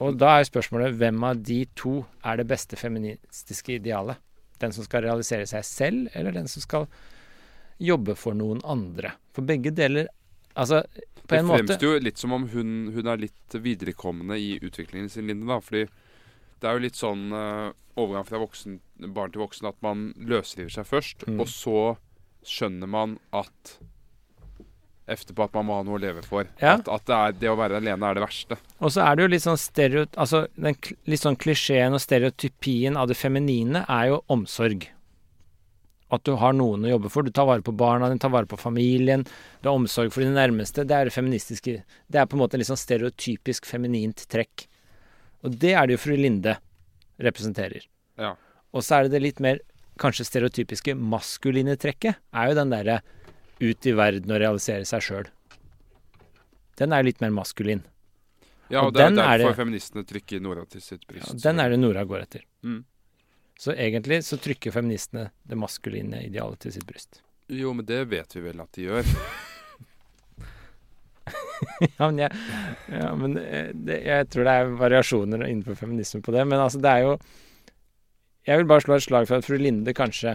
Og 0.01 0.17
da 0.17 0.35
er 0.37 0.47
spørsmålet 0.49 0.97
hvem 0.97 1.21
av 1.25 1.41
de 1.45 1.59
to 1.77 1.99
er 2.25 2.37
det 2.37 2.47
beste 2.49 2.77
feministiske 2.77 3.77
idealet? 3.77 4.17
Den 4.61 4.73
som 4.75 4.85
skal 4.85 5.03
realisere 5.07 5.47
seg 5.49 5.65
selv, 5.65 6.07
eller 6.13 6.35
den 6.35 6.47
som 6.51 6.61
skal 6.63 6.87
jobbe 7.81 8.13
for 8.19 8.37
noen 8.37 8.61
andre? 8.63 9.15
For 9.35 9.45
begge 9.47 9.73
deler 9.73 10.07
Altså, 10.51 10.81
på 11.23 11.29
Det 11.31 11.37
en 11.39 11.45
måte 11.47 11.63
fremstår 11.63 11.93
jo 11.95 11.99
litt 12.03 12.17
som 12.19 12.33
om 12.35 12.43
hun, 12.51 12.71
hun 12.91 13.07
er 13.07 13.21
litt 13.21 13.53
viderekommende 13.55 14.35
i 14.35 14.57
utviklingen 14.59 15.07
sin, 15.09 15.29
Linde. 15.31 15.47
da, 15.47 15.61
fordi 15.63 15.85
det 16.59 16.67
er 16.67 16.75
jo 16.75 16.83
litt 16.83 16.99
sånn 16.99 17.31
uh, 17.31 17.71
overgang 17.95 18.25
fra 18.27 18.41
voksen, 18.41 18.75
barn 19.15 19.31
til 19.31 19.39
voksen 19.45 19.69
at 19.69 19.79
man 19.81 20.09
løsriver 20.19 20.69
seg 20.75 20.85
først, 20.89 21.23
Mm. 21.25 21.39
og 21.39 21.47
så 21.47 21.77
skjønner 22.43 22.87
man 22.91 23.15
at 23.31 23.77
Etterpå 25.09 25.43
at 25.47 25.55
man 25.57 25.65
må 25.67 25.75
ha 25.79 25.83
noe 25.85 25.97
å 25.97 26.01
leve 26.01 26.21
for. 26.23 26.47
Ja. 26.61 26.75
At, 26.77 26.87
at 26.87 27.05
det, 27.09 27.17
er, 27.17 27.35
det 27.41 27.51
å 27.51 27.57
være 27.59 27.81
alene 27.81 28.07
er 28.07 28.17
det 28.17 28.23
verste. 28.23 28.57
Og 28.79 28.93
så 28.93 29.03
er 29.03 29.17
det 29.17 29.25
jo 29.25 29.31
litt 29.33 29.43
sånn 29.43 29.59
stereo... 29.59 30.05
Altså, 30.15 30.45
den 30.55 30.77
litt 31.09 31.23
sånn 31.23 31.37
klisjeen 31.41 31.97
og 31.97 32.03
stereotypien 32.03 32.99
av 32.99 33.09
det 33.09 33.17
feminine 33.19 33.83
er 33.89 34.11
jo 34.11 34.21
omsorg. 34.31 34.85
At 36.11 36.23
du 36.27 36.35
har 36.39 36.55
noen 36.55 36.85
å 36.85 36.91
jobbe 36.93 37.11
for. 37.11 37.25
Du 37.25 37.33
tar 37.33 37.47
vare 37.49 37.65
på 37.65 37.73
barna 37.75 38.11
dine, 38.11 38.21
tar 38.21 38.33
vare 38.33 38.49
på 38.49 38.59
familien. 38.59 39.25
Du 39.61 39.71
har 39.71 39.79
omsorg 39.79 40.13
for 40.13 40.23
dine 40.23 40.37
nærmeste. 40.37 40.85
Det 40.87 40.95
er 40.95 41.09
det 41.09 41.15
feministiske 41.15 41.79
Det 41.81 42.19
er 42.19 42.27
på 42.29 42.37
en 42.37 42.43
måte 42.43 42.59
en 42.59 42.63
litt 42.63 42.69
sånn 42.69 42.79
stereotypisk 42.79 43.67
feminint 43.69 44.27
trekk. 44.31 44.67
Og 45.41 45.55
det 45.57 45.73
er 45.73 45.87
det 45.87 45.97
jo 45.97 46.03
fru 46.05 46.15
Linde 46.19 46.57
representerer. 47.21 47.87
Ja. 48.21 48.35
Og 48.71 48.85
så 48.85 48.97
er 48.99 49.07
det 49.07 49.15
det 49.15 49.25
litt 49.25 49.41
mer 49.43 49.63
kanskje 50.01 50.25
stereotypiske 50.27 50.95
maskuline 50.97 51.75
trekket, 51.79 52.19
er 52.33 52.49
jo 52.49 52.57
den 52.57 52.71
derre 52.73 53.01
ut 53.61 53.85
i 53.87 53.93
verden 53.97 54.31
og 54.33 54.39
realisere 54.41 54.85
seg 54.89 55.01
sjøl. 55.05 55.27
Den 56.81 56.93
er 56.97 57.03
litt 57.05 57.21
mer 57.21 57.29
maskulin. 57.35 57.83
Ja, 58.71 58.81
Og 58.85 58.87
og 58.87 58.93
det 58.95 59.03
er 59.03 59.11
er 59.11 59.37
derfor 59.37 59.51
det- 59.51 59.59
feministene 59.59 60.03
trykker 60.07 60.41
Nora 60.41 60.65
til 60.65 60.81
sitt 60.81 61.05
bryst. 61.07 61.27
Ja, 61.27 61.51
den 61.51 61.59
er 61.59 61.69
det 61.69 61.79
Nora 61.79 62.03
går 62.07 62.21
etter. 62.23 62.41
Mm. 62.63 62.83
Så 63.59 63.75
egentlig 63.75 64.23
så 64.23 64.37
trykker 64.41 64.71
feministene 64.73 65.29
det 65.45 65.57
maskuline 65.57 66.23
idealet 66.25 66.59
til 66.59 66.71
sitt 66.71 66.85
bryst. 66.87 67.21
Jo, 67.49 67.73
men 67.73 67.85
det 67.85 68.07
vet 68.09 68.33
vi 68.35 68.41
vel 68.41 68.61
at 68.63 68.71
de 68.71 68.81
gjør. 68.87 69.03
ja, 71.97 72.07
men, 72.09 72.17
jeg, 72.17 72.31
ja, 72.89 73.11
men 73.15 73.37
eh, 73.37 73.69
det, 73.75 73.99
jeg 74.07 74.29
tror 74.33 74.47
det 74.47 74.53
er 74.61 74.71
variasjoner 74.79 75.43
innenfor 75.47 75.75
feminisme 75.77 76.21
på 76.25 76.33
det. 76.33 76.45
Men 76.47 76.59
altså, 76.63 76.81
det 76.81 76.89
er 76.95 77.05
jo 77.05 77.17
Jeg 78.47 78.57
vil 78.57 78.65
bare 78.65 78.81
slå 78.81 78.95
et 78.97 79.03
slag 79.05 79.27
for 79.29 79.37
at 79.37 79.45
fru 79.45 79.57
Linde 79.61 79.93
kanskje 79.93 80.31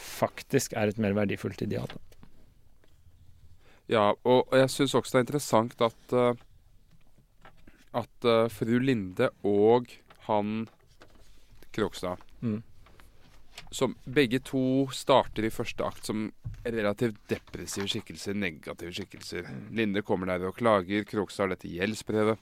faktisk 0.00 0.74
er 0.78 0.90
et 0.90 1.00
mer 1.02 1.14
verdifullt 1.16 1.62
ideal. 1.62 1.92
Ja, 3.90 4.12
og, 4.24 4.48
jeg 4.54 4.70
syns 4.70 4.94
også 4.94 5.16
det 5.16 5.20
er 5.20 5.26
interessant 5.26 5.82
at 5.82 6.14
eh, 6.14 6.46
at 7.98 8.26
eh, 8.26 8.48
fru 8.52 8.78
Linde 8.78 9.30
og 9.46 9.90
han 10.28 10.68
Krogstad 11.74 12.26
Mm. 12.40 12.62
Som 13.70 13.94
begge 14.08 14.38
to 14.40 14.88
starter 14.96 15.44
i 15.44 15.50
første 15.52 15.84
akt 15.84 16.06
som 16.08 16.22
relativt 16.64 17.18
depressive 17.28 17.84
skikkelser, 17.84 18.32
negative 18.32 18.94
skikkelser. 18.96 19.44
Linde 19.70 20.00
kommer 20.02 20.26
der 20.26 20.46
og 20.48 20.56
klager, 20.56 21.04
Krogstad 21.04 21.44
har 21.44 21.52
dette 21.52 21.68
gjeldsbrevet. 21.68 22.40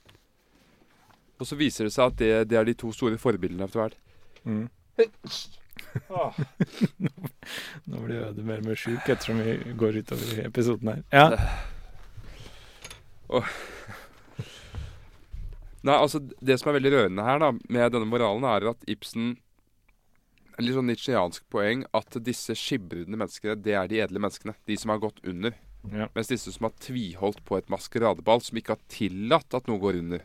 Og 1.41 1.51
så 1.51 1.59
viser 1.59 1.89
det 1.89 1.93
seg 1.97 2.13
at 2.13 2.21
det, 2.23 2.31
det 2.53 2.61
er 2.61 2.71
de 2.71 2.77
to 2.79 2.93
store 2.95 3.19
forbildene 3.19 3.67
etter 3.67 3.83
hvert. 3.83 3.99
Mm. 4.47 4.69
Nå 7.89 8.05
blir 8.05 8.23
Øde 8.29 8.45
mer 8.45 8.63
og 8.63 8.69
mer 8.69 8.79
sjuk 8.79 9.09
ettersom 9.09 9.41
vi 9.43 9.57
går 9.79 10.01
utover 10.03 10.33
i 10.37 10.47
episoden 10.47 10.93
her. 10.93 11.03
Ja. 11.13 11.27
Nei, 15.85 15.95
altså 15.95 16.19
Det 16.21 16.57
som 16.59 16.71
er 16.71 16.79
veldig 16.79 16.93
rørende 16.95 17.27
her 17.27 17.43
da 17.43 17.53
med 17.57 17.93
denne 17.95 18.09
moralen, 18.09 18.47
er 18.49 18.71
at 18.73 18.89
Ibsen 18.91 19.37
en 20.59 20.67
litt 20.67 20.75
sånn 20.75 20.89
nitsjiansk 20.91 21.45
poeng 21.55 21.85
at 21.95 22.17
disse 22.27 22.57
skibrudne 22.59 23.15
menneskene, 23.15 23.55
det 23.63 23.77
er 23.79 23.87
de 23.91 24.01
edle 24.03 24.19
menneskene. 24.19 24.57
De 24.67 24.75
som 24.81 24.91
har 24.91 24.99
gått 25.05 25.21
under. 25.23 25.55
Ja. 25.87 26.09
Mens 26.17 26.33
disse 26.33 26.51
som 26.51 26.67
har 26.67 26.75
tviholdt 26.83 27.45
på 27.47 27.61
et 27.61 27.71
maskeradeball, 27.71 28.43
som 28.43 28.59
ikke 28.59 28.75
har 28.75 28.83
tillatt 28.91 29.55
at 29.55 29.71
noe 29.71 29.79
går 29.79 30.01
under. 30.01 30.25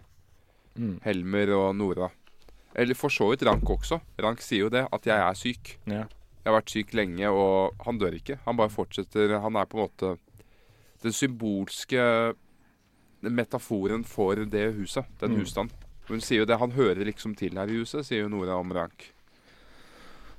Mm. 0.73 0.95
Helmer 1.05 1.53
og 1.53 1.67
Nora. 1.77 2.09
Eller 2.75 2.95
for 2.97 3.09
så 3.13 3.29
vidt 3.29 3.43
Rank 3.45 3.63
også. 3.69 3.99
Rank 4.19 4.41
sier 4.41 4.65
jo 4.65 4.69
det, 4.73 4.87
at 4.91 5.05
jeg 5.05 5.17
er 5.19 5.33
syk. 5.37 5.77
ja. 5.87 6.05
Jeg 6.43 6.51
har 6.51 6.59
vært 6.59 6.71
syk 6.73 6.89
lenge, 6.93 7.29
og 7.31 7.73
han 7.85 7.97
dør 7.97 8.11
ikke. 8.17 8.35
Han 8.43 8.57
bare 8.57 8.67
fortsetter. 8.69 9.39
Han 9.39 9.55
er 9.55 9.63
på 9.65 9.77
en 9.77 9.85
måte 9.87 10.17
den 11.01 11.13
symbolske 11.15 12.33
metaforen 13.21 14.03
for 14.03 14.35
det 14.35 14.73
huset. 14.75 15.05
Den 15.21 15.31
Mm. 15.31 15.39
husstanden. 15.39 15.71
Hun 16.09 16.19
sier 16.19 16.39
jo 16.39 16.45
det. 16.45 16.57
Han 16.59 16.71
hører 16.71 17.05
liksom 17.05 17.33
til 17.37 17.53
her 17.55 17.63
i 17.71 17.77
huset, 17.79 18.03
sier 18.05 18.23
jo 18.23 18.27
Nora 18.27 18.57
om 18.59 18.69
Rank. 18.75 19.13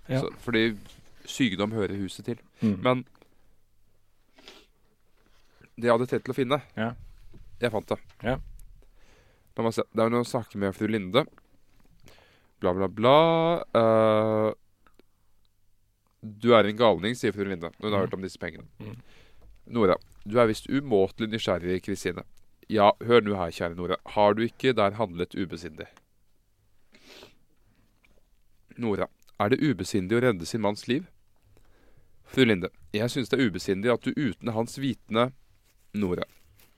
Ja. 0.08 0.20
Så, 0.20 0.28
fordi 0.44 0.76
sykdom 1.24 1.72
hører 1.72 1.96
huset 1.96 2.26
til. 2.26 2.36
Mm. 2.60 2.82
Men 2.82 3.04
det 5.78 5.88
jeg 5.88 5.92
hadde 5.94 6.06
tenkt 6.10 6.24
til 6.28 6.34
å 6.34 6.36
finne 6.36 6.60
Ja. 6.76 6.90
Jeg 7.62 7.72
fant 7.72 7.88
det. 7.88 7.98
Ja. 8.22 8.36
La 9.56 9.62
meg 9.64 9.72
se. 9.72 9.82
Det 9.94 10.04
er 10.04 10.10
noe 10.10 10.20
å 10.24 10.28
snakke 10.28 10.56
med 10.60 10.74
fru 10.74 10.86
Linde. 10.90 11.24
Bla, 12.64 12.72
bla, 12.72 12.88
bla. 12.88 13.16
Uh, 13.76 14.52
du 16.24 16.54
er 16.56 16.64
en 16.70 16.78
galning, 16.78 17.12
sier 17.18 17.34
fru 17.36 17.44
Linde. 17.44 17.68
Hun 17.76 17.90
har 17.92 17.98
Mm. 18.00 18.04
hørt 18.06 18.14
om 18.16 18.22
disse 18.24 18.38
pengene. 18.40 18.64
Mm. 18.80 18.94
Nora, 19.76 19.96
du 20.24 20.38
er 20.40 20.46
visst 20.48 20.66
umåtelig 20.72 21.28
nysgjerrig, 21.34 21.82
Kristine. 21.84 22.24
Ja, 22.72 22.92
hør 23.04 23.20
nå 23.20 23.34
her, 23.36 23.52
kjære 23.52 23.76
Nora. 23.76 23.96
Har 24.14 24.32
du 24.34 24.40
ikke 24.46 24.72
der 24.72 24.96
handlet 24.96 25.34
ubesindig? 25.36 25.86
Nora, 28.78 29.06
er 29.38 29.52
det 29.52 29.60
ubesindig 29.62 30.16
å 30.18 30.22
redde 30.24 30.46
sin 30.48 30.62
manns 30.64 30.86
liv? 30.88 31.04
Fru 32.24 32.44
Linde, 32.48 32.70
jeg 32.96 33.10
synes 33.12 33.28
det 33.30 33.38
er 33.38 33.50
ubesindig 33.50 33.92
at 33.92 34.02
du 34.02 34.10
uten 34.16 34.50
hans 34.56 34.78
vitende 34.80 35.28
Nora. 35.94 36.24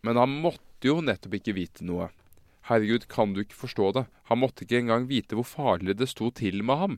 Men 0.03 0.17
han 0.21 0.35
måtte 0.43 0.91
jo 0.91 0.99
nettopp 1.01 1.39
ikke 1.39 1.55
vite 1.57 1.85
noe. 1.87 2.11
Herregud, 2.67 3.07
kan 3.09 3.33
du 3.35 3.41
ikke 3.45 3.55
forstå 3.55 3.93
det? 3.95 4.07
Han 4.31 4.41
måtte 4.43 4.65
ikke 4.67 4.81
engang 4.83 5.07
vite 5.11 5.37
hvor 5.39 5.47
farlig 5.47 5.95
det 6.01 6.09
sto 6.11 6.31
til 6.35 6.63
med 6.67 6.81
ham. 6.81 6.97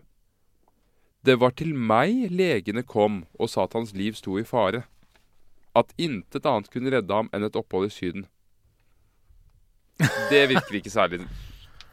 Det 1.26 1.34
var 1.42 1.50
til 1.58 1.74
meg 1.74 2.30
legene 2.32 2.84
kom 2.88 3.24
og 3.38 3.50
sa 3.52 3.66
at 3.66 3.74
hans 3.76 3.92
liv 3.92 4.16
sto 4.16 4.38
i 4.40 4.46
fare. 4.48 4.84
At 5.76 5.92
intet 6.00 6.46
annet 6.48 6.70
kunne 6.72 6.90
redde 6.94 7.12
ham 7.14 7.28
enn 7.36 7.44
et 7.44 7.56
opphold 7.58 7.90
i 7.90 7.92
Syden. 7.92 8.24
Det 10.30 10.44
virker 10.50 10.78
ikke 10.78 10.92
særlig 10.94 11.20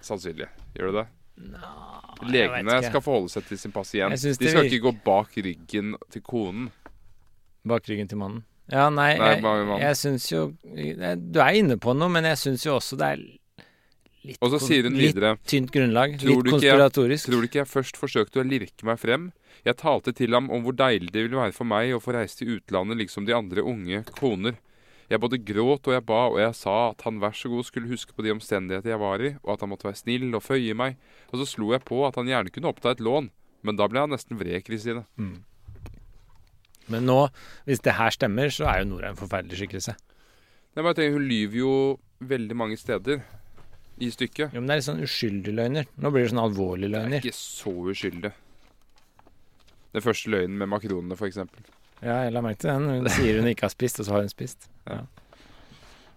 sannsynlig. 0.05 0.47
Gjør 0.77 0.91
det 0.91 1.01
det? 1.01 1.05
No, 1.51 1.69
Legene 2.31 2.77
skal 2.85 3.01
forholde 3.03 3.31
seg 3.33 3.47
til 3.49 3.59
sin 3.59 3.73
pasient. 3.75 4.13
De 4.15 4.33
skal 4.37 4.51
virker- 4.61 4.69
ikke 4.69 4.83
gå 4.85 4.93
bak 5.03 5.33
ryggen 5.43 5.95
til 6.13 6.21
konen. 6.23 6.69
Bak 7.67 7.89
ryggen 7.89 8.07
til 8.07 8.17
mannen. 8.21 8.43
Ja, 8.71 8.87
nei, 8.89 9.11
Nei, 9.19 9.33
jeg, 9.37 9.79
jeg 9.83 9.97
syns 9.99 10.23
jo 10.31 10.39
Du 10.65 11.37
er 11.39 11.53
inne 11.53 11.75
på 11.77 11.93
noe, 11.93 12.09
men 12.09 12.25
jeg 12.25 12.37
syns 12.41 12.63
jo 12.65 12.77
også 12.79 12.97
det 12.97 13.09
er 13.13 13.19
litt, 14.25 14.37
Og 14.41 14.51
så 14.51 14.59
sier 14.61 14.83
hun 14.87 14.93
litt 14.97 15.15
videre 15.15 15.37
tynt 15.45 15.71
grunnlag. 15.71 16.17
Tror 16.19 16.43
litt 16.43 16.53
ikke 16.55 16.67
jeg- 16.67 16.91
Tror 17.25 17.41
du 17.41 17.47
ikke 17.47 17.61
jeg 17.63 17.67
først 17.71 17.97
forsøkte 17.97 18.41
å 18.41 18.47
lirke 18.47 18.83
meg 18.83 18.99
frem? 18.99 19.31
Jeg 19.65 19.77
talte 19.77 20.13
til 20.13 20.31
ham 20.33 20.49
om 20.51 20.63
hvor 20.63 20.75
deilig 20.75 21.11
det 21.11 21.23
ville 21.29 21.39
være 21.41 21.53
for 21.53 21.65
meg 21.65 21.91
å 21.95 22.01
få 22.01 22.13
reise 22.13 22.37
til 22.37 22.59
utlandet 22.59 22.97
liksom 22.97 23.25
de 23.25 23.33
andre 23.33 23.61
unge 23.63 24.03
koner. 24.19 24.55
Jeg 25.09 25.19
både 25.21 25.37
gråt 25.45 25.85
og 25.87 25.93
jeg 25.93 26.05
ba, 26.05 26.21
og 26.33 26.39
jeg 26.39 26.55
sa 26.55 26.89
at 26.89 27.01
han 27.05 27.19
vær 27.19 27.29
så 27.37 27.47
god 27.49 27.63
skulle 27.65 27.87
huske 27.89 28.11
på 28.17 28.23
de 28.25 28.31
omstendigheter 28.33 28.89
jeg 28.89 28.99
var 28.99 29.21
i, 29.21 29.35
og 29.45 29.53
at 29.53 29.59
han 29.61 29.69
måtte 29.69 29.85
være 29.85 30.01
snill 30.01 30.33
og 30.33 30.41
føye 30.41 30.73
meg, 30.75 30.97
og 31.31 31.39
så 31.39 31.45
slo 31.45 31.71
jeg 31.73 31.85
på 31.85 32.07
at 32.07 32.15
han 32.15 32.25
gjerne 32.25 32.49
kunne 32.51 32.71
oppta 32.73 32.89
et 32.91 32.97
lån, 33.05 33.29
men 33.61 33.75
da 33.77 33.87
ble 33.87 33.99
han 34.01 34.09
nesten 34.09 34.37
vred, 34.39 34.63
Kristine. 34.65 35.05
Men 36.87 37.05
nå, 37.05 37.29
hvis 37.65 37.81
det 37.81 37.93
her 37.97 38.09
stemmer, 38.13 38.49
så 38.53 38.67
er 38.69 38.83
jo 38.83 38.89
Nora 38.91 39.09
en 39.09 39.17
forferdelig 39.17 39.57
skikkelse. 39.61 39.95
Jeg 40.75 40.83
bare 40.83 40.93
tenker, 40.97 41.13
Hun 41.13 41.27
lyver 41.29 41.57
jo 41.61 41.99
veldig 42.21 42.55
mange 42.55 42.77
steder 42.77 43.21
i 43.99 44.09
stykket. 44.11 44.51
Jo, 44.53 44.59
men 44.61 44.67
det 44.67 44.73
er 44.75 44.81
litt 44.81 44.87
sånn 44.89 45.03
uskyldige 45.05 45.55
løgner. 45.55 45.85
Nå 46.03 46.11
blir 46.11 46.25
det 46.25 46.31
sånn 46.33 46.43
alvorlige 46.43 46.91
løgner. 46.91 47.21
Det 47.21 47.29
er 47.29 47.31
ikke 47.31 47.37
så 47.39 47.73
uskyldig. 47.93 48.31
Den 49.95 50.03
første 50.03 50.31
løgnen 50.33 50.57
med 50.59 50.71
makronene, 50.73 51.15
f.eks. 51.15 51.37
Ja, 52.03 52.17
jeg 52.25 52.33
la 52.35 52.41
merke 52.43 52.59
til 52.65 52.73
den. 52.73 52.89
Hun 53.05 53.09
sier 53.17 53.39
hun 53.39 53.47
ikke 53.53 53.69
har 53.69 53.73
spist, 53.75 54.01
og 54.03 54.07
så 54.09 54.17
har 54.17 54.25
hun 54.25 54.33
spist. 54.33 54.67
Ja. 54.89 54.99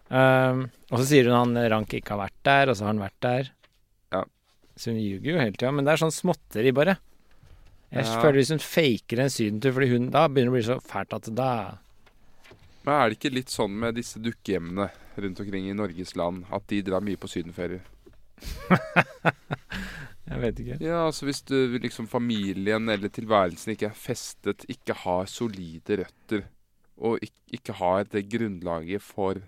Um, 0.08 0.64
og 0.88 1.02
så 1.02 1.04
sier 1.10 1.28
hun 1.28 1.36
han 1.36 1.70
Rank 1.70 1.92
ikke 1.98 2.14
har 2.16 2.22
vært 2.26 2.38
der, 2.48 2.70
og 2.72 2.78
så 2.78 2.86
har 2.86 2.94
han 2.94 3.02
vært 3.04 3.18
der. 3.24 3.50
Ja. 4.14 4.22
Så 4.78 4.90
hun 4.94 4.98
ljuger 5.02 5.34
jo 5.34 5.38
hele 5.42 5.54
tida. 5.58 5.72
Men 5.76 5.86
det 5.86 5.94
er 5.94 6.02
sånn 6.02 6.14
småtteri, 6.14 6.72
bare. 6.74 6.96
Jeg 7.92 8.04
Ja. 8.04 8.20
føler 8.20 8.40
hvis 8.42 8.50
hun 8.52 8.60
faker 8.60 9.20
en 9.22 9.30
sydentur, 9.32 9.72
fordi 9.76 9.90
hun 9.94 10.10
da 10.12 10.26
begynner 10.28 10.50
det 10.50 10.54
å 10.54 10.56
bli 10.58 10.66
så 10.66 10.80
fælt 10.84 11.14
at 11.16 11.30
da 11.34 11.50
Men 12.88 12.96
er 12.96 13.10
det 13.10 13.18
ikke 13.18 13.34
litt 13.34 13.50
sånn 13.52 13.74
med 13.76 13.98
disse 13.98 14.16
dukkehjemmene 14.24 14.86
rundt 15.20 15.40
omkring 15.42 15.66
i 15.68 15.74
Norges 15.76 16.14
land, 16.16 16.46
at 16.48 16.64
de 16.72 16.78
drar 16.86 17.02
mye 17.04 17.18
på 17.20 17.28
sydenferie? 17.28 17.82
Jeg 20.30 20.40
vet 20.40 20.62
ikke. 20.62 20.78
Ja, 20.80 21.02
altså 21.02 21.26
hvis 21.28 21.42
du 21.44 21.76
liksom 21.76 22.08
familien 22.08 22.88
eller 22.88 23.12
tilværelsen 23.12 23.74
ikke 23.74 23.90
er 23.90 23.98
festet, 23.98 24.64
ikke 24.72 24.96
har 25.02 25.28
solide 25.28 25.98
røtter, 26.00 26.46
og 26.96 27.20
ikke, 27.26 27.42
ikke 27.58 27.76
har 27.76 28.08
det 28.08 28.22
grunnlaget 28.32 29.04
for 29.04 29.42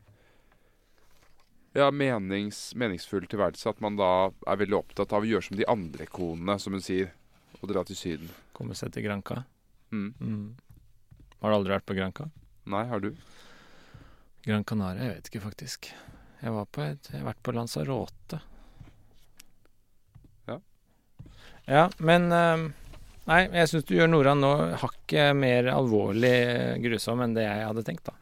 ja, 1.73 1.89
menings, 1.89 2.75
meningsfull 2.77 3.25
tilværelse, 3.25 3.73
at 3.73 3.81
man 3.81 3.97
da 3.97 4.11
er 4.53 4.61
veldig 4.67 4.83
opptatt 4.83 5.17
av 5.17 5.25
å 5.25 5.31
gjøre 5.31 5.49
som 5.49 5.57
de 5.57 5.69
andre 5.71 6.05
konene, 6.12 6.59
som 6.61 6.77
hun 6.77 6.85
sier, 6.85 7.15
og 7.62 7.73
dra 7.73 7.87
til 7.89 7.97
Syden. 7.97 8.37
Komme 8.53 8.77
seg 8.77 8.93
til 8.93 9.09
Granca. 9.09 9.47
Mm. 9.97 10.12
Mm. 10.21 10.45
Har 11.41 11.49
du 11.49 11.57
aldri 11.57 11.77
vært 11.79 11.89
på 11.89 11.97
Granca? 11.97 12.29
Nei, 12.70 12.84
har 12.90 13.02
du? 13.02 13.10
Gran 14.47 14.64
Canaria? 14.64 15.09
Jeg 15.09 15.16
vet 15.18 15.30
ikke, 15.30 15.42
faktisk. 15.48 15.90
Jeg 16.40 16.52
var 16.55 16.68
på 16.72 16.82
et, 16.86 17.09
jeg 17.10 17.20
har 17.20 17.26
vært 17.32 17.42
på 17.44 17.52
Lanzarote. 17.56 18.38
Ja. 20.48 20.56
Ja, 21.68 21.84
men 21.98 22.30
eh, 22.32 22.68
Nei, 23.30 23.42
jeg 23.52 23.68
syns 23.70 23.84
du 23.86 23.92
gjør 23.94 24.09
Nora 24.10 24.32
nå 24.34 24.48
hakket 24.80 25.36
mer 25.38 25.68
alvorlig 25.70 26.32
grusom 26.82 27.20
enn 27.22 27.34
det 27.36 27.44
jeg 27.44 27.66
hadde 27.68 27.84
tenkt, 27.86 28.09
da. 28.09 28.16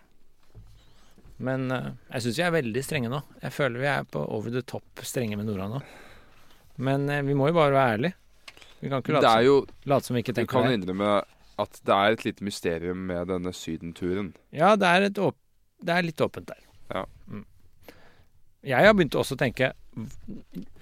Men 1.46 1.68
eh, 1.72 1.86
jeg 2.16 2.24
syns 2.26 2.40
vi 2.40 2.44
er 2.48 2.56
veldig 2.58 2.82
strenge 2.84 3.12
nå. 3.12 3.20
Jeg 3.44 3.54
føler 3.54 3.84
vi 3.84 3.88
er 3.92 4.08
på 4.10 4.24
over 4.34 4.52
the 4.52 4.64
top 4.66 5.04
strenge 5.06 5.38
med 5.38 5.46
Nora 5.48 5.68
nå. 5.70 5.80
Men 6.82 7.06
eh, 7.14 7.22
vi 7.26 7.36
må 7.38 7.48
jo 7.52 7.56
bare 7.60 7.72
være 7.76 7.94
ærlige. 7.94 8.18
Vi 8.82 8.90
kan 8.90 9.00
ikke 9.02 9.14
Det 9.14 9.20
late, 9.22 9.30
er 9.38 9.46
jo 9.46 9.54
som, 9.62 9.76
late 9.94 10.06
som 10.08 10.18
vi 10.18 10.24
ikke 10.26 10.34
Du 10.36 10.44
kan 10.50 10.66
det. 10.68 10.74
innrømme 10.80 11.12
at 11.58 11.80
det 11.86 11.94
er 11.94 12.14
et 12.14 12.24
lite 12.26 12.46
mysterium 12.46 13.06
med 13.10 13.28
denne 13.32 13.52
sydenturen. 13.56 14.32
Ja, 14.54 14.74
det 14.78 14.88
er, 14.88 15.08
et 15.10 15.20
åp 15.22 15.36
det 15.84 15.94
er 15.94 16.06
litt 16.06 16.20
åpent 16.20 16.48
der. 16.50 16.62
Ja. 16.90 17.04
Mm. 17.30 17.44
Jeg 18.68 18.86
har 18.88 18.96
begynt 18.96 19.16
også 19.18 19.36
å 19.36 19.40
tenke 19.40 19.72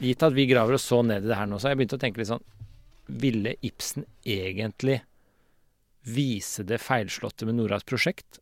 Gitt 0.00 0.22
at 0.24 0.34
vi 0.36 0.46
graver 0.48 0.76
oss 0.76 0.86
så 0.88 1.00
ned 1.04 1.24
i 1.24 1.28
det 1.30 1.36
her 1.38 1.48
nå, 1.48 1.58
så 1.58 1.68
har 1.68 1.74
jeg 1.74 1.80
begynt 1.82 1.96
å 1.96 2.00
tenke 2.00 2.20
litt 2.20 2.30
sånn 2.30 2.44
Ville 3.22 3.54
Ibsen 3.64 4.06
egentlig 4.24 5.00
vise 6.06 6.64
det 6.66 6.78
feilslåtte 6.82 7.48
med 7.48 7.58
Noras 7.58 7.86
prosjekt 7.86 8.40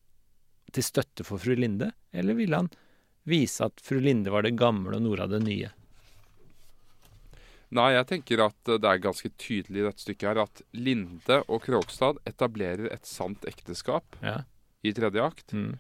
til 0.75 0.85
støtte 0.85 1.25
for 1.27 1.41
fru 1.41 1.55
Linde? 1.57 1.91
Eller 2.13 2.37
ville 2.37 2.59
han 2.59 2.71
vise 3.29 3.69
at 3.69 3.81
fru 3.85 4.01
Linde 4.03 4.33
var 4.33 4.45
det 4.45 4.57
gamle 4.59 4.99
og 4.99 5.05
Nora 5.05 5.29
det 5.31 5.41
nye? 5.45 5.71
Nei, 7.75 7.89
jeg 7.97 8.07
tenker 8.07 8.43
at 8.45 8.71
eh, 8.71 8.79
det 8.79 8.91
er 8.91 9.03
ganske 9.03 9.31
tydelig 9.41 9.81
i 9.83 9.87
dette 9.89 10.05
stykket 10.05 10.29
her 10.31 10.43
at 10.45 10.63
Linde 10.79 11.41
og 11.51 11.65
Krogstad 11.65 12.21
etablerer 12.31 12.87
et 12.95 13.07
sant 13.09 13.43
ekteskap 13.51 14.17
Ja. 14.23 14.43
i 14.87 14.93
tredje 14.95 15.23
akt. 15.25 15.53
Mm. 15.57 15.73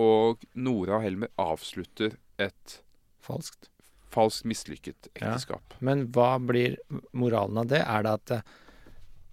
Og 0.00 0.44
Nora 0.54 0.98
og 0.98 1.04
Helmer 1.06 1.28
avslutter 1.40 2.16
et 2.40 2.80
Falskt. 3.24 3.68
falskt 4.10 4.44
mislykket 4.44 5.08
Ja. 5.16 5.32
ekteskap. 5.32 5.74
Men 5.80 6.08
hva 6.12 6.34
blir 6.44 6.76
moralen 7.12 7.58
av 7.58 7.66
det? 7.68 7.80
Er 7.86 8.02
det 8.02 8.12
at 8.18 8.30
eh, 8.30 8.42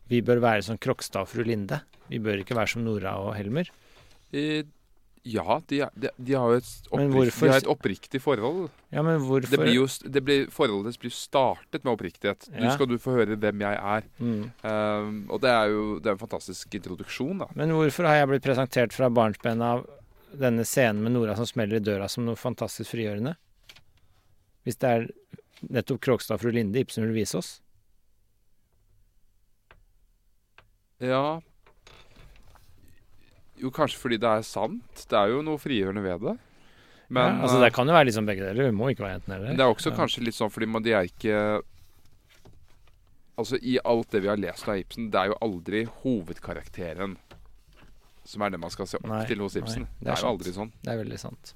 vi 0.07 0.21
bør 0.21 0.39
være 0.39 0.63
som 0.63 0.77
Krokstad 0.77 1.21
og 1.27 1.27
fru 1.33 1.43
Linde? 1.43 1.81
Vi 2.09 2.19
bør 2.23 2.39
ikke 2.39 2.55
være 2.55 2.71
som 2.71 2.85
Nora 2.85 3.17
og 3.19 3.35
Helmer? 3.35 3.67
Eh, 4.31 4.63
ja, 5.27 5.57
de, 5.69 5.79
de, 5.99 6.09
de 6.17 6.35
har 6.37 6.53
jo 6.53 6.59
et, 6.61 6.69
opprikt, 6.89 7.13
hvorfor- 7.17 7.53
et 7.57 7.69
oppriktig 7.73 8.21
forhold. 8.23 8.69
Ja, 8.93 9.03
men 9.03 9.19
hvorfor 9.23 9.51
Det 9.51 9.59
blir 9.59 9.75
jo, 9.75 9.85
det 10.15 10.21
blir, 10.23 10.45
forholdet 10.53 10.97
blir 11.01 11.11
startet 11.13 11.83
med 11.83 11.91
oppriktighet. 11.93 12.47
Nå 12.55 12.71
skal 12.75 12.87
du 12.89 12.95
få 13.01 13.17
høre 13.17 13.35
hvem 13.35 13.63
jeg 13.65 13.79
er. 13.93 14.07
mm. 14.19 14.41
Um, 14.63 15.13
og 15.29 15.41
det 15.43 15.51
er 15.51 15.73
jo 15.73 15.83
det 15.99 16.11
er 16.11 16.15
en 16.15 16.21
fantastisk 16.23 16.77
introduksjon, 16.79 17.43
da. 17.43 17.49
Men 17.59 17.75
hvorfor 17.75 18.07
har 18.09 18.21
jeg 18.21 18.31
blitt 18.33 18.47
presentert 18.47 18.95
fra 18.95 19.09
barnsben 19.11 19.61
av 19.61 19.85
denne 20.37 20.65
scenen 20.67 21.03
med 21.03 21.15
Nora 21.15 21.35
som 21.39 21.47
smeller 21.49 21.79
i 21.79 21.83
døra 21.83 22.07
som 22.11 22.25
noe 22.27 22.35
fantastisk 22.39 22.91
frigjørende? 22.95 23.35
Hvis 24.67 24.79
det 24.81 24.89
er 24.93 25.07
nettopp 25.73 26.01
Krogstad 26.03 26.37
og 26.37 26.43
fru 26.43 26.51
Linde 26.55 26.79
Ibsen 26.83 27.05
vil 27.07 27.15
vise 27.21 27.37
oss? 27.39 27.53
Ja 31.03 31.39
Jo, 33.61 33.71
kanskje 33.73 33.97
fordi 33.97 34.17
det 34.21 34.29
er 34.29 34.43
sant. 34.45 35.05
Det 35.09 35.17
er 35.17 35.31
jo 35.33 35.41
noe 35.41 35.57
frigjørende 35.57 36.03
ved 36.03 36.21
det. 36.27 36.35
Men 37.09 37.23
ja, 37.37 37.41
altså, 37.45 37.55
eh, 37.57 37.63
det 37.65 37.73
kan 37.73 37.87
jo 37.87 37.93
være 37.95 38.11
sånn 38.13 38.27
begge 38.27 38.43
deler. 38.43 38.67
Det 38.67 38.75
må 38.75 38.89
ikke 38.91 39.05
være 39.05 39.19
enten 39.21 39.33
eller. 39.37 39.53
Det 39.55 39.63
er 39.63 39.71
også 39.73 39.91
Ja. 39.91 39.97
kanskje 39.97 40.23
litt 40.25 40.35
sånn 40.35 40.51
fordi 40.51 40.67
man, 40.67 40.83
de 40.83 40.91
er 40.93 41.03
ikke 41.07 41.61
Altså 43.37 43.57
I 43.61 43.77
alt 43.85 44.09
det 44.11 44.21
vi 44.23 44.27
har 44.31 44.37
lest 44.41 44.67
av 44.67 44.79
Ibsen, 44.79 45.11
det 45.13 45.19
er 45.19 45.27
jo 45.29 45.35
aldri 45.45 45.83
hovedkarakteren 46.01 47.17
som 48.27 48.41
er 48.41 48.49
det 48.49 48.59
man 48.59 48.71
skal 48.73 48.87
se 48.89 48.97
opp 48.97 49.05
Nei, 49.05 49.25
til 49.29 49.39
hos 49.39 49.53
nei, 49.55 49.61
Ibsen. 49.61 49.83
det 49.85 50.01
er 50.01 50.03
det 50.03 50.07
er 50.09 50.15
jo 50.15 50.21
sant. 50.23 50.31
aldri 50.33 50.53
sånn. 50.55 50.71
Det 50.83 50.91
er 50.91 50.97
veldig 51.03 51.19
sant. 51.21 51.53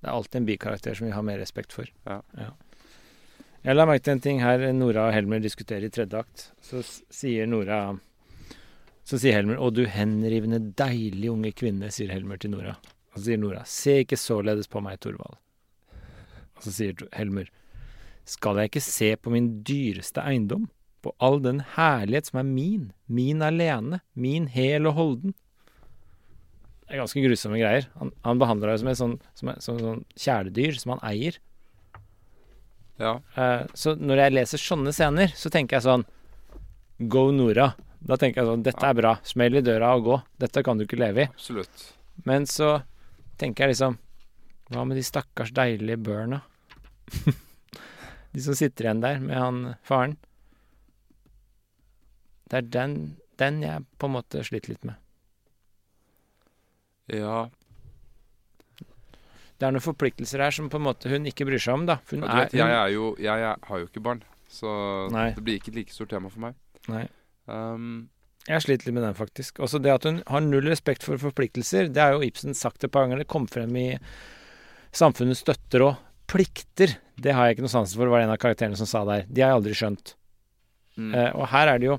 Det 0.00 0.06
er 0.08 0.12
alltid 0.14 0.36
en 0.38 0.46
bikarakter 0.46 0.94
som 0.96 1.06
vi 1.08 1.12
har 1.12 1.22
mer 1.26 1.38
respekt 1.42 1.72
for. 1.72 1.90
Ja. 2.06 2.20
Jeg 3.66 3.74
la 3.76 3.84
merke 3.90 4.04
til 4.06 4.12
en 4.14 4.20
ting 4.24 4.38
her 4.40 4.72
Nora 4.72 5.08
og 5.08 5.12
Helmer 5.12 5.42
diskuterer 5.44 5.84
i 5.84 5.90
tredje 5.92 6.14
akt. 6.22 6.46
Så 6.62 6.80
sier 7.12 7.44
Nora 7.50 7.98
Så 9.04 9.18
sier 9.18 9.34
Helmer 9.34 9.58
'Å, 9.58 9.70
du 9.74 9.86
henrivende, 9.86 10.60
deilige 10.76 11.32
unge 11.32 11.52
kvinne', 11.52 11.90
sier 11.90 12.12
Helmer 12.12 12.38
til 12.38 12.52
Nora. 12.52 12.76
Og 13.12 13.18
så 13.18 13.24
sier 13.30 13.38
Nora 13.38 13.64
'Se 13.64 14.04
ikke 14.04 14.18
således 14.20 14.68
på 14.68 14.82
meg, 14.82 15.00
Thorvald'. 15.00 15.38
Og 16.56 16.62
så 16.62 16.72
sier 16.72 16.94
Helmer 17.12 17.50
'Skal 18.24 18.56
jeg 18.56 18.70
ikke 18.70 18.80
se 18.84 19.16
på 19.16 19.30
min 19.30 19.62
dyreste 19.64 20.20
eiendom'? 20.20 20.68
På 21.02 21.14
all 21.18 21.40
den 21.40 21.60
herlighet 21.60 22.26
som 22.26 22.38
er 22.40 22.42
min, 22.44 22.92
min 23.08 23.40
alene, 23.40 24.02
min 24.14 24.48
hel 24.48 24.86
og 24.86 24.94
holden. 24.94 25.34
Det 26.84 26.94
er 26.94 27.00
ganske 27.00 27.22
grusomme 27.22 27.58
greier. 27.58 27.86
Han, 27.96 28.12
han 28.22 28.38
behandler 28.38 28.68
deg 28.68 28.80
som 28.80 28.88
et 28.88 28.98
sånn, 28.98 29.20
som 29.34 29.48
et, 29.48 29.62
som 29.62 29.76
et 29.76 29.84
sånn 29.86 30.04
kjæledyr 30.14 30.78
som 30.78 30.92
han 30.92 31.04
eier. 31.06 31.38
Ja. 33.00 33.14
Uh, 33.32 33.64
så 33.72 33.94
når 33.96 34.24
jeg 34.24 34.34
leser 34.34 34.60
sånne 34.60 34.92
scener, 34.92 35.32
så 35.32 35.48
tenker 35.48 35.78
jeg 35.78 35.86
sånn 35.86 36.04
Go 37.08 37.30
Nora. 37.32 37.70
Da 38.00 38.16
tenker 38.16 38.42
jeg 38.42 38.48
sånn 38.48 38.64
Dette 38.64 38.86
er 38.86 38.96
bra. 38.96 39.14
Smell 39.26 39.60
i 39.60 39.64
døra 39.64 39.92
og 39.96 40.06
gå. 40.06 40.16
Dette 40.40 40.62
kan 40.66 40.80
du 40.80 40.86
ikke 40.86 41.00
leve 41.00 41.26
i. 41.26 41.28
Absolutt. 41.30 41.84
Men 42.28 42.46
så 42.48 42.78
tenker 43.40 43.66
jeg 43.66 43.76
liksom 43.76 43.98
Hva 44.70 44.86
med 44.86 45.00
de 45.00 45.04
stakkars 45.04 45.52
deilige 45.56 46.00
børna? 46.00 46.42
de 48.32 48.42
som 48.44 48.56
sitter 48.56 48.86
igjen 48.86 49.04
der 49.04 49.22
med 49.22 49.36
han 49.36 49.62
faren. 49.86 50.16
Det 52.50 52.60
er 52.60 52.68
den, 52.78 52.98
den 53.38 53.62
jeg 53.62 53.86
på 53.98 54.08
en 54.10 54.14
måte 54.16 54.42
sliter 54.46 54.74
litt 54.74 54.86
med. 54.86 54.98
Ja. 57.10 57.48
Det 59.58 59.66
er 59.66 59.74
noen 59.74 59.84
forpliktelser 59.84 60.42
her 60.42 60.54
som 60.54 60.70
på 60.72 60.78
en 60.80 60.86
måte 60.86 61.10
hun 61.10 61.26
ikke 61.28 61.46
bryr 61.46 61.62
seg 61.62 61.76
om, 61.76 61.86
da. 61.90 61.98
Hun 62.10 62.24
vet, 62.24 62.54
er, 62.54 62.58
jeg, 62.62 62.76
er 62.78 62.92
jo, 62.94 63.10
jeg 63.20 63.46
er, 63.50 63.58
har 63.68 63.82
jo 63.82 63.90
ikke 63.90 64.02
barn, 64.06 64.22
så 64.50 64.70
Nei. 65.12 65.30
det 65.36 65.44
blir 65.46 65.58
ikke 65.58 65.74
et 65.74 65.80
like 65.82 65.94
stort 65.94 66.14
tema 66.14 66.30
for 66.32 66.46
meg. 66.46 66.56
Nei. 66.90 67.04
Um, 67.46 68.10
Jeg 68.48 68.64
sliter 68.64 68.88
litt 68.88 68.96
med 68.96 69.04
den, 69.04 69.16
faktisk. 69.16 69.60
Også 69.60 69.80
det 69.82 69.92
at 69.92 70.06
hun 70.08 70.22
har 70.26 70.44
null 70.44 70.68
respekt 70.68 71.04
for 71.06 71.20
forpliktelser, 71.20 71.90
det 71.92 72.02
har 72.02 72.16
jo 72.16 72.24
Ibsen 72.26 72.56
sagt 72.56 72.84
et 72.84 72.92
par 72.92 73.06
ganger. 73.06 73.22
Det 73.22 73.30
kom 73.30 73.46
frem 73.50 73.74
i 73.76 73.88
Samfunnets 74.96 75.44
støtter 75.44 75.84
og 75.86 75.98
plikter. 76.30 76.96
Det 77.20 77.34
har 77.36 77.46
jeg 77.46 77.58
ikke 77.58 77.66
noe 77.66 77.72
sans 77.72 77.92
for, 77.94 78.10
var 78.10 78.22
det 78.22 78.28
en 78.28 78.34
av 78.34 78.40
karakterene 78.42 78.78
som 78.78 78.88
sa 78.88 79.04
der. 79.06 79.26
De 79.28 79.44
har 79.44 79.52
jeg 79.52 79.60
aldri 79.60 79.76
skjønt. 79.76 80.14
mm. 80.96 81.12
Uh, 81.14 81.30
og 81.36 81.44
her 81.52 81.70
er 81.70 81.78
det 81.82 81.90
jo 81.90 81.98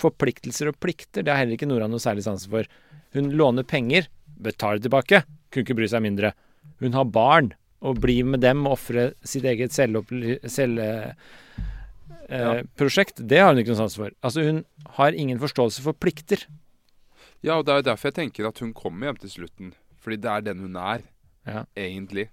forpliktelser 0.00 0.72
og 0.72 0.78
plikter. 0.82 1.22
Det 1.22 1.30
har 1.30 1.42
heller 1.42 1.54
ikke 1.58 1.68
Nora 1.70 1.86
noe 1.90 2.02
særlig 2.02 2.24
sans 2.26 2.48
for. 2.50 2.66
Hun 3.14 3.30
låner 3.38 3.62
penger, 3.62 4.08
betaler 4.42 4.82
tilbake. 4.82 5.22
Kunne 5.52 5.68
ikke 5.68 5.76
bry 5.78 5.86
seg 5.90 6.02
mindre. 6.02 6.32
Hun 6.82 6.96
har 6.96 7.06
barn 7.06 7.52
og 7.84 8.00
blir 8.02 8.26
med 8.26 8.42
dem 8.42 8.64
og 8.66 8.78
ofrer 8.78 9.12
sitt 9.28 9.44
eget 9.46 9.74
selveprosjekt, 9.76 10.48
selle, 10.50 10.86
eh, 12.28 12.62
prosjekt, 12.78 13.20
det 13.20 13.38
har 13.40 13.52
hun 13.52 13.62
ikke 13.62 13.74
noe 13.74 13.82
sans 13.82 13.96
for. 13.96 14.12
Altså, 14.24 14.44
hun 14.46 14.62
har 14.98 15.12
ingen 15.12 15.40
forståelse 15.42 15.82
for 15.84 15.96
plikter. 15.96 16.46
Ja, 17.44 17.58
og 17.58 17.66
det 17.66 17.74
er 17.74 17.82
jo 17.82 17.88
derfor 17.90 18.08
jeg 18.10 18.18
tenker 18.20 18.48
at 18.48 18.58
hun 18.64 18.72
kommer 18.76 19.10
hjem 19.10 19.20
til 19.24 19.30
slutten. 19.34 19.74
Fordi 20.00 20.16
det 20.20 20.30
er 20.30 20.40
den 20.52 20.64
hun 20.64 20.76
er, 20.76 21.04
Ja. 21.46 21.64
egentlig. 21.76 22.28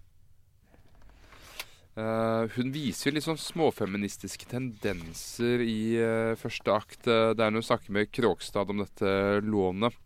Uh, 1.91 2.47
hun 2.55 2.72
viser 2.72 3.09
jo 3.09 3.15
litt 3.18 3.26
sånn 3.26 3.39
småfeministiske 3.39 4.47
tendenser 4.47 5.59
i 5.59 5.99
uh, 5.99 6.35
første 6.39 6.72
akt. 6.72 7.01
Eh, 7.03 7.34
det 7.35 7.43
er 7.43 7.51
når 7.51 7.59
hun 7.59 7.68
snakker 7.68 7.91
med 7.91 8.11
Kråkstad 8.15 8.72
om 8.72 8.80
dette 8.80 9.11
lånet. 9.43 9.97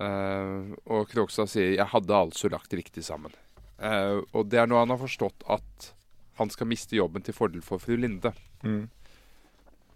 Eh, 0.00 0.72
og 0.92 1.08
Kråkstad 1.08 1.48
sier 1.48 1.76
'jeg 1.76 1.88
hadde 1.88 2.12
altså 2.12 2.50
lagt 2.52 2.72
riktig 2.72 3.04
sammen'. 3.04 3.32
Eh, 3.80 4.20
og 4.32 4.48
det 4.48 4.58
er 4.60 4.66
nå 4.66 4.78
han 4.78 4.90
har 4.92 4.98
forstått 4.98 5.44
at 5.48 5.92
han 6.38 6.50
skal 6.52 6.66
miste 6.68 6.96
jobben 6.96 7.22
til 7.24 7.34
fordel 7.34 7.62
for 7.64 7.78
fru 7.82 7.96
Linde. 7.96 8.32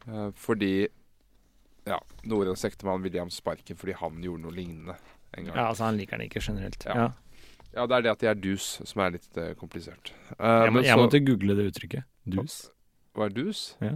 Eh, 0.08 0.30
fordi 0.40 0.88
ja, 1.86 1.98
Noras 2.28 2.64
ektemann 2.68 3.02
ville 3.04 3.16
gi 3.18 3.22
ham 3.24 3.30
sparken 3.32 3.76
fordi 3.78 3.94
han 4.00 4.20
gjorde 4.24 4.44
noe 4.46 4.54
lignende 4.56 4.96
en 5.36 5.44
gang. 5.48 5.56
Ja, 5.56 5.68
altså, 5.70 5.84
han 5.88 5.98
liker 6.00 6.18
den 6.18 6.28
ikke 6.28 6.42
generelt. 6.44 6.84
Ja. 6.88 6.94
Ja. 6.94 7.08
Ja, 7.70 7.84
det 7.86 7.96
er 7.96 8.02
det 8.02 8.10
at 8.10 8.22
de 8.24 8.26
er 8.26 8.34
dus 8.42 8.64
som 8.88 9.00
er 9.04 9.12
litt 9.14 9.28
uh, 9.38 9.52
komplisert. 9.54 10.10
Uh, 10.40 10.64
Jeg, 10.66 10.72
må, 10.72 10.80
men 10.80 10.84
jeg 10.88 10.96
så- 10.96 11.02
måtte 11.04 11.20
google 11.22 11.54
det 11.54 11.66
uttrykket. 11.70 12.04
Dus. 12.26 12.56
Hva 13.14 13.28
er 13.28 13.34
dus? 13.36 13.60
Ja. 13.80 13.92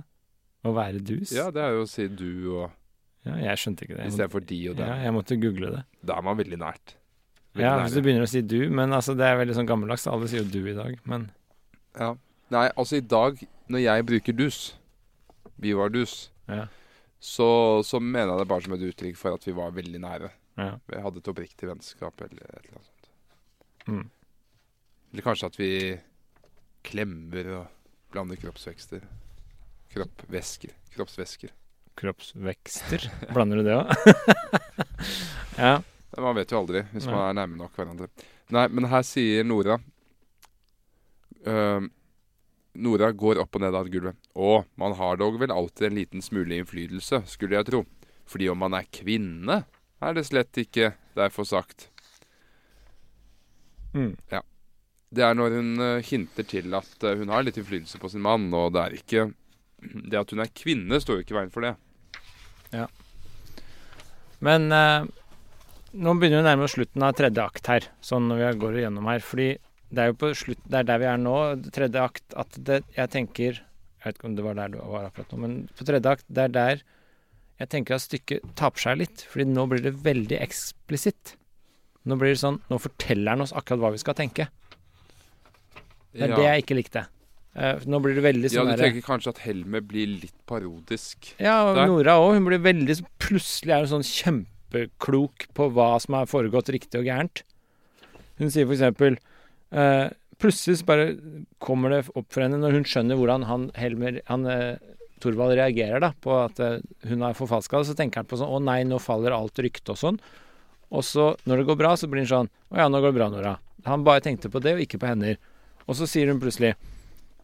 Å 0.64 0.72
være 0.76 1.00
dus. 1.04 1.32
Ja, 1.34 1.48
det 1.50 1.60
er 1.64 1.74
jo 1.74 1.82
å 1.82 1.88
si 1.90 2.06
du 2.08 2.28
og 2.54 2.70
Ja, 3.26 3.34
jeg 3.40 3.56
skjønte 3.58 3.84
ikke 3.86 3.96
det. 3.98 4.06
Istedenfor 4.12 4.44
de 4.46 4.58
og 4.70 4.78
ja, 4.78 4.94
jeg 5.02 5.12
måtte 5.16 5.36
google 5.40 5.70
det. 5.74 5.82
Da 6.04 6.18
er 6.20 6.22
man 6.22 6.36
veldig 6.38 6.58
nært. 6.60 6.94
Veldig 7.54 7.64
Ja, 7.64 7.74
nære. 7.76 7.82
hvis 7.88 7.94
du 7.96 8.02
begynner 8.04 8.26
å 8.26 8.28
si 8.30 8.42
du, 8.42 8.58
men 8.70 8.92
altså, 8.92 9.14
det 9.16 9.24
er 9.26 9.36
veldig 9.40 9.54
sånn 9.58 9.66
gammeldags. 9.70 10.06
Alle 10.12 10.28
sier 10.28 10.42
jo 10.44 10.50
du 10.52 10.68
i 10.70 10.74
dag, 10.76 10.98
men 11.04 11.30
Ja. 11.98 12.14
Nei, 12.52 12.68
altså 12.76 12.98
i 12.98 13.04
dag, 13.04 13.38
når 13.72 13.82
jeg 13.84 14.06
bruker 14.06 14.36
dus, 14.36 14.58
vi 15.56 15.72
var 15.76 15.92
dus, 15.94 16.30
ja. 16.50 16.66
så, 17.18 17.48
så 17.86 18.00
mener 18.00 18.34
jeg 18.34 18.42
det 18.42 18.48
bare 18.50 18.66
som 18.66 18.74
et 18.76 18.84
uttrykk 18.90 19.16
for 19.16 19.38
at 19.38 19.46
vi 19.46 19.54
var 19.56 19.74
veldig 19.76 20.00
nære. 20.02 20.30
ja. 20.60 20.74
Vi 20.90 21.00
hadde 21.06 21.22
et 21.22 21.30
oppriktig 21.32 21.70
vennskap 21.70 22.20
eller 22.26 22.42
et 22.44 22.58
eller 22.60 22.76
annet 22.76 22.90
sånt. 22.90 23.08
Mm. 23.86 24.04
Eller 25.12 25.26
kanskje 25.28 25.50
at 25.50 25.58
vi 25.58 25.70
klemmer 26.84 27.50
og 27.60 27.66
blander 28.12 28.38
kroppsvekster. 28.40 29.04
Kroppvæsker. 29.94 30.74
Kroppsvæsker. 30.94 31.54
Kroppsvekster. 31.94 33.08
Blander 33.30 33.62
du 33.62 33.68
det 33.68 33.76
òg? 33.78 33.90
ja. 35.64 35.76
Man 36.18 36.36
vet 36.36 36.52
jo 36.52 36.60
aldri 36.60 36.84
hvis 36.92 37.06
man 37.10 37.20
er 37.24 37.36
nærme 37.40 37.58
nok 37.58 37.74
hverandre. 37.78 38.08
Nei, 38.54 38.68
men 38.70 38.86
her 38.90 39.06
sier 39.06 39.46
Nora 39.46 39.78
Øhm, 41.44 41.90
Nora 42.74 43.12
går 43.14 43.38
opp 43.42 43.54
og 43.54 43.62
ned 43.62 43.76
av 43.78 43.88
gulvet. 43.90 44.18
Å, 44.34 44.64
man 44.80 44.96
har 44.98 45.20
dog 45.20 45.38
vel 45.38 45.54
alltid 45.54 45.88
en 45.88 45.98
liten 46.00 46.24
smule 46.24 46.58
innflytelse, 46.58 47.22
skulle 47.30 47.58
jeg 47.58 47.68
tro. 47.70 47.84
Fordi 48.30 48.48
om 48.50 48.58
man 48.64 48.74
er 48.74 48.88
kvinne, 48.90 49.62
er 50.02 50.16
det 50.16 50.26
slett 50.26 50.58
ikke 50.60 50.94
derfor 51.14 51.46
sagt. 51.48 51.88
Mm. 53.94 54.16
Det 55.14 55.22
er 55.22 55.36
når 55.38 55.54
hun 55.54 55.70
øh, 55.78 56.02
hinter 56.02 56.46
til 56.50 56.74
at 56.74 57.06
øh, 57.06 57.18
hun 57.20 57.30
har 57.30 57.44
litt 57.46 57.60
innflytelse 57.60 58.00
på 58.02 58.10
sin 58.10 58.24
mann, 58.24 58.48
og 58.50 58.72
det 58.74 58.82
er 58.82 58.96
ikke 58.98 59.26
Det 60.10 60.18
at 60.18 60.32
hun 60.32 60.42
er 60.42 60.54
kvinne, 60.56 60.98
står 61.00 61.20
jo 61.20 61.24
ikke 61.26 61.34
i 61.34 61.38
veien 61.38 61.52
for 61.54 61.66
det. 61.66 61.74
Ja. 62.74 62.88
Men 64.44 64.66
eh, 64.74 65.06
nå 65.94 66.14
begynner 66.18 66.40
vi 66.40 66.42
nærmere 66.42 66.48
nærme 66.48 66.66
oss 66.66 66.74
slutten 66.74 67.04
av 67.06 67.14
tredje 67.14 67.44
akt 67.44 67.70
her, 67.70 67.86
sånn 68.02 68.26
når 68.30 68.40
vi 68.40 68.50
går 68.64 68.78
igjennom 68.80 69.06
her. 69.12 69.22
Fordi 69.22 69.48
det 69.94 70.02
er 70.02 70.10
jo 70.10 70.18
på 70.20 70.32
slutt, 70.36 70.60
det 70.68 70.80
er 70.80 70.88
der 70.90 71.00
vi 71.02 71.06
er 71.10 71.22
nå, 71.22 71.36
tredje 71.74 72.02
akt, 72.02 72.26
at 72.40 72.58
det, 72.66 72.82
jeg 72.96 73.10
tenker 73.12 73.62
Jeg 73.62 74.10
vet 74.10 74.18
ikke 74.18 74.28
om 74.28 74.34
det 74.36 74.44
var 74.44 74.58
der 74.58 74.74
du 74.74 74.78
var 74.82 75.06
akkurat 75.08 75.30
nå, 75.32 75.38
men 75.40 75.56
på 75.78 75.86
tredje 75.88 76.12
akt, 76.16 76.26
det 76.28 76.48
er 76.48 76.52
der 76.52 76.84
jeg 77.60 77.70
tenker 77.70 77.96
at 77.96 78.02
stykket 78.02 78.46
taper 78.58 78.82
seg 78.82 79.00
litt. 79.00 79.24
Fordi 79.30 79.46
nå 79.46 79.66
blir 79.70 79.82
det 79.84 79.94
veldig 80.04 80.38
eksplisitt. 80.42 81.36
Nå 82.04 82.18
blir 82.20 82.34
det 82.34 82.40
sånn 82.42 82.58
Nå 82.68 82.76
forteller 82.82 83.32
han 83.32 83.44
oss 83.44 83.54
akkurat 83.56 83.80
hva 83.80 83.92
vi 83.94 84.02
skal 84.02 84.16
tenke. 84.18 84.48
Det 86.14 86.26
er 86.26 86.34
det 86.34 86.46
jeg 86.46 86.64
ikke 86.64 86.78
likte. 86.78 87.04
Eh, 87.54 87.84
nå 87.86 88.00
blir 88.02 88.18
det 88.18 88.24
veldig 88.24 88.50
sånn 88.50 88.72
ja, 88.72 88.74
du 88.74 88.82
tenker 88.82 89.06
kanskje 89.06 89.30
at 89.30 89.40
Helmer 89.44 89.82
blir 89.86 90.10
litt 90.10 90.34
parodisk? 90.50 91.30
Ja, 91.38 91.60
og 91.68 91.78
Der. 91.78 91.90
Nora 91.90 92.16
òg. 92.22 92.34
Hun 92.38 92.48
blir 92.48 92.62
veldig 92.62 92.98
Plutselig 93.22 93.74
er 93.74 93.84
hun 93.84 93.92
sånn 93.92 94.08
kjempeklok 94.08 95.46
på 95.54 95.68
hva 95.74 95.92
som 96.02 96.18
har 96.18 96.30
foregått 96.30 96.72
riktig 96.74 97.00
og 97.00 97.06
gærent. 97.06 97.44
Hun 98.42 98.50
sier 98.50 98.66
for 98.66 98.74
eksempel 98.74 99.20
eh, 99.72 100.10
Plutselig 100.38 100.82
bare 100.84 101.14
kommer 101.62 101.90
det 101.94 102.00
opp 102.18 102.26
for 102.34 102.42
henne 102.42 102.58
når 102.58 102.72
hun 102.80 102.84
skjønner 102.84 103.16
hvordan 103.16 103.44
han 103.48 103.68
Helmer 103.78 104.20
han, 104.26 104.44
eh, 104.50 104.76
Thorvald 105.22 105.54
reagerer 105.56 106.02
da 106.02 106.10
på 106.20 106.34
at 106.44 106.58
eh, 106.60 106.80
hun 107.08 107.22
har 107.22 107.36
forfalska 107.38 107.78
det, 107.80 107.86
så 107.88 107.94
tenker 107.96 108.20
han 108.20 108.26
på 108.28 108.36
sånn 108.40 108.50
Å 108.50 108.58
nei, 108.60 108.82
nå 108.84 108.98
faller 109.00 109.32
alt 109.32 109.56
ryktet 109.62 109.88
og 109.94 109.96
sånn. 110.00 110.18
Og 110.94 111.04
så, 111.06 111.30
når 111.48 111.62
det 111.62 111.68
går 111.70 111.78
bra, 111.80 111.94
så 111.96 112.10
blir 112.10 112.26
han 112.26 112.32
sånn 112.32 112.50
Å 112.74 112.82
ja, 112.82 112.88
nå 112.90 113.00
går 113.00 113.14
det 113.14 113.18
bra, 113.20 113.30
Nora. 113.32 113.54
Han 113.86 114.04
bare 114.04 114.20
tenkte 114.24 114.50
på 114.52 114.60
det, 114.64 114.74
og 114.76 114.82
ikke 114.84 114.98
på 115.00 115.08
hender. 115.08 115.38
Og 115.86 115.96
så 115.96 116.06
sier 116.10 116.28
hun 116.32 116.42
plutselig 116.42 116.74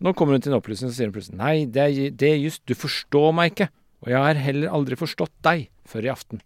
Nå 0.01 0.15
kommer 0.17 0.33
hun 0.37 0.41
til 0.45 0.53
en 0.53 0.59
opplysning, 0.59 0.91
så 0.91 0.97
sier 0.99 1.11
hun 1.11 1.15
plutselig 1.17 1.39
Nei, 1.39 1.65
det 1.69 1.83
er, 1.87 2.11
det 2.17 2.29
er 2.35 2.39
just 2.41 2.63
Du 2.69 2.75
forstår 2.75 3.33
meg 3.37 3.53
ikke. 3.55 3.71
Og 4.01 4.09
jeg 4.13 4.17
har 4.25 4.39
heller 4.41 4.73
aldri 4.73 4.97
forstått 4.97 5.35
deg 5.45 5.67
før 5.89 6.07
i 6.07 6.13
aften. 6.13 6.41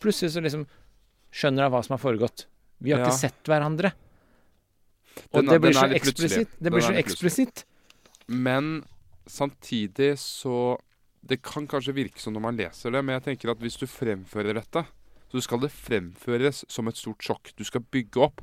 Plutselig 0.00 0.32
så 0.34 0.40
liksom 0.40 0.62
skjønner 1.32 1.66
hun 1.68 1.74
hva 1.74 1.82
som 1.84 1.94
har 1.96 2.00
foregått. 2.02 2.46
Vi 2.82 2.92
har 2.94 3.02
Ja. 3.02 3.10
ikke 3.10 3.18
sett 3.28 3.44
hverandre. 3.48 3.92
Den 5.32 5.48
og 5.48 5.52
det 5.52 5.60
blir 5.62 5.76
så 5.76 5.88
eksplisitt. 5.92 6.56
Det 6.58 6.72
blir 6.72 6.84
så 6.84 6.94
eksplisitt. 6.98 7.64
Men 8.28 8.84
samtidig 9.26 10.18
så 10.18 10.78
Det 11.22 11.36
kan 11.38 11.68
kanskje 11.70 11.92
virke 11.94 12.18
som 12.18 12.34
når 12.34 12.42
man 12.42 12.56
leser 12.58 12.90
det, 12.90 12.98
men 13.04 13.14
jeg 13.14 13.22
tenker 13.22 13.52
at 13.52 13.60
hvis 13.62 13.76
du 13.78 13.86
fremfører 13.86 14.56
dette, 14.58 14.80
så 15.30 15.42
skal 15.44 15.60
det 15.62 15.70
fremføres 15.70 16.64
som 16.66 16.90
et 16.90 16.98
stort 16.98 17.22
sjokk. 17.22 17.52
Du 17.54 17.62
skal 17.62 17.84
bygge 17.94 18.24
opp. 18.26 18.42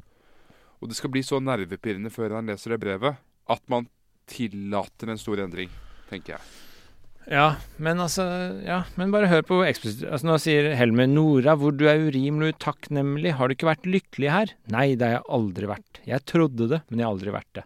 Og 0.80 0.88
det 0.88 0.96
skal 0.96 1.12
bli 1.12 1.20
så 1.20 1.42
nervepirrende 1.44 2.08
før 2.08 2.38
han 2.38 2.48
leser 2.48 2.72
det 2.72 2.80
brevet, 2.80 3.20
at 3.52 3.64
man 3.68 3.90
tillater 4.32 5.12
en 5.12 5.20
stor 5.20 5.44
endring, 5.44 5.68
tenker 6.08 6.38
jeg. 6.38 6.69
Ja, 7.30 7.60
men 7.78 8.00
altså 8.02 8.24
Ja, 8.66 8.84
men 8.98 9.12
bare 9.14 9.30
hør 9.30 9.44
på 9.46 9.60
eksplisitt. 9.68 10.08
Altså, 10.10 10.26
nå 10.26 10.38
sier 10.42 10.72
Helmer 10.80 11.06
Nora, 11.10 11.54
hvor 11.60 11.76
du 11.78 11.86
er 11.90 12.02
urimelig 12.08 12.56
utakknemlig. 12.56 13.36
Har 13.38 13.48
du 13.48 13.56
ikke 13.56 13.70
vært 13.70 13.86
lykkelig 13.86 14.32
her? 14.34 14.54
Nei, 14.74 14.96
det 14.98 15.06
har 15.06 15.20
jeg 15.20 15.28
aldri 15.38 15.70
vært. 15.70 16.02
Jeg 16.10 16.26
trodde 16.30 16.70
det, 16.72 16.82
men 16.90 17.02
jeg 17.02 17.06
har 17.06 17.14
aldri 17.14 17.36
vært 17.36 17.52
det. 17.60 17.66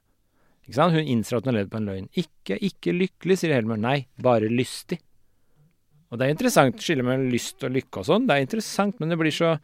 Ikke 0.67 0.77
sant? 0.79 0.95
Hun 0.95 1.07
innser 1.15 1.39
at 1.39 1.47
hun 1.47 1.53
har 1.53 1.61
levd 1.61 1.71
på 1.71 1.79
en 1.79 1.89
løgn. 1.91 2.11
Ikke, 2.19 2.59
ikke 2.59 2.95
lykkelig, 2.95 3.39
sier 3.39 3.55
Helmer. 3.55 3.79
Nei, 3.79 3.97
bare 4.23 4.51
lystig. 4.51 4.99
Og 6.11 6.19
det 6.19 6.27
er 6.27 6.35
interessant 6.35 6.83
skille 6.83 7.03
mellom 7.07 7.31
lyst 7.33 7.63
og 7.65 7.73
lykke 7.73 8.03
og 8.03 8.07
sånn. 8.11 8.27
Det 8.29 8.35
er 8.35 8.45
interessant, 8.45 8.99
men 9.01 9.09
det 9.09 9.17
blir 9.17 9.33
så 9.33 9.55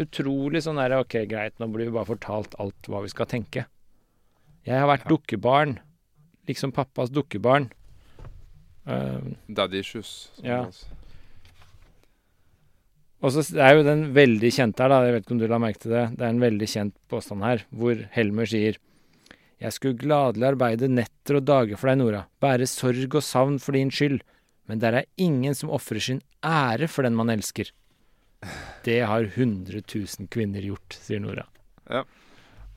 utrolig 0.00 0.62
sånn 0.64 0.78
der 0.80 0.94
Ok, 1.02 1.18
greit, 1.28 1.58
nå 1.60 1.68
blir 1.68 1.90
vi 1.90 1.98
bare 1.98 2.08
fortalt 2.08 2.54
alt 2.62 2.88
hva 2.88 3.02
vi 3.04 3.10
skal 3.12 3.28
tenke. 3.28 3.66
Jeg 4.64 4.78
har 4.78 4.88
vært 4.88 5.10
dukkebarn. 5.10 5.76
Liksom 6.48 6.72
pappas 6.74 7.10
dukkebarn. 7.12 7.68
Uh, 8.88 9.34
Daddy 9.46 9.82
issues. 9.82 10.32
Ja. 10.42 10.64
Og 13.22 13.30
så 13.30 13.44
er 13.54 13.76
jo 13.76 13.84
den 13.86 14.08
veldig 14.16 14.50
kjente 14.50 14.82
her, 14.82 14.90
da, 14.90 15.04
jeg 15.06 15.14
vet 15.14 15.26
ikke 15.26 15.36
om 15.36 15.42
du 15.42 15.46
la 15.50 15.60
merke 15.62 15.84
til 15.84 15.94
det, 15.94 16.06
det 16.18 16.24
er 16.26 16.32
en 16.34 16.42
veldig 16.42 16.68
kjent 16.72 16.96
påstand 17.12 17.44
her, 17.46 17.62
hvor 17.70 18.00
Helmer 18.16 18.50
sier 18.50 18.80
Jeg 19.62 19.76
skulle 19.76 20.00
gladelig 20.00 20.48
arbeide 20.48 20.88
netter 20.90 21.38
og 21.38 21.46
dager 21.46 21.78
for 21.78 21.92
deg, 21.92 22.00
Nora, 22.00 22.24
bære 22.42 22.66
sorg 22.66 23.14
og 23.14 23.22
savn 23.22 23.60
for 23.62 23.78
din 23.78 23.94
skyld, 23.94 24.18
men 24.66 24.82
der 24.82 24.98
er 24.98 25.08
ingen 25.22 25.54
som 25.54 25.70
ofrer 25.70 26.02
sin 26.02 26.18
ære 26.42 26.90
for 26.90 27.06
den 27.06 27.14
man 27.14 27.30
elsker. 27.30 27.70
Det 28.82 28.98
har 29.06 29.28
100 29.28 29.84
000 29.86 30.26
kvinner 30.34 30.66
gjort, 30.66 30.98
sier 30.98 31.22
Nora. 31.22 31.46
Ja. 31.86 32.02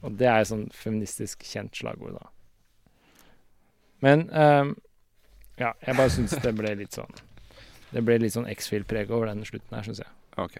Og 0.06 0.14
det 0.19 0.30
er 0.30 0.44
et 0.44 0.52
sånn 0.52 0.68
feministisk 0.77 1.41
kjent 1.49 1.73
slagord, 1.73 2.19
da. 2.19 2.30
Men 4.06 4.27
ehm, 4.30 4.76
ja, 5.61 5.72
jeg 5.86 5.95
bare 5.98 6.11
syns 6.11 6.36
det 6.44 6.52
ble 6.57 6.73
litt 6.76 6.95
sånn 6.98 7.11
Det 7.94 8.02
ble 8.03 8.18
litt 8.19 8.34
sånn 8.36 8.48
X-Fill-preg 8.52 9.11
over 9.14 9.30
den 9.32 9.45
slutten 9.48 9.77
her, 9.77 9.86
syns 9.88 10.02
jeg. 10.03 10.10
Ok. 10.41 10.57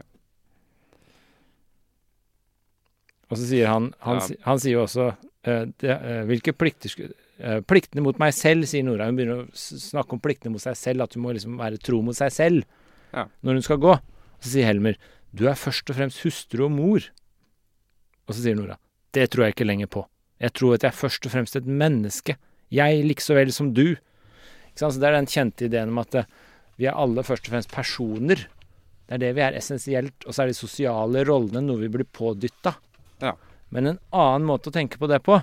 Og 3.30 3.40
så 3.40 3.48
sier 3.50 3.68
han 3.68 3.94
Han, 4.06 4.22
Ja. 4.22 4.36
han 4.46 4.60
sier 4.62 4.78
jo 4.78 4.84
også 4.86 5.08
uh, 5.12 5.66
det, 5.82 5.90
uh, 5.92 6.24
Hvilke 6.30 6.54
plikter 6.56 6.90
skulle 6.94 7.14
uh, 7.42 7.60
Pliktene 7.66 8.04
mot 8.06 8.18
meg 8.22 8.34
selv, 8.38 8.68
sier 8.70 8.86
Nora. 8.86 9.10
Hun 9.10 9.18
begynner 9.18 9.44
å 9.44 9.50
snakke 9.56 10.16
om 10.16 10.22
pliktene 10.24 10.54
mot 10.56 10.64
seg 10.64 10.78
selv, 10.80 11.04
at 11.04 11.18
hun 11.18 11.26
må 11.26 11.34
liksom 11.36 11.58
være 11.60 11.82
tro 11.82 12.02
mot 12.06 12.16
seg 12.16 12.32
selv 12.32 12.64
Ja. 13.16 13.28
når 13.44 13.60
hun 13.60 13.62
skal 13.66 13.78
gå. 13.80 13.94
Så 14.40 14.56
sier 14.56 14.66
Helmer 14.70 14.98
du 15.36 15.50
er 15.50 15.58
først 15.60 15.90
og 15.92 15.98
fremst 15.98 16.22
hustru 16.24 16.62
og 16.64 16.72
mor. 16.72 17.04
Og 18.28 18.36
så 18.36 18.40
sier 18.46 18.56
Nora 18.56 18.78
det 19.16 19.30
tror 19.32 19.46
jeg 19.46 19.56
ikke 19.56 19.68
lenger 19.68 19.88
på. 19.88 20.02
Jeg 20.44 20.52
tror 20.60 20.74
at 20.76 20.84
jeg 20.84 20.92
er 20.92 20.98
først 21.00 21.26
og 21.28 21.32
fremst 21.32 21.56
et 21.56 21.68
menneske. 21.68 22.34
Jeg 22.74 23.06
likså 23.08 23.36
vel 23.38 23.52
som 23.56 23.70
du. 23.74 23.96
Så 24.76 24.92
Det 24.92 25.08
er 25.08 25.18
den 25.18 25.32
kjente 25.32 25.70
ideen 25.70 25.94
om 25.94 26.02
at 26.04 26.16
eh, 26.20 26.30
vi 26.80 26.90
er 26.90 26.98
alle 27.00 27.24
først 27.24 27.48
og 27.48 27.56
fremst 27.56 27.72
personer. 27.72 28.48
Det 29.08 29.18
er 29.18 29.22
det 29.22 29.34
vi 29.38 29.44
er 29.46 29.58
essensielt. 29.58 30.26
Og 30.26 30.36
så 30.36 30.44
er 30.44 30.52
de 30.52 30.58
sosiale 30.58 31.24
rollene 31.28 31.64
noe 31.64 31.80
vi 31.86 31.92
blir 31.94 32.08
pådytta. 32.10 32.76
Ja. 33.24 33.36
Men 33.74 33.92
en 33.92 34.02
annen 34.12 34.48
måte 34.48 34.72
å 34.72 34.76
tenke 34.76 35.00
på 35.02 35.08
det 35.10 35.22
på 35.26 35.40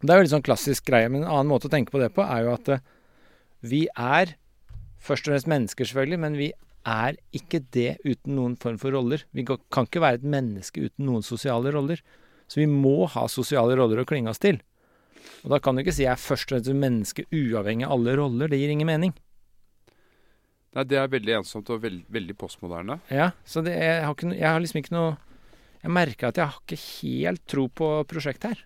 Det 0.00 0.12
er 0.12 0.18
jo 0.18 0.24
litt 0.24 0.32
sånn 0.32 0.46
klassisk 0.46 0.86
greie, 0.86 1.08
men 1.10 1.24
en 1.24 1.32
annen 1.32 1.50
måte 1.50 1.66
å 1.66 1.72
tenke 1.72 1.90
på 1.90 1.98
det 1.98 2.12
på 2.14 2.22
er 2.22 2.44
jo 2.46 2.52
at 2.54 2.68
eh, 2.70 2.84
vi 3.66 3.80
er 3.98 4.36
først 5.02 5.26
og 5.26 5.32
fremst 5.32 5.50
mennesker, 5.50 5.88
selvfølgelig, 5.88 6.20
men 6.22 6.36
vi 6.38 6.52
er 6.86 7.16
ikke 7.34 7.60
det 7.74 7.96
uten 8.04 8.36
noen 8.36 8.54
form 8.62 8.78
for 8.78 8.94
roller. 8.94 9.24
Vi 9.34 9.42
kan 9.44 9.88
ikke 9.88 10.02
være 10.04 10.20
et 10.20 10.28
menneske 10.36 10.86
uten 10.86 11.08
noen 11.08 11.26
sosiale 11.26 11.72
roller. 11.74 11.98
Så 12.48 12.62
vi 12.62 12.68
må 12.70 13.08
ha 13.10 13.26
sosiale 13.28 13.74
roller 13.76 14.02
å 14.02 14.06
klinge 14.08 14.30
oss 14.32 14.40
til. 14.42 14.60
Og 15.44 15.52
da 15.54 15.60
kan 15.62 15.76
du 15.76 15.82
ikke 15.82 15.94
si 15.94 16.04
jeg 16.04 16.12
er 16.14 16.20
først 16.20 16.50
og 16.50 16.56
fremst 16.56 16.70
et 16.72 16.78
menneske 16.82 17.24
uavhengig 17.30 17.86
av 17.86 17.94
alle 17.96 18.16
roller. 18.18 18.50
Det 18.50 18.58
gir 18.60 18.72
ingen 18.74 18.88
mening. 18.88 19.14
Nei, 20.76 20.84
det 20.84 20.98
er 21.00 21.10
veldig 21.10 21.38
ensomt 21.38 21.70
og 21.72 21.82
veld, 21.82 22.02
veldig 22.12 22.36
postmoderne. 22.38 22.98
Ja, 23.14 23.30
så 23.48 23.62
det 23.64 23.76
jeg, 23.78 24.02
har 24.04 24.14
ikke, 24.14 24.32
jeg 24.36 24.48
har 24.48 24.60
liksom 24.62 24.82
ikke 24.82 24.96
noe 24.96 25.16
Jeg 25.78 25.94
merker 25.94 26.28
at 26.28 26.38
jeg 26.40 26.50
har 26.50 26.58
ikke 26.58 26.80
helt 26.82 27.44
tro 27.46 27.68
på 27.70 27.88
prosjektet 28.10 28.50
her. 28.50 28.64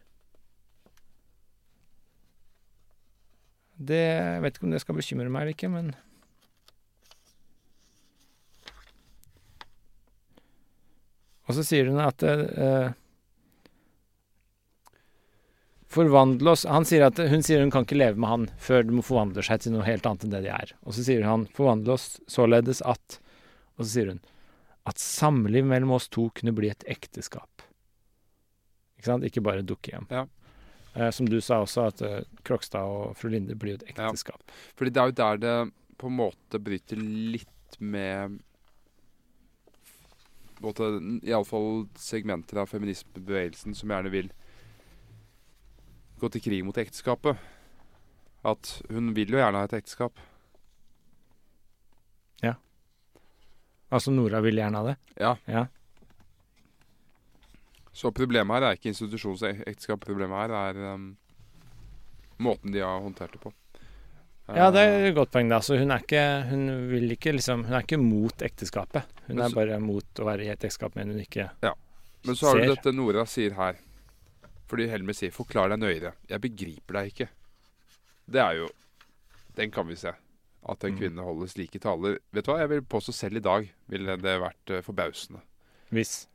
Det 3.77 4.01
Jeg 4.01 4.41
vet 4.43 4.57
ikke 4.57 4.67
om 4.69 4.73
det 4.73 4.81
skal 4.83 4.97
bekymre 4.97 5.29
meg 5.29 5.45
eller 5.45 5.57
ikke, 5.57 5.71
men 5.73 5.93
Og 11.51 11.57
så 11.59 11.65
sier 11.67 11.91
hun 11.91 12.01
at 12.01 12.23
eh, 12.25 12.95
Forvandle 15.93 16.55
oss 16.55 16.63
Han 16.69 16.87
sier 16.89 17.05
at 17.05 17.19
Hun 17.21 17.43
sier 17.45 17.61
hun 17.61 17.71
kan 17.75 17.85
ikke 17.85 17.99
leve 17.99 18.17
med 18.21 18.31
han 18.31 18.45
før 18.63 18.87
de 18.89 19.03
forvandler 19.05 19.45
seg 19.45 19.61
til 19.65 19.75
noe 19.75 19.85
helt 19.85 20.07
annet 20.09 20.25
enn 20.25 20.33
det 20.33 20.43
de 20.47 20.53
er. 20.55 20.73
Og 20.89 20.97
så 20.97 21.05
sier 21.05 21.27
han 21.29 21.45
forvandle 21.53 21.97
oss 21.99 22.07
således 22.33 22.81
at 22.89 23.19
Og 23.77 23.85
så 23.85 23.91
sier 23.97 24.13
hun 24.15 24.23
at 24.89 24.99
samliv 24.99 25.63
mellom 25.71 25.93
oss 25.95 26.09
to 26.11 26.25
kunne 26.35 26.51
bli 26.57 26.67
et 26.73 26.83
ekteskap. 26.91 27.63
Ikke 28.99 29.07
sant? 29.13 29.23
Ikke 29.29 29.43
bare 29.47 29.63
dukke 29.63 29.93
hjem. 29.93 30.09
Ja. 30.11 30.25
Eh, 30.97 31.11
som 31.15 31.29
du 31.31 31.37
sa 31.41 31.61
også, 31.63 31.85
at 31.93 32.03
eh, 32.03 32.25
Krokstad 32.43 32.83
og 32.91 33.13
fru 33.17 33.29
Linde 33.31 33.55
blir 33.55 33.77
jo 33.77 33.79
et 33.85 33.93
Ja. 33.95 34.09
ekteskap. 34.09 34.43
Fordi 34.75 34.91
det 34.91 35.01
er 35.05 35.07
jo 35.13 35.19
der 35.21 35.37
det 35.39 35.73
på 36.03 36.11
en 36.11 36.17
måte 36.19 36.59
bryter 36.59 36.99
litt 36.99 37.79
med 37.79 38.41
Iallfall 40.63 41.87
segmenter 41.99 42.59
av 42.63 42.67
feminismebevegelsen 42.71 43.75
som 43.75 43.89
gjerne 43.95 44.11
vil 44.11 44.33
gå 46.23 46.31
til 46.33 46.45
krig 46.45 46.63
mot 46.67 46.79
ekteskapet. 46.79 47.39
At 48.47 48.77
hun 48.91 49.13
vil 49.17 49.35
jo 49.35 49.41
gjerne 49.41 49.63
ha 49.63 49.69
et 49.69 49.77
ekteskap. 49.79 50.19
Ja. 52.43 52.57
Altså 53.93 54.15
Nora 54.15 54.43
vil 54.43 54.59
gjerne 54.59 54.83
ha 54.83 54.93
det. 54.93 54.97
Ja. 55.19 55.37
Ja. 55.51 55.67
Så 57.93 58.11
problemet 58.17 58.57
her 58.57 58.69
er 58.71 58.79
ikke 58.79 58.93
institusjonsekteskap. 58.93 60.01
Problemet 60.07 60.47
her 60.47 60.55
er 60.71 60.95
um, 60.95 61.11
måten 62.43 62.73
de 62.73 62.81
har 62.81 63.03
håndtert 63.05 63.35
det 63.37 63.43
på. 63.43 63.53
Ja, 64.53 64.71
det 64.75 64.81
Eh, 64.83 64.93
er 64.93 65.05
et 65.11 65.15
godt 65.15 65.31
poeng, 65.31 65.49
da. 65.49 65.61
Så 65.63 65.77
hun 65.79 65.93
er 65.95 66.03
ikke 66.03 66.23
Hun 66.51 66.89
vil 66.91 67.13
ikke 67.15 67.33
liksom 67.33 67.63
Hun 67.65 67.77
er 67.79 67.85
ikke 67.85 68.01
mot 68.01 68.43
ekteskapet. 68.43 69.07
Hun 69.29 69.39
så, 69.39 69.45
er 69.45 69.55
bare 69.55 69.79
mot 69.81 70.19
å 70.19 70.27
være 70.27 70.45
i 70.45 70.51
et 70.51 70.59
ekteskap, 70.59 70.97
men 70.99 71.13
hun 71.15 71.21
ikke 71.23 71.49
Men 72.27 72.37
så 72.37 72.51
har 72.51 72.59
du 72.59 72.73
dette 72.75 72.93
Nora 72.93 73.25
sier 73.27 73.55
her. 73.55 73.79
Fordi 74.73 74.87
Helmer 74.89 75.13
sier 75.13 75.31
'forklar 75.31 75.69
deg 75.69 75.81
nøyere'. 75.83 76.15
Jeg 76.31 76.41
begriper 76.41 76.93
deg 76.97 77.11
ikke. 77.13 77.29
Det 78.31 78.41
er 78.41 78.55
jo 78.63 78.69
Den 79.55 79.71
kan 79.71 79.87
vi 79.87 79.95
se. 79.97 80.09
At 80.67 80.83
en 80.85 80.95
Mm. 80.95 80.99
kvinne 80.99 81.23
holder 81.23 81.47
slike 81.47 81.79
taler. 81.79 82.19
Vet 82.33 82.45
du 82.47 82.53
hva, 82.53 82.61
jeg 82.61 82.69
vil 82.71 82.81
påstå 82.81 83.13
selv 83.13 83.37
i 83.37 83.41
dag 83.41 83.69
ville 83.87 84.17
det 84.17 84.41
vært 84.41 84.71
eh, 84.71 84.81
forbausende. 84.81 85.43
Hvis 85.93 86.27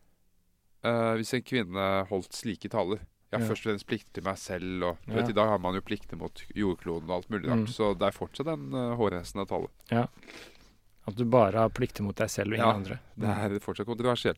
Eh, 0.83 1.15
hvis 1.17 1.33
en 1.33 1.41
kvinne 1.41 2.07
holdt 2.07 2.31
slike 2.33 2.69
taler. 2.69 2.99
Jeg 3.31 3.39
har 3.39 3.47
Ja. 3.47 3.47
først 3.49 3.65
og 3.65 3.71
fremst 3.73 3.87
plikter 3.87 4.13
til 4.13 4.23
meg 4.23 4.37
selv, 4.37 4.83
og 4.83 4.97
Ja. 5.07 5.13
vet, 5.15 5.29
i 5.29 5.33
dag 5.33 5.47
har 5.49 5.57
man 5.57 5.73
jo 5.73 5.81
plikter 5.81 6.15
mot 6.15 6.35
jordkloden 6.55 7.09
og 7.09 7.15
alt 7.17 7.29
mulig 7.29 7.49
rart. 7.49 7.65
Mm. 7.65 7.67
Så 7.67 7.97
det 7.97 8.07
er 8.07 8.11
fortsatt 8.11 8.47
en 8.53 8.71
uh, 8.73 8.95
hårreisende 8.95 9.47
tale. 9.47 9.67
At 11.07 11.15
du 11.15 11.25
bare 11.25 11.53
har 11.53 11.69
plikter 11.69 12.03
mot 12.03 12.15
deg 12.15 12.29
selv 12.29 12.49
og 12.53 12.59
ingen 12.59 12.67
Ja, 12.67 12.73
andre. 12.73 12.99
Det 13.17 13.27
er 13.27 13.59
fortsatt 13.59 13.87
kontroversielt. 13.87 14.37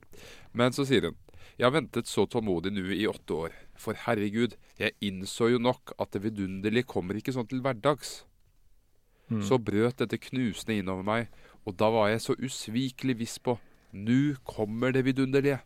Men 0.54 0.72
så 0.72 0.86
sier 0.88 1.02
hun 1.02 1.16
Jeg 1.58 1.66
har 1.70 1.82
ventet 1.82 2.06
så 2.08 2.26
tålmodig 2.26 2.72
nå 2.72 2.90
i 2.96 3.06
åtte 3.06 3.36
år. 3.36 3.52
For 3.80 3.96
herregud, 3.96 4.58
jeg 4.80 4.98
innså 5.04 5.54
jo 5.54 5.62
nok 5.62 5.94
at 6.00 6.12
det 6.12 6.26
vidunderlige 6.26 6.90
kommer 6.90 7.16
ikke 7.16 7.34
sånn 7.36 7.48
til 7.48 7.62
hverdags. 7.64 8.24
Mm. 9.30 9.44
Så 9.46 9.60
brøt 9.62 10.02
dette 10.02 10.20
knusende 10.20 10.80
innover 10.82 11.06
meg, 11.06 11.30
og 11.64 11.78
da 11.80 11.88
var 11.94 12.10
jeg 12.12 12.24
så 12.26 12.36
usvikelig 12.36 13.20
viss 13.22 13.38
på 13.40 13.60
Nu 13.94 14.36
kommer 14.46 14.92
det 14.94 15.06
vidunderlige. 15.08 15.62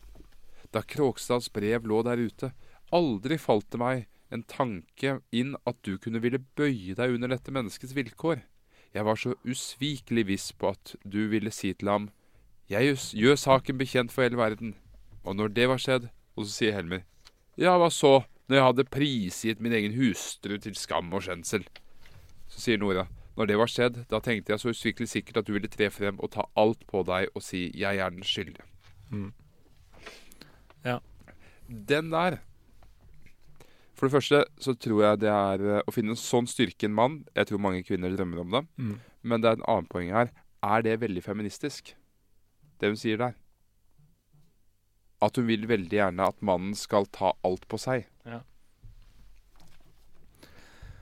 Da 0.72 0.82
Kråkstads 0.82 1.50
brev 1.52 1.86
lå 1.86 2.02
der 2.06 2.22
ute, 2.22 2.52
aldri 2.94 3.38
falt 3.38 3.66
det 3.72 3.80
meg 3.80 4.06
en 4.32 4.44
tanke 4.48 5.18
inn 5.34 5.54
at 5.68 5.78
du 5.86 5.96
kunne 5.98 6.22
ville 6.22 6.42
bøye 6.58 6.96
deg 6.96 7.16
under 7.16 7.30
dette 7.30 7.52
menneskets 7.54 7.94
vilkår. 7.96 8.42
Jeg 8.94 9.04
var 9.04 9.18
så 9.18 9.34
usvikelig 9.44 10.26
viss 10.30 10.52
på 10.52 10.70
at 10.70 10.94
du 11.02 11.26
ville 11.32 11.50
si 11.50 11.72
til 11.74 11.90
ham 11.90 12.10
Jeg 12.70 12.96
gjør, 13.12 13.36
saken 13.36 13.76
bekjent 13.78 14.12
for 14.12 14.24
hele 14.24 14.38
verden. 14.40 14.76
Og 15.24 15.36
når 15.36 15.48
det 15.52 15.68
var 15.68 15.82
skjedd, 15.82 16.08
og 16.36 16.46
så 16.46 16.52
sier 16.52 16.72
Helmer 16.78 17.02
Ja, 17.60 17.76
hva 17.78 17.90
så, 17.92 18.24
når 18.48 18.56
jeg 18.56 18.66
hadde 18.68 18.90
prisgitt 18.90 19.60
min 19.62 19.74
egen 19.76 19.94
hustru 19.98 20.56
til 20.58 20.74
skam 20.78 21.12
og 21.14 21.22
skjensel? 21.26 21.66
Så 22.50 22.60
sier 22.60 22.80
Nora 22.80 23.06
når 23.34 23.50
det 23.50 23.58
var 23.58 23.70
skjedd, 23.70 23.96
da 24.10 24.20
tenkte 24.22 24.52
jeg 24.52 24.62
så 24.62 24.70
usvikelig 24.70 25.10
sikkert 25.10 25.40
at 25.40 25.48
du 25.48 25.54
ville 25.56 25.70
tre 25.70 25.88
frem 25.90 26.20
og 26.22 26.30
ta 26.36 26.46
alt 26.58 26.84
på 26.86 27.02
deg 27.06 27.32
og 27.34 27.42
si 27.42 27.70
'jeg 27.74 27.98
er 27.98 28.10
den 28.10 28.22
skyldige'. 28.22 28.66
Mm. 29.10 29.32
Ja. 30.84 30.98
Den 31.68 32.10
der 32.10 32.38
For 33.94 34.06
det 34.06 34.12
første 34.12 34.44
så 34.58 34.74
tror 34.74 35.02
jeg 35.02 35.20
det 35.20 35.28
er 35.28 35.78
eh, 35.78 35.82
å 35.86 35.92
finne 35.92 36.10
en 36.10 36.16
sånn 36.16 36.46
styrke 36.46 36.82
i 36.82 36.86
en 36.86 36.94
mann 36.94 37.24
Jeg 37.36 37.46
tror 37.46 37.58
mange 37.58 37.84
kvinner 37.84 38.10
drømmer 38.10 38.40
om 38.40 38.50
det. 38.50 38.66
Mm. 38.76 39.00
Men 39.22 39.40
det 39.40 39.48
er 39.48 39.52
en 39.52 39.68
annen 39.68 39.86
poeng 39.86 40.10
her. 40.10 40.30
Er 40.62 40.82
det 40.82 41.00
veldig 41.00 41.22
feministisk, 41.22 41.94
det 42.80 42.88
hun 42.88 42.96
sier 42.96 43.16
der? 43.16 43.34
At 45.22 45.38
hun 45.38 45.46
vil 45.48 45.68
veldig 45.70 46.00
gjerne 46.00 46.26
at 46.32 46.42
mannen 46.44 46.74
skal 46.78 47.06
ta 47.14 47.32
alt 47.46 47.68
på 47.70 47.78
seg. 47.80 48.08
Ja. 48.26 48.40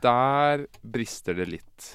Der 0.03 0.67
brister 0.83 1.37
det 1.39 1.49
litt. 1.49 1.93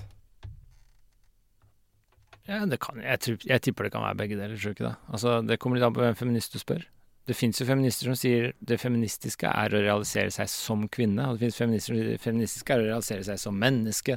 Ja, 2.47 2.63
det 2.65 2.79
kan 2.79 3.01
jeg. 3.03 3.19
Tror, 3.23 3.39
jeg 3.43 3.63
tipper 3.63 3.87
det 3.87 3.93
kan 3.93 4.05
være 4.05 4.19
begge 4.21 4.37
deler, 4.39 4.55
tror 4.55 4.75
ikke 4.75 4.87
det? 4.87 4.95
Altså, 5.11 5.39
det 5.43 5.59
kommer 5.59 5.77
litt 5.77 5.87
an 5.87 5.95
på 5.95 6.03
hvem 6.05 6.15
feminist 6.15 6.55
du 6.55 6.61
spør. 6.61 6.85
Det 7.27 7.35
fins 7.35 7.59
jo 7.59 7.67
feminister 7.67 8.07
som 8.07 8.15
sier 8.15 8.53
det 8.63 8.77
feministiske 8.79 9.49
er 9.51 9.73
å 9.75 9.81
realisere 9.83 10.31
seg 10.31 10.47
som 10.47 10.85
kvinne, 10.87 11.25
og 11.27 11.35
det 11.35 11.49
fins 11.49 11.59
feminister 11.59 11.91
som 11.91 11.99
sier 11.99 12.13
det 12.13 12.23
feministiske 12.23 12.73
er 12.73 12.83
å 12.83 12.87
realisere 12.87 13.27
seg 13.27 13.41
som 13.41 13.57
menneske. 13.59 14.15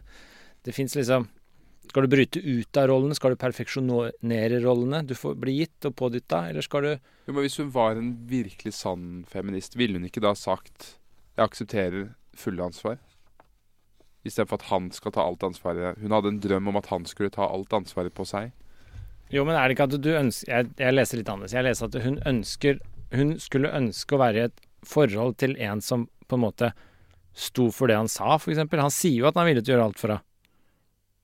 Det 0.63 0.75
fins 0.77 0.95
liksom 0.95 1.27
Skal 1.91 2.07
du 2.07 2.13
bryte 2.13 2.39
ut 2.39 2.79
av 2.79 2.87
rollene? 2.87 3.17
Skal 3.19 3.35
du 3.35 3.41
perfeksjonere 3.41 4.61
rollene 4.63 5.03
du 5.03 5.17
får 5.19 5.35
bli 5.43 5.57
gitt 5.57 5.89
og 5.89 5.97
pådytta, 5.99 6.45
eller 6.53 6.63
skal 6.63 6.87
du 6.87 6.91
Jo, 6.93 7.33
men 7.35 7.43
Hvis 7.43 7.59
hun 7.59 7.73
var 7.75 7.99
en 7.99 8.13
virkelig 8.31 8.77
sann 8.79 9.25
feminist, 9.27 9.75
ville 9.75 9.99
hun 9.99 10.07
ikke 10.07 10.23
da 10.23 10.35
sagt 10.35 11.01
'jeg 11.37 11.45
aksepterer 11.49 12.15
fulle 12.35 12.63
ansvar'? 12.63 12.99
Istedenfor 14.25 14.55
at 14.61 14.69
han 14.71 14.91
skal 14.91 15.13
ta 15.13 15.21
alt 15.23 15.43
ansvaret. 15.43 15.99
Hun 15.99 16.13
hadde 16.13 16.29
en 16.29 16.41
drøm 16.41 16.69
om 16.69 16.77
at 16.77 16.87
han 16.87 17.05
skulle 17.05 17.31
ta 17.31 17.43
alt 17.49 17.73
ansvaret 17.73 18.15
på 18.15 18.25
seg. 18.25 18.53
Jo, 19.31 19.45
men 19.45 19.57
er 19.57 19.67
det 19.69 19.79
ikke 19.79 19.95
at 19.95 20.03
du 20.03 20.11
ønsker 20.11 20.51
Jeg, 20.53 20.71
jeg 20.79 20.95
leser 20.95 21.19
litt 21.19 21.29
annerledes. 21.29 21.53
Jeg 21.53 21.65
leser 21.65 21.87
at 21.87 22.03
hun 22.05 22.19
ønsker 22.27 22.81
Hun 23.13 23.39
skulle 23.39 23.73
ønske 23.75 24.15
å 24.15 24.19
være 24.19 24.37
i 24.37 24.47
et 24.47 24.61
forhold 24.87 25.37
til 25.39 25.57
en 25.59 25.81
som 25.81 26.09
på 26.29 26.37
en 26.37 26.45
måte 26.47 26.73
sto 27.35 27.71
for 27.71 27.89
det 27.89 27.97
han 27.97 28.09
sa, 28.09 28.37
f.eks. 28.37 28.59
Han 28.71 28.91
sier 28.91 29.19
jo 29.19 29.27
at 29.27 29.35
han 29.35 29.43
er 29.43 29.55
villig 29.55 29.65
til 29.65 29.75
å 29.75 29.77
gjøre 29.77 29.87
alt 29.91 29.99
for 29.99 30.15
henne, 30.15 30.23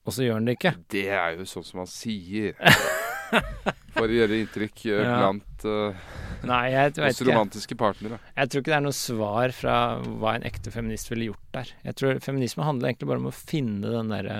og 0.07 0.13
så 0.15 0.23
gjør 0.23 0.37
han 0.39 0.45
det 0.47 0.55
ikke. 0.57 0.71
Det 0.93 1.05
er 1.11 1.35
jo 1.35 1.45
sånn 1.49 1.65
som 1.67 1.81
han 1.83 1.89
sier. 1.91 2.55
For 3.97 4.05
å 4.07 4.13
gjøre 4.13 4.37
inntrykk 4.39 4.85
eh, 4.87 5.01
Ja. 5.03 5.15
blant 5.19 5.65
uh, 5.67 6.05
Nei, 6.47 6.61
jeg 6.71 6.93
oss 7.01 7.17
ikke. 7.19 7.31
romantiske 7.33 7.75
partnere. 7.79 8.19
Jeg 8.37 8.51
tror 8.53 8.61
ikke 8.61 8.71
det 8.71 8.77
er 8.77 8.85
noe 8.85 8.95
svar 8.95 9.51
fra 9.57 9.75
hva 10.05 10.35
en 10.37 10.45
ekte 10.47 10.71
feminist 10.71 11.09
ville 11.11 11.27
gjort 11.31 11.49
der. 11.57 11.71
Jeg 11.89 11.97
tror 11.99 12.21
feminisme 12.23 12.63
handler 12.63 12.91
egentlig 12.93 13.09
bare 13.09 13.21
om 13.23 13.27
å 13.31 13.35
finne 13.35 13.91
den 13.91 14.13
derre 14.13 14.37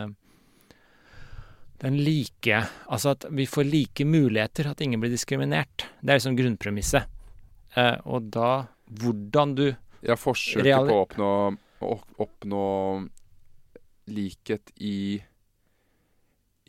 Den 1.81 1.97
like 2.01 2.61
Altså 2.87 3.11
at 3.13 3.25
vi 3.29 3.45
får 3.45 3.67
like 3.69 4.05
muligheter, 4.07 4.69
at 4.71 4.79
ingen 4.81 5.01
blir 5.03 5.11
diskriminert. 5.13 5.83
Det 6.01 6.13
er 6.13 6.21
liksom 6.21 6.37
grunnpremisset. 6.39 7.09
Uh, 7.75 7.97
og 8.05 8.31
da 8.33 8.51
Hvordan 8.87 9.55
du 9.57 9.65
Ja, 10.05 10.15
forsøket 10.15 10.87
på 10.87 10.95
å 10.95 11.03
oppnå, 11.03 11.31
å 11.83 11.95
oppnå 12.23 12.63
likhet 14.07 14.71
i 14.79 15.19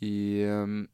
I 0.05 0.43
um, 0.47 0.87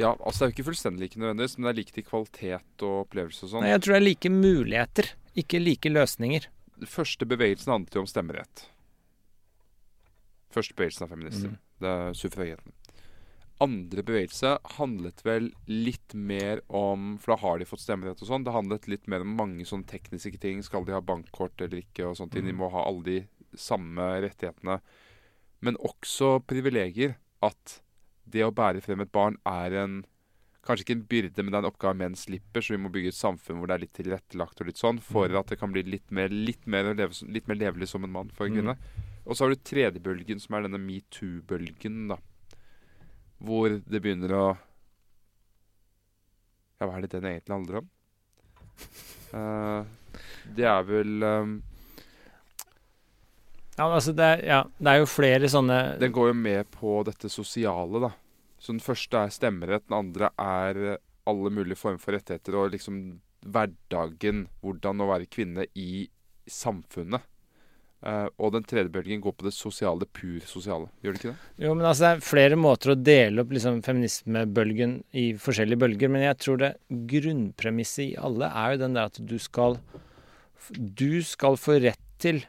Ja, 0.00 0.14
altså 0.24 0.40
det 0.40 0.46
er 0.46 0.50
jo 0.50 0.54
ikke 0.56 0.68
fullstendig 0.70 1.02
like 1.10 1.20
nødvendigvis, 1.20 1.58
men 1.58 1.66
det 1.68 1.72
er 1.74 1.78
likt 1.82 1.98
i 2.00 2.04
kvalitet 2.06 2.84
og 2.86 2.94
opplevelse 3.04 3.44
og 3.44 3.50
sånn. 3.52 3.64
Nei, 3.66 3.72
jeg 3.74 3.82
tror 3.84 3.92
det 3.94 4.00
er 4.00 4.06
like 4.08 4.30
muligheter, 4.32 5.10
ikke 5.42 5.60
like 5.60 5.92
løsninger. 5.92 6.46
Første 6.88 7.26
bevegelsen 7.28 7.74
handlet 7.74 7.98
jo 7.98 8.04
om 8.06 8.08
stemmerett. 8.08 8.62
Første 10.54 10.74
bevegelsen 10.78 11.04
av 11.04 11.12
feminister. 11.12 11.52
Mm. 11.52 11.58
Det 11.84 11.90
er 11.96 12.16
suffragetten. 12.16 12.72
andre 13.60 14.02
bevegelse 14.08 14.54
handlet 14.78 15.20
vel 15.22 15.50
litt 15.68 16.14
mer 16.16 16.62
om 16.72 17.18
For 17.20 17.34
da 17.34 17.36
har 17.42 17.58
de 17.60 17.66
fått 17.68 17.82
stemmerett 17.84 18.22
og 18.24 18.28
sånn. 18.30 18.44
Det 18.46 18.54
handlet 18.56 18.88
litt 18.88 19.04
mer 19.06 19.20
om 19.20 19.34
mange 19.36 19.66
sånne 19.68 19.84
tekniske 19.86 20.40
ting. 20.40 20.62
Skal 20.64 20.86
de 20.88 20.92
ha 20.96 21.00
bankkort 21.04 21.60
eller 21.60 21.82
ikke? 21.84 22.06
og 22.08 22.16
sånt. 22.16 22.32
De 22.32 22.40
Mm. 22.40 22.56
må 22.56 22.70
ha 22.72 22.86
alle 22.88 23.02
de 23.04 23.18
samme 23.54 24.00
rettighetene. 24.24 24.80
Men 25.62 25.76
også 25.76 26.38
privilegier. 26.48 27.16
At 27.42 27.80
det 28.28 28.44
å 28.44 28.52
bære 28.52 28.82
frem 28.84 29.00
et 29.00 29.12
barn 29.12 29.38
er 29.48 29.76
en 29.84 30.00
Kanskje 30.60 30.84
ikke 30.84 30.92
en 30.92 31.04
byrde, 31.08 31.40
men 31.40 31.54
det 31.54 31.56
er 31.56 31.62
en 31.64 31.70
oppgave 31.70 31.96
menn 31.96 32.14
slipper. 32.20 32.60
Så 32.60 32.74
vi 32.74 32.78
må 32.82 32.90
bygge 32.92 33.08
et 33.14 33.16
samfunn 33.16 33.56
hvor 33.56 33.70
det 33.70 33.78
er 33.78 33.82
litt 33.86 33.94
tilrettelagt 33.96 34.60
og 34.60 34.68
litt 34.68 34.76
sånn, 34.76 34.98
for 35.00 35.26
Mm. 35.32 35.38
at 35.38 35.46
det 35.48 35.58
kan 35.58 35.72
bli 35.72 35.82
litt 35.82 36.10
mer, 36.12 36.28
litt 36.28 36.66
mer, 36.66 36.92
leve, 36.94 37.16
litt 37.32 37.48
mer 37.48 37.56
levelig 37.56 37.88
som 37.88 38.04
en 38.04 38.12
mann 38.12 38.28
for 38.28 38.44
en 38.44 38.52
Mm. 38.52 38.76
Og 39.26 39.34
så 39.34 39.44
har 39.44 39.54
du 39.54 39.56
tredje 39.56 40.02
bølgen, 40.02 40.38
som 40.38 40.54
er 40.56 40.68
denne 40.68 40.78
metoo-bølgen, 40.78 42.08
da. 42.08 42.18
Hvor 43.40 43.70
det 43.70 44.02
begynner 44.02 44.32
å 44.36 44.58
Ja, 46.78 46.86
hva 46.86 46.96
er 46.96 47.00
det 47.06 47.10
den 47.10 47.24
egentlig 47.24 47.56
handler 47.56 47.76
om? 47.78 47.90
Uh, 49.32 49.84
det 50.56 50.64
er 50.64 50.82
vel 50.82 51.22
ehm, 51.22 51.62
Ja, 53.80 53.86
altså 53.88 54.12
det, 54.12 54.26
er, 54.26 54.42
ja, 54.44 54.60
det 54.76 54.92
er 54.92 54.98
jo 55.00 55.08
flere 55.08 55.48
sånne 55.48 55.76
Den 56.00 56.12
går 56.12 56.34
jo 56.34 56.36
med 56.36 56.68
på 56.74 56.98
dette 57.08 57.30
sosiale, 57.32 58.02
da. 58.02 58.10
Så 58.60 58.74
den 58.74 58.82
første 58.84 59.22
er 59.24 59.32
stemmerett, 59.32 59.86
den 59.88 59.96
andre 59.96 60.28
er 60.36 60.80
eh, 60.84 60.98
alle 61.30 61.52
mulige 61.54 61.80
former 61.80 62.00
for 62.02 62.12
rettigheter 62.12 62.58
og 62.60 62.74
liksom 62.74 62.98
hverdagen. 63.40 64.44
Hvordan 64.60 65.00
å 65.00 65.08
være 65.14 65.30
kvinne 65.32 65.64
i 65.80 66.04
samfunnet. 66.44 67.24
Uh, 68.00 68.28
og 68.40 68.54
den 68.54 68.64
tredje 68.64 68.88
bølgen 68.92 69.20
går 69.20 69.34
på 69.36 69.44
det 69.44 69.52
sosiale, 69.52 70.06
pur 70.08 70.44
sosiale. 70.48 70.88
Gjør 71.04 71.16
det 71.16 71.20
ikke 71.20 71.32
det? 71.32 71.48
Jo, 71.64 71.72
men 71.76 71.88
altså 71.88 72.04
det 72.04 72.12
er 72.12 72.22
flere 72.24 72.56
måter 72.56 72.94
å 72.94 73.00
dele 73.00 73.44
opp 73.44 73.52
liksom, 73.52 73.82
feminismebølgen 73.84 74.94
i 75.20 75.26
forskjellige 75.40 75.82
bølger, 75.82 76.12
men 76.12 76.24
jeg 76.24 76.38
tror 76.40 76.62
det 76.62 76.70
grunnpremisset 77.12 78.06
i 78.06 78.14
alle 78.20 78.48
er 78.48 78.72
jo 78.72 78.80
den 78.86 78.96
der 78.96 79.12
at 79.12 79.20
du 79.20 79.36
skal 79.40 79.76
Du 80.68 81.20
skal 81.24 81.60
få 81.60 81.76
rett 81.80 82.08
til 82.20 82.40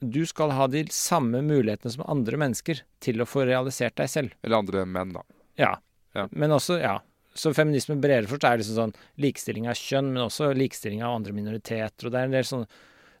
Du 0.00 0.24
skal 0.26 0.52
ha 0.54 0.66
de 0.70 0.84
samme 0.94 1.40
mulighetene 1.42 1.90
som 1.92 2.04
andre 2.06 2.38
mennesker 2.38 2.82
til 3.02 3.20
å 3.22 3.26
få 3.26 3.44
realisert 3.48 3.96
deg 3.98 4.10
selv. 4.12 4.34
Eller 4.44 4.60
andre 4.60 4.84
menn, 4.86 5.12
da. 5.16 5.22
Ja. 5.58 5.72
Ja. 6.14 6.28
Men 6.30 6.54
også, 6.54 6.78
ja. 6.80 6.98
Så 7.38 7.52
feminisme 7.54 7.96
bredere 8.00 8.26
forstått 8.30 8.48
er 8.50 8.60
liksom 8.62 8.78
sånn 8.78 8.94
likestilling 9.22 9.68
av 9.70 9.78
kjønn, 9.78 10.12
men 10.14 10.24
også 10.24 10.52
likestilling 10.56 11.02
av 11.06 11.18
andre 11.18 11.34
minoriteter. 11.36 12.06
Og 12.08 12.14
det 12.14 12.20
er 12.20 12.30
en 12.30 12.36
del 12.38 12.46
sånn 12.48 12.66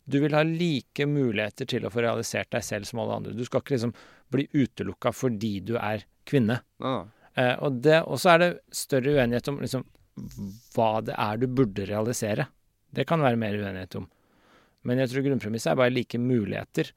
Du 0.08 0.16
vil 0.22 0.32
ha 0.32 0.40
like 0.42 1.04
muligheter 1.04 1.66
til 1.68 1.84
å 1.84 1.90
få 1.92 2.00
realisert 2.00 2.48
deg 2.54 2.62
selv 2.64 2.86
som 2.88 3.02
alle 3.02 3.18
andre. 3.18 3.34
Du 3.36 3.44
skal 3.44 3.60
ikke 3.60 3.74
liksom 3.74 3.92
bli 4.32 4.46
utelukka 4.56 5.12
fordi 5.12 5.58
du 5.60 5.74
er 5.76 6.06
kvinne. 6.24 6.62
Nei. 6.80 7.02
Eh, 7.36 7.56
og 7.60 7.82
det- 7.82 8.02
og 8.06 8.16
så 8.16 8.30
er 8.34 8.38
det 8.38 8.60
større 8.72 9.12
uenighet 9.18 9.48
om 9.48 9.58
liksom 9.60 9.84
hva 10.74 11.04
det 11.04 11.14
er 11.18 11.36
du 11.36 11.46
burde 11.46 11.86
realisere. 11.86 12.48
Det 12.90 13.06
kan 13.06 13.20
være 13.20 13.36
mer 13.36 13.52
uenighet 13.52 13.96
om. 13.96 14.08
Men 14.86 15.02
jeg 15.02 15.12
tror 15.12 15.26
grunnpremisset 15.26 15.72
er 15.72 15.80
bare 15.80 15.94
like 15.94 16.20
muligheter. 16.20 16.92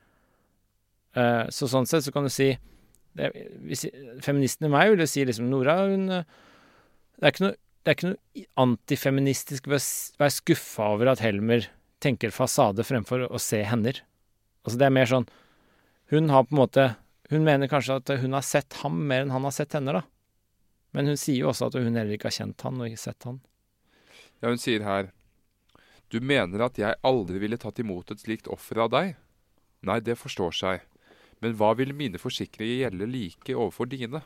Uh, 1.17 1.47
så 1.51 1.67
sånn 1.67 1.87
sett 1.89 2.05
så 2.05 2.13
kan 2.13 2.27
du 2.27 2.31
si 2.31 2.53
det, 3.17 3.31
hvis, 3.67 3.83
Feministen 4.23 4.69
i 4.69 4.71
meg 4.71 4.93
vil 4.93 5.03
jo 5.03 5.09
si 5.09 5.25
liksom 5.27 5.49
Nora, 5.51 5.81
hun 5.89 6.05
eh, 6.15 6.27
Det 7.17 7.27
er 7.27 7.33
ikke 7.33 7.43
noe, 7.43 7.57
er 7.83 7.97
ikke 7.97 8.11
noe 8.13 8.45
antifeministisk 8.63 9.67
ved 9.67 9.81
å 9.81 10.21
være 10.21 10.35
skuffa 10.37 10.87
over 10.93 11.11
at 11.11 11.23
Helmer 11.23 11.67
tenker 12.01 12.31
fasade 12.31 12.85
fremfor 12.87 13.25
å 13.27 13.41
se 13.41 13.59
hender. 13.67 13.99
Altså 14.63 14.79
det 14.79 14.87
er 14.87 14.95
mer 14.95 15.09
sånn 15.11 15.27
Hun 16.13 16.31
har 16.31 16.47
på 16.47 16.55
en 16.55 16.61
måte 16.61 16.87
Hun 17.33 17.43
mener 17.43 17.67
kanskje 17.71 17.99
at 17.99 18.15
hun 18.23 18.37
har 18.37 18.47
sett 18.47 18.79
ham 18.79 19.03
mer 19.09 19.25
enn 19.25 19.35
han 19.35 19.43
har 19.47 19.55
sett 19.55 19.75
henne, 19.75 19.99
da. 19.99 20.05
Men 20.95 21.11
hun 21.11 21.19
sier 21.19 21.43
jo 21.43 21.51
også 21.51 21.69
at 21.69 21.77
hun 21.79 21.95
heller 21.95 22.15
ikke 22.15 22.27
har 22.31 22.39
kjent 22.39 22.63
han 22.67 22.79
og 22.79 22.87
ikke 22.89 22.99
sett 22.99 23.27
han. 23.27 23.37
Ja, 24.39 24.51
hun 24.51 24.59
sier 24.59 24.83
her 24.83 25.11
Du 26.11 26.19
mener 26.19 26.65
at 26.65 26.79
jeg 26.79 26.99
aldri 27.07 27.39
ville 27.39 27.59
tatt 27.59 27.79
imot 27.79 28.11
et 28.11 28.19
slikt 28.19 28.49
offer 28.51 28.83
av 28.83 28.91
deg? 28.91 29.13
Nei, 29.87 29.99
det 30.03 30.17
forstår 30.19 30.55
seg. 30.55 30.83
Men 31.41 31.55
hva 31.57 31.71
ville 31.79 31.95
mine 31.97 32.19
forsikringer 32.21 32.83
gjelde 32.83 33.07
like 33.09 33.55
overfor 33.55 33.87
dine? 33.89 34.21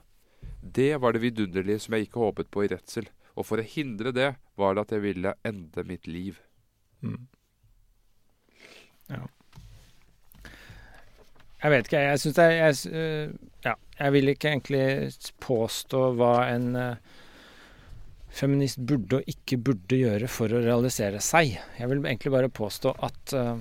Det 0.61 0.95
var 1.01 1.13
det 1.13 1.21
vidunderlige 1.23 1.85
som 1.85 1.95
jeg 1.95 2.07
ikke 2.07 2.23
håpet 2.25 2.49
på 2.51 2.65
i 2.65 2.71
redsel, 2.73 3.07
og 3.37 3.47
for 3.47 3.61
å 3.61 3.67
hindre 3.69 4.11
det 4.15 4.33
var 4.59 4.75
det 4.75 4.85
at 4.87 4.95
jeg 4.95 5.05
ville 5.05 5.35
ende 5.45 5.85
mitt 5.87 6.09
liv. 6.09 6.41
Mm. 7.05 7.27
Ja. 9.13 9.21
Jeg 11.61 11.71
vet 11.71 11.87
ikke, 11.87 12.01
jeg 12.01 12.21
syns 12.21 12.37
det 12.37 12.45
er 12.45 12.55
jeg, 12.57 12.79
øh, 12.93 13.35
Ja, 13.65 13.73
jeg 13.99 14.13
vil 14.13 14.33
ikke 14.33 14.51
egentlig 14.51 15.13
påstå 15.41 16.01
hva 16.17 16.33
en 16.49 16.67
øh, 16.77 16.97
feminist 18.35 18.81
burde 18.83 19.21
og 19.21 19.31
ikke 19.31 19.59
burde 19.63 19.99
gjøre 19.99 20.29
for 20.31 20.51
å 20.51 20.61
realisere 20.63 21.21
seg. 21.23 21.55
Jeg 21.79 21.89
vil 21.91 22.03
egentlig 22.03 22.33
bare 22.33 22.51
påstå 22.51 22.93
at 23.07 23.35
uh, 23.37 23.57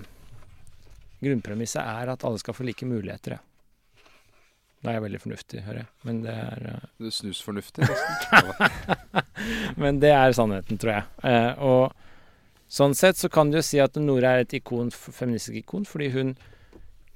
grunnpremisset 1.22 1.82
er 1.82 2.14
at 2.14 2.24
alle 2.26 2.40
skal 2.42 2.56
få 2.56 2.66
like 2.66 2.88
muligheter. 2.88 3.38
Da 4.84 4.90
er 4.90 4.98
jeg 4.98 5.04
veldig 5.06 5.20
fornuftig, 5.22 5.60
hører 5.64 5.84
jeg. 5.84 5.90
Men 6.08 6.24
det 6.24 6.34
er 6.34 6.66
uh, 6.72 6.88
er 7.06 7.14
snusfornuftig. 7.18 7.86
Men 9.82 10.00
det 10.02 10.10
er 10.12 10.34
sannheten, 10.36 10.80
tror 10.80 10.96
jeg. 10.96 11.06
Uh, 11.22 11.52
og 11.64 12.74
sånn 12.74 12.98
sett 12.98 13.20
så 13.20 13.30
kan 13.32 13.52
du 13.52 13.60
jo 13.60 13.64
si 13.64 13.80
at 13.80 13.96
Nora 14.02 14.34
er 14.34 14.44
et 14.44 14.58
ikon, 14.58 14.90
feministisk 14.90 15.62
ikon, 15.62 15.86
fordi 15.88 16.10
hun 16.16 16.34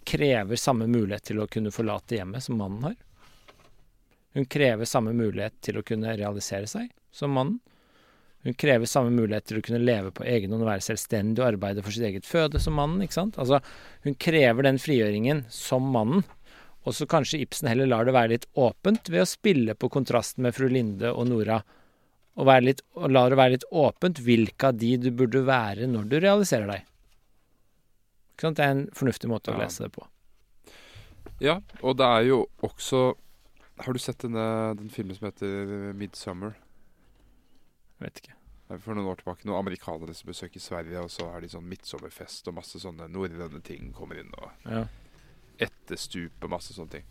krever 0.09 0.57
samme 0.57 0.87
mulighet 0.89 1.27
til 1.33 1.43
å 1.43 1.51
kunne 1.51 1.75
forlate 1.75 2.17
hjemmet 2.17 2.47
som 2.47 2.57
mannen 2.61 2.87
har. 2.87 2.97
Hun 4.37 4.47
krever 4.47 4.89
samme 4.89 5.15
mulighet 5.17 5.57
til 5.65 5.79
å 5.79 5.85
kunne 5.87 6.17
realisere 6.17 6.69
seg 6.71 6.91
som 7.15 7.33
mannen. 7.35 7.59
Hun 8.47 8.55
krever 8.55 8.87
samme 8.87 9.11
mulighet 9.11 9.49
til 9.51 9.59
å 9.59 9.63
kunne 9.67 9.83
leve 9.83 10.13
på 10.15 10.25
egen 10.29 10.53
hånd 10.55 10.67
være 10.67 10.85
selvstendig 10.85 11.43
og 11.43 11.49
arbeide 11.49 11.83
for 11.83 11.95
sitt 11.95 12.07
eget 12.07 12.29
føde 12.29 12.61
som 12.63 12.77
mannen. 12.79 13.03
ikke 13.03 13.17
sant? 13.17 13.39
Altså, 13.41 13.59
Hun 14.05 14.15
krever 14.15 14.63
den 14.63 14.79
frigjøringen 14.79 15.45
som 15.51 15.91
mannen. 15.93 16.23
Og 16.87 16.95
så 16.95 17.09
kanskje 17.11 17.43
Ibsen 17.43 17.69
heller 17.69 17.91
lar 17.91 18.07
det 18.07 18.15
være 18.15 18.33
litt 18.37 18.47
åpent 18.55 19.11
ved 19.11 19.25
å 19.25 19.29
spille 19.29 19.75
på 19.75 19.91
kontrasten 19.93 20.47
med 20.47 20.55
fru 20.57 20.69
Linde 20.71 21.11
og 21.13 21.27
Nora 21.29 21.59
og, 22.39 22.47
være 22.47 22.69
litt, 22.69 22.85
og 22.95 23.11
lar 23.11 23.33
det 23.33 23.39
være 23.41 23.57
litt 23.57 23.67
åpent 23.75 24.21
hvilke 24.23 24.71
av 24.71 24.79
de 24.79 24.93
du 25.03 25.11
burde 25.11 25.43
være 25.45 25.89
når 25.91 26.07
du 26.07 26.17
realiserer 26.23 26.71
deg. 26.71 26.85
Ikke 28.33 28.47
sant? 28.47 28.61
Det 28.61 28.65
er 28.65 28.77
en 28.77 28.85
fornuftig 28.95 29.31
måte 29.31 29.51
å 29.51 29.59
lese 29.59 29.89
det 29.89 29.91
på. 29.97 30.07
Ja, 31.43 31.59
og 31.83 31.99
det 31.99 32.07
er 32.07 32.29
jo 32.31 32.45
også 32.63 33.11
Har 33.79 33.93
du 33.93 33.99
sett 34.03 34.19
denne, 34.25 34.75
den 34.79 34.91
filmen 34.91 35.17
som 35.17 35.27
heter 35.29 35.93
'Midsummer'? 35.95 36.55
Jeg 38.01 38.07
vet 38.09 38.21
ikke. 38.23 38.35
Er 38.71 38.79
For 38.79 38.95
noen 38.95 39.07
år 39.09 39.17
tilbake. 39.17 39.47
Noen 39.47 39.59
amerikanere 39.65 40.15
som 40.15 40.29
besøker 40.29 40.61
Sverige, 40.61 41.01
og 41.01 41.11
så 41.11 41.31
har 41.33 41.41
de 41.41 41.49
sånn 41.49 41.65
midtsommerfest, 41.69 42.49
og 42.49 42.55
masse 42.55 42.79
sånne 42.79 43.09
norrøne 43.11 43.63
ting 43.63 43.93
kommer 43.93 44.19
inn. 44.21 44.31
og 44.39 44.51
Ja. 44.67 44.85
etterstup 45.61 46.33
og 46.43 46.51
masse 46.51 46.73
sånne 46.75 46.91
ting. 46.91 47.05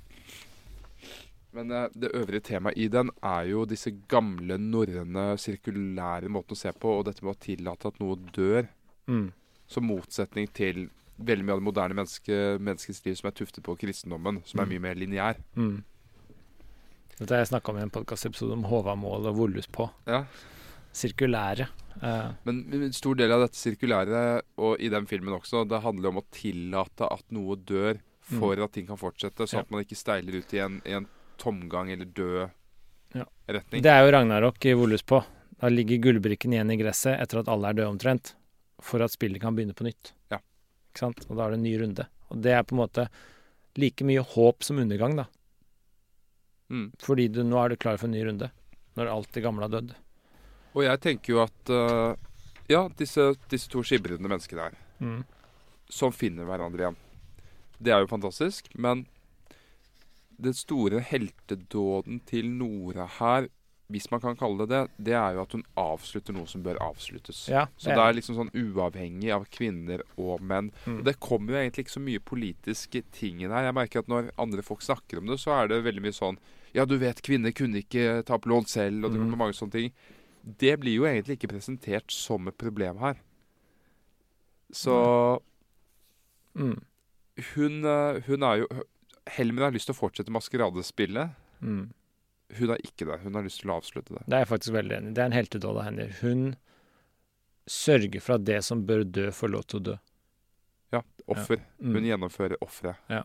Men 1.54 1.72
eh, 1.72 1.88
det 1.98 2.12
øvrige 2.14 2.40
temaet 2.44 2.78
i 2.78 2.88
den 2.88 3.10
er 3.24 3.48
jo 3.48 3.66
disse 3.66 3.92
gamle 4.08 4.58
norrøne 4.58 5.38
sirkulære 5.38 6.30
måtene 6.30 6.52
å 6.52 6.56
se 6.58 6.72
på, 6.72 7.00
og 7.00 7.06
dette 7.06 7.24
med 7.24 7.36
å 7.36 7.40
tillate 7.40 7.88
at 7.88 8.00
noe 8.00 8.16
dør, 8.16 8.68
Mm. 9.08 9.32
som 9.68 9.84
motsetning 9.84 10.48
til 10.54 10.90
veldig 11.20 11.44
mye 11.46 11.54
av 11.54 11.60
det 11.60 11.64
moderne 11.74 11.94
menneske, 11.96 12.60
menneskets 12.60 13.06
liv 13.06 13.16
som 13.16 13.28
er 13.30 13.32
tuftet 13.32 13.64
på 13.64 13.76
kristendommen, 13.78 14.44
som 14.46 14.60
er 14.60 14.66
Mm. 14.66 14.70
mye 14.70 14.80
mer 14.82 14.96
lineær. 14.96 15.36
Mm. 15.56 15.84
Dette 17.18 17.34
har 17.34 17.42
jeg 17.42 17.50
snakka 17.50 17.72
om 17.74 17.80
i 17.80 17.84
en 17.86 17.92
podkastepisode 17.94 18.54
om 18.54 18.66
Håvamål 18.70 19.26
og 19.32 19.38
Vollus 19.40 19.68
på. 19.74 19.88
Ja. 20.10 20.24
Sirkulære. 20.98 21.68
Eh, 22.02 22.28
Men 22.46 22.60
en 22.74 22.94
stor 22.94 23.16
del 23.18 23.32
av 23.34 23.42
dette 23.46 23.58
sirkulære, 23.58 24.42
og 24.62 24.78
i 24.80 24.90
den 24.94 25.08
filmen 25.10 25.34
også, 25.34 25.64
det 25.68 25.82
handler 25.82 26.10
om 26.12 26.20
å 26.22 26.26
tillate 26.32 27.10
at 27.10 27.24
noe 27.34 27.56
dør 27.58 28.00
for 28.22 28.60
at 28.62 28.74
ting 28.76 28.86
kan 28.90 28.98
fortsette, 29.00 29.48
sånn 29.48 29.60
Ja. 29.60 29.66
at 29.66 29.72
man 29.72 29.84
ikke 29.84 29.96
steiler 29.98 30.36
ut 30.38 30.54
i 30.54 30.60
en, 30.60 30.82
i 30.86 30.92
en 30.92 31.08
tomgang 31.38 31.90
eller 31.92 32.06
død 32.06 32.50
Ja. 33.16 33.26
retning. 33.48 33.82
det 33.82 33.90
er 33.92 34.06
jo 34.06 34.12
Ragnarok 34.12 34.66
i 34.66 34.74
Vollus 34.74 35.02
på. 35.02 35.24
Da 35.60 35.68
ligger 35.70 35.98
gullbrikken 35.98 36.54
igjen 36.54 36.72
i 36.72 36.78
gresset 36.78 37.20
etter 37.20 37.40
at 37.40 37.48
alle 37.48 37.70
er 37.70 37.74
døde 37.74 37.98
omtrent, 37.98 38.34
for 38.80 39.02
at 39.02 39.10
spillet 39.12 39.42
kan 39.42 39.56
begynne 39.56 39.74
på 39.74 39.86
nytt. 39.86 40.12
Ja. 40.30 40.38
Ikke 40.94 41.00
sant? 41.00 41.26
Og 41.32 41.38
da 41.38 41.46
er 41.48 41.52
det 41.52 41.58
en 41.60 41.64
ny 41.64 41.78
runde. 41.80 42.08
Og 42.30 42.42
det 42.42 42.52
er 42.52 42.62
på 42.64 42.74
en 42.76 42.86
måte 42.88 43.10
like 43.76 44.02
mye 44.04 44.20
håp 44.22 44.62
som 44.64 44.78
undergang, 44.78 45.16
da. 45.16 45.26
Mm. 46.70 46.92
Fordi 47.00 47.28
du, 47.32 47.42
nå 47.48 47.60
er 47.64 47.70
du 47.70 47.78
klar 47.80 47.98
for 47.98 48.08
en 48.10 48.16
ny 48.18 48.24
runde. 48.28 48.50
Når 48.98 49.12
alt 49.14 49.32
det 49.36 49.44
gamle 49.46 49.64
har 49.68 49.72
dødd. 49.76 49.94
Og 50.76 50.84
jeg 50.84 51.00
tenker 51.04 51.34
jo 51.34 51.42
at 51.44 51.72
uh, 51.74 52.16
Ja, 52.70 52.88
disse, 53.00 53.30
disse 53.50 53.70
to 53.72 53.84
skibbrende 53.88 54.28
menneskene 54.28 54.66
her, 54.68 54.78
Mm. 55.00 55.22
som 55.90 56.12
finner 56.12 56.44
hverandre 56.50 56.82
igjen. 56.84 56.96
Det 57.80 57.94
er 57.94 58.02
jo 58.02 58.10
fantastisk, 58.10 58.68
men 58.76 59.06
den 60.42 60.54
store 60.58 61.00
heltedåden 61.00 62.20
til 62.26 62.50
Nora 62.50 63.06
her, 63.20 63.48
hvis 63.90 64.10
man 64.12 64.20
kan 64.20 64.36
kalle 64.36 64.58
det 64.66 64.70
det, 64.70 64.80
det 65.08 65.14
er 65.16 65.34
jo 65.38 65.42
at 65.46 65.54
hun 65.56 65.64
avslutter 65.78 66.34
noe 66.36 66.46
som 66.52 66.62
bør 66.64 66.76
avsluttes. 66.84 67.46
Ja, 67.48 67.68
Så 67.78 67.94
det 67.96 68.04
er 68.04 68.14
liksom 68.18 68.36
sånn 68.36 68.52
uavhengig 68.52 69.32
av 69.34 69.46
kvinner 69.50 70.02
og 70.18 70.42
menn. 70.42 70.72
Mm. 70.86 70.98
Og 71.00 71.04
det 71.06 71.20
kommer 71.24 71.54
jo 71.54 71.60
egentlig 71.62 71.86
ikke 71.86 71.96
så 71.96 72.04
mye 72.04 72.20
politiske 72.20 73.04
ting 73.16 73.40
inn 73.46 73.52
her. 73.56 73.64
Jeg 73.70 73.78
merker 73.78 74.00
at 74.04 74.08
når 74.12 74.32
andre 74.38 74.62
folk 74.62 74.82
snakker 74.84 75.20
om 75.22 75.28
det, 75.32 75.40
så 75.40 75.56
er 75.64 75.68
det 75.72 75.84
veldig 75.88 76.04
mye 76.04 76.18
sånn 76.20 76.38
Ja, 76.76 76.84
du 76.86 76.98
vet, 77.00 77.22
kvinner 77.24 77.54
kunne 77.56 77.80
ikke 77.80 78.24
ta 78.28 78.36
opp 78.36 78.46
lån 78.46 78.68
selv, 78.68 79.06
og 79.06 79.12
det 79.14 79.20
Mm. 79.22 79.32
kommer 79.32 79.38
mange 79.48 79.56
sånne 79.56 79.72
ting. 79.72 79.92
Det 80.44 80.80
blir 80.80 80.96
jo 80.96 81.04
egentlig 81.08 81.38
ikke 81.40 81.50
presentert 81.56 82.12
som 82.12 82.46
et 82.48 82.58
problem 82.58 82.98
her. 83.00 83.16
Så 84.72 85.40
Mm. 86.56 86.82
hun, 87.56 87.86
eh, 87.86 88.20
hun 88.28 88.44
er 88.44 88.58
jo 88.58 88.68
Helmer 89.28 89.64
har 89.64 89.72
lyst 89.72 89.88
til 89.88 89.94
å 89.96 90.00
fortsette 90.10 90.32
maskeradespillet. 90.32 91.34
Mm. 91.62 91.90
Hun 92.56 92.70
er 92.72 92.80
ikke 92.84 93.06
det. 93.10 93.20
Hun 93.26 93.36
har 93.36 93.44
lyst 93.44 93.60
til 93.62 93.70
å 93.74 93.78
avslutte 93.82 94.14
det. 94.16 94.24
Det 94.28 94.34
er 94.38 94.44
jeg 94.46 94.48
faktisk 94.54 94.74
veldig 94.78 94.96
enig 94.98 95.10
i. 95.12 95.14
Det 95.18 95.22
er 95.22 95.26
en 95.32 95.36
heltedåd 95.36 95.78
av 95.82 95.84
henne. 95.90 96.06
Hun 96.22 96.44
sørger 97.68 98.22
for 98.24 98.38
at 98.38 98.46
det 98.48 98.62
som 98.64 98.86
bør 98.88 99.04
dø, 99.04 99.26
får 99.36 99.52
lov 99.52 99.66
til 99.68 99.80
å 99.82 99.84
dø. 99.90 99.96
Ja, 100.96 101.02
offer. 101.28 101.60
Mm. 101.84 101.98
Hun 101.98 102.08
gjennomfører 102.08 102.56
offeret. 102.64 102.96
Ja. 103.12 103.24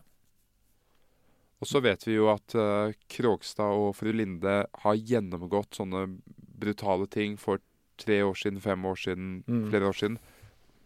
Og 1.63 1.69
så 1.69 1.79
vet 1.79 2.03
vi 2.03 2.17
jo 2.17 2.27
at 2.33 2.55
uh, 2.59 2.91
Krogstad 3.07 3.71
og 3.79 3.93
fru 3.95 4.11
Linde 4.11 4.65
har 4.83 4.99
gjennomgått 4.99 5.77
sånne 5.79 6.09
brutale 6.59 7.07
ting 7.07 7.37
for 7.39 7.61
tre 8.01 8.17
år 8.25 8.35
siden, 8.35 8.59
fem 8.59 8.83
år 8.89 8.99
siden, 8.99 9.29
Mm. 9.47 9.69
flere 9.71 9.87
år 9.87 9.95
siden. 9.95 10.17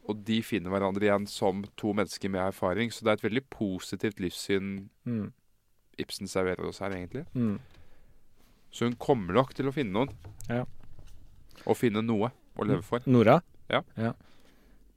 Og 0.07 0.21
de 0.27 0.37
finner 0.45 0.69
hverandre 0.71 1.07
igjen 1.07 1.25
som 1.27 1.63
to 1.75 1.93
mennesker 1.97 2.29
med 2.29 2.41
erfaring. 2.53 2.91
Så 2.93 3.01
det 3.03 3.09
er 3.09 3.17
et 3.17 3.25
veldig 3.31 3.45
positivt 3.49 4.19
livssyn 4.21 4.89
Mm. 5.07 5.31
Ibsen 5.97 6.27
serverer 6.29 6.67
oss 6.69 6.77
her, 6.79 6.91
egentlig. 6.93 7.25
Mm. 7.33 7.57
Så 8.71 8.85
hun 8.89 8.95
kommer 9.01 9.33
nok 9.33 9.53
til 9.57 9.67
å 9.69 9.73
finne 9.75 9.93
noen. 9.95 10.11
Ja. 10.49 10.63
Og 11.65 11.77
finne 11.79 12.03
noe 12.05 12.31
å 12.57 12.65
leve 12.67 12.83
for. 12.85 13.01
Nora? 13.09 13.39
Ja. 13.71 13.81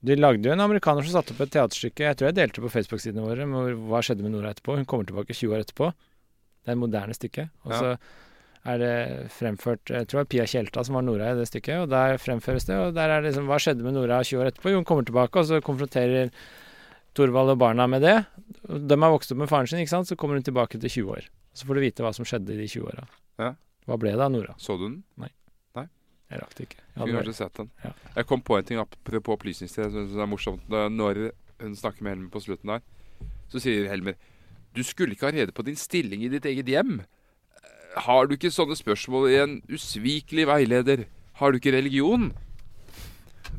De 0.01 0.17
lagde 0.17 0.49
jo 0.49 0.53
en 0.55 0.63
amerikaner 0.65 1.05
som 1.05 1.19
satte 1.19 1.35
opp 1.35 1.43
et 1.45 1.53
teaterstykke. 1.53 2.07
Jeg 2.09 2.17
tror 2.17 2.31
jeg 2.31 2.39
delte 2.39 2.63
på 2.65 2.71
Facebook-sidene 2.73 3.25
våre 3.25 3.47
med 3.49 3.77
hva 3.91 4.01
skjedde 4.05 4.25
med 4.25 4.33
Nora 4.33 4.55
etterpå. 4.55 4.79
Hun 4.81 4.87
kommer 4.89 5.05
tilbake 5.09 5.37
20 5.37 5.55
år 5.57 5.65
etterpå. 5.67 5.91
Det 6.65 6.73
er 6.73 6.77
et 6.77 6.81
moderne 6.81 7.17
stykke. 7.17 7.49
Og 7.67 7.73
Ja. 7.73 7.81
så 7.81 7.99
er 8.71 8.79
det 8.79 9.31
fremført 9.33 9.89
Jeg 9.89 10.07
tror 10.09 10.21
det 10.21 10.23
var 10.25 10.31
Pia 10.33 10.45
Tjelta 10.45 10.85
som 10.85 10.95
var 10.95 11.03
Nora 11.03 11.31
i 11.33 11.37
det 11.37 11.49
stykket. 11.49 11.83
Og 11.83 11.89
der 11.89 12.17
fremføres 12.21 12.65
det. 12.67 12.77
Og 12.77 12.95
der 12.95 13.09
er 13.09 13.21
det 13.23 13.33
liksom 13.33 13.47
Hva 13.49 13.57
skjedde 13.61 13.83
med 13.85 13.95
Nora 13.95 14.23
20 14.25 14.41
år 14.41 14.51
etterpå? 14.53 14.71
Jo, 14.71 14.77
hun 14.81 14.85
kommer 14.85 15.05
tilbake, 15.05 15.37
og 15.37 15.47
så 15.47 15.61
konfronterer 15.65 16.31
Thorvald 17.15 17.51
og 17.51 17.59
barna 17.59 17.87
med 17.89 18.03
det. 18.03 18.25
De 18.69 18.97
har 18.97 19.11
vokst 19.11 19.33
opp 19.33 19.39
med 19.39 19.49
faren 19.51 19.67
sin, 19.69 19.81
ikke 19.81 19.89
sant. 19.97 20.07
Så 20.09 20.17
kommer 20.17 20.37
hun 20.37 20.43
tilbake 20.47 20.79
til 20.81 20.89
20 20.89 21.11
år. 21.17 21.29
Så 21.53 21.67
får 21.67 21.75
du 21.75 21.81
vite 21.81 22.03
hva 22.05 22.13
som 22.15 22.25
skjedde 22.25 22.55
i 22.55 22.61
de 22.61 22.69
20 22.69 22.87
åra. 22.87 23.05
Ja. 23.41 23.53
Hva 23.89 23.99
ble 24.01 24.13
det 24.15 24.25
av 24.25 24.33
Nora? 24.33 24.55
Så 24.61 24.77
du 24.79 24.87
den? 24.87 24.99
Nei. 25.21 25.31
Nei. 25.79 25.87
Jeg 26.31 26.43
rakk 26.43 26.57
det 26.57 26.67
ikke. 26.69 26.81
Jeg 26.81 26.97
Skulle 27.01 27.21
kanskje 27.21 27.37
sett 27.39 27.61
den. 27.61 27.71
Ja. 27.85 27.93
Jeg 28.17 28.29
kom 28.31 28.43
på 28.47 28.59
en 28.59 28.67
ting 28.69 28.83
apropos 28.83 29.39
opplysningstid. 29.39 29.87
Jeg 29.87 29.95
syns 29.95 30.13
det 30.15 30.25
er 30.25 30.31
morsomt 30.31 30.69
når 30.71 31.23
hun 31.61 31.79
snakker 31.79 32.05
med 32.05 32.15
Helmer 32.15 32.35
på 32.35 32.45
slutten 32.45 32.75
der. 32.75 32.85
Så 33.51 33.63
sier 33.63 33.89
Helmer 33.91 34.19
Du 34.77 34.85
skulle 34.87 35.17
ikke 35.17 35.27
ha 35.27 35.35
rede 35.35 35.55
på 35.57 35.65
din 35.67 35.79
stilling 35.79 36.23
i 36.23 36.31
ditt 36.31 36.47
eget 36.47 36.69
hjem. 36.71 37.01
Har 38.07 38.29
du 38.29 38.37
ikke 38.37 38.53
sånne 38.55 38.77
spørsmål 38.79 39.27
i 39.33 39.41
en 39.41 39.57
usvikelig 39.73 40.47
veileder? 40.47 41.09
Har 41.41 41.51
du 41.51 41.59
ikke 41.59 41.75
religion? 41.75 42.31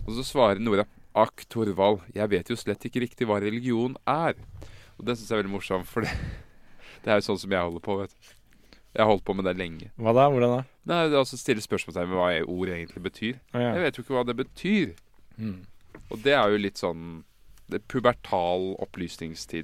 Og 0.05 0.13
så 0.15 0.23
svarer 0.25 0.61
Nora 0.63 0.85
Akk, 1.11 1.43
Torvald, 1.51 2.05
jeg 2.15 2.31
vet 2.31 2.47
jo 2.47 2.55
slett 2.55 2.85
ikke 2.87 3.01
riktig 3.03 3.27
hva 3.27 3.41
religion 3.43 3.97
er. 4.07 4.37
Og 4.95 5.03
det 5.03 5.17
syns 5.17 5.27
jeg 5.27 5.35
er 5.35 5.41
veldig 5.41 5.51
morsomt, 5.57 5.89
for 5.89 6.05
det, 6.05 6.13
det 7.03 7.11
er 7.11 7.19
jo 7.19 7.25
sånn 7.25 7.41
som 7.41 7.51
jeg 7.51 7.67
holder 7.67 7.83
på, 7.83 7.97
vet 7.99 8.15
du. 8.15 8.29
Jeg 8.93 9.01
har 9.05 9.07
holdt 9.11 9.23
på 9.25 9.33
med 9.35 9.45
det 9.47 9.55
lenge. 9.57 9.89
Hva 9.97 10.11
da? 10.13 10.25
Hvordan 10.29 10.51
da? 10.57 10.61
Det 10.85 10.95
er 10.97 11.17
altså 11.21 11.37
stille 11.39 11.61
spørsmålstegn 11.63 12.09
ved 12.11 12.17
hva 12.19 12.29
ord 12.51 12.67
egentlig 12.73 13.03
betyr. 13.05 13.35
Å, 13.53 13.59
ja. 13.61 13.69
Jeg 13.77 13.83
vet 13.85 13.97
jo 13.99 14.03
ikke 14.03 14.15
hva 14.17 14.25
det 14.27 14.35
betyr. 14.41 14.95
Mm. 15.37 15.59
Og 16.11 16.17
det 16.25 16.33
er 16.35 16.49
jo 16.51 16.57
litt 16.59 16.77
sånn 16.81 17.23
det 17.71 17.77
er 17.79 17.85
pubertal 17.87 18.65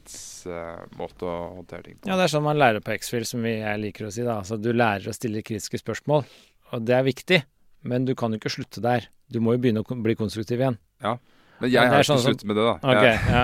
opplysningstidsmåte 0.07 1.27
å 1.27 1.33
håndtere 1.57 1.83
ting 1.83 1.97
på. 1.99 2.07
Ja, 2.07 2.15
det 2.15 2.23
er 2.27 2.31
sånn 2.31 2.45
man 2.45 2.59
lærer 2.59 2.79
på 2.83 2.93
X-Fill, 2.95 3.25
som 3.27 3.43
jeg 3.47 3.81
liker 3.81 4.07
å 4.07 4.11
si. 4.13 4.23
da. 4.23 4.37
Altså, 4.41 4.55
du 4.61 4.69
lærer 4.73 5.09
å 5.11 5.15
stille 5.15 5.43
kritiske 5.43 5.81
spørsmål, 5.81 6.23
og 6.71 6.85
det 6.87 6.95
er 6.97 7.03
viktig. 7.07 7.41
Men 7.87 8.05
du 8.07 8.13
kan 8.17 8.31
jo 8.33 8.39
ikke 8.39 8.51
slutte 8.51 8.81
der. 8.83 9.01
Du 9.31 9.39
må 9.43 9.53
jo 9.55 9.61
begynne 9.63 9.83
å 9.83 9.97
bli 10.03 10.15
konstruktiv 10.15 10.59
igjen. 10.63 10.77
Ja, 11.03 11.17
Men 11.59 11.69
jeg 11.71 11.83
er 11.83 11.91
har 11.93 11.99
ikke 12.03 12.09
sånn 12.13 12.19
som- 12.23 12.31
sluttet 12.33 12.47
med 12.47 12.55
det, 12.57 12.63
da. 12.63 12.75
Ok, 12.81 13.03
Jeg, 13.03 13.19
ja. 13.27 13.43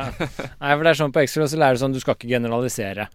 Nei, 0.62 0.72
for 0.78 0.84
det 0.84 0.90
er 0.94 1.00
sånn 1.04 1.14
på 1.14 1.22
X-Fill, 1.24 1.48
så 1.48 1.58
lærer 1.60 1.76
du 1.78 1.80
sånn 1.84 1.94
du 1.94 2.00
skal 2.00 2.16
ikke 2.16 2.30
generalisere. 2.32 3.08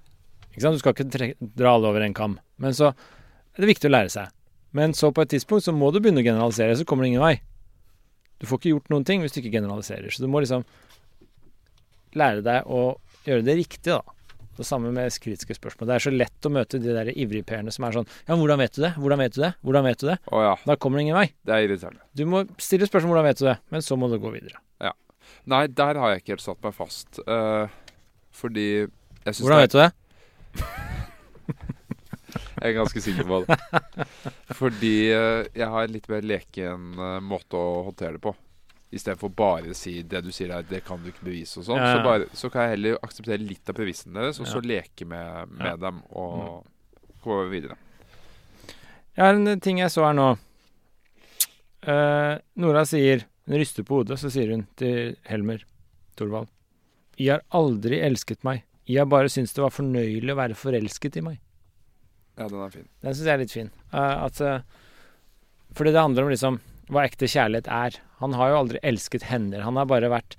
Du 0.59 0.81
skal 0.83 0.95
ikke 0.95 1.35
dra 1.39 1.77
alle 1.77 1.91
over 1.93 2.05
en 2.05 2.17
kam. 2.17 2.39
Men 2.59 2.75
så 2.77 2.93
er 2.93 3.63
det 3.65 3.71
viktig 3.71 3.91
å 3.91 3.95
lære 3.95 4.13
seg. 4.13 4.35
Men 4.77 4.93
så 4.95 5.11
på 5.15 5.25
et 5.25 5.33
tidspunkt 5.33 5.65
så 5.65 5.73
må 5.73 5.91
du 5.95 6.01
begynne 6.03 6.21
å 6.21 6.27
generalisere, 6.27 6.77
så 6.77 6.85
kommer 6.89 7.07
det 7.07 7.15
ingen 7.15 7.25
vei. 7.25 7.39
Du 8.39 8.47
får 8.47 8.61
ikke 8.61 8.75
gjort 8.75 8.93
noen 8.93 9.07
ting 9.09 9.25
hvis 9.25 9.35
du 9.35 9.41
ikke 9.41 9.57
generaliserer. 9.57 10.13
Så 10.15 10.23
du 10.23 10.29
må 10.31 10.43
liksom 10.45 10.67
lære 12.19 12.45
deg 12.45 12.69
å 12.71 12.83
gjøre 13.27 13.45
det 13.47 13.59
riktig, 13.63 13.91
da. 13.91 14.03
Det 14.59 14.67
samme 14.67 14.91
med 14.91 15.15
kritiske 15.23 15.55
spørsmål. 15.55 15.87
Det 15.87 15.95
er 15.95 16.03
så 16.03 16.13
lett 16.13 16.47
å 16.49 16.51
møte 16.51 16.81
de 16.83 16.95
der 16.95 17.13
ivrigperene 17.13 17.71
som 17.71 17.85
er 17.87 17.95
sånn 17.95 18.09
Ja, 18.11 18.33
men 18.33 18.41
hvordan 18.43 18.59
vet 18.59 18.75
du 18.75 18.81
det? 18.83 18.91
Hvordan 18.99 19.21
vet 19.23 19.37
du 19.37 19.43
det? 19.45 19.53
Hvordan 19.63 19.87
vet 19.87 20.01
du 20.01 20.07
det? 20.09 20.17
å 20.35 20.41
ja, 20.43 20.55
Da 20.67 20.75
kommer 20.83 20.99
det 20.99 21.05
ingen 21.07 21.19
vei. 21.19 21.29
det 21.47 21.55
er 21.55 21.67
irriterende. 21.67 22.03
Du 22.19 22.25
må 22.27 22.43
stille 22.59 22.89
spørsmål 22.91 23.15
hvordan 23.15 23.29
vet 23.29 23.39
du 23.39 23.45
det, 23.47 23.55
men 23.71 23.87
så 23.87 23.99
må 24.01 24.11
du 24.11 24.17
gå 24.19 24.33
videre. 24.35 24.59
Ja. 24.83 24.91
Nei, 25.47 25.63
der 25.71 26.01
har 26.03 26.11
jeg 26.11 26.25
ikke 26.25 26.35
helt 26.35 26.47
satt 26.49 26.67
meg 26.67 26.75
fast. 26.75 27.21
Uh, 27.23 27.71
fordi 28.35 28.69
jeg 28.83 29.31
syns 29.31 29.45
Hvordan 29.47 29.63
vet 29.63 29.77
du 29.77 29.81
det? 29.85 29.91
Jeg 32.59 32.73
er 32.73 32.77
ganske 32.77 33.01
sikker 33.03 33.27
på 33.29 33.39
det. 33.47 33.57
Fordi 34.59 34.95
eh, 35.15 35.47
jeg 35.57 35.69
har 35.71 35.87
en 35.87 35.95
litt 35.95 36.09
mer 36.11 36.27
leken 36.27 36.89
eh, 36.99 37.19
måte 37.25 37.59
å 37.59 37.85
håndtere 37.89 38.17
det 38.19 38.23
på. 38.25 38.35
Istedenfor 38.89 39.33
bare 39.37 39.75
å 39.75 39.77
si 39.77 39.99
det 40.09 40.23
du 40.25 40.31
sier 40.33 40.51
der, 40.51 40.65
det 40.67 40.81
kan 40.87 41.01
du 41.03 41.11
ikke 41.13 41.27
bevise 41.29 41.61
og 41.61 41.69
sånn. 41.69 41.81
Ja, 41.83 41.99
ja. 41.99 42.27
Så, 42.33 42.41
så 42.41 42.51
kan 42.53 42.67
jeg 42.67 42.77
heller 42.77 42.99
akseptere 43.05 43.45
litt 43.45 43.69
av 43.69 43.77
premissene 43.77 44.17
deres, 44.17 44.41
og 44.41 44.49
så 44.49 44.63
Ja. 44.63 44.69
leke 44.75 45.07
med, 45.07 45.53
med. 45.53 45.75
Mm. 45.77 45.81
dem 45.85 46.03
og 46.17 46.65
gå 47.25 47.41
videre. 47.53 47.77
Jeg 49.15 49.25
har 49.25 49.35
en 49.35 49.61
ting 49.61 49.81
jeg 49.83 49.93
så 49.93 50.07
her 50.07 50.17
nå. 50.17 50.29
Uh, 51.89 52.39
Nora 52.59 52.83
sier 52.89 53.23
Hun 53.47 53.55
ryster 53.57 53.85
på 53.87 54.01
hodet, 54.01 54.19
så 54.21 54.29
sier 54.33 54.51
hun 54.51 54.65
til 54.77 55.15
Helmer 55.31 55.63
Thorvald 56.19 56.51
Jeg 57.17 57.31
har 57.37 57.45
aldri 57.55 58.01
elsket 58.03 58.43
meg. 58.45 58.65
Jeg 58.89 59.09
bare 59.13 59.29
syntes 59.33 59.53
det 59.57 59.65
var 59.65 59.75
fornøyelig 59.75 60.33
å 60.33 60.39
være 60.39 60.57
forelsket 60.57 61.19
i 61.21 61.25
meg. 61.27 61.39
Ja, 62.39 62.47
den 62.49 62.61
er 62.63 62.73
fin. 62.73 62.89
Den 63.05 63.17
syns 63.17 63.27
jeg 63.27 63.35
er 63.35 63.43
litt 63.43 63.55
fin. 63.55 63.71
Uh, 63.93 64.25
at, 64.29 64.41
eh, 64.41 64.61
fordi 65.77 65.93
det 65.93 66.05
handler 66.05 66.25
om 66.25 66.33
liksom 66.33 66.61
hva 66.89 67.05
ekte 67.05 67.29
kjærlighet 67.29 67.69
er. 67.69 67.99
Han 68.23 68.37
har 68.39 68.53
jo 68.53 68.61
aldri 68.63 68.81
elsket 68.87 69.27
hender. 69.29 69.65
Han 69.67 69.77
har 69.77 69.89
bare 69.91 70.11
vært 70.13 70.39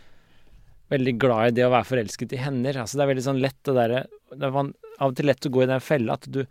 veldig 0.90 1.14
glad 1.22 1.52
i 1.52 1.58
det 1.60 1.68
å 1.68 1.74
være 1.74 1.90
forelsket 1.92 2.34
i 2.34 2.42
hender. 2.42 2.80
Altså 2.82 2.98
det 2.98 3.06
er 3.06 3.12
veldig 3.12 3.28
sånn 3.28 3.44
lett 3.44 3.60
det 3.68 3.76
derre 3.78 4.02
Det 4.30 4.48
er 4.48 4.56
av 4.58 5.12
og 5.12 5.16
til 5.18 5.30
lett 5.30 5.46
å 5.46 5.52
gå 5.54 5.62
i 5.64 5.70
den 5.70 5.84
fella 5.84 6.18
at 6.18 6.26
du 6.28 6.44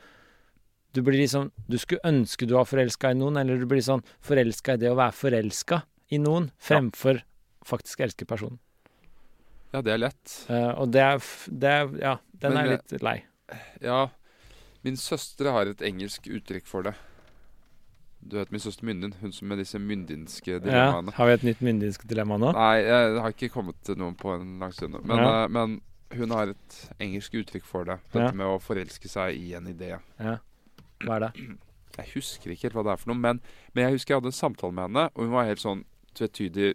du 0.96 1.02
blir 1.04 1.18
liksom 1.20 1.50
Du 1.68 1.76
skulle 1.78 2.00
ønske 2.08 2.46
du 2.46 2.54
var 2.54 2.64
forelska 2.68 3.10
i 3.12 3.18
noen, 3.18 3.36
eller 3.36 3.58
du 3.58 3.66
blir 3.68 3.82
sånn 3.84 4.04
forelska 4.24 4.74
i 4.74 4.80
det 4.82 4.92
å 4.92 4.96
være 4.98 5.14
forelska 5.14 5.82
i 6.14 6.18
noen, 6.22 6.48
fremfor 6.56 7.20
faktisk 7.68 8.00
elske 8.00 8.24
personen. 8.24 8.56
Ja, 9.72 9.82
det 9.84 9.92
er 9.92 9.98
lett. 10.00 10.46
Eh, 10.48 10.70
og 10.80 10.90
det 10.94 11.02
er, 11.04 11.18
det 11.50 11.68
er 11.68 11.90
Ja, 12.00 12.14
den 12.40 12.54
Men 12.54 12.62
er 12.64 12.70
litt 12.76 13.02
lei. 13.04 13.18
Ja, 13.84 14.08
min 14.84 14.96
søster 14.96 15.50
har 15.52 15.66
et 15.66 15.82
engelsk 15.84 16.26
uttrykk 16.28 16.66
for 16.66 16.82
det. 16.86 16.94
Du 18.20 18.36
vet 18.38 18.50
min 18.50 18.60
søster 18.60 18.84
Myndin, 18.88 19.12
hun 19.20 19.32
som 19.32 19.48
med 19.48 19.58
disse 19.60 19.78
myndinske 19.78 20.58
dilemmaene. 20.64 21.12
Ja, 21.12 21.16
har 21.20 21.26
vi 21.28 21.32
et 21.36 21.44
nytt 21.46 21.60
myndinsk 21.62 22.02
dilemma 22.10 22.36
nå? 22.40 22.50
Nei, 22.56 22.80
jeg 22.82 23.20
har 23.22 23.30
ikke 23.36 23.50
kommet 23.54 23.78
til 23.86 23.96
noen 24.00 24.16
på 24.18 24.32
en 24.34 24.56
lang 24.58 24.72
stund. 24.74 24.98
Men, 25.04 25.16
Ja. 25.18 25.44
eh, 25.44 25.48
men 25.48 25.80
hun 26.16 26.30
har 26.30 26.48
et 26.50 26.78
engelsk 26.98 27.32
uttrykk 27.38 27.64
for 27.64 27.84
det. 27.84 27.98
Dette 28.12 28.24
Ja. 28.26 28.32
med 28.32 28.46
å 28.46 28.58
forelske 28.60 29.08
seg 29.08 29.36
i 29.36 29.54
en 29.54 29.66
idé. 29.66 29.98
Ja. 30.18 30.38
Hva 31.04 31.16
er 31.16 31.20
det? 31.28 31.32
Jeg 31.98 32.10
husker 32.14 32.50
ikke 32.50 32.62
helt 32.62 32.74
hva 32.74 32.84
det 32.84 32.92
er 32.92 32.96
for 32.96 33.10
noe, 33.14 33.20
men, 33.20 33.40
men 33.74 33.84
jeg 33.84 33.92
husker 33.98 34.14
jeg 34.14 34.20
hadde 34.22 34.32
en 34.32 34.32
samtale 34.32 34.72
med 34.72 34.82
henne, 34.88 35.10
og 35.14 35.22
hun 35.24 35.30
var 35.30 35.44
helt 35.46 35.60
sånn 35.62 35.84
tvetydig 36.14 36.74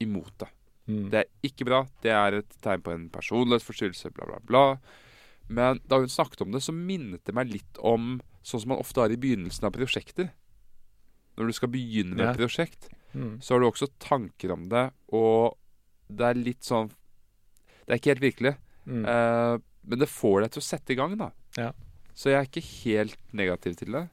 imot 0.00 0.32
det. 0.38 0.48
Mm. 0.88 1.10
Det 1.12 1.20
er 1.20 1.26
ikke 1.44 1.66
bra. 1.68 1.82
Det 2.02 2.10
er 2.16 2.38
et 2.40 2.54
tegn 2.64 2.82
på 2.82 2.94
en 2.94 3.08
personlighetsforstyrrelse, 3.12 4.10
bla, 4.16 4.24
bla, 4.30 4.38
bla. 4.48 4.62
Men 5.48 5.80
da 5.88 5.98
hun 6.00 6.08
snakket 6.12 6.42
om 6.46 6.52
det, 6.52 6.62
så 6.64 6.72
minnet 6.76 7.24
det 7.28 7.34
meg 7.36 7.50
litt 7.52 7.78
om 7.84 8.18
sånn 8.44 8.60
som 8.62 8.68
man 8.72 8.80
ofte 8.80 9.00
har 9.02 9.12
i 9.12 9.16
begynnelsen 9.20 9.64
av 9.68 9.72
prosjekter. 9.76 10.30
Når 11.38 11.46
du 11.46 11.52
skal 11.56 11.68
begynne 11.72 12.16
med 12.16 12.26
et 12.32 12.40
prosjekt, 12.40 12.88
Mm. 13.14 13.38
så 13.40 13.54
har 13.54 13.60
du 13.60 13.66
også 13.70 13.86
tanker 13.98 14.50
om 14.52 14.66
det, 14.68 14.90
og 15.16 15.56
det 16.12 16.26
er 16.26 16.34
litt 16.34 16.60
sånn 16.62 16.90
Det 17.86 17.94
er 17.94 17.96
ikke 18.02 18.10
helt 18.12 18.26
virkelig, 18.26 18.56
Mm. 18.86 19.04
eh, 19.08 19.58
men 19.88 19.98
det 19.98 20.08
får 20.08 20.42
deg 20.42 20.50
til 20.52 20.60
å 20.60 20.66
sette 20.66 20.90
i 20.92 20.94
gang, 20.94 21.16
da. 21.16 21.30
Ja. 21.56 21.72
Så 22.14 22.28
jeg 22.28 22.36
er 22.36 22.44
ikke 22.50 22.84
helt 22.84 23.16
negativ 23.32 23.76
til 23.78 23.92
det. 23.92 24.08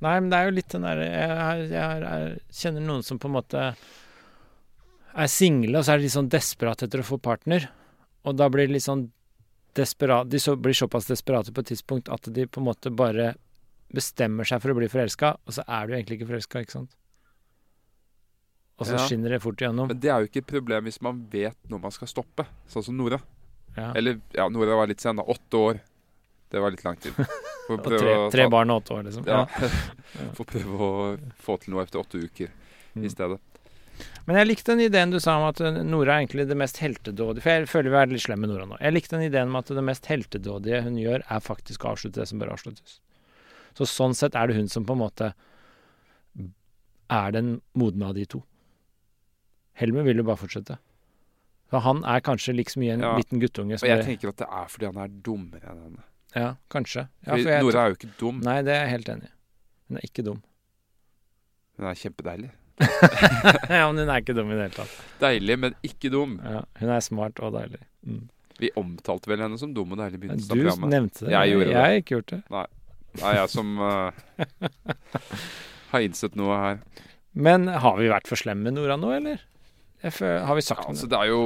Nei, 0.00 0.20
men 0.20 0.28
det 0.30 0.36
er 0.38 0.44
jo 0.50 0.54
litt 0.56 0.68
den 0.68 0.82
derre 0.82 1.06
jeg, 1.06 1.64
jeg, 1.72 2.02
jeg 2.02 2.40
kjenner 2.60 2.84
noen 2.86 3.02
som 3.04 3.18
på 3.18 3.28
en 3.28 3.34
måte 3.36 3.64
er 5.14 5.26
single, 5.28 5.78
og 5.78 5.84
så 5.84 5.92
er 5.94 5.98
de 5.98 6.02
litt 6.08 6.14
sånn 6.16 6.28
desperate 6.30 6.86
etter 6.86 7.00
å 7.02 7.06
få 7.06 7.18
partner. 7.22 7.68
Og 8.24 8.36
da 8.36 8.48
blir 8.52 8.66
de 8.68 8.74
litt 8.76 8.84
sånn 8.84 9.08
desperat 9.74 10.28
De 10.28 10.38
så, 10.42 10.56
blir 10.58 10.74
såpass 10.74 11.06
desperate 11.06 11.52
på 11.54 11.62
et 11.62 11.68
tidspunkt 11.70 12.08
at 12.12 12.26
de 12.34 12.44
på 12.50 12.58
en 12.60 12.66
måte 12.66 12.90
bare 12.90 13.34
bestemmer 13.94 14.44
seg 14.44 14.60
for 14.62 14.70
å 14.72 14.74
bli 14.78 14.88
forelska, 14.90 15.36
og 15.46 15.54
så 15.54 15.62
er 15.66 15.86
du 15.86 15.94
egentlig 15.94 16.18
ikke 16.20 16.28
forelska, 16.32 16.60
ikke 16.64 16.72
sant? 16.74 16.90
Og 18.80 18.86
så 18.86 18.94
Ja. 18.96 19.06
skinner 19.06 19.28
det 19.30 19.42
fort 19.42 19.56
igjennom. 19.60 19.88
Men 19.88 20.00
det 20.00 20.10
er 20.10 20.20
jo 20.20 20.26
ikke 20.28 20.38
et 20.42 20.46
problem 20.46 20.84
hvis 20.84 21.00
man 21.02 21.26
vet 21.30 21.56
når 21.68 21.80
man 21.82 21.90
skal 21.90 22.08
stoppe, 22.08 22.46
sånn 22.68 22.84
som 22.84 22.96
Nora. 22.96 23.20
Ja. 23.76 23.92
Eller 23.94 24.20
ja, 24.34 24.48
Nora 24.48 24.74
var 24.76 24.86
litt 24.88 25.00
sen, 25.00 25.16
da. 25.16 25.22
Åtte 25.22 25.54
år. 25.56 25.80
Det 26.50 26.60
var 26.60 26.70
litt 26.70 26.84
lang 26.84 26.96
tid. 26.96 27.12
Og 27.70 27.84
tre, 27.84 28.30
tre 28.32 28.48
barn 28.50 28.70
og 28.70 28.82
åtte 28.82 28.94
år, 28.96 29.04
liksom. 29.06 29.26
Ja. 29.26 29.46
Ja. 29.46 29.68
Får 30.34 30.44
prøve 30.46 30.78
å 30.80 31.18
få 31.38 31.60
til 31.60 31.74
noe 31.74 31.84
etter 31.84 32.00
åtte 32.00 32.18
uker 32.18 32.50
Mm. 32.96 33.04
i 33.04 33.08
stedet. 33.08 33.38
Men 34.26 34.36
jeg 34.40 34.46
likte 34.48 34.72
den 34.74 34.80
ideen 34.86 35.10
du 35.12 35.18
sa 35.20 35.36
om 35.38 35.46
at 35.48 35.60
eh, 35.60 35.80
Nora 35.84 36.14
er 36.16 36.24
egentlig 36.24 36.46
det 36.48 36.56
mest 36.56 36.76
heltedådige 36.82 37.42
For 37.42 37.50
jeg 37.50 37.68
føler 37.70 37.90
vi 37.90 37.96
er 38.00 38.06
litt 38.12 38.22
slemme 38.24 38.46
med 38.46 38.52
Nora 38.54 38.66
nå. 38.70 38.78
Jeg 38.80 38.92
likte 38.94 39.16
den 39.16 39.26
ideen 39.26 39.48
om 39.52 39.56
at 39.60 39.66
det 39.74 39.84
mest 39.84 40.06
heltedådige 40.10 40.82
hun 40.86 40.96
gjør, 41.00 41.24
er 41.28 41.40
faktisk 41.44 41.84
å 41.84 41.92
avslutte 41.94 42.20
det 42.20 42.28
som 42.30 42.38
bør 42.42 42.52
avsluttes. 42.54 43.00
Så 43.78 43.86
sånn 43.86 44.14
sett 44.18 44.34
er 44.34 44.50
det 44.50 44.56
hun 44.58 44.68
som 44.68 44.84
på 44.86 44.96
en 44.96 45.02
måte 45.04 45.32
er 47.10 47.32
den 47.34 47.56
modne 47.74 48.06
av 48.10 48.14
de 48.14 48.24
to. 48.30 48.42
Helmer 49.80 50.04
vil 50.06 50.20
jo 50.20 50.26
bare 50.28 50.38
fortsette. 50.38 50.76
Så 51.70 51.80
han 51.84 52.02
er 52.04 52.22
kanskje 52.26 52.54
liksom 52.54 52.82
i 52.82 52.90
en 52.90 53.00
Ja. 53.00 53.16
liten 53.16 53.40
guttunge 53.40 53.74
Og 53.78 53.86
jeg 53.88 54.04
tenker 54.04 54.28
at 54.30 54.36
det 54.36 54.46
er 54.50 54.66
fordi 54.68 54.86
han 54.86 54.96
er 54.98 55.08
dummere 55.08 55.70
enn 55.70 55.82
henne. 55.82 56.02
Ja, 56.34 56.54
kanskje. 56.70 57.08
Ja, 57.26 57.36
for 57.36 57.62
Nora 57.62 57.84
er 57.86 57.88
jo 57.90 57.96
ikke 57.96 58.12
dum. 58.18 58.40
Nei, 58.40 58.62
det 58.62 58.74
er 58.74 58.84
jeg 58.86 58.90
helt 58.90 59.08
enig 59.08 59.24
i. 59.24 59.32
Hun 59.88 59.96
er 59.96 60.00
ikke 60.06 60.24
dum. 60.24 60.42
Hun 61.78 61.86
er 61.88 61.94
kjempedeilig. 61.94 62.50
ja, 63.70 63.86
men 63.90 64.02
hun 64.02 64.08
er 64.08 64.22
ikke 64.22 64.36
dum 64.36 64.50
i 64.50 64.56
det 64.56 64.66
hele 64.68 64.76
tatt. 64.76 64.98
Deilig, 65.20 65.56
men 65.60 65.74
ikke 65.86 66.10
dum. 66.12 66.36
Ja, 66.44 66.62
hun 66.80 66.92
er 66.96 67.04
smart 67.04 67.40
og 67.44 67.54
deilig. 67.56 67.80
Mm. 68.06 68.22
Vi 68.60 68.70
omtalte 68.76 69.30
vel 69.32 69.44
henne 69.44 69.58
som 69.60 69.72
dum 69.76 69.94
og 69.94 70.00
deilig 70.00 70.18
i 70.18 70.20
Du 70.20 70.24
begynnelsen 70.26 70.50
av 70.52 70.56
programmet. 70.60 70.94
nevnte 70.94 71.24
det. 71.26 71.32
Jeg 71.34 71.52
gjorde 71.54 71.68
det. 71.68 71.76
Jeg 71.76 71.84
har 71.84 72.00
ikke 72.02 72.16
gjort 72.16 72.34
det. 72.34 72.40
Det 73.10 73.22
er 73.26 73.38
jeg 73.40 73.52
som 73.52 73.70
uh, 73.82 74.12
har 75.92 76.06
innsett 76.06 76.36
noe 76.38 76.58
her. 76.60 76.82
Men 77.32 77.70
har 77.70 77.96
vi 77.98 78.10
vært 78.10 78.28
for 78.30 78.40
slemme 78.40 78.68
med 78.68 78.76
Nora 78.76 78.98
nå, 79.00 79.12
eller? 79.16 79.42
Jeg 80.00 80.16
føler, 80.16 80.44
har 80.48 80.56
vi 80.56 80.64
sagt 80.64 80.80
Ja, 80.82 80.92
altså, 80.94 81.08
det 81.12 81.18
er 81.18 81.28
jo 81.28 81.42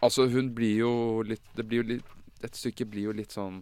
Altså, 0.00 0.24
hun 0.32 0.54
blir 0.56 0.78
jo 0.80 0.92
litt 1.28 1.44
Det 1.56 1.66
blir 1.68 1.82
jo 1.82 1.88
litt 1.90 2.14
Dette 2.40 2.56
stykket 2.56 2.88
blir 2.88 3.10
jo 3.10 3.12
litt 3.12 3.34
sånn 3.34 3.60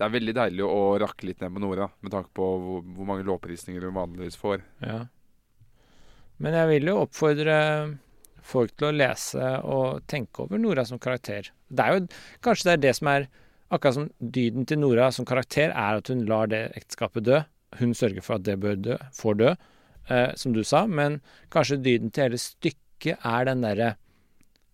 Det 0.00 0.06
er 0.06 0.12
veldig 0.14 0.32
deilig 0.32 0.64
å 0.64 0.84
rakke 0.96 1.26
litt 1.28 1.42
ned 1.44 1.52
på 1.52 1.60
Nora, 1.60 1.90
med 2.00 2.12
tanke 2.14 2.30
på 2.32 2.44
hvor, 2.56 2.84
hvor 2.96 3.08
mange 3.08 3.26
lovprisninger 3.28 3.84
hun 3.84 3.98
vanligvis 3.98 4.38
får. 4.40 4.62
Ja. 4.80 5.02
Men 6.40 6.56
jeg 6.56 6.70
vil 6.70 6.88
jo 6.88 7.02
oppfordre 7.02 7.56
folk 8.40 8.72
til 8.80 8.88
å 8.88 8.94
lese 8.96 9.50
og 9.68 10.06
tenke 10.08 10.46
over 10.46 10.62
Nora 10.62 10.86
som 10.88 11.00
karakter. 11.02 11.50
Det 11.68 11.84
er 11.84 11.98
jo 11.98 12.06
Kanskje 12.40 12.70
det 12.70 12.72
er 12.72 12.82
det 12.86 12.94
som 12.96 13.12
er 13.12 13.28
Akkurat 13.70 13.94
som 13.94 14.08
dyden 14.18 14.64
til 14.66 14.80
Nora 14.82 15.12
som 15.14 15.26
karakter 15.28 15.70
er 15.70 16.00
at 16.00 16.08
hun 16.10 16.24
lar 16.26 16.48
det 16.50 16.72
ekteskapet 16.74 17.22
dø. 17.22 17.36
Hun 17.78 17.92
sørger 17.94 18.24
for 18.26 18.40
at 18.40 18.46
det 18.48 18.56
bør 18.58 18.80
dø, 18.82 18.96
får 19.14 19.36
dø, 19.38 19.52
eh, 20.10 20.32
som 20.34 20.56
du 20.56 20.64
sa. 20.66 20.80
Men 20.90 21.20
kanskje 21.54 21.78
dyden 21.84 22.10
til 22.10 22.26
hele 22.26 22.40
stykket 22.42 23.22
er 23.22 23.46
den 23.46 23.62
derre 23.62 23.92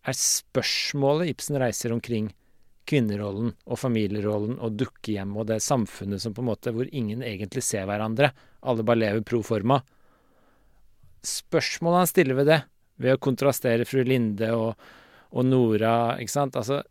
Er 0.07 0.15
spørsmålet 0.15 1.35
Ibsen 1.35 1.59
reiser 1.59 1.93
omkring 1.93 2.31
kvinnerollen 2.87 3.53
og 3.67 3.79
familierollen 3.81 4.59
og 4.63 4.77
dukkehjemmet 4.79 5.43
og 5.43 5.49
det 5.51 5.61
samfunnet 5.65 6.23
som 6.23 6.35
på 6.37 6.43
en 6.45 6.51
måte 6.53 6.73
hvor 6.75 6.89
ingen 6.95 7.23
egentlig 7.27 7.65
ser 7.67 7.87
hverandre. 7.89 8.31
Alle 8.67 8.85
bare 8.87 9.01
lever 9.03 9.25
pro 9.27 9.43
forma. 9.47 9.81
Spørsmålet 11.27 12.05
han 12.05 12.11
stiller 12.11 12.39
ved 12.39 12.51
det, 12.51 12.61
ved 13.03 13.17
å 13.17 13.23
kontrastere 13.23 13.87
fru 13.89 14.05
Linde 14.07 14.53
og, 14.55 14.77
og 15.35 15.47
Nora, 15.49 16.17
ikke 16.23 16.33
sant 16.33 16.57
Altså, 16.59 16.83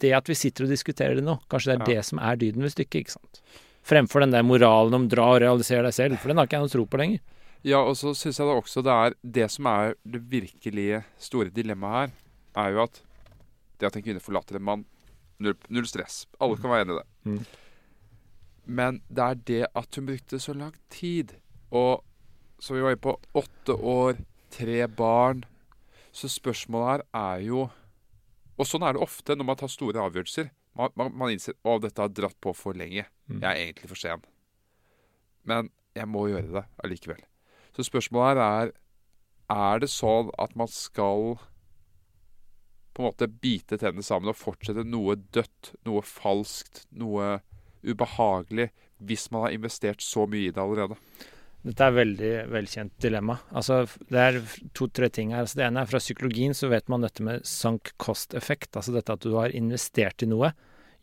det 0.00 0.12
at 0.14 0.28
vi 0.30 0.36
sitter 0.38 0.66
og 0.66 0.72
diskuterer 0.72 1.18
det 1.18 1.24
nå, 1.26 1.38
kanskje 1.50 1.72
det 1.72 1.76
er 1.76 1.82
Ja. 1.82 1.94
det 1.96 2.04
som 2.06 2.20
er 2.20 2.36
dyden 2.36 2.62
ved 2.62 2.74
stykket, 2.74 3.00
ikke 3.02 3.16
sant? 3.16 3.40
Fremfor 3.86 4.20
den 4.22 4.34
der 4.34 4.42
moralen 4.46 4.94
om 4.94 5.08
dra 5.08 5.32
og 5.34 5.40
realisere 5.42 5.82
deg 5.86 5.94
selv, 5.94 6.18
for 6.20 6.28
den 6.28 6.38
har 6.38 6.46
ikke 6.46 6.58
jeg 6.58 6.66
noe 6.66 6.74
tro 6.74 6.86
på 6.86 6.98
lenger. 7.00 7.20
Ja, 7.66 7.80
og 7.82 7.96
så 7.98 8.12
syns 8.14 8.38
jeg 8.38 8.46
da 8.46 8.54
også 8.54 8.82
det 8.84 8.92
er 8.92 9.14
Det 9.24 9.50
som 9.50 9.66
er 9.66 9.94
det 10.06 10.20
virkelige 10.30 11.04
store 11.18 11.50
dilemmaet 11.50 12.10
her, 12.10 12.12
er 12.62 12.72
jo 12.72 12.82
at 12.84 13.00
det 13.78 13.86
at 13.88 13.96
en 13.96 14.02
kvinne 14.02 14.22
forlater 14.22 14.56
en 14.56 14.62
mann 14.62 14.84
Null, 15.38 15.56
null 15.68 15.86
stress. 15.88 16.24
Alle 16.40 16.56
kan 16.60 16.72
være 16.72 16.86
enig 16.86 16.94
i 16.94 16.98
det. 16.98 17.06
Mm. 17.24 17.40
Men 18.66 19.00
det 19.08 19.24
er 19.24 19.42
det 19.50 19.64
at 19.78 19.98
hun 19.98 20.06
brukte 20.08 20.40
så 20.42 20.54
lang 20.56 20.74
tid. 20.90 21.36
Og 21.70 22.04
som 22.58 22.76
vi 22.76 22.82
var 22.82 22.94
inne 22.94 23.04
på, 23.04 23.16
åtte 23.34 23.74
år, 23.76 24.20
tre 24.50 24.86
barn. 24.88 25.44
Så 26.12 26.28
spørsmålet 26.32 26.88
her 26.88 27.02
er 27.20 27.42
jo 27.44 27.66
Og 28.56 28.64
sånn 28.64 28.86
er 28.88 28.94
det 28.96 29.02
ofte 29.04 29.34
når 29.36 29.44
man 29.44 29.58
tar 29.60 29.68
store 29.68 30.00
avgjørelser. 30.00 30.46
Man, 30.80 30.92
man, 30.96 31.10
man 31.12 31.32
innser 31.34 31.52
at 31.60 31.82
dette 31.84 32.00
har 32.00 32.08
dratt 32.08 32.38
på 32.40 32.54
for 32.56 32.72
lenge. 32.72 33.04
Mm. 33.28 33.42
Jeg 33.42 33.50
er 33.50 33.58
egentlig 33.66 33.90
for 33.90 34.00
sen. 34.00 34.22
Men 35.44 35.68
jeg 35.92 36.08
må 36.08 36.22
gjøre 36.30 36.48
det 36.54 36.62
allikevel. 36.84 37.20
Så 37.76 37.84
spørsmålet 37.84 38.40
her 38.40 38.40
er 38.40 38.72
Er 39.52 39.78
det 39.78 39.90
sånn 39.92 40.32
at 40.42 40.56
man 40.56 40.66
skal 40.72 41.36
på 42.96 43.02
en 43.02 43.10
måte 43.10 43.28
bite 43.28 43.76
tennene 43.76 44.04
sammen 44.04 44.32
og 44.32 44.38
fortsette 44.40 44.86
noe 44.88 45.18
dødt, 45.36 45.74
noe 45.84 46.00
falskt, 46.06 46.86
noe 46.96 47.36
ubehagelig, 47.86 48.70
hvis 49.04 49.28
man 49.30 49.46
har 49.46 49.56
investert 49.56 50.00
så 50.00 50.24
mye 50.26 50.48
i 50.48 50.54
det 50.54 50.62
allerede? 50.62 50.96
Dette 51.66 51.82
er 51.82 51.90
et 51.90 51.98
veldig 51.98 52.32
velkjent 52.54 52.92
dilemma. 53.02 53.36
Altså, 53.50 53.80
det 54.08 54.22
er 54.22 54.36
to-tre 54.76 55.08
ting 55.10 55.32
her. 55.34 55.42
Altså, 55.42 55.58
det 55.58 55.66
ene 55.66 55.82
er 55.82 55.90
fra 55.90 56.00
psykologien 56.00 56.54
så 56.54 56.70
vet 56.70 56.86
man 56.92 57.02
dette 57.02 57.24
med 57.26 57.46
sunk 57.48 57.90
cost-effekt. 58.02 58.70
Altså 58.78 58.94
dette 58.94 59.16
at 59.16 59.26
du 59.26 59.34
har 59.34 59.54
investert 59.56 60.22
i 60.22 60.30
noe, 60.30 60.52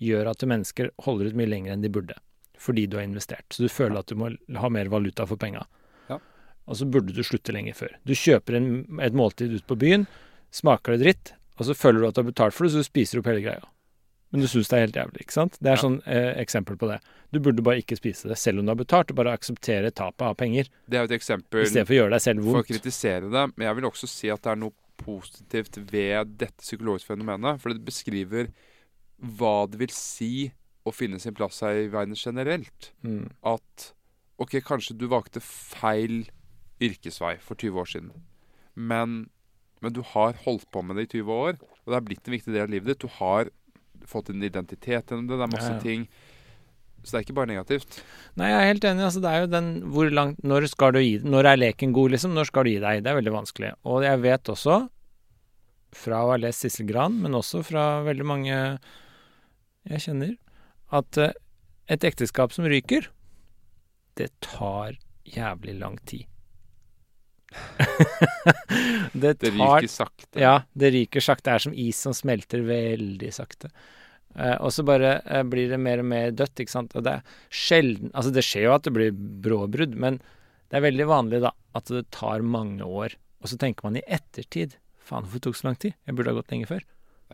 gjør 0.04 0.32
at 0.32 0.46
mennesker 0.48 0.94
holder 1.04 1.30
ut 1.30 1.38
mye 1.40 1.52
lenger 1.52 1.76
enn 1.76 1.84
de 1.84 1.92
burde. 1.94 2.16
Fordi 2.64 2.88
du 2.88 2.96
har 2.98 3.06
investert. 3.06 3.46
Så 3.52 3.66
du 3.66 3.72
føler 3.72 4.00
at 4.00 4.10
du 4.10 4.18
må 4.20 4.32
ha 4.32 4.72
mer 4.72 4.90
valuta 4.94 5.28
for 5.28 5.42
penga. 5.42 5.66
Ja. 6.08 6.22
Og 6.64 6.80
så 6.80 6.88
burde 6.88 7.16
du 7.16 7.22
slutte 7.28 7.56
lenger 7.56 7.76
før. 7.78 7.98
Du 8.08 8.16
kjøper 8.16 8.58
en, 8.58 8.70
et 9.04 9.18
måltid 9.20 9.58
ute 9.58 9.68
på 9.68 9.78
byen, 9.84 10.08
smaker 10.56 10.96
det 10.96 11.04
dritt, 11.04 11.34
og 11.58 11.66
så 11.68 11.76
føler 11.78 12.02
du 12.02 12.08
at 12.08 12.16
du 12.18 12.22
har 12.24 12.32
betalt 12.32 12.54
for 12.56 12.66
det, 12.66 12.74
så 12.74 12.82
du 12.84 12.88
spiser 12.88 13.20
opp 13.22 13.30
hele 13.32 13.44
greia. 13.46 13.64
Men 14.34 14.42
du 14.42 14.48
syns 14.50 14.68
det 14.72 14.78
er 14.80 14.86
helt 14.88 14.96
jævlig, 14.98 15.22
ikke 15.28 15.36
sant? 15.36 15.58
Det 15.62 15.70
er 15.70 15.76
Ja. 15.78 15.82
sånn 15.84 16.00
eh, 16.10 16.34
eksempel 16.42 16.76
på 16.82 16.88
det. 16.90 17.00
Du 17.32 17.40
burde 17.40 17.62
bare 17.62 17.78
ikke 17.84 17.98
spise 18.00 18.28
det, 18.28 18.38
selv 18.42 18.60
om 18.60 18.66
du 18.66 18.72
har 18.72 18.80
betalt, 18.80 19.12
og 19.12 19.16
bare 19.20 19.34
akseptere 19.38 19.92
tapet 19.94 20.26
av 20.26 20.36
penger. 20.36 20.70
Det 20.90 20.98
er 20.98 21.06
jo 21.06 21.14
et 21.14 21.20
eksempel 21.22 21.62
I 21.62 21.70
stedet 21.70 21.86
for 21.88 21.94
å 21.94 22.00
gjøre 22.02 22.16
deg 22.16 22.22
selv 22.26 22.44
for 22.44 22.64
å 22.64 22.66
kritisere 22.66 23.30
det, 23.30 23.44
men 23.58 23.68
jeg 23.68 23.76
vil 23.78 23.90
også 23.92 24.10
si 24.10 24.30
at 24.34 24.42
det 24.42 24.52
er 24.52 24.56
noe 24.64 24.74
positivt 24.98 25.78
ved 25.92 26.38
dette 26.38 26.58
psykologiske 26.66 27.14
fenomenet. 27.14 27.60
For 27.62 27.74
det 27.74 27.86
beskriver 27.86 28.50
hva 29.22 29.70
det 29.70 29.80
vil 29.80 29.94
si 29.94 30.52
å 30.86 30.92
finne 30.94 31.20
sin 31.22 31.34
plass 31.38 31.62
her 31.62 31.84
i 31.86 31.88
verden 31.94 32.16
generelt. 32.18 32.92
Mm. 33.04 33.30
At 33.46 33.94
OK, 34.42 34.58
kanskje 34.66 34.98
du 34.98 35.06
valgte 35.08 35.40
feil 35.44 36.26
yrkesvei 36.82 37.38
for 37.40 37.56
20 37.56 37.80
år 37.80 37.86
siden. 37.94 38.12
Men, 38.76 39.30
men 39.84 39.94
du 39.96 40.02
har 40.14 40.38
holdt 40.46 40.66
på 40.74 40.82
med 40.88 40.98
det 41.00 41.10
i 41.10 41.12
20 41.20 41.34
år, 41.36 41.58
og 41.84 41.92
det 41.92 41.98
har 42.00 42.06
blitt 42.08 42.28
en 42.30 42.34
viktig 42.38 42.54
del 42.56 42.64
av 42.66 42.72
livet 42.72 42.94
ditt. 42.94 43.04
Du 43.04 43.12
har 43.20 43.52
fått 44.08 44.30
en 44.34 44.44
identitet 44.44 45.12
gjennom 45.12 45.28
det. 45.30 45.38
Det 45.40 45.46
er 45.46 45.52
masse 45.54 45.74
Ja, 45.74 45.76
ja. 45.78 45.84
ting. 45.84 46.08
Så 47.04 47.12
det 47.12 47.18
er 47.20 47.26
ikke 47.26 47.36
bare 47.36 47.52
negativt. 47.52 47.98
Nei, 48.40 48.48
jeg 48.48 48.60
er 48.62 48.70
helt 48.72 48.86
enig. 48.88 49.04
Altså, 49.04 49.20
det 49.24 49.32
er 49.36 49.42
jo 49.44 49.50
den 49.52 49.66
hvor 49.92 50.08
langt 50.16 50.38
Når 50.48 50.70
skal 50.72 50.94
du 50.96 51.02
gi 51.04 51.18
Når 51.20 51.50
er 51.52 51.58
leken 51.60 51.92
god, 51.92 52.14
liksom? 52.16 52.32
Når 52.38 52.48
skal 52.48 52.64
du 52.64 52.70
gi 52.72 52.80
deg? 52.80 53.02
Det 53.04 53.12
er 53.12 53.18
veldig 53.20 53.34
vanskelig. 53.36 53.72
Og 53.92 54.06
jeg 54.08 54.22
vet 54.24 54.52
også, 54.54 54.78
fra 55.94 56.22
å 56.24 56.30
ha 56.32 56.38
lest 56.40 56.64
Sissel 56.64 56.88
Gran, 56.90 57.20
men 57.22 57.36
også 57.38 57.60
fra 57.68 57.84
veldig 58.08 58.26
mange 58.26 58.56
jeg 59.92 60.00
kjenner, 60.08 60.32
at 60.96 61.20
eh, 61.20 61.34
et 61.92 62.06
ekteskap 62.08 62.56
som 62.56 62.66
ryker, 62.72 63.10
det 64.16 64.30
tar 64.46 64.96
jævlig 65.28 65.76
lang 65.82 66.00
tid. 66.08 66.24
det 69.24 69.34
Det 69.42 69.52
ryker 69.54 69.90
sakte. 69.92 70.40
Ja, 70.42 70.56
det 70.74 70.94
ryker 70.96 71.24
sakte. 71.24 71.50
Det 71.50 71.56
er 71.56 71.66
som 71.68 71.76
is 71.76 72.00
som 72.06 72.16
smelter 72.18 72.64
veldig 72.68 73.34
sakte. 73.36 73.72
Eh, 74.36 74.56
og 74.58 74.74
så 74.74 74.86
bare 74.86 75.20
eh, 75.30 75.44
blir 75.46 75.70
det 75.70 75.80
mer 75.82 76.02
og 76.02 76.08
mer 76.10 76.32
dødt, 76.34 76.64
ikke 76.64 76.76
sant. 76.76 76.96
Og 76.98 77.06
det 77.06 77.18
er 77.20 77.36
sjelden 77.54 78.14
Altså, 78.14 78.34
det 78.34 78.46
skjer 78.46 78.68
jo 78.70 78.78
at 78.78 78.88
det 78.88 78.96
blir 78.96 79.12
bråbrudd, 79.14 79.98
men 80.00 80.22
det 80.72 80.80
er 80.80 80.88
veldig 80.88 81.10
vanlig, 81.10 81.44
da, 81.44 81.54
at 81.78 81.92
det 81.94 82.08
tar 82.16 82.46
mange 82.46 82.86
år. 82.86 83.18
Og 83.44 83.52
så 83.52 83.60
tenker 83.62 83.86
man 83.86 84.00
i 84.00 84.08
ettertid 84.08 84.80
Faen, 85.04 85.26
hvorfor 85.28 85.42
tok 85.44 85.58
det 85.58 85.60
så 85.60 85.68
lang 85.68 85.78
tid? 85.84 85.96
Jeg 86.08 86.16
burde 86.16 86.32
ha 86.32 86.38
gått 86.38 86.52
lenge 86.54 86.68
før. 86.70 86.84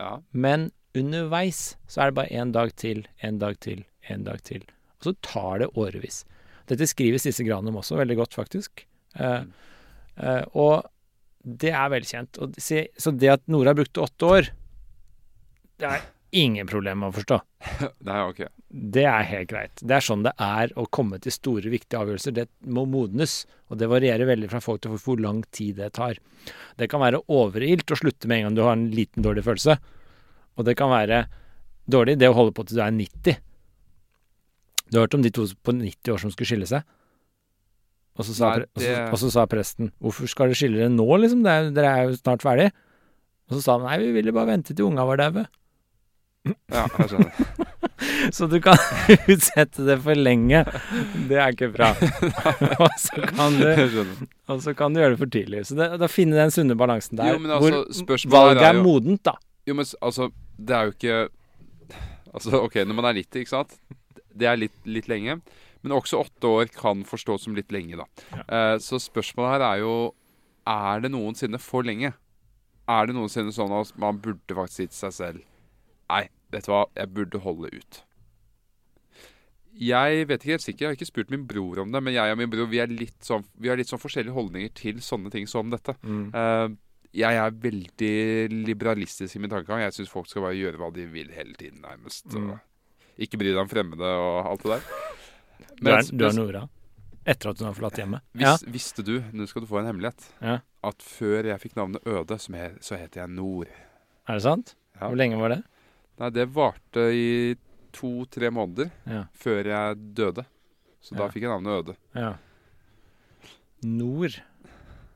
Ja. 0.00 0.10
Men 0.34 0.72
underveis 0.98 1.76
så 1.86 2.02
er 2.02 2.10
det 2.10 2.16
bare 2.18 2.34
én 2.34 2.50
dag 2.50 2.72
til, 2.74 3.04
én 3.22 3.38
dag 3.38 3.60
til, 3.62 3.84
én 4.10 4.24
dag 4.26 4.42
til. 4.42 4.64
Og 4.98 5.06
så 5.06 5.12
tar 5.22 5.62
det 5.62 5.68
årevis. 5.78 6.24
Dette 6.70 6.88
skrives 6.90 7.28
disse 7.28 7.46
granene 7.46 7.70
om 7.70 7.78
også 7.78 7.98
veldig 8.00 8.16
godt, 8.18 8.34
faktisk. 8.38 8.84
Eh, 9.14 9.22
eh, 9.24 9.44
og 10.52 10.88
det 11.40 11.72
er 11.72 11.92
velkjent. 11.92 12.40
Så 12.60 13.12
det 13.16 13.30
at 13.32 13.44
Nora 13.50 13.74
brukte 13.76 14.02
åtte 14.04 14.26
år, 14.28 14.50
det 15.80 15.88
er 15.88 16.02
ingen 16.36 16.68
problem 16.68 17.06
å 17.06 17.12
forstå. 17.14 17.38
Nei, 18.08 18.18
ok. 18.28 18.42
Det 18.68 19.04
er 19.08 19.26
helt 19.26 19.50
greit. 19.50 19.80
Det 19.82 19.96
er 19.96 20.04
sånn 20.04 20.24
det 20.26 20.34
er 20.36 20.72
å 20.78 20.86
komme 20.92 21.18
til 21.22 21.34
store, 21.34 21.72
viktige 21.72 22.02
avgjørelser. 22.02 22.36
Det 22.36 22.46
må 22.70 22.84
modnes, 22.88 23.42
og 23.72 23.80
det 23.80 23.88
varierer 23.90 24.28
veldig 24.28 24.50
fra 24.52 24.62
folk 24.62 24.84
til 24.84 24.94
folk 24.94 25.06
hvor 25.08 25.24
lang 25.24 25.42
tid 25.56 25.80
det 25.80 25.92
tar. 25.98 26.20
Det 26.78 26.90
kan 26.90 27.02
være 27.02 27.22
overilt 27.32 27.90
å 27.90 27.98
slutte 27.98 28.30
med 28.30 28.40
en 28.40 28.48
gang 28.48 28.58
du 28.58 28.64
har 28.66 28.76
en 28.76 28.88
liten 28.94 29.24
dårlig 29.26 29.46
følelse. 29.48 29.78
Og 30.58 30.66
det 30.68 30.76
kan 30.78 30.92
være 30.92 31.24
dårlig 31.90 32.18
det 32.20 32.30
å 32.30 32.36
holde 32.36 32.54
på 32.54 32.66
til 32.68 32.78
du 32.78 32.84
er 32.84 32.94
90. 32.94 33.40
Du 34.90 34.98
har 34.98 35.06
hørt 35.06 35.18
om 35.18 35.24
de 35.24 35.32
to 35.34 35.46
på 35.64 35.74
90 35.74 36.14
år 36.14 36.22
som 36.22 36.32
skulle 36.34 36.52
skille 36.52 36.68
seg? 36.68 36.86
Og 38.18 38.26
så 38.26 38.34
sa, 38.36 38.50
Nei, 38.50 38.64
det... 38.64 38.68
og 38.74 38.82
så, 38.82 38.94
og 39.14 39.18
så 39.22 39.30
sa 39.32 39.46
presten 39.48 39.92
'Hvorfor 40.02 40.28
skal 40.28 40.50
dere 40.50 40.58
skille 40.58 40.80
dere 40.80 40.92
nå, 40.92 41.06
liksom? 41.22 41.44
Det 41.46 41.52
er, 41.52 41.70
dere 41.76 41.92
er 41.94 42.08
jo 42.08 42.18
snart 42.18 42.44
ferdig'. 42.44 42.72
Og 43.48 43.56
så 43.56 43.62
sa 43.64 43.78
han 43.78 43.86
'Nei, 43.86 43.98
vi 44.02 44.12
ville 44.18 44.34
bare 44.36 44.50
vente 44.52 44.74
til 44.74 44.84
unga 44.90 45.06
var 45.08 45.22
daue'. 45.22 45.46
Ja, 46.72 46.86
jeg 46.98 47.08
skjønner. 47.12 47.66
Så 48.36 48.46
du 48.48 48.56
kan 48.64 48.78
utsette 49.32 49.84
det 49.84 49.96
for 50.04 50.16
lenge. 50.16 50.62
Det 51.28 51.36
er 51.36 51.52
ikke 51.52 51.68
bra. 51.74 51.90
og, 52.82 52.94
så 53.00 53.26
kan 53.28 53.58
du, 53.60 53.66
og 54.48 54.62
så 54.64 54.74
kan 54.76 54.94
du 54.94 55.02
gjøre 55.02 55.14
det 55.14 55.20
for 55.20 55.32
tidlig. 55.32 55.64
Så 55.68 55.76
det, 55.78 55.90
da 56.00 56.08
finne 56.10 56.38
den 56.38 56.52
sunne 56.54 56.76
balansen 56.80 57.20
der. 57.20 57.34
Jo, 57.34 57.42
men 57.42 57.52
altså, 57.56 58.04
hvor 58.08 58.24
valget 58.32 58.64
er 58.70 58.78
jo- 58.78 58.84
modent, 58.86 59.22
da. 59.28 59.36
Jo, 59.68 59.76
men 59.76 59.88
altså, 60.00 60.30
det 60.56 60.76
er 60.76 60.88
jo 60.88 60.96
ikke 60.96 61.20
Altså, 62.30 62.60
OK, 62.62 62.76
når 62.86 62.94
man 62.94 63.08
er 63.10 63.16
90, 63.18 63.40
ikke 63.42 63.50
sant? 63.50 63.72
Det 64.38 64.46
er 64.46 64.58
litt, 64.60 64.76
litt 64.86 65.08
lenge. 65.10 65.40
Men 65.82 65.96
også 65.96 66.20
åtte 66.24 66.50
år 66.50 66.72
kan 66.74 67.04
forstås 67.08 67.46
som 67.46 67.56
litt 67.56 67.72
lenge, 67.72 68.00
da. 68.00 68.06
Eh, 68.42 68.76
så 68.82 69.00
spørsmålet 69.00 69.56
her 69.56 69.66
er 69.70 69.84
jo 69.84 69.94
Er 70.68 71.00
det 71.00 71.10
noensinne 71.14 71.58
for 71.58 71.86
lenge? 71.86 72.12
Er 72.90 73.06
det 73.08 73.14
noensinne 73.16 73.54
sånn 73.54 73.72
at 73.72 73.94
man 73.98 74.20
burde 74.20 74.56
faktisk 74.56 74.76
si 74.76 74.86
til 74.90 74.98
seg 74.98 75.16
selv 75.16 75.46
Nei, 76.10 76.24
vet 76.50 76.66
du 76.66 76.72
hva, 76.72 76.84
jeg 76.98 77.12
burde 77.14 77.38
holde 77.44 77.68
ut. 77.70 78.00
Jeg 79.80 80.24
vet 80.26 80.42
ikke 80.42 80.56
helt 80.56 80.64
sikkert, 80.64 80.80
jeg 80.80 80.88
har 80.90 80.96
ikke 80.98 81.06
spurt 81.06 81.30
min 81.30 81.44
bror 81.46 81.78
om 81.84 81.92
det, 81.94 82.00
men 82.02 82.16
jeg 82.16 82.34
og 82.34 82.40
min 82.40 82.50
bror 82.50 82.66
vi, 82.66 82.80
sånn, 83.22 83.44
vi 83.54 83.70
har 83.70 83.78
litt 83.78 83.88
sånn 83.88 84.02
forskjellige 84.02 84.34
holdninger 84.34 84.72
til 84.74 84.98
sånne 85.04 85.30
ting 85.30 85.46
som 85.48 85.70
dette. 85.70 85.94
Eh, 86.34 86.66
jeg 87.22 87.38
er 87.42 87.54
veldig 87.62 88.16
liberalistisk 88.66 89.38
i 89.38 89.42
min 89.42 89.50
tankegang. 89.50 89.84
Jeg 89.84 89.96
syns 89.96 90.12
folk 90.12 90.28
skal 90.30 90.44
bare 90.46 90.58
gjøre 90.58 90.82
hva 90.82 90.90
de 90.94 91.06
vil 91.10 91.30
hele 91.34 91.54
tiden, 91.58 91.80
nærmest. 91.82 92.26
Mm. 92.34 92.52
Ikke 93.22 93.40
bry 93.40 93.50
deg 93.50 93.62
om 93.62 93.70
fremmede 93.70 94.10
og 94.18 94.50
alt 94.50 94.66
det 94.66 94.76
der. 94.76 95.16
Du 95.80 95.88
er, 95.90 96.02
du 96.02 96.24
er 96.26 96.32
Nora. 96.36 96.68
Etter 97.26 97.50
at 97.50 97.58
hun 97.60 97.66
har 97.68 97.74
forlatt 97.76 97.98
hjemmet. 98.00 98.22
Ja. 98.34 98.56
Visste 98.66 99.04
du, 99.04 99.18
nå 99.32 99.46
skal 99.46 99.62
du 99.62 99.68
få 99.68 99.80
en 99.80 99.86
hemmelighet, 99.90 100.30
Ja. 100.40 100.58
at 100.82 101.02
før 101.04 101.44
jeg 101.50 101.60
fikk 101.60 101.76
navnet 101.76 102.06
Øde, 102.06 102.38
som 102.40 102.54
he, 102.54 102.70
så 102.80 102.96
het 102.98 103.14
jeg 103.16 103.28
Nord. 103.28 103.68
Er 104.28 104.34
det 104.38 104.42
sant? 104.42 104.74
Ja. 105.00 105.08
Hvor 105.08 105.16
lenge 105.20 105.38
var 105.40 105.48
det? 105.54 105.62
Nei, 106.20 106.30
det 106.30 106.48
varte 106.54 107.04
i 107.16 107.56
to-tre 107.92 108.50
måneder 108.50 108.90
Ja. 109.06 109.24
før 109.34 109.64
jeg 109.64 110.14
døde. 110.14 110.44
Så 111.00 111.16
da 111.16 111.28
fikk 111.28 111.42
jeg 111.42 111.50
navnet 111.50 111.78
Øde. 111.88 111.96
ja. 112.14 112.34
Nord. 113.82 114.42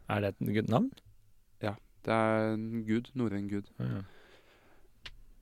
Er 0.08 0.20
det 0.20 0.28
et 0.34 0.54
gud 0.54 0.68
navn? 0.68 0.90
Det 2.04 2.12
er 2.12 2.50
en 2.52 2.84
gud. 2.84 3.06
Norrøn 3.16 3.46
gud. 3.48 3.64
Ja. 3.80 4.02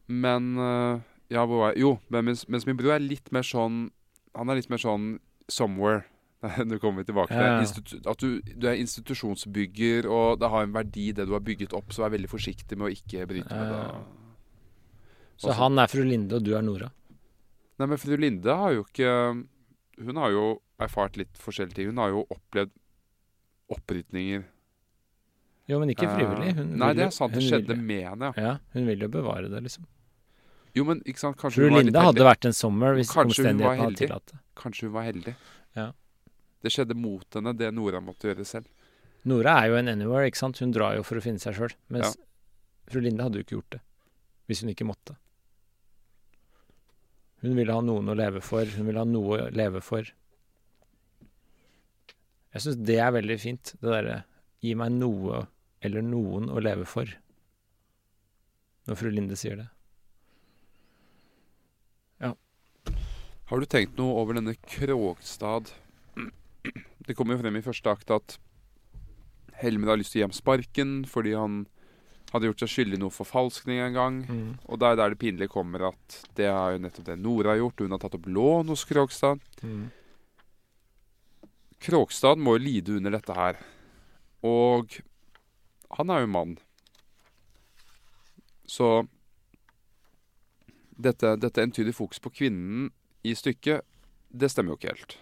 Men 0.07 0.57
øh, 0.59 1.01
Ja, 1.31 1.45
hvor 1.47 1.59
var 1.59 1.73
jeg? 1.73 1.81
Jo, 1.81 1.99
men 2.09 2.24
mens, 2.24 2.45
mens 2.49 2.66
min 2.69 2.77
bror 2.77 2.93
er 2.95 3.01
litt 3.03 3.33
mer 3.33 3.43
sånn 3.43 3.91
Han 4.39 4.49
er 4.53 4.59
litt 4.61 4.71
mer 4.73 4.81
sånn 4.83 5.13
somewhere. 5.51 6.05
Nå 6.67 6.79
kommer 6.83 7.03
vi 7.05 7.11
tilbake 7.13 7.31
til 7.31 8.01
Ja. 8.03 8.11
At 8.11 8.19
du, 8.25 8.41
du 8.43 8.67
er 8.67 8.81
institusjonsbygger, 8.83 10.09
og 10.11 10.41
det 10.43 10.49
har 10.51 10.65
en 10.67 10.73
verdi, 10.75 11.13
det 11.15 11.29
du 11.29 11.37
har 11.37 11.45
bygget 11.45 11.75
opp, 11.79 11.93
så 11.95 12.03
vær 12.07 12.17
veldig 12.17 12.31
forsiktig 12.33 12.79
med 12.79 12.89
å 12.89 12.95
ikke 12.97 13.29
bryte 13.31 13.53
med 13.55 13.71
det. 13.71 13.83
Også. 13.93 15.47
Så 15.47 15.55
han 15.59 15.79
er 15.79 15.91
fru 15.91 16.03
Linde, 16.07 16.39
og 16.39 16.45
du 16.47 16.53
er 16.59 16.63
Nora? 16.67 16.89
Nei, 17.79 17.87
men 17.89 17.99
fru 17.99 18.17
Linde 18.21 18.55
har 18.55 18.75
jo 18.77 18.83
ikke 18.85 19.13
Hun 20.03 20.19
har 20.21 20.31
jo 20.35 20.43
erfart 20.83 21.17
litt 21.21 21.39
forskjellige 21.39 21.79
ting. 21.79 21.89
Hun 21.93 22.01
har 22.03 22.11
jo 22.13 22.25
opplevd 22.33 22.71
opprytninger. 23.73 24.45
Jo, 25.71 25.79
men 25.79 25.93
ikke 25.95 26.09
frivillig. 26.11 26.49
Eh, 26.53 26.59
Hun 26.59 26.73
Nei, 26.81 26.93
det 26.99 27.05
er 27.07 27.13
sant. 27.15 27.35
Det 27.37 27.43
skjedde 27.45 27.77
med 27.79 28.03
henne, 28.09 28.33
ja. 28.35 28.43
Ja, 28.49 28.55
hun 28.75 28.89
vil 28.89 29.05
jo 29.05 29.09
bevare 29.13 29.51
det, 29.53 29.61
liksom. 29.67 29.87
Jo, 30.77 30.85
men 30.89 31.03
ikke 31.05 31.20
sant, 31.20 31.36
kanskje 31.40 31.61
Fru 31.61 31.66
hun 31.66 31.74
var 31.74 31.82
litt 31.82 31.90
Linde 31.90 32.05
hadde 32.07 32.24
vært 32.24 32.47
en 32.49 32.55
sommer 32.57 32.94
hvis 32.97 33.11
Kanskje 33.12 33.43
omstendighetene 33.43 33.86
hadde 33.86 34.01
tillatt 34.01 34.31
det. 34.32 34.39
Kanskje 34.57 34.86
hun 34.89 34.94
var 34.94 35.09
heldig. 35.09 35.35
Ja. 35.77 35.89
Det 36.62 36.73
skjedde 36.73 36.97
mot 36.97 37.36
henne, 37.36 37.53
det 37.59 37.69
Nora 37.77 38.01
måtte 38.05 38.31
gjøre 38.31 38.47
selv. 38.49 38.70
Nora 39.28 39.59
er 39.61 39.70
jo 39.70 39.77
en 39.78 39.90
anywhere, 39.93 40.31
ikke 40.31 40.40
sant. 40.40 40.61
Hun 40.62 40.73
drar 40.74 40.97
jo 40.97 41.05
for 41.07 41.20
å 41.20 41.24
finne 41.24 41.43
seg 41.43 41.59
sjøl. 41.59 41.74
Mens 41.94 42.16
fru 42.90 43.03
Linde 43.05 43.27
hadde 43.27 43.39
jo 43.40 43.47
ikke 43.47 43.57
gjort 43.59 43.77
det. 43.77 43.82
Hvis 44.51 44.62
hun 44.65 44.73
ikke 44.73 44.89
måtte. 44.89 45.19
Hun 47.43 47.55
ville 47.59 47.74
ha 47.74 47.82
noen 47.85 48.11
å 48.11 48.16
leve 48.19 48.43
for. 48.44 48.66
Hun 48.66 48.89
ville 48.89 49.03
ha 49.03 49.09
noe 49.09 49.39
å 49.44 49.51
leve 49.55 49.82
for. 49.85 50.09
Jeg 52.53 52.65
syns 52.65 52.81
det 52.85 52.99
er 53.01 53.15
veldig 53.15 53.39
fint, 53.40 53.74
det 53.81 53.89
derre 53.89 54.19
gi 54.62 54.74
meg 54.78 54.93
noe 54.94 55.47
eller 55.82 56.05
noen 56.05 56.51
å 56.53 56.61
leve 56.62 56.85
for. 56.86 57.09
Når 58.86 58.99
fru 58.99 59.11
Linde 59.11 59.39
sier 59.39 59.59
det. 59.59 59.69
Har 63.53 63.61
du 63.61 63.66
tenkt 63.69 63.99
noe 64.01 64.15
over 64.16 64.39
denne 64.39 64.55
Krogstad? 64.65 65.66
Det 67.05 67.12
kommer 67.12 67.37
jo 67.37 67.43
frem 67.43 67.57
i 67.59 67.61
første 67.61 67.91
akt 67.93 68.12
at 68.15 68.37
Helmer 69.61 69.91
har 69.93 69.99
lyst 70.01 70.15
til 70.15 70.19
å 70.19 70.23
gi 70.23 70.24
ham 70.24 70.33
sparken 70.33 70.93
fordi 71.05 71.35
han 71.37 71.59
hadde 72.31 72.49
gjort 72.49 72.62
seg 72.65 72.70
skyldig 72.73 72.97
i 72.97 73.01
noe 73.03 73.12
forfalskning 73.12 73.83
en 73.85 73.99
gang. 73.99 74.15
Og 74.65 74.81
det 74.81 74.89
er 74.89 74.97
der 74.97 75.12
det 75.12 75.19
pinlige 75.20 75.53
kommer 75.53 75.85
at 75.91 76.16
det 76.39 76.47
er 76.49 76.79
jo 76.79 76.81
nettopp 76.87 77.11
det 77.11 77.19
Nora 77.20 77.53
har 77.53 77.61
gjort. 77.61 77.83
Hun 77.85 77.93
har 77.93 78.01
tatt 78.01 78.16
opp 78.16 78.31
lån 78.39 78.73
hos 78.73 78.87
Krogstad. 78.89 79.45
Krogstad 81.85 82.41
må 82.41 82.57
jo 82.57 82.65
lide 82.65 82.97
under 82.97 83.19
dette 83.19 83.37
her. 83.37 83.61
Og 84.49 84.97
han 85.99 86.09
er 86.16 86.24
jo 86.24 86.33
mann. 86.39 86.57
Så 88.65 88.95
dette, 90.97 91.37
dette 91.37 91.69
entydige 91.69 92.01
fokus 92.01 92.16
på 92.24 92.33
kvinnen 92.33 92.89
i 93.23 93.35
stykket, 93.39 93.86
det 94.32 94.51
stemmer 94.51 94.74
jo 94.74 94.81
ikke 94.81 94.94
helt. 94.94 95.16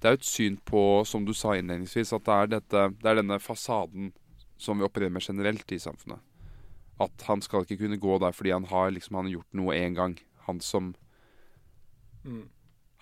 Det 0.00 0.08
er 0.08 0.16
jo 0.16 0.20
et 0.20 0.28
syn 0.28 0.56
på, 0.68 0.80
som 1.08 1.24
du 1.24 1.32
sa 1.36 1.54
innledningsvis, 1.56 2.12
at 2.12 2.26
det 2.26 2.34
er, 2.34 2.50
dette, 2.58 2.84
det 3.00 3.10
er 3.10 3.20
denne 3.20 3.38
fasaden 3.40 4.10
som 4.60 4.78
vi 4.78 4.86
opererer 4.86 5.14
med 5.14 5.24
generelt 5.24 5.72
i 5.72 5.80
samfunnet. 5.80 6.20
At 7.00 7.24
han 7.28 7.40
skal 7.42 7.64
ikke 7.64 7.80
kunne 7.80 8.00
gå 8.00 8.18
der 8.22 8.36
fordi 8.36 8.52
han 8.54 8.68
har 8.70 8.92
liksom, 8.94 9.16
han 9.18 9.30
har 9.30 9.38
gjort 9.38 9.56
noe 9.58 9.78
én 9.78 9.96
gang. 9.96 10.18
Han 10.48 10.60
som 10.60 10.92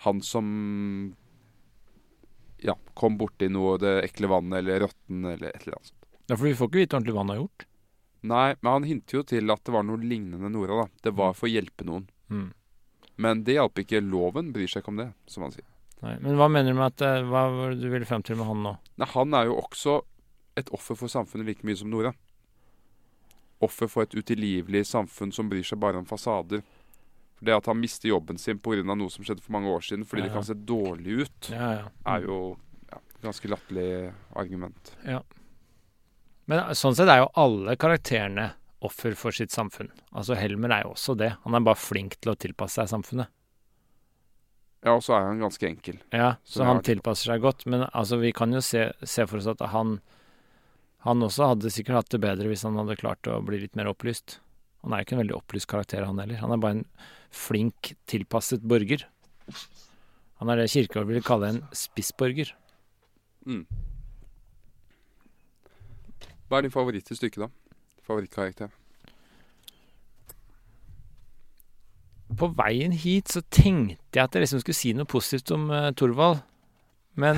Han 0.03 0.21
som 0.21 0.47
ja, 2.63 2.73
kom 2.93 3.17
borti 3.17 3.47
noe 3.51 3.77
det 3.79 3.93
ekle 4.07 4.27
vannet 4.27 4.59
eller 4.59 4.83
rotten 4.87 5.25
eller 5.25 5.51
et 5.51 5.61
eller 5.61 5.77
annet 5.77 5.91
sånt. 5.91 6.09
Ja, 6.27 6.35
for 6.35 6.47
vi 6.47 6.55
får 6.55 6.69
ikke 6.69 6.81
vite 6.81 6.97
ordentlig 6.97 7.13
hva 7.15 7.23
han 7.23 7.31
har 7.31 7.39
gjort. 7.39 7.65
Nei, 8.31 8.49
men 8.61 8.71
han 8.71 8.87
hinter 8.87 9.17
jo 9.19 9.23
til 9.27 9.51
at 9.51 9.63
det 9.67 9.75
var 9.75 9.83
noe 9.83 9.99
lignende 9.99 10.51
Nora. 10.51 10.83
da. 10.83 11.01
Det 11.03 11.15
var 11.19 11.35
for 11.35 11.47
å 11.47 11.51
hjelpe 11.51 11.87
noen. 11.87 12.07
Men 13.17 13.43
det 13.43 13.53
hjalp 13.59 13.75
ikke. 13.83 14.01
Loven 14.01 14.51
bryr 14.53 14.67
seg 14.67 14.81
ikke 14.83 14.89
om 14.93 14.97
det, 14.97 15.09
som 15.29 15.43
han 15.43 15.51
sier. 15.53 15.65
Nei, 16.03 16.17
men 16.19 16.35
hva 16.35 16.49
mener 16.51 16.73
du 16.73 16.77
med 16.79 16.89
at 16.91 17.01
eh, 17.01 17.21
Hva 17.23 17.43
var 17.53 17.69
det 17.71 17.79
du 17.81 17.89
ville 17.89 18.05
frem 18.05 18.23
til 18.25 18.35
med 18.35 18.45
han 18.49 18.63
nå? 18.65 18.73
Nei, 18.99 19.07
han 19.13 19.33
er 19.37 19.45
jo 19.47 19.59
også 19.61 20.01
et 20.59 20.69
offer 20.75 20.95
for 20.99 21.07
samfunnet 21.07 21.47
like 21.47 21.63
mye 21.65 21.77
som 21.79 21.89
Nora. 21.89 22.11
Offer 23.63 23.87
for 23.87 24.03
et 24.03 24.15
utilgivelig 24.17 24.83
samfunn 24.89 25.31
som 25.33 25.47
bryr 25.49 25.63
seg 25.63 25.79
bare 25.79 26.01
om 26.01 26.05
fasader. 26.09 26.63
For 27.37 27.45
Det 27.47 27.55
at 27.55 27.69
han 27.71 27.79
mister 27.79 28.09
jobben 28.09 28.37
sin 28.37 28.59
pga. 28.59 28.83
noe 28.83 29.09
som 29.09 29.23
skjedde 29.23 29.41
for 29.41 29.51
mange 29.55 29.71
år 29.71 29.81
siden 29.81 30.03
fordi 30.05 30.23
det 30.23 30.31
Ja. 30.31 30.33
kan 30.33 30.43
se 30.43 30.53
dårlig 30.53 31.21
ut, 31.23 31.49
Ja, 31.51 31.71
ja. 31.71 31.87
er 32.05 32.21
jo 32.27 32.57
ja, 32.91 32.97
ganske 33.21 33.47
latterlig 33.47 34.13
argument. 34.35 34.91
Men 36.45 36.59
eh, 36.59 36.73
sånn 36.75 36.95
sett 36.95 37.07
er 37.07 37.19
jo 37.23 37.29
alle 37.35 37.75
karakterene 37.77 38.51
offer 38.83 39.15
for 39.19 39.31
sitt 39.35 39.51
samfunn. 39.53 39.89
Altså 40.13 40.35
Helmer 40.37 40.71
er 40.75 40.83
jo 40.87 40.93
også 40.95 41.15
det. 41.17 41.31
Han 41.45 41.55
er 41.57 41.63
bare 41.65 41.79
flink 41.79 42.17
til 42.21 42.33
å 42.33 42.37
tilpasse 42.39 42.79
seg 42.81 42.91
samfunnet. 42.91 43.27
Ja, 44.83 44.97
og 44.97 45.03
så 45.05 45.13
er 45.15 45.29
han 45.29 45.39
ganske 45.39 45.63
enkel. 45.67 46.01
Ja, 46.11 46.33
Så 46.43 46.59
så 46.59 46.65
han 46.67 46.77
er- 46.81 46.87
tilpasser 46.89 47.31
seg 47.31 47.41
godt. 47.41 47.65
Men 47.65 47.85
altså, 47.93 48.19
vi 48.19 48.33
kan 48.35 48.51
jo 48.51 48.59
se, 48.59 48.91
se 49.03 49.25
for 49.25 49.37
oss 49.39 49.47
at 49.47 49.59
han 49.71 50.01
Han 51.03 51.19
også 51.19 51.47
hadde 51.49 51.67
sikkert 51.71 51.95
hatt 51.97 52.09
det 52.13 52.21
bedre 52.23 52.47
hvis 52.47 52.61
han 52.63 52.77
hadde 52.79 52.95
klart 52.95 53.27
å 53.27 53.41
bli 53.43 53.57
litt 53.59 53.75
mer 53.75 53.89
opplyst. 53.91 54.37
Han 54.83 54.93
er 54.93 55.01
jo 55.01 55.03
ikke 55.03 55.15
en 55.17 55.19
veldig 55.27 55.35
opplyst 55.35 55.67
karakter, 55.67 56.05
han 56.05 56.17
heller. 56.17 56.37
Han 56.39 56.51
er 56.53 56.57
bare 56.63 56.77
en 56.77 56.85
flink, 57.29 57.89
tilpasset 58.07 58.61
borger. 58.63 59.03
Han 60.39 60.49
er 60.49 60.55
det 60.61 60.69
Kirkegård 60.71 61.07
ville 61.07 61.21
kalle 61.21 61.49
en 61.49 61.61
spissborger. 61.75 62.53
Mm. 63.45 63.65
Hva 66.47 66.59
er 66.59 66.65
din 66.67 66.71
favoritt 66.73 67.11
i 67.11 67.15
stykket, 67.17 67.43
da? 67.43 67.49
Favorittkarakter? 68.07 68.71
På 72.39 72.49
veien 72.57 72.95
hit 72.97 73.29
så 73.29 73.43
tenkte 73.53 74.17
jeg 74.17 74.23
at 74.23 74.35
jeg 74.35 74.45
liksom 74.45 74.63
skulle 74.63 74.77
si 74.77 74.93
noe 74.97 75.09
positivt 75.09 75.53
om 75.53 75.69
uh, 75.69 75.91
Thorvald. 75.97 76.41
Men 77.19 77.37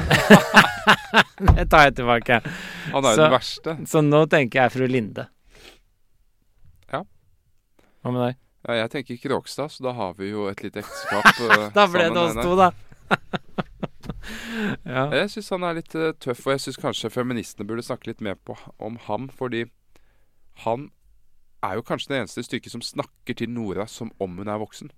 det 1.57 1.67
tar 1.71 1.89
jeg 1.89 1.97
tilbake. 1.99 2.39
Han 2.93 3.03
er 3.03 3.17
jo 3.17 3.21
den 3.25 3.33
verste. 3.33 3.75
Så 3.89 4.01
nå 4.05 4.23
tenker 4.31 4.63
jeg 4.63 4.75
fru 4.77 4.87
Linde. 4.87 5.27
Ja. 6.93 7.03
Hva 8.01 8.13
med 8.15 8.23
deg? 8.23 8.41
Ja, 8.65 8.79
jeg 8.79 8.91
tenker 8.95 9.17
Kråkstad, 9.21 9.69
så 9.75 9.83
da 9.85 9.93
har 9.93 10.15
vi 10.17 10.31
jo 10.31 10.47
et 10.49 10.63
lite 10.63 10.81
ekteskap. 10.81 11.27
eh, 11.45 11.67
Da 11.75 11.85
ble 11.91 12.07
det 12.09 12.21
oss 12.23 12.39
to, 12.39 12.55
da. 12.57 12.71
ja. 14.95 15.03
Jeg 15.19 15.33
syns 15.35 15.51
han 15.53 15.67
er 15.67 15.77
litt 15.81 15.97
eh, 15.99 16.15
tøff, 16.23 16.45
og 16.47 16.55
jeg 16.55 16.63
syns 16.63 16.79
kanskje 16.81 17.11
feministene 17.13 17.67
burde 17.67 17.85
snakke 17.85 18.09
litt 18.09 18.23
mer 18.25 18.39
på, 18.41 18.57
om 18.81 18.97
ham. 19.09 19.27
Fordi 19.29 19.67
han 20.63 20.89
er 21.63 21.75
jo 21.75 21.81
kanskje 21.83 22.07
det 22.13 22.19
eneste 22.21 22.43
stykket 22.45 22.71
som 22.71 22.81
snakker 22.81 23.35
til 23.35 23.49
Nora 23.49 23.87
som 23.89 24.11
om 24.21 24.37
hun 24.37 24.47
er 24.47 24.59
voksen. 24.61 24.91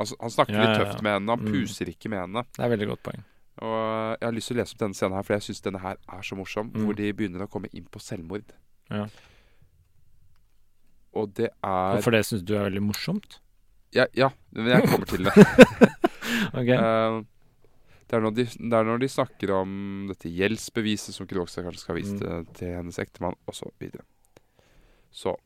Altså, 0.00 0.16
Han 0.20 0.30
snakker 0.30 0.54
Ja, 0.56 0.62
litt 0.66 0.80
tøft 0.80 0.96
ja. 0.98 1.02
med 1.02 1.12
henne, 1.12 1.28
han 1.36 1.44
Mm. 1.44 1.52
puser 1.52 1.86
ikke 1.92 2.08
med 2.10 2.18
henne. 2.24 2.42
Det 2.56 2.64
er 2.64 2.70
veldig 2.76 2.88
godt 2.88 3.02
poeng. 3.02 3.24
Og 3.62 4.16
Jeg 4.20 4.26
har 4.26 4.32
lyst 4.32 4.48
til 4.48 4.56
å 4.56 4.60
lese 4.60 4.72
opp 4.74 4.78
denne 4.78 4.94
scenen 4.94 5.14
her, 5.14 5.22
for 5.22 5.34
jeg 5.34 5.42
syns 5.42 5.60
denne 5.62 5.78
her 5.80 5.96
er 6.08 6.22
så 6.22 6.34
morsom. 6.36 6.70
Mm. 6.72 6.84
Hvor 6.86 6.96
de 6.96 7.12
begynner 7.12 7.44
å 7.44 7.50
komme 7.50 7.68
inn 7.72 7.84
på 7.84 8.00
selvmord. 8.00 8.44
Ja. 8.90 9.06
og 11.14 11.34
det 11.36 11.50
er 11.62 12.00
For 12.02 12.10
det 12.14 12.24
syns 12.24 12.42
du 12.48 12.54
er 12.56 12.64
veldig 12.70 12.82
morsomt? 12.82 13.38
ja, 13.94 14.06
ja, 14.16 14.30
men 14.56 14.66
jeg 14.72 14.88
kommer 14.88 15.06
til 15.06 15.24
det. 15.24 15.34
Ok. 16.56 16.68
Uh, 16.72 17.22
det, 18.08 18.16
er 18.16 18.30
de, 18.30 18.44
det 18.44 18.72
er 18.78 18.84
når 18.88 18.98
de 19.02 19.08
snakker 19.08 19.50
om 19.54 19.74
dette 20.08 20.28
gjeldsbeviset 20.32 21.14
som 21.14 21.26
Krogstad 21.28 21.64
kanskje 21.66 21.80
skal 21.84 21.96
vise 21.98 22.14
Mm. 22.16 22.18
til, 22.20 22.46
til 22.56 22.74
hennes 22.78 22.98
ektemann, 22.98 23.36
osv. 23.48 23.68
Så, 25.12 25.36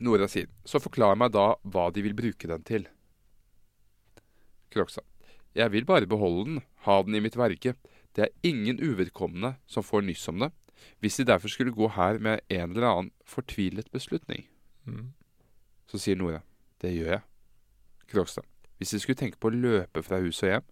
Nora 0.00 0.26
sier 0.28 0.48
Så 0.64 0.80
forklar 0.82 1.14
meg 1.20 1.34
da 1.34 1.54
hva 1.62 1.90
de 1.94 2.02
vil 2.02 2.16
bruke 2.16 2.48
den 2.50 2.64
til. 2.66 2.86
Kroksa, 4.74 5.04
Jeg 5.54 5.70
vil 5.70 5.84
bare 5.84 6.06
beholde 6.06 6.44
den, 6.48 6.62
ha 6.82 7.02
den 7.02 7.14
i 7.14 7.20
mitt 7.20 7.36
verke. 7.36 7.76
Det 8.16 8.24
er 8.24 8.32
ingen 8.42 8.80
uvedkommende 8.80 9.56
som 9.66 9.82
får 9.82 10.02
nyss 10.02 10.28
om 10.28 10.40
det, 10.42 10.50
hvis 10.98 11.16
de 11.16 11.24
derfor 11.24 11.48
skulle 11.48 11.72
gå 11.72 11.88
her 11.88 12.18
med 12.18 12.40
en 12.48 12.70
eller 12.72 12.88
annen 12.88 13.12
fortvilet 13.24 13.90
beslutning. 13.90 14.48
Mm. 14.84 15.12
Så 15.86 15.98
sier 15.98 16.16
Nora. 16.16 16.42
Det 16.82 16.90
gjør 16.90 17.10
jeg. 17.12 17.22
Krokstad. 18.10 18.44
Hvis 18.78 18.90
de 18.90 19.00
skulle 19.00 19.18
tenke 19.18 19.38
på 19.38 19.48
å 19.48 19.54
løpe 19.54 20.02
fra 20.02 20.18
hus 20.18 20.42
og 20.42 20.50
hjem. 20.50 20.66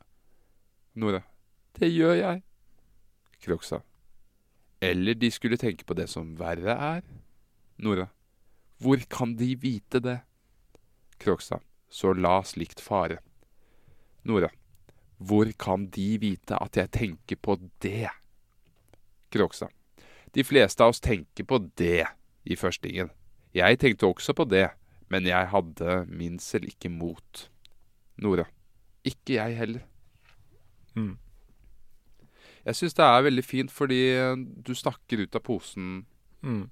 Nora. 0.95 1.23
Det 1.79 1.89
gjør 1.93 2.15
jeg. 2.19 2.43
Krokstad. 3.43 3.87
Eller 4.83 5.15
de 5.15 5.31
skulle 5.31 5.57
tenke 5.57 5.87
på 5.87 5.95
det 5.95 6.09
som 6.11 6.35
verre 6.39 6.75
er. 6.75 7.03
Nora. 7.83 8.09
Hvor 8.83 9.03
kan 9.11 9.35
de 9.37 9.55
vite 9.59 10.01
det? 10.03 10.21
Krogstad. 11.23 11.63
Så 11.91 12.13
la 12.15 12.41
slikt 12.47 12.81
fare. 12.81 13.19
Nora. 14.25 14.49
Hvor 15.19 15.51
kan 15.59 15.87
de 15.95 16.17
vite 16.19 16.59
at 16.59 16.79
jeg 16.79 16.91
tenker 16.95 17.39
på 17.43 17.59
det? 17.83 18.11
Krogstad. 19.31 19.71
De 20.35 20.45
fleste 20.45 20.83
av 20.83 20.95
oss 20.95 21.03
tenker 21.03 21.45
på 21.45 21.59
det 21.79 22.07
i 22.49 22.57
førstingen. 22.57 23.11
Jeg 23.55 23.79
tenkte 23.83 24.09
også 24.09 24.33
på 24.35 24.47
det, 24.49 24.71
men 25.13 25.27
jeg 25.29 25.51
hadde 25.53 25.99
min 26.09 26.39
selv 26.41 26.71
ikke 26.71 26.89
mot. 26.91 27.49
Nora. 28.17 28.47
Ikke 29.05 29.37
jeg 29.37 29.59
heller. 29.59 29.83
Mm. 30.95 31.19
Jeg 32.65 32.79
syns 32.79 32.95
det 32.95 33.05
er 33.05 33.27
veldig 33.27 33.45
fint 33.45 33.73
fordi 33.75 34.01
du 34.63 34.75
snakker 34.75 35.25
ut 35.27 35.37
av 35.39 35.45
posen 35.47 36.07
Mm. 36.43 36.65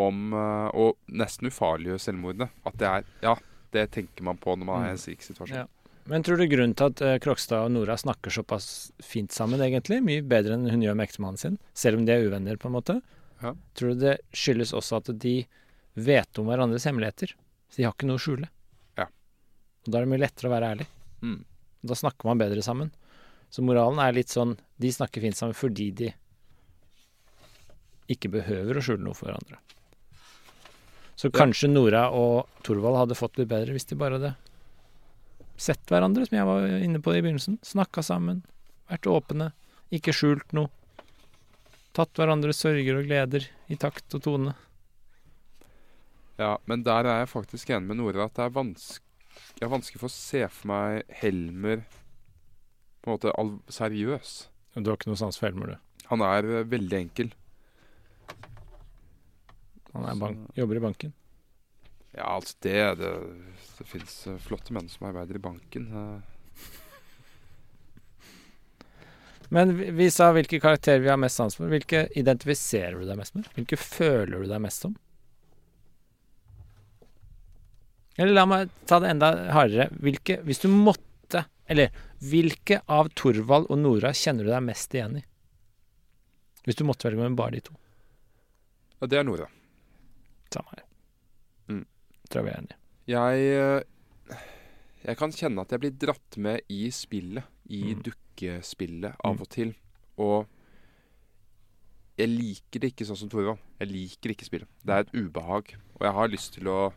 Om 0.00 0.32
eh, 0.34 0.68
å 0.74 0.88
nesten 1.14 1.50
ufarliggjøre 1.50 2.02
selvmordene. 2.02 2.48
At 2.66 2.78
det 2.80 2.88
er 2.90 3.04
Ja, 3.22 3.36
det 3.74 3.88
tenker 3.94 4.26
man 4.26 4.38
på 4.42 4.54
når 4.56 4.66
man 4.68 4.84
er 4.84 4.92
i 4.92 4.96
en 4.96 5.02
slik 5.02 5.22
situasjon. 5.22 5.56
Ja. 5.64 5.66
Men 6.10 6.22
tror 6.22 6.36
du 6.36 6.44
grunnen 6.50 6.74
til 6.76 6.90
at 6.92 7.00
eh, 7.00 7.18
Krokstad 7.24 7.64
og 7.64 7.72
Nora 7.72 7.96
snakker 7.96 8.30
såpass 8.34 8.92
fint 9.00 9.32
sammen, 9.32 9.62
egentlig, 9.64 10.02
mye 10.04 10.20
bedre 10.26 10.58
enn 10.58 10.66
hun 10.68 10.82
gjør 10.84 10.98
med 10.98 11.06
ektemannen 11.08 11.40
sin, 11.40 11.58
selv 11.72 11.98
om 11.98 12.04
de 12.04 12.12
er 12.12 12.26
uvenner, 12.26 12.58
på 12.60 12.68
en 12.68 12.76
måte, 12.76 12.98
Ja. 13.40 13.54
tror 13.74 13.94
du 13.94 14.02
det 14.04 14.18
skyldes 14.36 14.74
også 14.76 14.98
at 15.00 15.08
de 15.22 15.46
vet 15.94 16.38
om 16.38 16.46
hverandres 16.50 16.84
hemmeligheter? 16.84 17.32
Så 17.70 17.76
de 17.80 17.86
har 17.88 17.94
ikke 17.96 18.06
noe 18.10 18.20
å 18.20 18.24
skjule. 18.24 18.50
Ja. 18.98 19.06
Og 19.86 19.88
da 19.92 19.98
er 19.98 20.04
det 20.04 20.12
mye 20.12 20.22
lettere 20.26 20.50
å 20.50 20.54
være 20.54 20.70
ærlig. 20.74 20.86
Mm. 21.22 21.40
Da 21.84 21.94
snakker 21.98 22.28
man 22.28 22.38
bedre 22.40 22.62
sammen. 22.62 22.92
Så 23.50 23.62
moralen 23.64 24.00
er 24.02 24.12
litt 24.16 24.32
sånn 24.32 24.56
De 24.80 24.88
snakker 24.90 25.22
fint 25.22 25.36
sammen 25.38 25.54
fordi 25.54 25.90
de 25.94 26.08
ikke 28.12 28.28
behøver 28.32 28.76
å 28.76 28.82
skjule 28.84 29.04
noe 29.04 29.16
for 29.16 29.30
hverandre. 29.30 29.56
Så 31.16 31.30
Ja. 31.30 31.38
kanskje 31.44 31.70
Nora 31.70 32.08
og 32.10 32.48
Thorvald 32.62 32.96
hadde 32.96 33.14
fått 33.18 33.38
litt 33.38 33.48
bedre 33.48 33.72
hvis 33.72 33.86
de 33.86 33.94
bare 33.96 34.18
hadde 34.18 34.36
sett 35.56 35.84
hverandre, 35.86 36.26
som 36.26 36.36
jeg 36.36 36.46
var 36.46 36.66
inne 36.82 36.98
på 37.00 37.14
i 37.14 37.20
begynnelsen. 37.22 37.58
Snakka 37.62 38.02
sammen, 38.02 38.42
vært 38.90 39.06
åpne, 39.06 39.52
ikke 39.92 40.12
skjult 40.12 40.52
noe. 40.52 40.68
Tatt 41.94 42.12
hverandres 42.18 42.58
sørger 42.58 42.98
og 42.98 43.06
gleder 43.06 43.46
i 43.70 43.76
takt 43.78 44.14
og 44.14 44.22
tone. 44.22 44.54
Ja, 46.38 46.56
men 46.66 46.82
der 46.82 47.06
er 47.06 47.20
jeg 47.22 47.28
faktisk 47.30 47.70
enig 47.70 47.86
med 47.92 48.00
Nora 48.00 48.24
at 48.26 48.34
det 48.34 48.44
er 48.48 48.50
vanskelig 48.50 49.00
Jeg 49.60 49.68
har 49.68 49.78
vanskelig 49.78 50.00
for 50.00 50.06
å 50.10 50.14
se 50.14 50.48
for 50.48 50.66
meg 50.70 51.02
Helmer 51.20 51.84
på 53.02 53.10
en 53.10 53.14
måte 53.14 53.32
seriøs. 53.70 54.48
Og 54.74 54.82
du 54.82 54.90
har 54.90 54.96
ikke 54.98 55.10
noe 55.10 55.18
sans 55.18 55.38
for 55.38 55.46
Helmer, 55.48 55.66
du. 55.74 55.76
Han 56.10 56.22
er 56.22 56.44
eh, 56.60 56.64
veldig 56.66 56.98
enkel. 56.98 57.30
Han 59.94 60.06
er 60.10 60.18
bank 60.20 60.58
jobber 60.58 60.80
i 60.80 60.84
banken. 60.84 61.12
Ja, 62.14 62.28
altså 62.36 62.54
det 62.62 62.76
Det, 63.00 63.10
det 63.78 63.86
fins 63.90 64.14
flotte 64.44 64.74
menn 64.74 64.88
som 64.90 65.08
arbeider 65.08 65.38
i 65.38 65.42
banken. 65.42 65.88
eh. 65.90 66.20
Men 69.54 69.76
vi, 69.78 69.90
vi 69.94 70.10
sa 70.10 70.30
hvilke 70.34 70.58
karakterer 70.62 71.02
vi 71.04 71.10
har 71.12 71.18
mest 71.20 71.38
sans 71.38 71.54
for. 71.56 71.68
Hvilke 71.70 72.06
identifiserer 72.18 72.98
du 72.98 73.06
deg 73.06 73.18
mest 73.20 73.34
med? 73.36 73.46
Hvilke 73.54 73.78
føler 73.78 74.42
du 74.42 74.48
deg 74.50 74.62
mest 74.64 74.86
som? 74.86 74.94
Eller 78.16 78.34
la 78.34 78.44
meg 78.46 78.70
ta 78.86 79.00
det 79.02 79.10
enda 79.10 79.30
hardere. 79.54 79.88
Hvilke, 80.02 80.38
hvis 80.46 80.62
du 80.62 80.68
måtte 80.70 81.44
Eller 81.66 81.94
hvilke 82.20 82.82
av 82.92 83.08
Torvald 83.16 83.70
og 83.72 83.78
Nora 83.80 84.10
kjenner 84.12 84.44
du 84.44 84.50
deg 84.52 84.64
mest 84.66 84.92
igjen 84.94 85.16
i? 85.16 85.22
Hvis 86.66 86.76
du 86.76 86.84
måtte 86.84 87.08
velge 87.08 87.22
mellom 87.22 87.38
bare 87.38 87.56
de 87.56 87.62
to. 87.64 87.72
Ja, 89.00 89.08
det 89.08 89.18
er 89.20 89.24
Nora. 89.24 89.48
Samme 90.52 90.68
her. 90.76 90.82
Mm. 91.68 91.84
Tror 92.28 92.40
jeg 92.40 92.44
vi 92.44 92.50
er 92.50 92.58
enige. 92.60 92.76
Jeg 93.06 93.38
eh, 93.60 93.82
Jeg 95.04 95.16
kan 95.20 95.32
kjenne 95.32 95.60
at 95.60 95.70
jeg 95.70 95.80
blir 95.80 95.90
dratt 96.00 96.36
med 96.40 96.60
i 96.72 96.88
spillet. 96.90 97.44
I 97.68 97.94
Mm. 97.94 98.02
dukkespillet 98.02 99.14
av 99.24 99.34
Mm. 99.36 99.40
og 99.40 99.48
til. 99.48 99.74
Og 100.18 100.46
jeg 102.18 102.28
liker 102.28 102.80
det 102.80 102.90
ikke 102.94 103.04
sånn 103.06 103.16
som 103.16 103.28
Torvald. 103.28 103.58
Jeg 103.80 103.88
liker 103.90 104.30
ikke 104.30 104.44
spillet. 104.46 104.68
Det 104.84 104.92
er 104.94 104.98
et 105.00 105.12
ubehag. 105.14 105.74
Og 105.96 106.00
jeg 106.02 106.12
har 106.12 106.28
lyst 106.28 106.52
til 106.54 106.64
å 106.68 106.92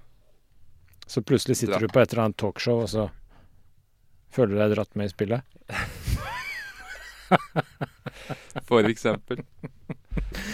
Så 1.08 1.22
plutselig 1.24 1.56
sitter 1.58 1.74
Dra- 1.80 1.82
du 1.82 1.88
på 1.88 2.00
et 2.02 2.14
eller 2.14 2.24
annet 2.26 2.38
talkshow, 2.38 2.82
og 2.82 2.88
så 2.90 3.10
føler 4.30 4.48
du 4.50 4.56
deg 4.60 4.72
dratt 4.76 4.96
med 4.96 5.06
i 5.06 5.10
spillet. 5.16 5.42
For 8.68 8.82
eksempel. 8.84 9.38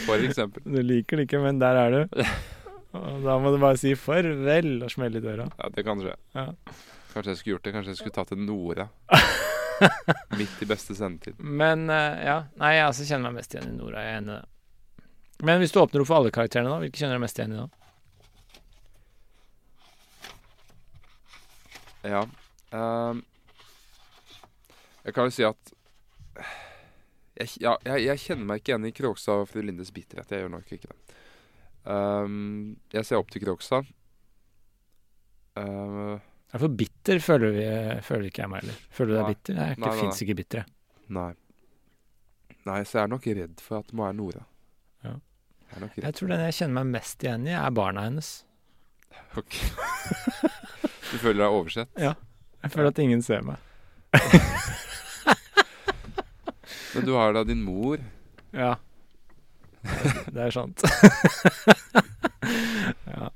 For 0.05 0.15
eksempel. 0.17 0.61
Du 0.65 0.81
liker 0.83 1.17
det 1.17 1.23
ikke, 1.27 1.41
men 1.43 1.59
der 1.59 1.75
er 1.75 1.91
du. 1.91 2.07
Da 2.93 3.37
må 3.41 3.49
du 3.49 3.57
bare 3.57 3.77
si 3.81 3.95
farvel 3.97 4.83
og 4.85 4.91
smelle 4.93 5.17
i 5.17 5.23
døra. 5.23 5.47
Ja, 5.57 5.69
det 5.73 5.83
kan 5.85 6.01
skje. 6.01 6.13
Ja. 6.37 6.45
Kanskje 7.13 7.31
jeg 7.33 7.39
skulle 7.39 7.55
gjort 7.55 7.65
det. 7.65 7.73
Kanskje 7.73 7.93
jeg 7.93 8.01
skulle 8.01 8.17
tatt 8.19 8.33
en 8.35 8.45
Nora. 8.45 8.87
Midt 10.39 10.61
i 10.61 10.67
beste 10.69 10.95
sendetid. 10.97 11.39
Men 11.41 11.87
eh, 11.89 12.21
ja, 12.27 12.37
nei, 12.61 12.75
jeg 12.77 12.85
altså 12.85 13.07
kjenner 13.07 13.31
meg 13.31 13.41
mest 13.41 13.55
igjen 13.55 13.71
i 13.71 13.77
Nora. 13.79 14.03
Jeg 14.05 14.13
er 14.13 14.21
enig 14.21 14.35
i 14.35 14.37
det. 14.37 15.07
Men 15.43 15.59
hvis 15.59 15.73
du 15.73 15.79
åpner 15.81 16.03
opp 16.03 16.09
for 16.11 16.19
alle 16.21 16.33
karakterene, 16.35 16.69
da, 16.69 16.77
hvilke 16.83 17.01
kjenner 17.01 17.17
du 17.17 17.23
mest 17.25 17.41
igjen 17.41 17.55
i 17.55 17.63
da? 17.63 17.69
Ja. 22.03 22.21
um, 22.75 23.21
jeg 25.05 25.15
kan 25.15 25.29
jo 25.29 25.33
si 25.35 25.45
at 25.47 25.73
jeg, 27.39 27.49
ja, 27.63 27.73
jeg, 27.87 28.03
jeg 28.05 28.21
kjenner 28.27 28.47
meg 28.49 28.61
ikke 28.61 28.73
igjen 28.73 28.87
i 28.89 28.93
Krogstad 28.95 29.43
og 29.43 29.49
fru 29.49 29.63
Lindes 29.65 29.91
bitterhet. 29.95 30.29
Jeg 30.29 30.45
gjør 30.45 30.53
nok 30.59 30.75
ikke 30.75 30.91
det. 30.91 31.17
Ehm, 31.89 32.75
jeg 32.93 33.05
ser 33.07 33.19
opp 33.19 33.31
til 33.33 33.43
Krogstad. 33.43 33.89
Uh, 35.57 36.19
Ja, 36.53 36.59
for 36.61 36.69
bitter 36.69 37.17
føler, 37.19 37.49
vi, 37.55 37.63
føler 38.05 38.27
ikke 38.29 38.43
jeg 38.43 38.49
meg 38.51 38.61
heller. 38.61 38.81
Føler 38.93 39.09
du 39.09 39.17
deg 39.17 39.29
bitter? 39.33 39.55
Nei, 39.57 39.69
det 39.81 39.93
fins 39.97 40.19
ikke 40.21 40.35
bitre. 40.37 40.61
nei. 41.09 41.31
Nei, 42.63 42.77
så 42.87 42.99
jeg 42.99 43.03
er 43.03 43.09
nok 43.11 43.25
redd 43.27 43.59
for 43.59 43.81
at 43.81 43.89
det 43.89 43.97
må 43.97 44.05
være 44.05 44.15
Nora. 44.15 44.43
Ja. 45.03 45.15
Jeg 45.73 45.81
er. 45.81 45.95
Jeg 46.05 46.15
tror 46.15 46.29
den 46.31 46.43
jeg 46.45 46.55
kjenner 46.59 46.75
meg 46.77 46.91
mest 46.93 47.25
igjen 47.25 47.47
i, 47.49 47.55
er 47.57 47.73
barna 47.75 48.05
hennes. 48.07 48.29
Ok. 49.41 49.57
du 51.11 51.17
føler 51.21 51.41
deg 51.41 51.49
oversett? 51.57 51.89
Ja. 51.99 52.13
Jeg 52.63 52.71
føler 52.71 52.93
at 52.93 53.01
ingen 53.03 53.21
ser 53.25 53.41
meg. 53.45 53.57
Men 56.93 57.05
du 57.07 57.13
har 57.17 57.33
da 57.33 57.43
din 57.43 57.63
mor. 57.65 57.97
Ja. 58.53 58.75
Det 60.33 60.41
er 60.47 60.53
sant. 60.55 60.83
ja. 63.13 63.29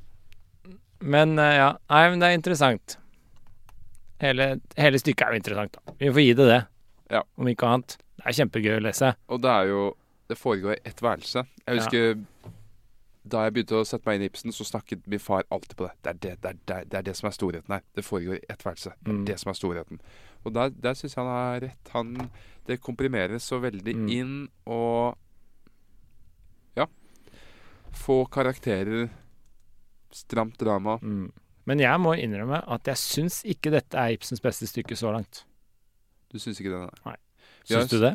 Men 0.99 1.40
eh, 1.40 1.56
ja. 1.60 1.69
Nei, 1.91 2.03
men 2.10 2.22
det 2.24 2.30
er 2.32 2.38
interessant. 2.38 2.98
Hele, 4.22 4.48
hele 4.80 4.99
stykket 5.02 5.28
er 5.28 5.36
jo 5.36 5.41
interessant, 5.44 5.78
da. 5.78 5.95
Vi 5.99 6.10
får 6.14 6.24
gi 6.26 6.34
det 6.40 6.48
det. 6.49 6.61
Ja. 7.14 7.22
Om 7.38 7.49
ikke 7.52 7.68
annet. 7.69 7.98
Det 8.18 8.26
er 8.32 8.38
kjempegøy 8.40 8.78
å 8.80 8.86
lese. 8.88 9.11
Og 9.32 9.44
det 9.44 9.52
er 9.53 9.69
jo 9.72 9.84
Det 10.28 10.36
foregår 10.36 10.74
i 10.76 10.90
ett 10.90 10.99
værelse. 10.99 11.45
Jeg 11.64 11.78
husker 11.78 12.18
da 13.28 13.45
jeg 13.45 13.53
begynte 13.56 13.78
å 13.80 13.86
sette 13.88 14.03
meg 14.07 14.18
inn 14.18 14.26
i 14.26 14.28
Ibsen, 14.28 14.52
så 14.56 14.65
snakket 14.68 15.06
min 15.07 15.22
far 15.24 15.45
alltid 15.52 15.76
på 15.80 15.86
det. 15.88 15.94
Det 16.03 16.10
er 16.10 16.18
det, 16.24 16.34
det, 16.44 16.49
er, 16.49 16.57
det, 16.68 16.76
er- 16.76 16.88
det, 16.91 16.98
er 16.99 17.06
det 17.07 17.14
som 17.15 17.28
er 17.30 17.36
storheten 17.36 17.74
her. 17.76 17.84
Det 17.95 18.03
foregår 18.07 18.36
i 18.41 18.49
ett 18.52 18.65
værelse. 18.65 18.91
Det 19.03 19.11
er 19.11 19.15
Mm. 19.18 19.26
det 19.28 19.38
som 19.40 19.49
er 19.52 19.56
storheten. 19.60 20.02
Og 20.44 20.53
der, 20.56 20.74
der 20.84 20.94
syns 20.99 21.15
jeg 21.15 21.24
han 21.24 21.32
har 21.32 21.61
rett. 21.64 21.91
Han, 21.94 22.11
det 22.68 22.80
komprimeres 22.84 23.44
så 23.48 23.60
veldig 23.64 23.95
Mm. 23.95 24.10
inn, 24.18 24.36
og 24.65 25.15
Ja. 25.15 25.27
Få 27.98 28.22
karakterer. 28.32 29.10
Stramt 30.14 30.60
drama. 30.61 30.98
Mm. 31.02 31.32
Men 31.68 31.84
jeg 31.84 31.99
må 31.99 32.14
innrømme 32.15 32.61
at 32.72 32.88
jeg 32.88 33.02
syns 33.02 33.41
ikke 33.44 33.74
dette 33.74 33.99
er 33.99 34.15
Ibsens 34.15 34.44
beste 34.44 34.69
stykke 34.69 34.95
så 34.95 35.11
langt. 35.11 35.44
Du 36.32 36.40
syns 36.40 36.61
ikke 36.61 36.72
det? 36.72 36.86
Nei. 37.06 37.18
Har 37.68 37.84
Syns 37.84 37.91
du 37.91 37.99
det? 38.03 38.14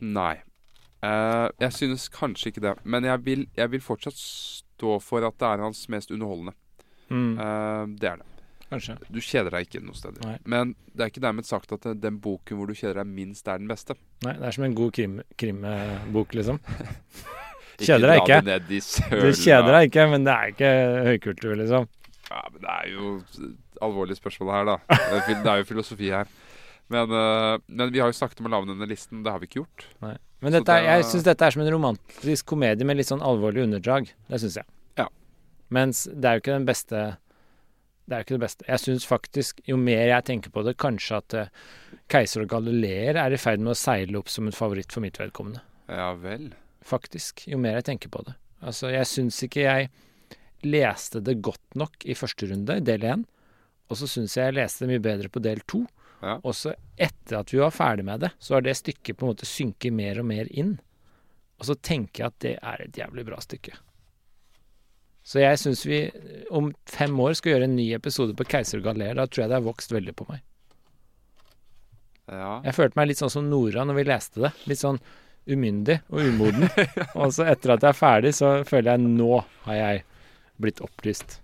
Nei. 0.00 0.40
Uh, 1.00 1.48
jeg 1.60 1.72
synes 1.72 2.08
kanskje 2.12 2.50
ikke 2.50 2.64
det. 2.64 2.74
Men 2.84 3.04
jeg 3.04 3.24
vil, 3.24 3.46
jeg 3.56 3.72
vil 3.72 3.84
fortsatt 3.84 4.16
stå 4.18 4.98
for 5.04 5.24
at 5.26 5.38
det 5.40 5.48
er 5.48 5.64
hans 5.64 5.86
mest 5.92 6.10
underholdende. 6.10 6.56
Mm, 7.10 7.38
Uh, 7.38 7.86
det 8.00 8.08
er 8.10 8.16
det. 8.20 8.26
Kanskje. 8.70 8.96
Du 9.10 9.20
kjeder 9.20 9.50
deg 9.54 9.66
ikke 9.68 9.82
noe 9.84 9.94
sted. 9.98 10.18
Men 10.48 10.74
det 10.94 11.04
er 11.06 11.10
ikke 11.12 11.22
dermed 11.24 11.46
sagt 11.48 11.72
at 11.76 11.86
den 12.00 12.18
boken 12.22 12.56
hvor 12.60 12.70
du 12.70 12.74
kjeder 12.78 13.00
deg 13.02 13.06
minst, 13.10 13.48
er 13.48 13.58
den 13.58 13.68
beste. 13.70 13.96
Nei, 14.24 14.34
det 14.38 14.46
er 14.50 14.56
som 14.56 14.64
en 14.64 14.74
god 14.78 14.92
krim, 14.94 15.20
liksom. 15.40 16.60
Kjeder 17.80 18.10
deg 18.12 18.20
ikke. 18.26 18.58
Du 19.16 19.30
kjeder 19.40 19.72
deg 19.72 19.88
ikke, 19.88 20.04
men 20.12 20.26
det 20.26 20.32
er 20.34 20.50
ikke 20.52 20.70
høykultur, 21.08 21.54
liksom. 21.62 21.86
Ja, 22.30 22.42
men 22.52 22.60
det 22.62 22.74
er 22.74 22.90
jo 22.92 23.14
alvorlige 23.80 24.18
spørsmål 24.20 24.50
her, 24.52 24.68
da. 24.68 24.98
Det 25.30 25.38
er 25.40 25.62
jo 25.62 25.68
filosofi 25.70 26.10
her. 26.12 26.28
Men, 26.90 27.10
eh, 27.14 27.54
men 27.70 27.92
vi 27.94 28.00
har 28.02 28.10
jo 28.10 28.16
snakket 28.18 28.42
om 28.42 28.48
å 28.50 28.52
lage 28.52 28.68
denne 28.72 28.86
listen. 28.90 29.22
Det 29.24 29.30
har 29.32 29.40
vi 29.40 29.46
ikke 29.48 29.60
gjort. 29.62 29.86
Nei. 30.04 30.16
Men 30.42 30.52
dette, 30.56 30.72
er- 30.74 30.82
det- 30.82 30.90
jeg 30.90 31.04
syns 31.04 31.24
dette 31.24 31.46
er 31.46 31.50
som 31.54 31.62
en 31.62 31.72
romantisk 31.72 32.46
komedie 32.46 32.84
med 32.84 32.96
litt 32.98 33.06
sånn 33.08 33.22
alvorlig 33.22 33.62
underdrag. 33.64 34.10
Det 34.28 34.40
syns 34.40 34.56
jeg. 34.56 34.64
Ja. 34.98 35.06
Mens 35.70 36.04
det 36.04 36.24
er 36.24 36.34
jo 36.36 36.40
ikke 36.42 36.56
den 36.58 36.66
beste 36.66 37.16
Det 38.10 38.16
er 38.16 38.24
jo 38.24 38.26
ikke 38.26 38.38
det 38.40 38.42
beste. 38.42 38.64
Jeg 38.66 38.82
syns 38.82 39.04
faktisk, 39.06 39.60
jo 39.70 39.76
mer 39.78 40.08
jeg 40.10 40.26
tenker 40.26 40.50
på 40.50 40.64
det, 40.66 40.72
kanskje 40.82 41.18
at 41.20 41.34
uh, 41.38 41.52
'Keiser 42.10 42.42
og 42.42 42.50
Galileer' 42.50 43.20
er 43.22 43.30
i 43.30 43.38
ferd 43.38 43.62
med 43.62 43.76
å 43.76 43.78
seile 43.78 44.18
opp 44.18 44.32
som 44.34 44.48
en 44.50 44.56
favoritt 44.56 44.90
for 44.90 45.04
mitt 45.04 45.20
vedkommende. 45.20 45.62
Ja 45.86 46.08
vel. 46.18 46.48
Faktisk. 46.82 47.44
Jo 47.46 47.60
mer 47.62 47.78
jeg 47.78 47.86
tenker 47.86 48.10
på 48.10 48.24
det. 48.26 48.34
Altså, 48.66 48.90
jeg 48.90 49.06
syns 49.06 49.38
ikke 49.46 49.62
jeg 49.62 49.92
leste 50.66 51.22
det 51.22 51.38
godt 51.38 51.78
nok 51.78 52.02
i 52.02 52.16
første 52.18 52.50
runde, 52.50 52.80
del 52.82 53.06
én. 53.06 53.22
Og 53.90 54.00
så 54.02 54.10
syns 54.10 54.34
jeg 54.34 54.50
jeg 54.50 54.58
leste 54.58 54.84
det 54.84 54.90
mye 54.90 55.04
bedre 55.06 55.30
på 55.30 55.42
del 55.46 55.62
to. 55.70 55.84
Ja. 56.20 56.40
Og 56.42 56.54
så 56.58 56.74
etter 56.98 57.38
at 57.40 57.54
vi 57.54 57.62
var 57.62 57.70
ferdig 57.70 58.04
med 58.10 58.26
det, 58.26 58.32
så 58.42 58.56
har 58.56 58.66
det 58.66 58.74
stykket 58.78 59.16
på 59.16 59.26
en 59.28 59.32
måte 59.36 59.48
synket 59.48 59.94
mer 59.94 60.18
og 60.18 60.26
mer 60.34 60.50
inn. 60.50 60.80
Og 61.62 61.70
så 61.70 61.78
tenker 61.78 62.24
jeg 62.24 62.34
at 62.34 62.42
det 62.42 62.56
er 62.58 62.84
et 62.88 62.98
jævlig 62.98 63.28
bra 63.30 63.38
stykke. 63.38 63.78
Så 65.26 65.42
jeg 65.42 65.58
syns 65.60 65.82
vi 65.86 66.04
eh, 66.08 66.44
om 66.54 66.70
fem 66.88 67.16
år 67.20 67.36
skal 67.38 67.54
gjøre 67.54 67.68
en 67.68 67.76
ny 67.76 67.90
episode 67.96 68.36
på 68.36 68.46
Keiser 68.48 68.80
og 68.80 68.88
Galileer. 68.88 69.18
Da 69.18 69.26
tror 69.28 69.44
jeg 69.44 69.52
det 69.52 69.58
har 69.58 69.66
vokst 69.66 69.92
veldig 69.94 70.14
på 70.16 70.26
meg. 70.30 70.44
Ja. 72.30 72.60
Jeg 72.64 72.76
følte 72.76 73.00
meg 73.00 73.10
litt 73.10 73.20
sånn 73.20 73.32
som 73.32 73.50
Nora 73.50 73.84
når 73.86 74.00
vi 74.00 74.06
leste 74.08 74.44
det. 74.46 74.52
Litt 74.70 74.82
sånn 74.82 75.00
umyndig 75.50 75.98
og 76.12 76.22
umoden. 76.30 76.68
og 77.20 77.34
så 77.34 77.48
etter 77.50 77.74
at 77.74 77.84
jeg 77.84 77.92
er 77.92 77.98
ferdig, 77.98 78.34
så 78.38 78.52
føler 78.68 78.94
jeg 78.94 79.04
nå 79.18 79.42
har 79.66 79.78
jeg 79.80 80.04
blitt 80.60 80.82
opplyst. 80.84 81.40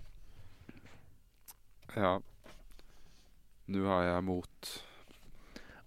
ja. 1.97 2.17
Nå 3.67 3.83
har 3.83 4.05
jeg 4.05 4.23
mot 4.23 4.67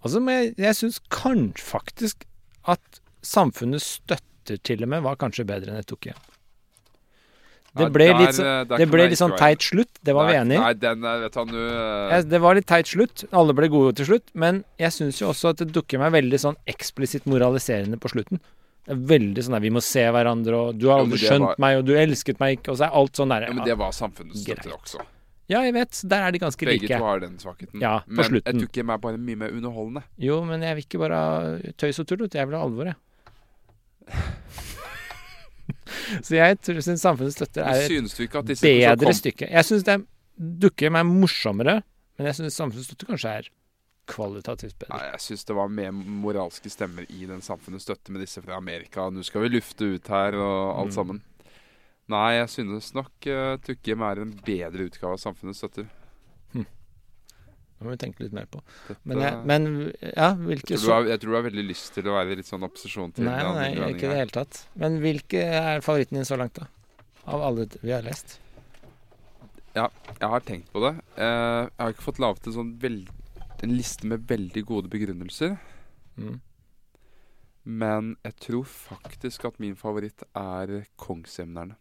Altså, 0.04 0.20
men 0.20 0.34
jeg, 0.34 0.50
jeg 0.60 0.76
syns 0.76 0.98
kanskje 1.12 1.64
faktisk 1.64 2.26
at 2.68 3.00
samfunnet 3.24 3.80
støtter 3.84 4.60
til 4.64 4.84
og 4.84 4.90
med 4.92 5.04
var 5.04 5.18
kanskje 5.20 5.46
bedre 5.48 5.72
enn 5.72 5.80
jeg 5.80 5.88
tok 5.92 6.08
igjen. 6.08 6.22
Det 7.70 7.84
Ja, 7.84 7.88
ble 7.94 8.06
der, 8.10 8.18
litt, 8.18 8.34
så, 8.34 8.44
eh, 8.44 8.76
det 8.78 8.86
ble 8.90 9.04
litt 9.08 9.18
sånn 9.20 9.36
teit 9.38 9.60
slutt, 9.62 10.00
det 10.02 10.12
var 10.12 10.26
vi 10.26 10.34
enige 10.34 10.58
i. 10.58 10.74
Den 10.74 11.00
vet 11.02 11.32
du, 11.32 11.54
eh, 11.54 12.10
Jeg- 12.10 12.28
Det 12.28 12.40
var 12.40 12.54
litt 12.56 12.66
teit 12.66 12.86
slutt. 12.86 13.24
Alle 13.32 13.52
ble 13.54 13.68
gode 13.68 13.94
til 13.94 14.06
slutt. 14.06 14.24
Men 14.34 14.64
jeg 14.76 14.90
syns 14.90 15.20
jo 15.20 15.28
også 15.28 15.50
at 15.50 15.56
det 15.58 15.72
dukker 15.72 15.98
meg 16.00 16.10
veldig 16.12 16.34
sånn 16.40 16.56
eksplisitt 16.66 17.26
moraliserende 17.26 17.96
på 17.96 18.10
slutten. 18.10 18.40
Det 18.86 18.96
er 18.96 19.18
veldig 19.18 19.38
sånn 19.38 19.52
der 19.52 19.60
vi 19.60 19.70
må 19.70 19.80
se 19.80 20.00
hverandre, 20.00 20.52
og 20.52 20.78
du 20.78 20.88
har 20.88 20.98
aldri 21.04 21.18
skjønt 21.18 21.46
var- 21.46 21.54
meg, 21.58 21.78
og 21.78 21.84
du 21.84 21.92
elsket 21.94 22.40
meg 22.40 22.58
ikke, 22.58 22.72
og 22.72 22.78
så 22.78 22.86
er 22.88 22.90
alt 22.96 23.12
sånn 23.12 23.28
der. 23.28 23.42
ja, 23.46 23.52
Men 23.52 23.64
det 23.64 23.78
var 23.78 23.90
samfunnets 23.92 24.42
støtte 24.42 24.72
også. 24.72 25.00
Ja, 25.48 25.62
jeg 25.62 25.74
vet. 25.74 26.02
Der 26.08 26.22
er 26.26 26.30
de 26.32 26.38
ganske 26.38 26.66
Begge 26.66 26.82
like. 26.82 26.98
to 26.98 27.04
har 27.04 27.20
den 27.20 27.36
svakheten. 27.38 27.80
Ja, 27.80 28.00
på 28.00 28.08
men 28.08 28.24
slutten. 28.24 28.42
jeg 28.46 28.54
tror 28.54 28.68
ikke 28.70 28.94
er 28.94 28.98
bare 28.98 29.16
mye 29.18 29.36
mer 29.36 29.50
underholdende. 29.50 30.02
Jo, 30.18 30.44
men 30.44 30.60
jeg 30.62 30.74
vil 30.76 30.84
ikke 30.84 31.08
bare 31.08 31.72
tøys 31.78 31.98
og 32.00 32.06
tull, 32.06 32.28
jeg 32.32 32.48
vil 32.48 32.56
ha 32.58 32.64
alvor, 32.64 32.84
jeg. 32.86 32.96
Så 36.26 36.34
jeg 36.36 36.58
tror 36.60 36.80
syns 36.84 37.02
Samfunnets 37.04 37.36
støtter 37.38 37.62
er 37.66 37.86
et 37.86 38.98
bedre 38.98 39.14
stykke. 39.16 39.48
Jeg 39.50 39.64
syns 39.68 39.86
det 39.88 39.98
dukker 40.36 40.92
meg 40.94 41.06
morsommere, 41.08 41.80
men 42.18 42.26
jeg 42.30 42.38
syns 42.40 42.56
Samfunnets 42.60 42.88
støtte 42.90 43.08
kanskje 43.10 43.34
er 43.40 43.48
kvalitativt 44.10 44.74
bedre. 44.80 44.96
Nei, 44.98 45.10
jeg 45.12 45.20
syns 45.26 45.44
det 45.46 45.54
var 45.54 45.68
mer 45.70 45.92
moralske 45.94 46.70
stemmer 46.72 47.06
i 47.14 47.26
den 47.30 47.42
samfunnets 47.46 47.84
støtte 47.86 48.10
med 48.10 48.24
disse 48.24 48.42
fra 48.42 48.56
Amerika. 48.58 49.04
Nå 49.12 49.22
skal 49.26 49.44
vi 49.44 49.52
lufte 49.54 49.92
ut 49.96 50.08
her 50.10 50.34
og 50.34 50.80
alt 50.80 50.90
Mm. 50.90 50.96
sammen. 50.96 51.20
Nei, 52.10 52.32
jeg 52.40 52.48
synes 52.50 52.88
nok 52.96 53.12
uh, 53.30 53.54
Tukkim 53.62 54.02
er 54.02 54.18
en 54.24 54.32
bedre 54.44 54.88
utgave 54.88 55.14
av 55.14 55.20
samfunnets 55.22 55.60
støtter. 55.62 55.86
Det 57.80 57.86
må 57.86 57.94
vi 57.94 58.00
tenke 58.02 58.20
litt 58.20 58.34
mer 58.36 58.44
på. 58.52 58.60
Dette, 58.90 59.00
Men, 59.08 59.22
jeg, 59.24 59.36
men 59.48 59.68
ja, 60.10 60.26
hvilke 60.36 60.74
jeg, 60.74 60.82
tror 60.82 60.92
har, 60.98 61.06
jeg 61.08 61.22
tror 61.22 61.32
du 61.32 61.36
har 61.38 61.46
veldig 61.46 61.64
lyst 61.64 61.94
til 61.96 62.10
å 62.10 62.16
være 62.18 62.36
litt 62.36 62.48
sånn 62.50 62.66
opposisjon 62.66 63.14
til 63.16 63.24
Nei, 63.24 63.38
nei, 63.40 63.46
innblandingen 63.46 63.94
ikke 63.94 64.04
i 64.04 64.10
det 64.12 64.18
hele 64.18 64.34
tatt. 64.34 64.60
Men 64.82 64.98
hvilke 65.00 65.46
er 65.62 65.80
favoritten 65.86 66.20
din 66.20 66.28
så 66.28 66.36
langt, 66.36 66.60
da? 66.60 66.68
Av 67.32 67.46
alle 67.46 67.64
vi 67.80 67.94
har 67.94 68.04
lest? 68.04 68.36
Ja, 69.72 69.88
Jeg 70.12 70.28
har 70.34 70.44
tenkt 70.44 70.68
på 70.74 70.84
det. 70.84 70.92
Eh, 71.16 71.24
jeg 71.24 71.80
har 71.80 71.96
ikke 71.96 72.08
fått 72.10 72.20
laget 72.20 72.50
en 72.50 72.58
sånn 72.58 72.76
veld, 72.82 73.08
en 73.64 73.74
liste 73.76 74.12
med 74.12 74.28
veldig 74.28 74.66
gode 74.68 74.92
begrunnelser. 74.92 75.56
Mm. 76.20 76.40
Men 77.64 78.16
jeg 78.28 78.36
tror 78.44 78.68
faktisk 78.68 79.48
at 79.48 79.60
min 79.62 79.76
favoritt 79.78 80.24
er 80.36 80.82
Kongsemnerne. 81.00 81.80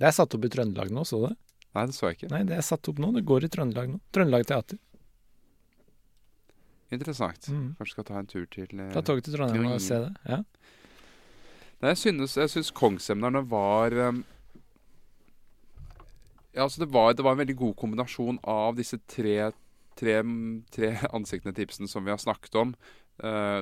Det 0.00 0.08
er 0.08 0.14
satt 0.16 0.32
opp 0.32 0.44
i 0.46 0.48
Trøndelag 0.48 0.88
nå, 0.96 1.02
så 1.04 1.18
du 1.20 1.26
det? 1.28 1.36
Nei, 1.76 1.82
det 1.90 1.94
så 1.94 2.08
jeg 2.08 2.16
ikke. 2.16 2.30
Nei, 2.32 2.40
det 2.48 2.54
er 2.56 2.64
satt 2.64 2.88
opp 2.88 3.00
nå. 3.02 3.10
Det 3.12 3.20
går 3.28 3.44
i 3.44 3.50
Trøndelag 3.52 3.90
nå. 3.92 3.98
Trøndelag 4.16 4.46
Teater. 4.48 4.78
Interessant. 6.90 7.48
Mm. 7.48 7.74
Kanskje 7.78 7.92
skal 7.94 8.04
ta 8.08 8.18
en 8.18 8.26
tur 8.26 8.46
til 8.50 8.68
eh, 8.80 8.92
Ta 8.92 9.00
toget 9.06 9.24
til 9.28 9.36
Trondheim 9.36 9.66
og 9.70 9.80
se 9.84 9.98
det. 10.02 10.10
Ja. 10.26 10.40
Nei, 11.80 11.92
jeg 11.94 11.98
synes, 12.02 12.36
jeg 12.36 12.50
synes 12.50 12.70
Kongsemnerne 12.76 13.40
var 13.48 13.94
um, 14.10 14.24
Ja, 16.52 16.62
altså 16.66 16.82
det 16.82 16.90
var, 16.92 17.12
det 17.14 17.22
var 17.24 17.32
en 17.36 17.38
veldig 17.44 17.56
god 17.60 17.76
kombinasjon 17.78 18.40
av 18.50 18.74
disse 18.78 18.98
tre, 19.08 19.52
tre, 19.98 20.16
tre 20.74 20.90
ansiktene 21.14 21.54
til 21.54 21.68
Ibsen 21.68 21.88
som 21.88 22.04
vi 22.04 22.10
har 22.10 22.18
snakket 22.18 22.58
om. 22.58 22.74
Eh, 23.22 23.60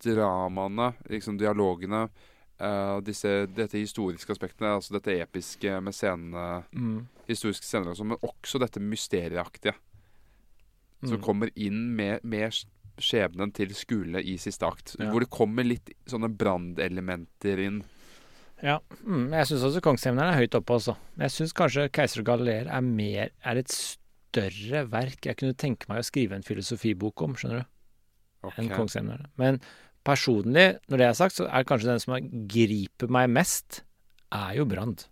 dramaene, 0.00 0.94
liksom 1.12 1.36
dialogene. 1.40 2.06
eh, 2.60 2.96
disse, 3.04 3.46
dette 3.56 3.78
historiske 3.80 4.32
aspektene, 4.32 4.74
altså 4.76 4.92
dette 4.96 5.14
episke 5.20 5.78
med 5.80 5.94
scenene, 5.96 6.64
Mm. 6.72 7.06
historiske 7.28 7.64
scener 7.64 7.94
sånn, 7.96 8.08
men 8.14 8.18
også 8.24 8.58
dette 8.60 8.80
mysterieaktige. 8.80 9.74
Som 11.02 11.16
Mm. 11.18 11.22
kommer 11.24 11.50
inn 11.56 11.96
med, 11.96 12.20
med 12.24 12.52
skjebnen 13.00 13.52
til 13.56 13.70
Skule 13.74 14.20
i 14.22 14.36
siste 14.36 14.66
akt. 14.66 14.96
Ja. 14.98 15.10
Hvor 15.10 15.20
det 15.20 15.30
kommer 15.30 15.64
litt 15.64 15.88
sånne 16.06 16.28
brannelementer 16.36 17.58
inn. 17.64 17.82
Ja, 18.62 18.78
mm, 19.06 19.30
jeg 19.32 19.46
syns 19.48 19.62
også 19.64 19.80
Kongshevneren 19.80 20.34
er 20.34 20.40
høyt 20.42 20.54
oppe 20.58 20.74
også. 20.76 20.96
Men 21.16 21.24
jeg 21.28 21.30
syns 21.38 21.54
kanskje 21.56 21.88
'Keiser 21.90 22.20
og 22.20 22.26
Galileer' 22.26 22.68
er 22.68 22.80
mer 22.82 23.30
Er 23.44 23.56
et 23.56 23.68
større 23.68 24.84
verk 24.90 25.24
jeg 25.24 25.36
kunne 25.38 25.54
tenke 25.54 25.88
meg 25.88 25.98
å 25.98 26.04
skrive 26.04 26.32
en 26.36 26.42
filosofibok 26.42 27.22
om, 27.22 27.34
skjønner 27.34 27.60
du, 27.60 27.64
Okay. 28.44 28.64
enn 28.66 28.70
'Kongshevneren'. 28.70 29.26
Men 29.38 29.60
personlig, 30.04 30.78
når 30.90 30.96
det 30.98 31.06
er 31.08 31.12
sagt, 31.14 31.34
så 31.36 31.48
er 31.48 31.64
kanskje 31.64 31.84
den 31.86 32.00
som 32.00 32.46
griper 32.48 33.08
meg 33.08 33.30
mest, 33.30 33.82
er 34.30 34.56
jo 34.56 34.64
Brand. 34.66 35.06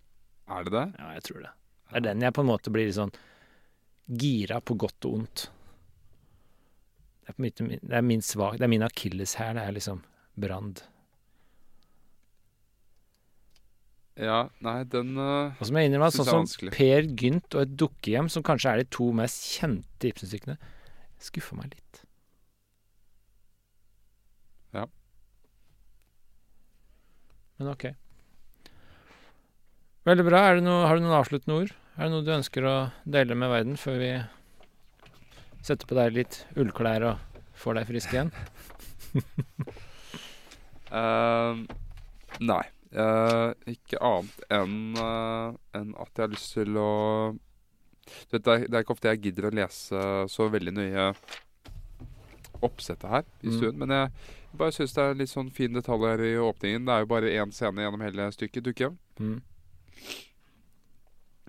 Er 0.51 0.65
det 0.65 0.73
det? 0.73 0.95
Ja, 0.99 1.13
jeg 1.15 1.23
tror 1.23 1.41
det. 1.41 1.51
Det 1.91 1.97
er 1.97 2.01
den 2.01 2.21
jeg 2.21 2.33
på 2.35 2.41
en 2.41 2.47
måte 2.47 2.71
blir 2.71 2.85
litt 2.87 2.95
sånn 2.95 3.13
gira 4.11 4.61
på 4.61 4.77
godt 4.77 5.05
og 5.07 5.15
ondt. 5.21 5.49
Det 7.29 7.35
er, 7.35 7.37
på 7.37 7.45
min, 7.45 7.81
det 7.83 7.93
er 7.93 8.05
min 8.09 8.23
svak 8.25 8.57
Det 8.57 8.65
er 8.65 8.71
min 8.73 8.85
akilleshæl, 8.87 9.59
det 9.59 9.65
er 9.69 9.75
liksom 9.77 10.01
Brand. 10.39 10.81
Ja, 14.19 14.49
nei, 14.65 14.81
den 14.91 15.13
uh, 15.15 15.55
Og 15.61 15.69
så 15.69 15.75
må 15.75 15.83
jeg 15.83 15.91
innrømme 15.91 16.09
at 16.09 16.17
sånn 16.17 16.27
som 16.27 16.41
vanskelig. 16.41 16.73
Per 16.75 17.07
Gynt 17.21 17.55
og 17.55 17.63
Et 17.63 17.75
dukkehjem, 17.79 18.31
som 18.33 18.43
kanskje 18.47 18.73
er 18.73 18.81
de 18.81 18.89
to 18.97 19.11
mest 19.15 19.45
kjente 19.53 20.09
Ibsen-stykkene, 20.09 20.57
skuffer 21.23 21.59
meg 21.59 21.75
litt. 21.77 22.01
Ja. 24.75 24.87
Men 27.61 27.71
ok. 27.75 27.91
Veldig 30.09 30.27
bra. 30.27 30.43
Det 30.57 30.65
noe, 30.65 30.87
har 30.89 30.97
du 30.97 31.05
noen 31.05 31.19
avsluttende 31.21 31.61
ord? 31.61 31.77
Er 31.99 32.07
det 32.07 32.15
noe 32.15 32.27
du 32.27 32.35
ønsker 32.35 32.67
å 32.67 32.77
dele 33.07 33.37
med 33.39 33.53
verden 33.53 33.79
før 33.79 34.03
vi 34.03 34.13
setter 35.67 35.89
på 35.89 35.99
deg 35.99 36.15
litt 36.17 36.41
ullklær 36.59 37.07
og 37.11 37.43
får 37.59 37.81
deg 37.81 37.89
frisk 37.91 38.15
igjen? 38.15 38.33
uh, 40.93 41.59
Nei. 42.53 42.65
Uh, 42.89 43.53
ikke 43.69 44.01
annet 44.01 44.47
enn 44.49 44.97
uh, 44.97 45.53
enn 45.77 45.91
at 46.01 46.09
jeg 46.17 46.25
har 46.25 46.33
lyst 46.33 46.55
til 46.57 46.79
å 46.81 46.93
du 48.09 48.33
vet, 48.33 48.41
det, 48.41 48.53
er, 48.55 48.63
det 48.65 48.79
er 48.79 48.85
ikke 48.87 48.95
ofte 48.95 49.11
jeg 49.13 49.21
gidder 49.27 49.51
å 49.51 49.53
lese 49.59 50.05
så 50.33 50.47
veldig 50.49 50.73
nøye 50.79 51.11
oppsettet 52.65 53.11
her 53.11 53.27
i 53.43 53.53
Mm. 53.53 53.79
Men 53.79 53.91
jeg 53.91 54.57
bare 54.57 54.73
syns 54.73 54.95
det 54.97 55.03
er 55.03 55.15
litt 55.15 55.31
sånn 55.31 55.51
fin 55.51 55.73
detalj 55.73 56.07
her 56.09 56.25
i 56.25 56.33
åpningen. 56.41 56.87
Det 56.87 56.95
er 56.95 57.05
jo 57.05 57.13
bare 57.13 57.35
én 57.37 57.53
scene 57.53 57.83
gjennom 57.83 58.01
hele 58.01 58.31
stykket. 58.33 58.65
Dukkehjem. 58.65 58.99
Mm. 59.19 59.41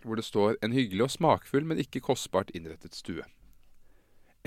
hvor 0.04 0.16
det 0.16 0.24
står 0.24 0.56
en 0.64 0.72
hyggelig 0.72 1.04
og 1.04 1.12
smakfull, 1.12 1.66
men 1.66 1.78
ikke 1.78 2.00
kostbart 2.00 2.52
innrettet 2.56 2.96
stue. 2.96 3.24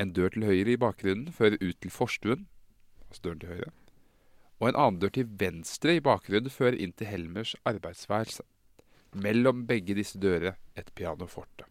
En 0.01 0.12
dør 0.16 0.32
til 0.32 0.47
høyre 0.48 0.73
i 0.73 0.81
bakgrunnen 0.81 1.32
fører 1.36 1.59
ut 1.60 1.78
til 1.82 1.93
forstuen, 1.93 2.47
altså 3.10 3.27
døren 3.28 3.40
til 3.43 3.52
høyre, 3.52 3.70
Og 4.62 4.69
en 4.69 4.77
annen 4.78 5.01
dør 5.02 5.10
til 5.10 5.27
venstre 5.40 5.97
i 5.98 6.01
bakgrunnen 6.01 6.51
fører 6.51 6.77
inn 6.78 6.93
til 6.94 7.06
Helmers 7.10 7.56
arbeidsværelse. 7.66 8.44
Mellom 9.19 9.66
begge 9.66 9.94
disse 9.98 10.19
dører 10.23 10.55
et 10.78 10.89
pianoforte. 10.94 11.66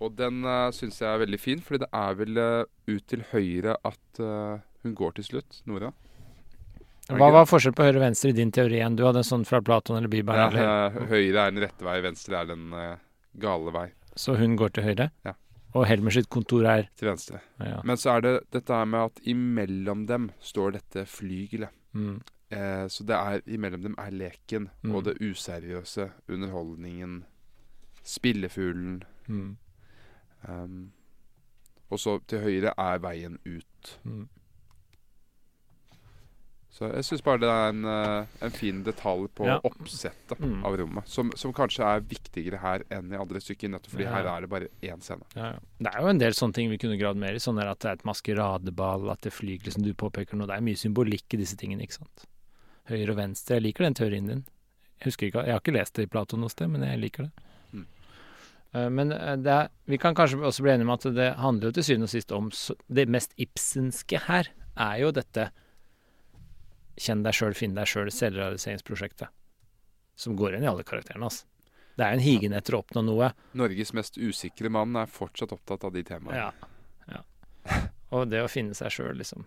Og 0.00 0.14
den 0.18 0.44
uh, 0.46 0.70
syns 0.74 1.00
jeg 1.00 1.08
er 1.10 1.20
veldig 1.22 1.40
fin, 1.40 1.60
fordi 1.64 1.82
det 1.84 1.90
er 1.96 2.16
vel 2.18 2.38
uh, 2.40 2.64
ut 2.90 3.04
til 3.10 3.24
høyre 3.32 3.76
at 3.86 4.20
uh, 4.22 4.62
hun 4.84 4.94
går 4.98 5.14
til 5.18 5.24
slutt, 5.28 5.60
Nora. 5.66 5.92
Hva 7.08 7.28
var 7.34 7.44
forskjell 7.48 7.74
på 7.76 7.84
høyre 7.84 7.98
og 8.00 8.06
venstre 8.06 8.30
i 8.32 8.36
din 8.36 8.50
teori 8.54 8.78
igjen? 8.78 8.96
Du 8.96 9.04
hadde 9.04 9.20
en 9.20 9.28
sånn 9.28 9.44
fra 9.48 9.60
Platon 9.64 9.98
eller 9.98 10.08
Bibelen, 10.12 10.40
Ja, 10.40 10.48
eller? 10.48 11.02
eh, 11.02 11.08
høyre 11.10 11.42
er 11.44 11.52
den 11.52 11.60
rette 11.66 11.84
vei, 11.84 11.98
venstre 12.04 12.38
er 12.40 12.48
den 12.48 12.70
uh, 12.72 12.94
gale 13.42 13.74
vei. 13.74 13.86
Så 14.16 14.36
hun 14.40 14.54
går 14.56 14.72
til 14.76 14.86
høyre? 14.88 15.10
Ja. 15.26 15.34
Og 15.74 15.86
Helmer 15.90 16.10
sitt 16.14 16.28
kontor 16.30 16.64
er 16.70 16.88
Til 16.96 17.08
venstre. 17.08 17.40
ja. 17.60 17.80
Men 17.84 17.96
så 17.96 18.10
er 18.16 18.20
det 18.20 18.34
dette 18.54 18.72
her 18.72 18.84
med 18.86 19.00
at 19.10 19.20
imellom 19.26 20.06
dem 20.06 20.30
står 20.40 20.72
dette 20.76 21.02
flygelet. 21.06 21.68
Mm. 21.92 22.20
Eh, 22.50 22.86
så 22.88 23.02
det 23.06 23.16
er 23.16 23.40
imellom 23.46 23.82
dem 23.82 23.94
er 23.98 24.10
leken 24.14 24.68
Mm. 24.84 24.94
og 24.94 25.04
det 25.04 25.16
useriøse, 25.20 26.10
underholdningen, 26.28 27.24
spillefuglen. 28.04 29.02
Mm. 29.28 29.56
Um, 30.48 30.92
og 31.90 31.98
så 31.98 32.18
til 32.28 32.40
høyre 32.44 32.72
er 32.78 32.98
veien 32.98 33.38
ut. 33.46 33.98
Mm. 34.04 34.28
Så 36.74 36.88
jeg 36.90 37.04
syns 37.06 37.22
bare 37.22 37.38
det 37.38 37.48
er 37.54 37.68
en, 37.70 37.84
eh, 37.86 38.26
en 38.42 38.50
fin 38.50 38.80
detalj 38.82 39.28
på 39.38 39.46
Ja. 39.46 39.60
oppsettet 39.62 40.40
Mm. 40.40 40.64
av 40.66 40.74
rommet. 40.80 41.06
Som, 41.06 41.30
som 41.38 41.52
kanskje 41.54 41.84
er 41.86 42.00
viktigere 42.00 42.58
her 42.58 42.82
enn 42.90 43.12
i 43.12 43.16
andre 43.16 43.38
stykker, 43.38 43.70
nettopp 43.70 43.92
fordi 43.94 44.04
Ja. 44.08 44.10
her 44.16 44.26
er 44.26 44.40
det 44.40 44.50
bare 44.50 44.68
én 44.82 45.00
scene. 45.00 45.22
Ja, 45.36 45.52
ja. 45.52 45.58
Det 45.78 45.94
er 45.94 46.00
jo 46.02 46.08
en 46.08 46.18
del 46.18 46.32
sånne 46.32 46.52
ting 46.54 46.68
vi 46.70 46.78
kunne 46.78 46.98
gravd 46.98 47.16
mer 47.16 47.30
i. 47.34 47.38
Sånn 47.38 47.62
at 47.62 47.78
det 47.78 47.88
er 47.88 47.92
et 47.92 48.04
maskeradeball, 48.04 49.08
at 49.12 49.20
det 49.22 49.32
flyger 49.32 49.70
som 49.72 49.82
du 49.84 49.94
påpeker 49.94 50.34
nå. 50.34 50.46
Det 50.48 50.56
er 50.56 50.60
mye 50.66 50.74
symbolikk 50.74 51.32
i 51.34 51.36
disse 51.38 51.56
tingene, 51.56 51.82
ikke 51.86 51.98
sant. 52.00 52.26
Høyre 52.90 53.10
og 53.10 53.16
venstre. 53.22 53.54
Jeg 53.60 53.62
liker 53.62 53.84
den 53.84 53.94
teorien 53.94 54.26
din. 54.26 54.44
Jeg 54.98 55.12
husker 55.12 55.26
ikke, 55.30 55.44
jeg 55.46 55.52
har 55.54 55.60
ikke 55.60 55.72
lest 55.78 55.94
det 55.94 56.02
i 56.02 56.10
Platon 56.10 56.40
noe 56.40 56.50
sted, 56.50 56.68
men 56.70 56.82
jeg 56.82 56.98
liker 57.00 57.22
det. 57.24 57.32
Mm. 57.72 57.86
Eh, 58.74 58.88
Men 58.88 59.12
eh, 59.12 59.36
det 59.36 59.46
er, 59.46 59.68
vi 59.86 59.96
kan 59.96 60.14
kanskje 60.14 60.42
også 60.42 60.62
bli 60.62 60.72
enige 60.72 60.82
om 60.82 60.90
at 60.90 61.02
det 61.14 61.36
handler 61.36 61.68
jo 61.70 61.72
til 61.78 61.84
syvende 61.84 62.02
og 62.10 62.10
sist 62.10 62.32
om 62.32 62.50
Det 62.92 63.08
mest 63.08 63.32
Ibsenske 63.38 64.18
her 64.26 64.48
er 64.76 64.98
jo 64.98 65.12
dette 65.12 65.50
kjenn 67.00 67.24
deg 67.24 67.34
sjøl, 67.36 67.56
finn 67.58 67.74
deg 67.76 67.88
sjøl, 67.90 68.10
selvrealiseringsprosjektet. 68.14 69.32
Som 70.16 70.36
går 70.38 70.56
inn 70.56 70.66
i 70.66 70.70
alle 70.70 70.86
karakterene, 70.86 71.26
altså. 71.26 71.46
Det 71.94 72.02
er 72.02 72.16
en 72.16 72.22
higen 72.22 72.54
etter 72.56 72.74
å 72.74 72.80
oppnå 72.82 73.04
noe. 73.06 73.30
Norges 73.54 73.92
mest 73.94 74.18
usikre 74.18 74.70
mann 74.72 74.96
er 74.98 75.10
fortsatt 75.10 75.52
opptatt 75.54 75.86
av 75.86 75.94
de 75.94 76.02
temaene. 76.06 76.48
Ja. 76.48 76.70
ja. 77.10 77.82
Og 78.14 78.26
det 78.30 78.42
å 78.42 78.50
finne 78.50 78.74
seg 78.74 78.94
sjøl, 78.94 79.14
liksom. 79.20 79.46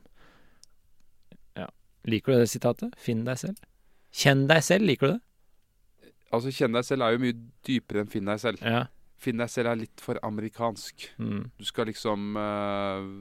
Ja. 1.59 1.67
Liker 2.07 2.35
du 2.35 2.43
det 2.45 2.51
sitatet? 2.51 2.95
Finn 2.99 3.25
deg 3.27 3.39
selv. 3.41 3.59
Kjenn 4.15 4.45
deg 4.47 4.63
selv, 4.63 4.87
liker 4.87 5.11
du 5.11 5.17
det? 5.17 5.23
Altså, 6.31 6.51
Kjenn 6.51 6.75
deg 6.75 6.87
selv 6.87 7.03
er 7.03 7.15
jo 7.15 7.23
mye 7.23 7.35
dypere 7.67 8.03
enn 8.03 8.11
finn 8.11 8.31
deg 8.31 8.39
selv. 8.43 8.63
Ja. 8.63 8.85
Finn 9.19 9.41
deg 9.41 9.51
selv 9.51 9.71
er 9.71 9.81
litt 9.83 10.03
for 10.03 10.19
amerikansk. 10.23 11.09
Mm. 11.19 11.49
Du 11.57 11.67
skal 11.67 11.89
liksom 11.89 12.35
eh, 12.39 13.11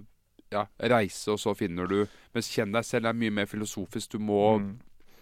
ja, 0.53 0.67
reise, 0.79 1.33
og 1.33 1.39
så 1.43 1.55
finner 1.57 1.87
du 1.91 2.07
Mens 2.37 2.49
kjenn 2.53 2.73
deg 2.73 2.85
selv 2.85 3.07
er 3.09 3.15
mye 3.17 3.31
mer 3.33 3.47
filosofisk. 3.47 4.11
Du 4.13 4.19
må, 4.19 4.59
Mm. 4.61 4.79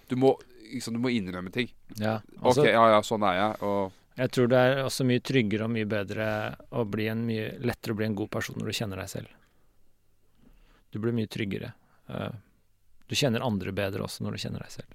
du 0.09 0.17
må, 0.17 0.33
liksom, 0.73 0.95
du 0.95 0.99
må 1.01 1.09
innrømme 1.15 1.53
ting. 1.53 1.69
Ja. 1.97 2.21
Altså, 2.43 2.63
OK, 2.63 2.67
ja 2.73 2.89
ja, 2.91 3.01
sånn 3.07 3.23
er 3.23 3.37
jeg. 3.39 3.63
Og 3.63 3.93
Jeg 4.17 4.31
tror 4.31 4.49
det 4.49 4.59
er 4.59 4.83
også 4.85 5.05
mye 5.07 5.21
tryggere 5.21 5.65
og 5.65 5.71
mye 5.71 5.87
bedre 5.87 6.57
å 6.73 6.85
bli 6.91 7.07
en 7.09 7.25
mye 7.27 7.57
lettere 7.61 7.93
å 7.95 7.97
bli 7.97 8.07
en 8.07 8.15
god 8.19 8.31
person 8.31 8.57
når 8.59 8.67
du 8.67 8.73
kjenner 8.73 8.97
deg 8.97 9.09
selv. 9.09 9.29
Du 10.91 10.99
blir 10.99 11.13
mye 11.15 11.27
tryggere. 11.31 11.73
Eh, 12.09 12.31
Du 13.07 13.15
kjenner 13.15 13.43
andre 13.45 13.71
bedre 13.73 14.01
også 14.03 14.23
når 14.25 14.33
du 14.33 14.39
kjenner 14.39 14.63
deg 14.65 14.71
selv. 14.73 14.95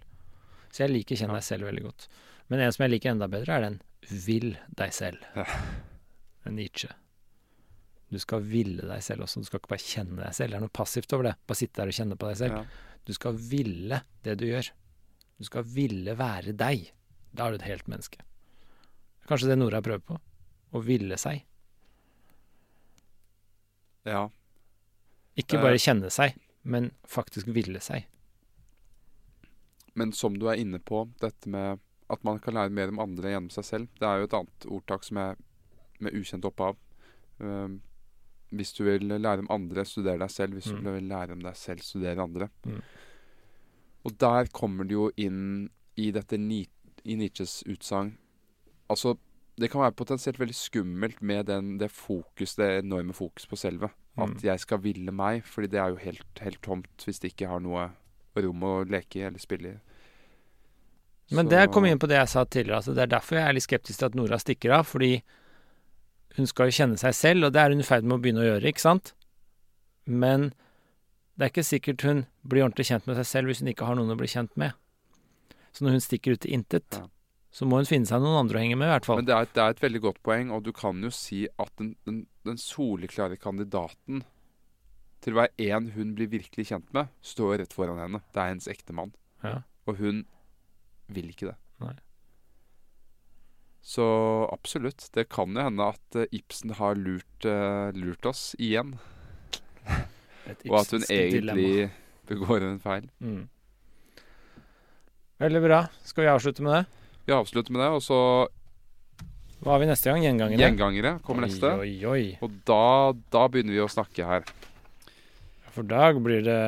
Så 0.73 0.81
jeg 0.84 0.89
liker 0.91 1.15
kjenn 1.15 1.30
deg 1.34 1.43
selv 1.45 1.68
veldig 1.69 1.84
godt. 1.84 2.07
Men 2.49 2.60
en 2.65 2.72
som 2.73 2.84
jeg 2.84 2.91
liker 2.95 3.11
enda 3.11 3.27
bedre, 3.30 3.53
er 3.56 3.61
den 3.61 3.81
vil 4.26 4.57
deg 4.76 4.91
selv. 4.93 5.19
Ja. 5.35 5.45
En 6.45 6.56
Nietzsche. 6.57 6.89
Du 8.10 8.18
skal 8.19 8.41
ville 8.41 8.81
deg 8.90 9.03
selv 9.06 9.22
også, 9.27 9.40
du 9.44 9.45
skal 9.45 9.60
ikke 9.61 9.69
bare 9.76 9.86
kjenne 9.86 10.18
deg 10.23 10.34
selv. 10.34 10.49
Det 10.49 10.57
er 10.57 10.64
noe 10.65 10.73
passivt 10.73 11.14
over 11.14 11.27
det. 11.30 11.36
Bare 11.48 11.60
sitte 11.60 11.77
der 11.81 11.91
og 11.91 11.94
kjenne 11.99 12.18
på 12.18 12.30
deg 12.31 12.38
selv. 12.41 12.56
ja. 12.57 12.86
Du 13.06 13.14
skal 13.15 13.34
ville 13.38 14.02
det 14.26 14.36
du 14.38 14.45
gjør. 14.45 14.68
Du 15.40 15.45
skal 15.48 15.64
ville 15.64 16.14
være 16.19 16.52
deg. 16.57 16.90
Da 17.34 17.45
er 17.48 17.52
du 17.52 17.56
et 17.61 17.68
helt 17.69 17.88
menneske. 17.90 18.19
Kanskje 19.30 19.48
det 19.49 19.57
Nora 19.61 19.80
prøver 19.86 20.02
på? 20.06 20.18
Å 20.73 20.81
ville 20.86 21.18
seg. 21.18 21.44
ja. 24.06 24.30
Ikke 25.40 25.57
Eh. 25.57 25.61
bare 25.64 25.77
kjenne 25.80 26.10
seg, 26.11 26.36
men 26.64 26.91
faktisk 27.07 27.48
ville 27.48 27.80
seg. 27.80 28.06
Men 29.95 30.11
som 30.11 30.38
du 30.38 30.48
er 30.49 30.56
inne 30.60 30.80
på, 30.80 31.06
dette 31.19 31.48
med 31.48 31.80
at 32.10 32.23
man 32.23 32.40
kan 32.40 32.53
lære 32.53 32.72
mer 32.72 32.90
om 32.90 32.99
andre 32.99 33.30
gjennom 33.31 33.49
seg 33.52 33.64
selv. 33.64 33.88
Det 33.99 34.07
er 34.07 34.18
jo 34.19 34.23
et 34.26 34.34
annet 34.34 34.65
ordtak 34.68 35.03
som 35.03 35.18
er 35.18 35.36
med 35.99 36.14
ukjent 36.14 36.44
opphav. 36.45 36.76
Um, 37.40 37.81
hvis 38.51 38.73
du 38.73 38.84
vil 38.84 39.07
lære 39.07 39.39
om 39.43 39.47
andre, 39.51 39.85
studer 39.85 40.17
deg 40.17 40.30
selv. 40.31 40.53
Hvis 40.57 40.71
Mm. 40.73 40.84
du 40.84 40.91
vil 40.91 41.03
lære 41.09 41.31
om 41.31 41.39
deg 41.41 41.55
selv, 41.55 41.80
studer 41.81 42.19
andre. 42.21 42.49
Mm. 42.65 42.81
Og 44.05 44.17
der 44.17 44.45
kommer 44.53 44.84
det 44.88 44.91
jo 44.95 45.11
inn 45.17 45.69
i 45.97 46.11
dette 46.11 46.35
i 47.05 47.15
Nietzsches 47.15 47.63
utsagn 47.67 48.17
Altså, 48.89 49.17
det 49.59 49.69
kan 49.69 49.81
være 49.81 49.91
potensielt 49.91 50.39
veldig 50.39 50.55
skummelt 50.55 51.21
med 51.21 51.45
den, 51.45 51.77
det 51.77 51.91
fokus, 51.91 52.55
det 52.55 52.84
enorme 52.84 53.13
fokus 53.13 53.45
på 53.45 53.55
selve. 53.55 53.91
At 54.17 54.30
Mm. 54.30 54.41
jeg 54.41 54.59
skal 54.59 54.77
ville 54.80 55.11
meg, 55.11 55.43
fordi 55.43 55.67
det 55.69 55.80
er 55.80 55.89
jo 55.89 55.95
helt, 55.97 56.39
helt 56.41 56.61
tomt 56.61 56.88
hvis 57.05 57.19
det 57.19 57.35
ikke 57.35 57.47
har 57.49 57.59
noe 57.59 57.91
rom 58.35 58.61
å 58.63 58.84
leke 58.89 59.17
i 59.17 59.21
eller 59.27 59.38
spille 59.38 59.76
i. 59.76 59.77
Men 61.35 61.47
det 61.47 61.71
kom 61.71 61.85
inn 61.85 61.99
på 61.99 62.07
det 62.07 62.17
jeg 62.17 62.27
sa 62.30 62.43
tidligere. 62.45 62.77
Altså 62.77 62.95
det 62.95 63.03
er 63.03 63.19
derfor 63.19 63.35
jeg 63.38 63.47
er 63.49 63.53
litt 63.53 63.63
skeptisk 63.67 63.99
til 63.99 64.05
at 64.09 64.15
Nora 64.15 64.38
stikker 64.41 64.71
av. 64.80 64.85
Fordi 64.89 65.21
hun 66.39 66.49
skal 66.49 66.69
jo 66.69 66.77
kjenne 66.79 66.99
seg 66.99 67.15
selv, 67.17 67.47
og 67.47 67.53
det 67.53 67.61
er 67.61 67.73
hun 67.73 67.83
i 67.83 67.87
ferd 67.87 68.07
med 68.07 68.17
å 68.17 68.23
begynne 68.23 68.43
å 68.43 68.47
gjøre, 68.47 68.71
ikke 68.71 68.85
sant? 68.85 69.13
Men 70.09 70.49
det 71.35 71.45
er 71.45 71.53
ikke 71.53 71.67
sikkert 71.67 72.03
hun 72.07 72.25
blir 72.47 72.65
ordentlig 72.65 72.89
kjent 72.89 73.05
med 73.07 73.19
seg 73.19 73.27
selv 73.27 73.51
hvis 73.51 73.61
hun 73.63 73.71
ikke 73.71 73.87
har 73.87 73.99
noen 73.99 74.11
å 74.11 74.17
bli 74.19 74.29
kjent 74.31 74.55
med. 74.59 74.75
Så 75.75 75.85
når 75.85 75.97
hun 75.97 76.03
stikker 76.03 76.35
ut 76.35 76.47
i 76.47 76.55
intet, 76.55 77.01
så 77.53 77.67
må 77.67 77.79
hun 77.79 77.87
finne 77.89 78.09
seg 78.09 78.21
noen 78.23 78.41
andre 78.41 78.59
å 78.59 78.63
henge 78.63 78.79
med, 78.79 78.89
i 78.89 78.93
hvert 78.95 79.07
fall. 79.07 79.21
Men 79.21 79.29
det 79.29 79.37
er, 79.37 79.47
det 79.53 79.63
er 79.63 79.75
et 79.75 79.85
veldig 79.85 80.01
godt 80.07 80.19
poeng, 80.25 80.51
og 80.55 80.65
du 80.65 80.73
kan 80.75 80.99
jo 81.05 81.11
si 81.13 81.45
at 81.61 81.71
den, 81.81 81.93
den, 82.09 82.23
den 82.47 82.59
soleklare 82.61 83.39
kandidaten 83.41 84.23
til 85.23 85.35
hver 85.35 85.51
en 85.59 85.89
hun 85.95 86.13
blir 86.15 86.29
virkelig 86.31 86.69
kjent 86.71 86.93
med, 86.95 87.09
står 87.25 87.59
rett 87.61 87.73
foran 87.75 87.99
henne. 87.99 88.21
Det 88.33 88.41
er 88.41 88.53
hennes 88.53 88.69
ektemann. 88.71 89.11
Ja. 89.43 89.59
Og 89.89 89.99
hun 89.99 90.23
vil 91.11 91.31
ikke 91.33 91.51
det. 91.51 91.57
Nei. 91.83 91.95
Så 93.81 94.06
absolutt. 94.53 95.07
Det 95.15 95.30
kan 95.31 95.56
jo 95.56 95.64
hende 95.64 95.88
at 95.95 96.19
eh, 96.19 96.27
Ibsen 96.35 96.76
har 96.77 96.99
lurt, 96.99 97.45
eh, 97.47 97.89
lurt 97.95 98.26
oss 98.30 98.51
igjen. 98.60 98.97
Og 100.69 100.76
at 100.81 100.93
hun 100.93 101.06
egentlig 101.06 101.41
dilemma. 101.41 101.89
begår 102.30 102.65
en 102.65 102.80
feil. 102.84 103.10
Mm. 103.22 103.43
Veldig 105.39 105.61
bra. 105.64 105.84
Skal 106.03 106.26
vi 106.26 106.31
avslutte 106.31 106.65
med 106.65 106.73
det? 106.73 106.85
Vi 107.30 107.35
avslutter 107.35 107.72
med 107.72 107.84
det, 107.84 107.89
og 107.93 108.01
så 108.03 108.19
Hva 109.61 109.76
har 109.76 109.84
vi 109.84 109.88
neste 109.89 110.10
gang? 110.10 110.23
Gjengangere? 110.26 110.60
Gjengangere 110.64 111.11
kommer 111.23 111.45
neste. 111.45 111.69
Oi, 111.80 111.93
oi, 112.01 112.10
oi. 112.10 112.23
Og 112.43 112.57
da, 112.68 113.14
da 113.31 113.45
begynner 113.51 113.76
vi 113.76 113.84
å 113.84 113.89
snakke 113.91 114.26
her. 114.26 114.47
For 115.76 115.85
da 115.88 116.10
blir 116.18 116.41
det 116.47 116.60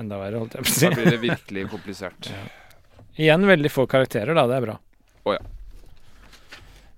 enda 0.00 0.18
verre, 0.18 0.40
holdt 0.40 0.56
jeg 0.56 0.66
på 0.66 0.72
å 0.72 0.74
si. 0.74 0.86
Da 0.88 0.96
blir 0.96 1.10
det 1.12 1.20
virkelig 1.22 1.66
komplisert. 1.70 2.30
Igjen 3.22 3.44
veldig 3.46 3.70
få 3.70 3.84
karakterer, 3.90 4.32
da. 4.38 4.46
Det 4.48 4.56
er 4.56 4.66
bra. 4.66 4.78
Å, 5.22 5.36
ja. 5.36 5.42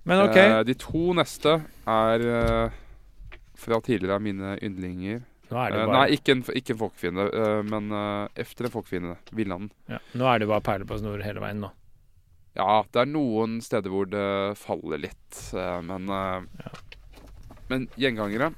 Men 0.05 0.25
ok. 0.27 0.37
Eh, 0.37 0.59
de 0.67 0.75
to 0.77 1.13
neste 1.17 1.55
er 1.89 2.25
eh, 2.29 2.75
fra 3.57 3.79
tidligere 3.81 4.21
mine 4.21 4.57
yndlinger. 4.61 5.23
Nå 5.49 5.57
er 5.61 5.73
det 5.73 5.79
Eh, 5.79 5.85
bare, 5.85 5.97
nei, 5.99 6.17
ikke 6.17 6.33
en, 6.33 6.43
ikke 6.57 6.73
en 6.73 6.79
folkefiende, 6.79 7.25
eh, 7.37 7.61
men 7.69 7.91
eh, 7.93 8.27
efter 8.45 8.65
en 8.67 8.73
folkefiende. 8.73 9.15
Villanden. 9.31 9.71
ja, 9.89 9.99
nå 10.17 10.29
er 10.29 10.41
det 10.41 10.47
bare 10.49 10.65
perler 10.65 10.89
på 10.89 10.97
snor 11.01 11.21
hele 11.25 11.43
veien 11.43 11.61
nå. 11.65 11.71
Ja, 12.55 12.83
det 12.87 13.01
er 13.01 13.09
noen 13.11 13.57
steder 13.61 13.91
hvor 13.91 14.07
det 14.07 14.27
faller 14.55 15.01
litt, 15.03 15.39
men 15.83 16.07
ja. 16.07 16.69
Men 17.67 17.87
gjengangere 17.99 18.53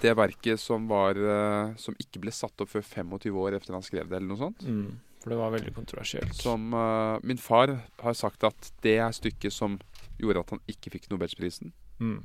Det 0.00 0.14
verket 0.16 0.62
som 0.62 0.86
var 0.88 1.18
Som 1.76 1.96
ikke 2.00 2.22
ble 2.22 2.32
satt 2.32 2.62
opp 2.62 2.70
før 2.70 2.80
25 2.86 3.36
år 3.36 3.58
etter 3.58 3.76
han 3.76 3.84
skrev 3.84 4.08
det, 4.08 4.16
eller 4.16 4.30
noe 4.30 4.40
sånt. 4.40 4.64
Mm, 4.64 4.94
for 5.20 5.34
det 5.34 5.38
var 5.42 5.52
veldig 5.52 5.74
kontroversielt. 5.76 6.32
Som 6.40 6.72
uh, 6.72 7.18
Min 7.20 7.36
far 7.36 7.74
har 8.00 8.16
sagt 8.16 8.48
at 8.48 8.72
det 8.80 8.96
er 8.96 9.12
stykket 9.12 9.52
som 9.52 9.76
gjorde 10.20 10.44
at 10.44 10.54
han 10.54 10.62
ikke 10.70 10.92
fikk 10.94 11.10
Nobelsprisen. 11.10 11.72
Mm. 11.98 12.20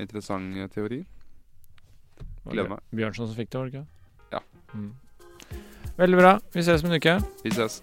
Interessant 0.00 0.56
eh, 0.56 0.68
teori. 0.72 1.04
Gleder 2.48 2.74
meg. 2.74 2.84
Bjørnson 2.94 3.28
som 3.28 3.36
fikk 3.36 3.52
det, 3.52 3.60
var 3.60 3.70
det 3.70 3.74
ikke? 3.74 3.86
Ja. 4.32 4.42
Mm. 4.74 4.92
Veldig 6.00 6.20
bra. 6.20 6.36
Vi 6.54 6.64
ses 6.64 6.84
om 6.84 6.90
en 6.90 7.00
uke. 7.00 7.18
Vi 7.44 7.52
ses. 7.54 7.82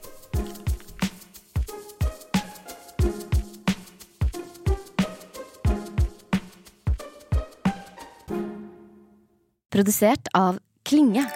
Produsert 9.69 10.31
av 10.33 10.57
Klinge. 10.87 11.27